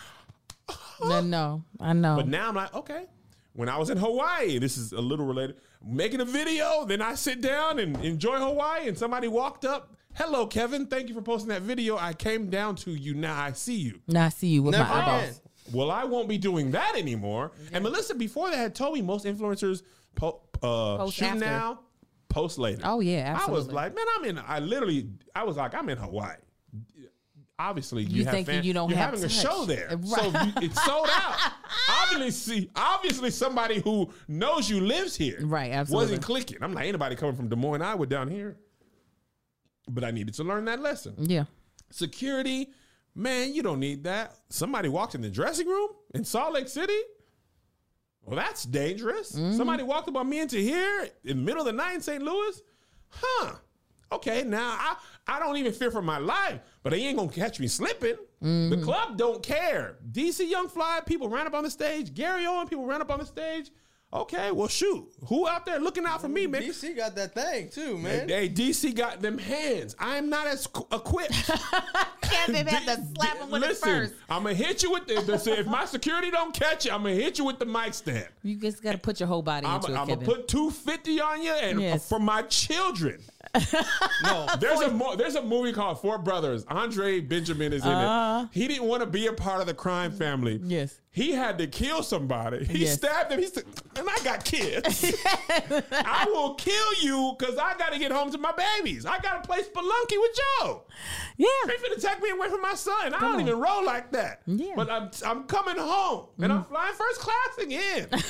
No, 1.09 1.21
no, 1.21 1.65
I 1.79 1.93
know. 1.93 2.17
but 2.17 2.27
now 2.27 2.49
I'm 2.49 2.55
like, 2.57 2.75
okay. 2.75 3.07
When 3.55 3.69
I 3.69 3.79
was 3.79 3.89
in 3.89 3.97
Hawaii, 3.99 4.59
this 4.59 4.77
is 4.77 4.93
a 4.93 5.01
little 5.01 5.25
related. 5.27 5.57
Making 5.85 6.21
a 6.21 6.25
video, 6.25 6.85
then 6.85 7.01
I 7.01 7.15
sit 7.15 7.41
down 7.41 7.79
and 7.79 7.97
enjoy 8.05 8.37
Hawaii, 8.39 8.89
and 8.89 8.99
somebody 8.99 9.29
walked 9.29 9.65
up. 9.65 9.95
Hello, 10.15 10.47
Kevin. 10.47 10.87
Thank 10.87 11.09
you 11.09 11.15
for 11.15 11.23
posting 11.23 11.49
that 11.51 11.63
video. 11.63 11.97
I 11.97 12.13
came 12.15 12.51
down 12.51 12.75
to 12.77 12.91
you. 12.91 13.15
Now 13.15 13.41
I 13.41 13.53
see 13.53 13.77
you. 13.77 14.01
now 14.09 14.27
I 14.27 14.29
see 14.31 14.49
you 14.49 14.63
with 14.65 14.73
Never 14.73 14.89
my 14.89 15.01
eyeballs. 15.03 15.23
again. 15.23 15.35
Well, 15.73 15.91
I 15.91 16.05
won't 16.05 16.29
be 16.29 16.37
doing 16.39 16.73
that 16.73 16.97
anymore. 16.97 17.53
And 17.73 17.83
Melissa, 17.85 18.15
before 18.15 18.51
that, 18.51 18.57
had 18.57 18.75
told 18.75 18.95
me 18.95 19.03
most 19.03 19.25
influencers 19.25 19.83
po- 20.15 20.41
uh, 20.63 20.97
Post 20.99 21.17
shoot 21.17 21.25
after. 21.27 21.41
now, 21.41 21.81
post 22.29 22.59
later. 22.59 22.83
Oh, 22.85 23.01
yeah, 23.01 23.33
absolutely. 23.35 23.53
I 23.55 23.57
was 23.59 23.73
like, 23.73 23.95
man, 23.95 24.07
I'm 24.19 24.25
in. 24.25 24.39
I 24.39 24.59
literally, 24.59 25.09
I 25.35 25.45
was 25.45 25.57
like, 25.57 25.75
I'm 25.75 25.89
in 25.89 25.99
Hawaii. 25.99 26.37
Obviously, 27.59 28.03
you, 28.03 28.19
You 28.19 28.25
have 28.25 28.35
thinking 28.35 28.55
fan- 28.57 28.65
you 28.65 28.73
don't 28.73 28.89
you're 28.91 28.99
have 28.99 29.11
having 29.11 29.25
a 29.25 29.29
show 29.29 29.65
there, 29.65 29.89
Right. 29.91 30.01
so 30.33 30.45
you, 30.45 30.53
it's 30.67 30.85
sold 30.85 31.09
out. 31.11 31.53
obviously, 32.13 32.69
obviously, 32.75 33.31
somebody 33.31 33.81
who 33.81 34.11
knows 34.27 34.69
you 34.69 34.81
lives 34.81 35.15
here, 35.15 35.39
Right, 35.41 35.71
absolutely. 35.71 36.05
wasn't 36.05 36.23
clicking. 36.23 36.59
I'm 36.63 36.75
like, 36.75 36.89
anybody 36.89 37.15
coming 37.15 37.37
from 37.37 37.49
Des 37.49 37.55
Moines, 37.57 37.81
Iowa, 37.83 38.07
down 38.07 38.29
here. 38.29 38.57
But 39.89 40.03
I 40.03 40.11
needed 40.11 40.35
to 40.35 40.45
learn 40.45 40.65
that 40.65 40.81
lesson. 40.81 41.15
Yeah. 41.19 41.45
Security, 41.91 42.71
man, 43.15 43.55
you 43.55 43.63
don't 43.63 43.79
need 43.81 44.03
that. 44.05 44.35
Somebody 44.49 44.89
walked 44.89 45.15
in 45.15 45.21
the 45.21 45.31
dressing 45.31 45.69
room 45.69 45.91
in 46.15 46.25
Salt 46.25 46.55
Lake 46.55 46.69
City. 46.69 46.99
Well, 48.23 48.35
that's 48.37 48.65
dangerous. 48.65 49.33
Mm-hmm. 49.33 49.57
Somebody 49.57 49.83
walked 49.85 50.09
up 50.09 50.17
on 50.17 50.29
me 50.29 50.41
into 50.41 50.57
here 50.57 51.09
in 51.25 51.37
the 51.37 51.43
middle 51.45 51.61
of 51.61 51.67
the 51.67 51.73
night 51.73 51.95
in 51.95 52.01
St. 52.01 52.23
Louis. 52.23 52.61
Huh. 53.11 53.57
Okay, 54.15 54.45
now 54.45 54.77
I, 54.79 54.97
I 55.27 55.39
don't 55.39 55.57
even 55.57 55.73
fear 55.73 55.91
for 55.91 56.03
my 56.03 56.19
life, 56.19 56.61
but 56.83 56.91
they 56.91 57.01
ain't 57.05 57.17
gonna 57.17 57.31
catch 57.31 57.59
me 57.61 57.67
slipping. 57.69 58.15
Mm-hmm. 58.43 58.71
The 58.71 58.77
club 58.79 59.17
don't 59.17 59.43
care. 59.43 59.97
DC 60.13 60.49
Young 60.49 60.69
Fly, 60.69 61.01
people 61.07 61.29
ran 61.29 61.47
up 61.47 61.55
on 61.55 61.65
the 61.65 61.71
stage. 61.71 62.15
Gary 62.15 62.47
Owen, 62.47 62.69
people 62.69 62.87
ran 62.87 63.01
up 63.01 63.11
on 63.11 63.19
the 63.19 63.27
stage. 63.27 63.71
Okay, 64.13 64.53
well, 64.53 64.69
shoot. 64.69 65.09
Who 65.27 65.49
out 65.49 65.67
there 65.67 65.81
looking 65.81 66.07
out 66.07 66.21
for 66.21 66.29
me, 66.29 66.47
man? 66.47 66.63
DC 66.63 66.97
got 66.97 67.17
that 67.17 67.35
thing 67.35 67.69
too, 67.69 67.99
man. 67.99 68.29
Hey, 68.29 68.49
DC 68.49 68.95
got 68.95 69.21
them 69.21 69.39
hands. 69.39 69.97
I 69.99 70.17
am 70.19 70.29
not 70.29 70.47
as 70.47 70.69
qu- 70.69 70.87
equipped. 70.95 71.33
Kevin 72.21 72.65
had 72.65 72.85
to 72.85 73.05
slap 73.17 73.39
him 73.39 73.51
with 73.51 73.65
it 73.65 73.77
first. 73.77 74.15
I'm 74.31 74.45
gonna 74.45 74.55
hit 74.55 74.85
you 74.85 74.93
with 74.93 75.09
the, 75.09 75.21
the. 75.21 75.59
If 75.59 75.67
my 75.67 75.85
security 75.85 76.31
don't 76.31 76.55
catch 76.55 76.85
you, 76.87 76.93
I'm 76.93 77.03
gonna 77.03 77.17
hit 77.17 77.39
you 77.39 77.45
with 77.45 77.59
the 77.59 77.67
mic 77.67 77.93
stand. 77.93 78.29
You 78.45 78.55
just 78.55 78.85
got 78.85 78.93
to 78.93 78.99
put 78.99 79.19
your 79.19 79.27
whole 79.27 79.43
body 79.43 79.67
I'm, 79.67 79.77
into 79.81 79.93
it, 79.93 79.97
I'm 79.97 80.07
gonna 80.07 80.21
put 80.21 80.47
250 80.47 81.21
on 81.21 81.43
you, 81.43 81.53
and 81.53 81.81
Yes. 81.81 82.09
for 82.09 82.21
my 82.21 82.43
children. 82.43 83.21
No, 84.23 84.47
There's 84.59 84.81
a 84.81 84.91
mo- 84.91 85.17
there's 85.17 85.35
a 85.35 85.43
movie 85.43 85.73
called 85.73 86.01
Four 86.01 86.19
Brothers. 86.19 86.65
Andre 86.69 87.21
Benjamin 87.21 87.73
is 87.73 87.85
in 87.85 87.91
Uh-huh. 87.91 88.47
it. 88.51 88.59
He 88.59 88.67
didn't 88.69 88.85
want 88.89 89.03
to 89.03 89.07
be 89.07 89.27
a 89.27 89.33
part 89.33 89.61
of 89.61 89.67
the 89.67 89.75
crime 89.75 90.13
family. 90.13 90.61
Yes. 90.63 91.01
He 91.11 91.31
had 91.33 91.59
to 91.59 91.67
kill 91.69 92.03
somebody. 92.03 92.65
He 92.65 92.79
Yes. 92.85 92.95
stabbed 92.95 93.31
him. 93.31 93.39
He 93.41 93.47
said, 93.47 93.65
and 93.97 94.09
I 94.11 94.19
got 94.25 94.45
kids. 94.45 95.15
I 95.93 96.25
will 96.29 96.55
kill 96.55 96.95
you 97.01 97.37
because 97.39 97.57
I 97.57 97.77
got 97.79 97.93
to 97.93 97.99
get 98.01 98.11
home 98.11 98.31
to 98.33 98.39
my 98.39 98.53
babies. 98.53 99.07
I 99.07 99.19
got 99.19 99.43
to 99.43 99.47
play 99.49 99.61
Spelunky 99.63 100.19
with 100.21 100.37
Joe. 100.61 100.83
yeah. 101.37 101.47
They 101.67 101.75
finna 101.75 102.01
take 102.03 102.21
me 102.23 102.31
away 102.31 102.49
from 102.49 102.63
my 102.63 102.75
son. 102.75 103.15
I 103.15 103.21
don't 103.21 103.35
on. 103.35 103.41
even 103.41 103.61
roll 103.61 103.85
like 103.85 104.11
that. 104.13 104.43
Yeah. 104.47 104.73
But 104.75 104.91
I'm 104.91 105.11
I'm 105.25 105.45
coming 105.45 105.77
home 105.77 106.27
and 106.41 106.53
I'm 106.53 106.65
flying 106.65 106.95
first 106.95 107.21
class 107.21 107.59
again. 107.61 108.09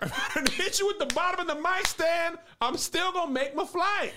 and 0.36 0.48
hit 0.48 0.78
you 0.78 0.86
with 0.86 0.98
the 0.98 1.06
bottom 1.14 1.40
of 1.40 1.46
the 1.46 1.60
mic 1.62 1.86
stand. 1.86 2.36
I'm 2.60 2.76
still 2.76 3.12
gonna 3.12 3.30
make 3.30 3.54
my 3.54 3.64
flight. 3.64 4.12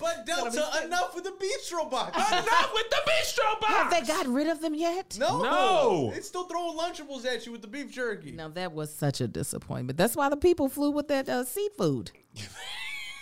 but 0.00 0.26
Delta, 0.26 0.64
enough 0.84 1.14
with 1.14 1.24
the 1.24 1.30
bistro 1.30 1.90
box. 1.90 2.16
Enough 2.16 2.70
with 2.74 2.90
the 2.90 2.96
bistro 3.06 3.60
box. 3.60 3.72
Have 3.74 3.90
they 3.90 4.02
got 4.02 4.26
rid 4.26 4.48
of 4.48 4.60
them 4.60 4.74
yet? 4.74 5.16
no, 5.18 5.42
No. 5.42 6.12
It's 6.14 6.28
still 6.28 6.44
throwing 6.44 6.76
Lunchables 6.76 7.24
at 7.26 7.46
you 7.46 7.52
with 7.52 7.62
the 7.62 7.68
beef 7.68 7.90
jerky. 7.90 8.32
Now 8.32 8.48
that 8.48 8.72
was 8.72 8.92
such 8.94 9.20
a 9.20 9.28
disappointment. 9.28 9.96
That's 9.98 10.16
why 10.16 10.28
the 10.28 10.36
people 10.36 10.68
flew 10.68 10.90
with 10.90 11.08
that 11.08 11.28
uh, 11.28 11.44
seafood. 11.44 12.10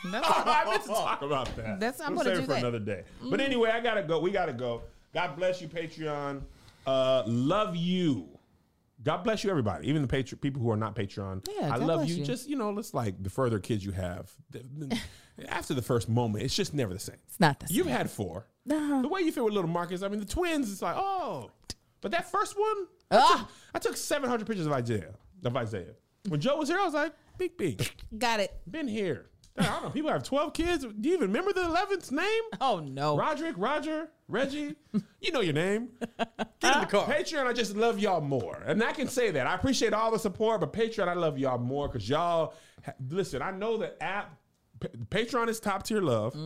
That's 0.05 0.27
I 0.31 0.65
meant 0.65 0.83
to 0.85 0.89
talk 0.89 1.23
about 1.23 1.55
that. 1.57 1.81
That's- 1.81 2.01
I'm 2.01 2.15
We'll 2.15 2.25
gonna 2.25 2.37
save 2.37 2.39
it 2.39 2.41
do 2.43 2.47
for 2.47 2.53
that. 2.53 2.59
another 2.61 2.79
day. 2.79 3.03
But 3.23 3.41
anyway, 3.41 3.71
I 3.71 3.81
gotta 3.81 4.03
go. 4.03 4.21
We 4.21 4.31
gotta 4.31 4.53
go. 4.53 4.83
God 5.13 5.37
bless 5.37 5.61
you, 5.61 5.67
Patreon. 5.69 6.43
Uh, 6.87 7.25
love 7.27 7.75
you. 7.75 8.29
God 9.09 9.25
bless 9.25 9.43
you, 9.43 9.49
everybody. 9.49 9.89
Even 9.89 10.03
the 10.03 10.09
Patreon 10.09 10.39
people 10.43 10.61
who 10.61 10.71
are 10.71 10.77
not 10.77 10.95
Patreon. 10.95 11.47
Yeah, 11.59 11.73
I 11.73 11.79
God 11.79 11.89
love 11.89 12.07
you. 12.09 12.17
you. 12.17 12.25
Just 12.25 12.47
you 12.47 12.57
know, 12.57 12.77
it's 12.79 12.93
like 12.93 13.23
the 13.23 13.31
further 13.31 13.59
kids 13.59 13.83
you 13.83 13.93
have, 13.93 14.31
the- 14.51 14.63
the- 14.77 14.99
after 15.49 15.73
the 15.73 15.81
first 15.81 16.11
moment, 16.11 16.45
it's 16.45 16.55
just 16.55 16.75
never 16.75 16.93
the 16.93 17.01
same. 17.01 17.17
It's 17.27 17.41
not 17.41 17.59
the 17.59 17.69
same. 17.69 17.77
You've 17.79 17.87
had 17.87 18.11
four. 18.11 18.47
Uh-huh. 18.71 19.01
The 19.01 19.09
way 19.09 19.23
you 19.23 19.33
feel 19.33 19.47
with 19.47 19.55
little 19.55 19.71
Marcus, 19.71 20.03
I 20.03 20.09
mean, 20.09 20.21
the 20.21 20.27
twins. 20.27 20.71
It's 20.71 20.83
like, 20.83 20.97
oh, 20.99 21.51
but 22.03 22.11
that 22.11 22.31
first 22.31 22.59
one, 22.59 22.87
I 23.11 23.17
Ah. 23.17 23.39
took, 23.39 23.49
I 23.75 23.79
took 23.79 23.97
700 23.97 24.47
pictures 24.47 24.67
of 24.67 24.73
Isaiah. 24.75 25.15
Of 25.43 25.57
Isaiah. 25.57 25.95
When 26.29 26.39
Joe 26.41 26.59
was 26.59 26.69
here, 26.69 26.79
I 26.79 26.85
was 26.85 26.93
like, 26.93 27.15
big, 27.39 27.57
big. 27.57 27.91
got 28.19 28.41
it. 28.41 28.53
Been 28.71 28.89
here. 28.89 29.31
I 29.57 29.63
don't 29.65 29.83
know. 29.85 29.91
People 29.91 30.11
have 30.11 30.23
12 30.23 30.53
kids. 30.53 30.85
Do 30.85 31.09
you 31.09 31.15
even 31.15 31.29
remember 31.29 31.55
the 31.55 31.63
11th 31.63 32.13
name? 32.13 32.43
Oh 32.61 32.81
no. 32.81 33.17
Roderick, 33.17 33.55
Roger, 33.57 34.11
Reggie. 34.29 34.77
You 35.21 35.33
know 35.33 35.41
your 35.41 35.55
name. 35.55 35.89
Get 36.61 36.75
in 36.75 36.81
the 36.81 36.87
car. 36.87 37.07
Patreon, 37.07 37.47
I 37.47 37.53
just 37.53 37.75
love 37.75 37.99
y'all 37.99 38.21
more. 38.21 38.63
And 38.67 38.83
I 38.85 38.93
can 38.93 39.09
say 39.09 39.31
that. 39.33 39.47
I 39.47 39.55
appreciate 39.55 39.93
all 39.93 40.11
the 40.11 40.19
support, 40.19 40.61
but 40.61 40.73
Patreon, 40.73 41.09
I 41.09 41.15
love 41.15 41.39
y'all 41.39 41.59
more 41.59 41.89
because 41.89 42.09
y'all, 42.09 42.55
ha- 42.85 42.93
listen, 43.09 43.43
I 43.43 43.51
know 43.51 43.77
the 43.77 44.01
app, 44.03 44.39
Pa- 44.81 44.89
Patreon 45.11 45.49
is 45.49 45.59
top 45.59 45.83
tier 45.83 46.01
love. 46.01 46.37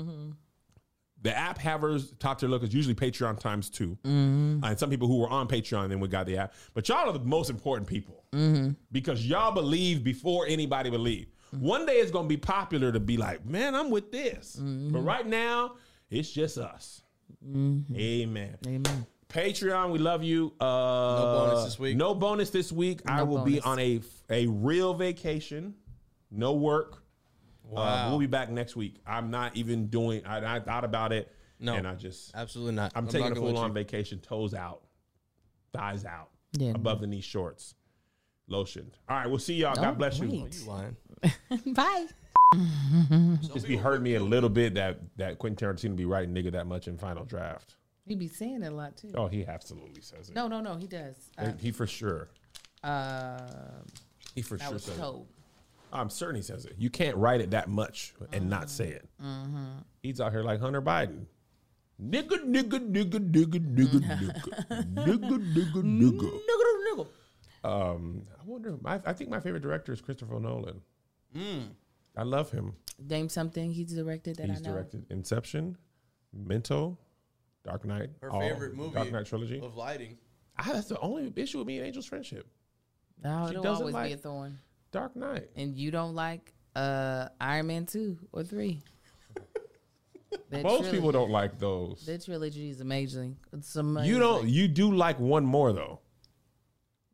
The 1.21 1.37
app 1.37 1.59
havers 1.59 2.13
top 2.19 2.41
tier 2.41 2.49
love 2.49 2.65
is 2.65 2.75
usually 2.75 2.95
Patreon 2.95 3.39
times 3.39 3.71
2 3.71 3.91
mm-hmm. 3.91 4.65
And 4.65 4.79
some 4.79 4.91
people 4.91 5.07
who 5.07 5.19
were 5.19 5.29
on 5.29 5.47
Patreon 5.47 5.89
then 5.89 6.01
we 6.01 6.09
got 6.09 6.27
the 6.27 6.37
app. 6.37 6.55
But 6.75 6.89
y'all 6.89 7.09
are 7.09 7.13
the 7.13 7.21
most 7.21 7.49
important 7.49 7.87
people 7.87 8.25
mm-hmm. 8.33 8.71
because 8.91 9.25
y'all 9.25 9.53
believe 9.53 10.03
before 10.03 10.47
anybody 10.49 10.91
believe. 10.91 11.29
Mm-hmm. 11.55 11.65
One 11.65 11.87
day 11.87 11.99
it's 11.99 12.11
going 12.11 12.25
to 12.25 12.29
be 12.29 12.39
popular 12.39 12.91
to 12.91 12.99
be 12.99 13.17
like, 13.17 13.45
man, 13.47 13.77
I'm 13.77 13.91
with 13.91 14.11
this. 14.11 14.57
But 14.61 15.01
right 15.01 15.27
now, 15.27 15.77
it's 16.11 16.31
just 16.31 16.59
us. 16.59 17.02
Amen. 17.45 18.57
Amen. 18.67 19.07
Patreon, 19.29 19.91
we 19.91 19.99
love 19.99 20.23
you. 20.23 20.53
Uh, 20.61 20.65
No 20.65 21.23
bonus 21.49 21.65
this 21.65 21.79
week. 21.79 21.97
No 21.97 22.15
bonus 22.15 22.51
this 22.51 22.71
week. 22.71 23.01
I 23.07 23.19
No 23.19 23.25
will 23.25 23.45
be 23.45 23.61
on 23.61 23.79
a 23.79 24.01
a 24.31 24.47
real 24.47 24.95
vacation. 24.95 25.75
No 26.31 26.53
work. 26.55 27.03
Uh, 27.65 27.75
Wow. 27.75 28.11
we'll 28.11 28.19
be 28.19 28.27
back 28.27 28.51
next 28.51 28.77
week. 28.77 28.97
I'm 29.07 29.31
not 29.31 29.57
even 29.57 29.87
doing. 29.87 30.27
I, 30.27 30.57
I 30.57 30.61
thought 30.61 30.85
about 30.85 31.13
it. 31.13 31.33
No. 31.59 31.75
and 31.75 31.87
I 31.87 31.95
just 31.95 32.33
Absolutely 32.35 32.75
not. 32.75 32.93
I'm, 32.95 33.07
taking 33.07 33.21
a 33.27 33.29
not 33.31 33.35
gonna 33.37 33.47
full 33.53 33.59
on 33.59 33.69
you- 33.71 33.75
vacation. 33.75 34.19
Toes 34.19 34.53
out, 34.53 34.83
thighs 35.73 36.05
out, 36.05 36.31
Yeah. 36.59 36.73
above 36.73 37.01
the 37.01 37.07
knee 37.07 37.21
shorts, 37.21 37.75
lotioned. 38.51 38.95
All 39.09 39.17
right, 39.17 39.29
we'll 39.29 39.39
see 39.39 39.55
y'all. 39.55 39.75
God 39.77 39.85
Oh, 39.87 39.95
bless 39.95 40.19
you. 40.19 40.29
great. 40.29 40.55
You 40.61 40.67
lying? 40.67 40.97
Bye. 41.75 42.07
Just 43.53 43.67
be 43.67 43.77
hurting 43.77 44.03
me 44.03 44.15
a 44.15 44.21
little 44.23 44.49
bit 44.51 44.75
that 44.75 44.99
that 45.17 45.39
Quentin 45.39 45.69
Tarantino 45.69 45.97
be 45.97 46.05
writing 46.05 46.35
nigga 46.35 46.53
that 46.53 46.67
much 46.67 46.89
in 46.89 46.97
Final 46.99 47.25
Draft. 47.25 47.77
He 48.07 48.15
be 48.17 48.29
saying 48.29 48.63
it 48.63 48.67
a 48.73 48.75
lot 48.75 48.97
too. 48.97 49.13
Oh, 49.15 49.29
he 49.29 49.47
absolutely 49.47 50.03
says 50.03 50.29
it. 50.29 50.35
No, 50.35 50.49
no, 50.49 50.61
no. 50.61 50.75
He 50.77 50.87
does. 50.87 51.15
Uh, 51.39 51.53
he 51.59 51.71
for 51.71 51.87
sure. 51.87 52.29
uh, 52.83 53.39
He 54.35 54.43
for 54.43 54.59
sure 54.59 54.73
was 54.73 54.85
says 54.85 54.99
it. 54.99 55.05
I'm 55.93 56.11
certain 56.11 56.37
he 56.37 56.43
says 56.43 56.65
it. 56.65 56.75
You 56.79 56.91
can't 56.91 57.17
write 57.17 57.41
it 57.41 57.51
that 57.51 57.69
much 57.69 58.15
and 58.33 58.49
not 58.49 58.71
say 58.71 58.89
it. 58.89 59.09
Mm-hmm. 59.23 59.67
He's 60.03 60.21
out 60.21 60.33
here 60.33 60.43
like 60.43 60.59
Hunter 60.59 60.81
Biden. 60.83 61.27
Nigga, 62.03 62.39
nigga, 62.45 62.81
nigga, 62.81 63.21
nigga, 63.21 63.31
nigga, 63.31 63.61
nigga, 63.77 64.01
nigga, 64.95 65.39
nigga, 65.55 65.83
nigga. 65.83 66.41
Nigga, 66.41 66.97
nigga. 66.97 67.07
Um, 67.65 68.23
I 68.33 68.43
wonder. 68.45 68.77
I, 68.85 69.01
I 69.07 69.13
think 69.13 69.31
my 69.31 69.39
favorite 69.39 69.63
director 69.63 69.93
is 69.93 70.01
Christopher 70.01 70.41
Nolan. 70.41 70.81
I 72.17 72.23
love 72.25 72.51
him. 72.51 72.75
Name 72.99 73.29
something 73.29 73.73
he's 73.73 73.93
directed 73.93 74.37
that 74.37 74.49
He's 74.49 74.59
I 74.59 74.61
know. 74.69 74.73
directed 74.75 75.07
Inception, 75.11 75.77
Memento, 76.33 76.99
Dark 77.65 77.85
Knight, 77.85 78.11
Her 78.21 78.31
all- 78.31 78.41
favorite 78.41 78.75
movie 78.75 78.95
Dark 78.95 79.11
Knight 79.13 79.27
trilogy. 79.27 79.61
of 79.61 79.77
lighting. 79.77 80.19
Ah, 80.59 80.71
that's 80.75 80.89
the 80.89 80.99
only 81.01 81.33
issue 81.37 81.59
with 81.59 81.67
me 81.67 81.79
and 81.79 81.87
Angel's 81.87 82.07
friendship. 82.07 82.47
No, 83.25 83.47
She 83.47 83.53
it'll 83.53 83.63
doesn't 83.63 83.83
always 83.87 83.95
be 83.95 84.01
like- 84.01 84.13
a 84.13 84.17
thorn. 84.19 84.59
Dark 84.91 85.17
Knight. 85.17 85.49
And 85.57 85.77
you 85.77 85.91
don't 85.91 86.15
like 86.15 86.53
uh 86.77 87.29
Iron 87.41 87.67
Man 87.69 87.87
two 87.87 88.19
or 88.33 88.43
three. 88.45 88.83
That 90.49 90.63
Most 90.63 90.79
trilogy- 90.81 90.97
people 90.97 91.13
don't 91.13 91.31
like 91.31 91.59
those. 91.59 92.05
That 92.07 92.25
trilogy 92.25 92.71
is 92.71 92.81
amazing. 92.81 93.37
It's 93.53 93.77
amazing. 93.77 94.09
You 94.11 94.19
don't. 94.19 94.49
You 94.49 94.67
do 94.67 94.95
like 94.95 95.19
one 95.21 95.45
more 95.45 95.73
though. 95.75 96.01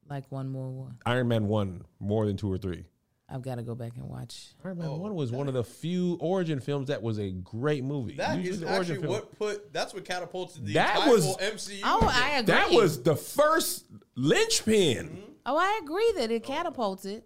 like 0.09 0.31
one 0.31 0.49
more 0.49 0.71
one. 0.71 0.99
Iron 1.05 1.27
Man 1.29 1.49
one 1.49 1.83
more 2.01 2.27
than 2.27 2.37
two 2.37 2.51
or 2.53 2.59
three. 2.59 2.85
I've 3.31 3.43
got 3.43 3.57
to 3.57 3.63
go 3.63 3.75
back 3.75 3.93
and 3.97 4.09
watch. 4.09 4.47
Iron 4.65 4.79
Man 4.79 4.87
oh, 4.89 4.97
One 4.97 5.15
was 5.15 5.31
one 5.31 5.49
of 5.49 5.55
the 5.55 5.63
few 5.65 6.17
origin 6.21 6.61
films 6.61 6.89
that 6.89 7.03
was 7.03 7.19
a 7.19 7.31
great 7.31 7.85
movie. 7.85 8.15
That 8.15 8.37
Usually 8.39 8.51
is 8.55 8.61
the 8.61 8.67
origin 8.75 8.97
actually 8.97 9.01
film- 9.03 9.13
what 9.13 9.39
put. 9.39 9.73
That's 9.73 9.93
what 9.93 10.05
catapulted 10.07 10.65
the 10.65 10.73
That 10.75 10.97
entire 10.97 11.13
was- 11.13 11.25
whole 11.25 11.37
MCU. 11.37 11.81
Oh, 11.85 12.01
movement. 12.01 12.17
I 12.17 12.31
agree. 12.39 12.55
That 12.55 12.71
was 12.71 13.03
the 13.03 13.17
first 13.17 13.85
linchpin. 14.15 15.23
Oh, 15.45 15.57
I 15.59 15.81
agree 15.83 16.13
that 16.17 16.31
it 16.31 16.43
catapulted 16.43 17.23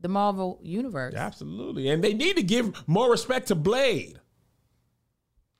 the 0.00 0.08
Marvel 0.08 0.58
universe. 0.62 1.14
Absolutely, 1.14 1.88
and 1.88 2.02
they 2.02 2.12
need 2.14 2.36
to 2.36 2.42
give 2.42 2.86
more 2.88 3.10
respect 3.10 3.48
to 3.48 3.54
Blade. 3.54 4.18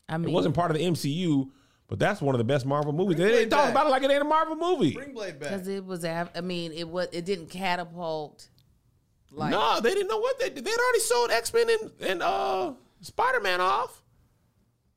I 0.08 0.18
mean, 0.18 0.28
It 0.28 0.32
wasn't 0.32 0.54
part 0.54 0.70
of 0.70 0.76
the 0.76 0.84
MCU, 0.84 1.50
but 1.88 1.98
that's 1.98 2.20
one 2.20 2.34
of 2.34 2.38
the 2.38 2.44
best 2.44 2.66
Marvel 2.66 2.92
movies. 2.92 3.16
Bring 3.16 3.28
They, 3.28 3.32
they 3.34 3.44
Blade 3.46 3.50
talk 3.50 3.70
about 3.70 3.86
it 3.86 3.90
like 3.90 4.02
it 4.02 4.10
ain't 4.10 4.22
a 4.22 4.24
Marvel 4.24 4.56
movie. 4.56 4.92
Bring 4.92 5.12
Blade 5.14 5.38
back. 5.40 5.50
because 5.50 5.68
it 5.68 5.84
was. 5.84 6.04
I 6.04 6.28
mean, 6.42 6.72
it 6.72 6.88
was. 6.88 7.08
It 7.12 7.24
didn't 7.24 7.48
catapult. 7.50 8.48
Like 9.36 9.50
no, 9.50 9.80
they 9.80 9.92
didn't 9.92 10.08
know 10.08 10.18
what 10.18 10.38
they 10.40 10.48
did. 10.48 10.64
They'd 10.64 10.78
already 10.78 11.00
sold 11.00 11.30
X 11.30 11.52
Men 11.52 11.68
and, 11.68 11.90
and 12.00 12.22
uh, 12.22 12.72
Spider 13.02 13.40
Man 13.40 13.60
off. 13.60 14.02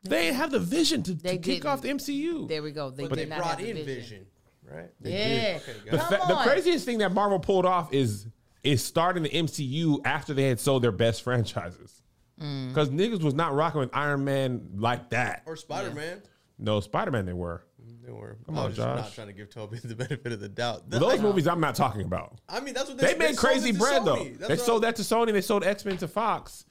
They 0.04 0.28
didn't 0.28 0.38
have 0.38 0.52
the 0.52 0.60
vision 0.60 1.04
to, 1.04 1.16
to 1.24 1.38
kick 1.38 1.66
off 1.66 1.82
the 1.82 1.90
MCU. 1.90 2.48
there 2.48 2.64
we 2.64 2.72
go. 2.72 2.90
They 2.90 3.04
but 3.04 3.18
did 3.18 3.26
they 3.26 3.30
not 3.30 3.40
brought 3.40 3.50
have 3.50 3.60
the 3.60 3.70
in 3.70 3.76
vision. 3.76 3.96
Vision, 3.96 4.26
right? 4.64 4.90
Yeah. 5.02 5.60
Okay, 5.62 5.92
the, 5.92 6.00
fa- 6.00 6.22
the 6.28 6.36
craziest 6.36 6.86
thing 6.86 7.00
that 7.00 7.12
Marvel 7.12 7.40
pulled 7.40 7.66
off 7.66 7.94
is 7.94 8.28
is 8.64 8.82
starting 8.82 9.24
the 9.24 9.30
MCU 9.30 10.00
after 10.06 10.34
they 10.34 10.44
had 10.48 10.60
sold 10.60 10.84
their 10.84 10.94
best 10.94 11.22
franchises. 11.22 12.02
Mm. 12.42 12.70
Because 12.70 12.90
niggas 12.90 13.22
was 13.22 13.34
not 13.34 13.54
rocking 13.54 13.82
with 13.82 13.90
Iron 13.94 14.24
Man 14.24 14.70
like 14.76 15.10
that. 15.10 15.44
Or 15.46 15.58
Spider 15.58 15.92
Man. 15.92 16.22
No, 16.58 16.80
Spider 16.80 17.12
Man 17.12 17.26
they 17.26 17.34
were. 17.34 17.64
They 18.06 18.12
were. 18.12 18.38
Come 18.46 18.58
I 18.58 18.62
on, 18.62 18.68
was 18.68 18.76
just 18.78 18.88
not 18.88 19.14
trying 19.14 19.28
to 19.28 19.34
give 19.34 19.50
Tobey 19.50 19.80
the 19.84 19.96
benefit 19.96 20.32
of 20.32 20.40
the 20.40 20.50
doubt. 20.50 20.84
But 20.90 21.00
those 21.00 21.20
movies 21.22 21.48
I'm 21.48 21.60
not 21.60 21.76
talking 21.76 22.02
about. 22.04 22.40
I 22.48 22.60
mean, 22.60 22.74
that's 22.74 22.90
what 22.90 22.98
they, 22.98 23.14
They 23.14 23.18
made 23.20 23.36
sold 23.36 23.38
crazy 23.40 23.72
bread 23.72 24.06
though. 24.06 24.24
That's 24.24 24.48
they 24.48 24.56
sold 24.58 24.84
I- 24.86 24.88
that 24.90 24.96
to 24.98 25.02
Sony. 25.04 25.32
They 25.34 25.42
sold 25.42 25.64
X 25.64 25.86
Men 25.86 25.98
to 25.98 26.08
Fox, 26.08 26.66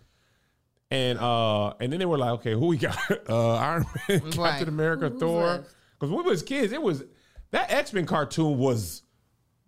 and 0.91 1.19
uh, 1.19 1.75
and 1.81 1.93
then 1.93 1.99
they 2.01 2.07
were 2.07 2.19
like, 2.19 2.31
okay, 2.41 2.53
who 2.53 2.67
we 2.67 2.77
got? 2.77 2.99
Uh, 3.29 3.55
Iron 3.57 3.85
Man, 4.09 4.21
Captain 4.21 4.41
Right. 4.41 4.69
America, 4.69 5.09
Who's 5.11 5.21
Thor. 5.21 5.65
Because 5.99 6.11
when 6.15 6.25
we 6.25 6.31
was 6.31 6.43
kids, 6.43 6.73
it 6.73 6.81
was 6.81 7.05
that 7.51 7.71
X 7.71 7.93
Men 7.93 8.07
cartoon 8.07 8.57
was 8.59 9.03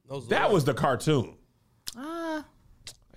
Those 0.09 0.29
that 0.29 0.49
were- 0.49 0.55
was 0.55 0.65
the 0.65 0.75
cartoon. 0.75 1.37
Ah, 1.97 2.20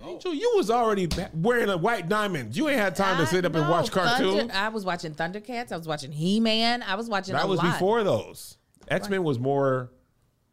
Oh. 0.04 0.10
Angel, 0.10 0.34
you 0.34 0.52
was 0.56 0.70
already 0.70 1.08
wearing 1.34 1.68
a 1.70 1.76
white 1.76 2.08
diamond. 2.08 2.56
You 2.56 2.68
ain't 2.68 2.78
had 2.78 2.94
time 2.96 3.16
to 3.16 3.22
I- 3.22 3.26
sit 3.26 3.44
up 3.44 3.54
and 3.54 3.68
watch 3.68 3.90
cartoons. 3.90 4.36
Thunder- 4.36 4.54
I 4.54 4.68
was 4.68 4.84
watching 4.84 5.14
Thundercats. 5.14 5.72
I 5.72 5.76
was 5.76 5.86
watching 5.88 6.12
He 6.12 6.40
Man. 6.40 6.82
I 6.82 6.94
was 6.94 7.08
watching. 7.08 7.34
that 7.34 7.44
a 7.44 7.48
was 7.48 7.58
lot. 7.58 7.72
before 7.72 8.04
those. 8.04 8.58
X 8.88 9.08
Men 9.08 9.22
was 9.24 9.38
more. 9.38 9.90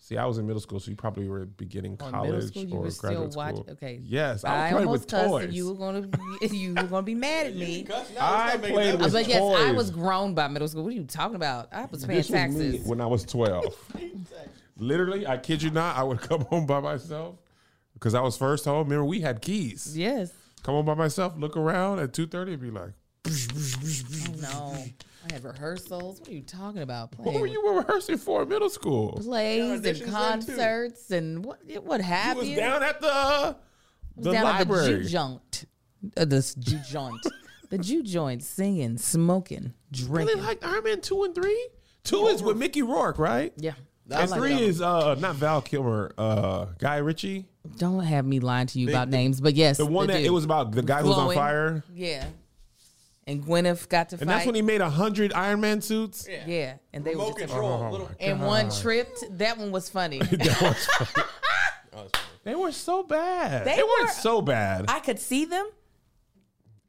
See, 0.03 0.18
I 0.18 0.26
was 0.26 0.40
in 0.40 0.48
middle 0.48 0.60
school, 0.60 0.80
so 0.80 0.90
you 0.90 0.98
probably 0.98 1.28
were 1.28 1.45
beginning 1.45 1.95
Oh, 2.02 2.10
college 2.10 2.32
middle 2.32 2.48
school, 2.48 2.73
or 2.73 2.80
were 2.82 2.91
still 2.91 3.10
graduate 3.11 3.36
watching. 3.36 3.56
school. 3.64 3.73
Okay. 3.73 3.99
Yes, 4.03 4.44
I, 4.44 4.49
I, 4.49 4.61
was 4.64 4.72
playing 4.73 4.90
with 4.90 5.07
cussed 5.07 5.26
toys. 5.28 5.44
and 5.45 5.53
you 5.53 5.68
were 5.69 5.76
gonna 5.76 6.02
be, 6.02 6.48
you 6.57 6.73
were 6.73 6.84
gonna 6.84 7.03
be 7.03 7.15
mad 7.15 7.45
at 7.48 7.56
me. 7.56 7.84
Cuss 7.84 8.11
now, 8.15 8.26
I 8.26 8.44
let's 8.45 8.53
not 8.56 8.61
make 8.61 8.73
played 8.73 8.91
with 8.94 9.02
was- 9.03 9.14
but 9.14 9.28
yes, 9.28 9.41
I 9.41 9.72
was 9.72 9.91
grown 9.91 10.34
by 10.34 10.48
middle 10.48 10.68
school. 10.68 10.84
What 10.84 10.90
are 10.91 10.95
you 10.95 11.03
talking 11.06 11.36
about? 11.36 11.69
I 11.72 11.86
was 11.86 12.03
paying 12.06 12.18
This 12.18 12.30
was 12.30 12.34
me 12.34 12.72
taxes. 12.72 12.88
when 12.88 12.99
I 12.99 13.06
was 13.06 13.23
12. 13.26 13.94
Literally, 14.78 15.28
I 15.28 15.38
kid 15.38 15.61
you 15.61 15.69
not, 15.69 15.95
I 15.95 16.03
would 16.03 16.19
come 16.22 16.41
home 16.41 16.65
by 16.65 16.80
myself 16.80 17.36
because 17.93 18.13
I 18.15 18.22
was 18.22 18.38
first 18.38 18.65
home. 18.65 18.88
Remember, 18.88 19.05
we 19.05 19.22
had 19.22 19.41
keys. 19.41 19.97
Yes. 19.97 20.31
Come 20.63 20.76
on 20.76 20.85
by 20.85 20.93
myself, 20.93 21.34
look 21.38 21.57
around 21.57 21.99
at 21.99 22.13
2.30 22.13 22.53
and 22.53 22.61
be 22.61 22.69
like, 22.72 22.91
No. 24.41 24.76
I 25.30 25.34
had 25.34 25.43
rehearsals. 25.43 26.19
What 26.19 26.30
are 26.30 26.34
you 26.34 26.41
talking 26.41 26.81
about? 26.81 27.11
Playing? 27.11 27.34
what 27.34 27.41
were 27.41 27.47
you 27.47 27.76
rehearsing 27.77 28.18
for 28.18 28.41
in 28.43 28.49
middle 28.49 28.69
school? 28.69 29.19
plays 29.23 29.59
Yeah, 29.59 29.73
and 29.73 29.84
auditions 29.84 29.84
then, 29.84 29.95
too. 29.95 30.11
concerts 30.11 31.11
and 31.11 31.45
what 31.45 31.59
what 31.84 32.01
have 32.01 32.38
You 32.38 32.49
was 32.49 32.57
down 32.57 32.81
at 32.84 33.01
the, 33.01 33.55
the 34.18 34.31
down 34.31 34.45
at 34.47 34.68
the 34.68 34.73
library. 34.73 35.03
Jew 35.03 35.09
joint. 35.09 35.65
Uh, 36.18 36.26
the 36.26 36.55
Jew 36.59 36.80
joint. 36.89 37.19
the 37.69 37.77
Jew 37.77 38.01
joint 38.01 38.41
singing, 38.41 38.97
smoking, 38.97 39.73
really 40.07 40.26
drinking. 40.26 40.43
like 40.43 40.65
Iron 40.65 40.84
Man 40.85 41.01
2 41.01 41.23
and 41.23 41.35
3? 41.35 41.68
2 42.05 42.27
is 42.27 42.41
with 42.41 42.57
Mickey 42.57 42.81
Rourke, 42.81 43.19
right? 43.19 43.53
yeah. 43.57 43.73
And 44.09 44.30
like 44.31 44.39
3 44.39 44.53
is 44.55 44.81
uh 44.81 45.15
not 45.19 45.35
Val 45.35 45.61
Kilmer, 45.61 46.11
uh 46.18 46.65
Guy 46.80 46.97
Ritchie. 46.97 47.47
Don't 47.77 48.03
have 48.03 48.25
me 48.25 48.39
lying 48.39 48.67
to 48.67 48.79
you 48.79 48.88
Big- 48.88 48.95
about 48.95 49.11
the- 49.11 49.17
names, 49.17 49.39
but 49.39 49.55
yes, 49.55 49.77
The 49.77 49.85
one 49.85 50.07
that 50.07 50.17
dude. 50.17 50.25
it 50.25 50.29
was 50.31 50.43
about 50.45 50.71
the 50.71 50.81
guy 50.81 51.01
who's 51.01 51.15
on 51.15 51.33
fire. 51.33 51.83
Yeah. 51.93 52.25
And 53.27 53.43
Gwyneth 53.45 53.88
got 53.88 54.09
to 54.09 54.15
And 54.15 54.21
fight. 54.21 54.27
that's 54.27 54.45
when 54.47 54.55
he 54.55 54.63
made 54.63 54.81
a 54.81 54.89
hundred 54.89 55.31
Iron 55.33 55.61
Man 55.61 55.79
suits. 55.81 56.27
Yeah. 56.29 56.43
yeah, 56.47 56.73
and 56.91 57.05
they 57.05 57.11
were 57.15 57.21
Remote 57.21 57.38
just 57.39 57.51
control. 57.53 57.83
Oh, 57.83 57.91
little, 57.91 58.09
and 58.19 58.41
one 58.41 58.71
tripped. 58.71 59.23
That 59.38 59.57
one 59.59 59.71
was 59.71 59.89
funny. 59.89 60.19
Oh, 60.31 60.35
that's 60.35 60.85
funny. 60.97 62.09
They 62.43 62.55
were 62.55 62.71
so 62.71 63.03
bad. 63.03 63.67
They, 63.67 63.75
They 63.75 63.83
weren't 63.83 64.07
were- 64.07 64.13
so 64.13 64.41
bad. 64.41 64.85
I 64.88 64.99
could 64.99 65.19
see 65.19 65.45
them. 65.45 65.67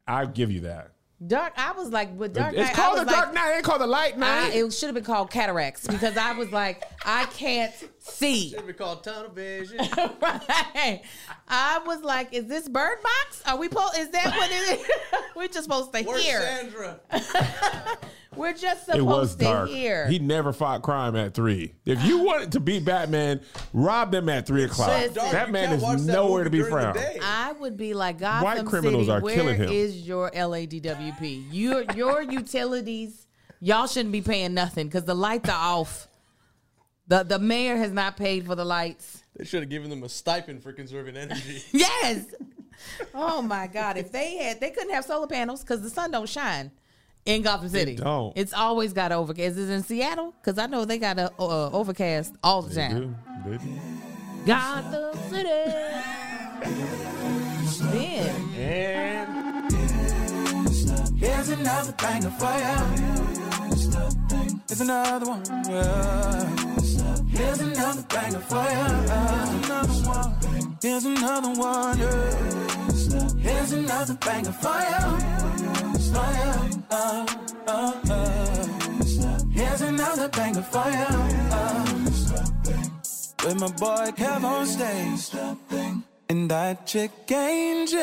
I 0.07 0.25
give 0.25 0.51
you 0.51 0.61
that. 0.61 0.89
Dark. 1.25 1.53
I 1.55 1.71
was 1.73 1.89
like, 1.89 2.17
with 2.17 2.33
Dark 2.33 2.53
it's 2.53 2.67
Knight. 2.67 2.75
called 2.75 2.97
I 2.97 2.99
the 3.01 3.05
was 3.05 3.13
Dark 3.13 3.25
like, 3.27 3.35
Knight. 3.35 3.51
It 3.51 3.55
ain't 3.57 3.63
called 3.63 3.81
the 3.81 3.87
Light 3.87 4.13
I, 4.15 4.17
Knight. 4.17 4.55
it 4.55 4.73
should 4.73 4.87
have 4.87 4.95
been 4.95 5.03
called 5.05 5.29
cataracts 5.29 5.87
because 5.87 6.17
I 6.17 6.33
was 6.33 6.51
like, 6.51 6.83
I 7.05 7.25
can't 7.27 7.71
see. 8.03 8.49
Should 8.49 8.67
be 8.67 8.73
called 8.73 9.03
tunnel 9.03 9.31
vision. 9.31 9.77
right. 10.21 11.01
I 11.47 11.79
was 11.85 12.01
like, 12.01 12.33
is 12.33 12.45
this 12.45 12.67
Bird 12.67 12.97
Box? 13.01 13.43
Are 13.45 13.57
we? 13.57 13.69
Po- 13.69 13.89
is 13.97 14.09
that 14.09 14.33
what 14.35 14.49
it 14.51 14.79
is? 14.79 14.91
We're 15.35 15.47
just 15.47 15.63
supposed 15.63 15.93
to 15.93 16.03
Where's 16.03 16.23
hear. 16.23 16.41
Sandra? 16.41 16.99
We're 18.35 18.53
just 18.53 18.85
supposed 18.85 18.99
it 18.99 19.03
was 19.03 19.31
supposed 19.31 19.39
to 19.39 19.45
dark. 19.45 19.69
hear. 19.69 20.07
He 20.07 20.17
never 20.19 20.53
fought 20.53 20.81
crime 20.81 21.15
at 21.15 21.33
three. 21.35 21.75
If 21.85 22.03
you 22.03 22.23
wanted 22.23 22.51
to 22.53 22.59
beat 22.59 22.83
Batman, 22.83 23.41
rob 23.73 24.11
them 24.11 24.27
at 24.29 24.47
three 24.47 24.63
o'clock. 24.63 24.87
Listen. 24.89 25.31
That 25.31 25.51
man 25.51 25.73
is 25.73 25.81
that 25.81 26.11
nowhere 26.11 26.43
to 26.43 26.49
be 26.49 26.63
found. 26.63 26.97
I 27.21 27.51
would 27.53 27.77
be 27.77 27.93
like 27.93 28.19
Gotham 28.19 28.65
criminals 28.65 29.05
City, 29.05 29.17
are 29.17 29.21
where 29.21 29.35
killing 29.35 29.57
him. 29.57 29.69
is 29.69 30.07
your 30.07 30.31
LADWP? 30.31 31.45
Your 31.51 31.83
your 31.95 32.21
utilities, 32.23 33.27
y'all 33.59 33.85
shouldn't 33.87 34.11
be 34.11 34.21
paying 34.21 34.53
nothing 34.55 34.87
because 34.87 35.05
the 35.05 35.15
lights 35.15 35.49
are 35.49 35.77
off. 35.77 36.07
The 37.07 37.23
the 37.23 37.39
mayor 37.39 37.75
has 37.77 37.91
not 37.91 38.15
paid 38.17 38.45
for 38.45 38.55
the 38.55 38.65
lights. 38.65 39.23
They 39.35 39.45
should 39.45 39.61
have 39.61 39.69
given 39.69 39.89
them 39.89 40.03
a 40.03 40.09
stipend 40.09 40.63
for 40.63 40.71
conserving 40.73 41.17
energy. 41.17 41.61
Yes. 41.71 42.25
Oh 43.13 43.41
my 43.41 43.67
God! 43.67 43.97
If 43.97 44.11
they 44.11 44.37
had, 44.37 44.59
they 44.59 44.71
couldn't 44.71 44.93
have 44.93 45.05
solar 45.05 45.27
panels 45.27 45.61
because 45.61 45.81
the 45.81 45.89
sun 45.89 46.11
don't 46.11 46.27
shine 46.27 46.71
in 47.25 47.41
Gotham 47.43 47.69
City. 47.69 47.95
don't. 47.95 48.33
It's 48.35 48.51
always 48.53 48.93
got 48.93 49.11
overcast. 49.11 49.57
Is 49.57 49.69
it 49.69 49.73
in 49.73 49.83
Seattle? 49.83 50.33
Because 50.41 50.57
I 50.57 50.65
know 50.65 50.83
they 50.85 50.97
got 50.97 51.17
a 51.19 51.31
uh, 51.39 51.69
overcast 51.71 52.33
all 52.43 52.61
the 52.63 52.73
They 52.73 52.87
time. 52.87 53.15
do. 53.45 53.51
They 53.51 53.57
do. 53.57 53.79
Gotham 54.45 55.13
City. 55.29 55.49
Then 57.91 58.35
And 58.57 59.71
Here's 61.19 61.49
another 61.49 61.93
banger 61.93 62.31
for 62.31 62.53
you. 62.57 64.22
Here's 64.67 64.81
another 64.81 65.25
one. 65.25 65.43
Yeah. 65.69 66.49
Here's 67.27 67.59
another 67.59 68.03
banger 68.03 68.39
for 68.39 68.63
you. 68.63 68.87
Another 69.11 69.93
one. 70.07 70.31
Here's 70.81 71.05
another 71.05 71.49
one. 71.49 71.97
Here's 73.39 73.71
another 73.73 74.13
banger 74.15 74.51
for 74.51 74.79
you. 74.89 74.99
For 76.09 76.33
uh. 77.67 77.93
Here's 79.51 79.81
another 79.81 80.29
banger 80.29 80.61
for. 80.61 80.79
Uh. 80.79 81.83
With 83.43 83.59
my 83.59 83.67
boy 83.67 84.11
Kev 84.15 84.43
on 84.43 84.65
stage. 84.65 85.31
And 86.29 86.49
that 86.49 86.87
chick 86.87 87.11
Angel. 87.29 87.99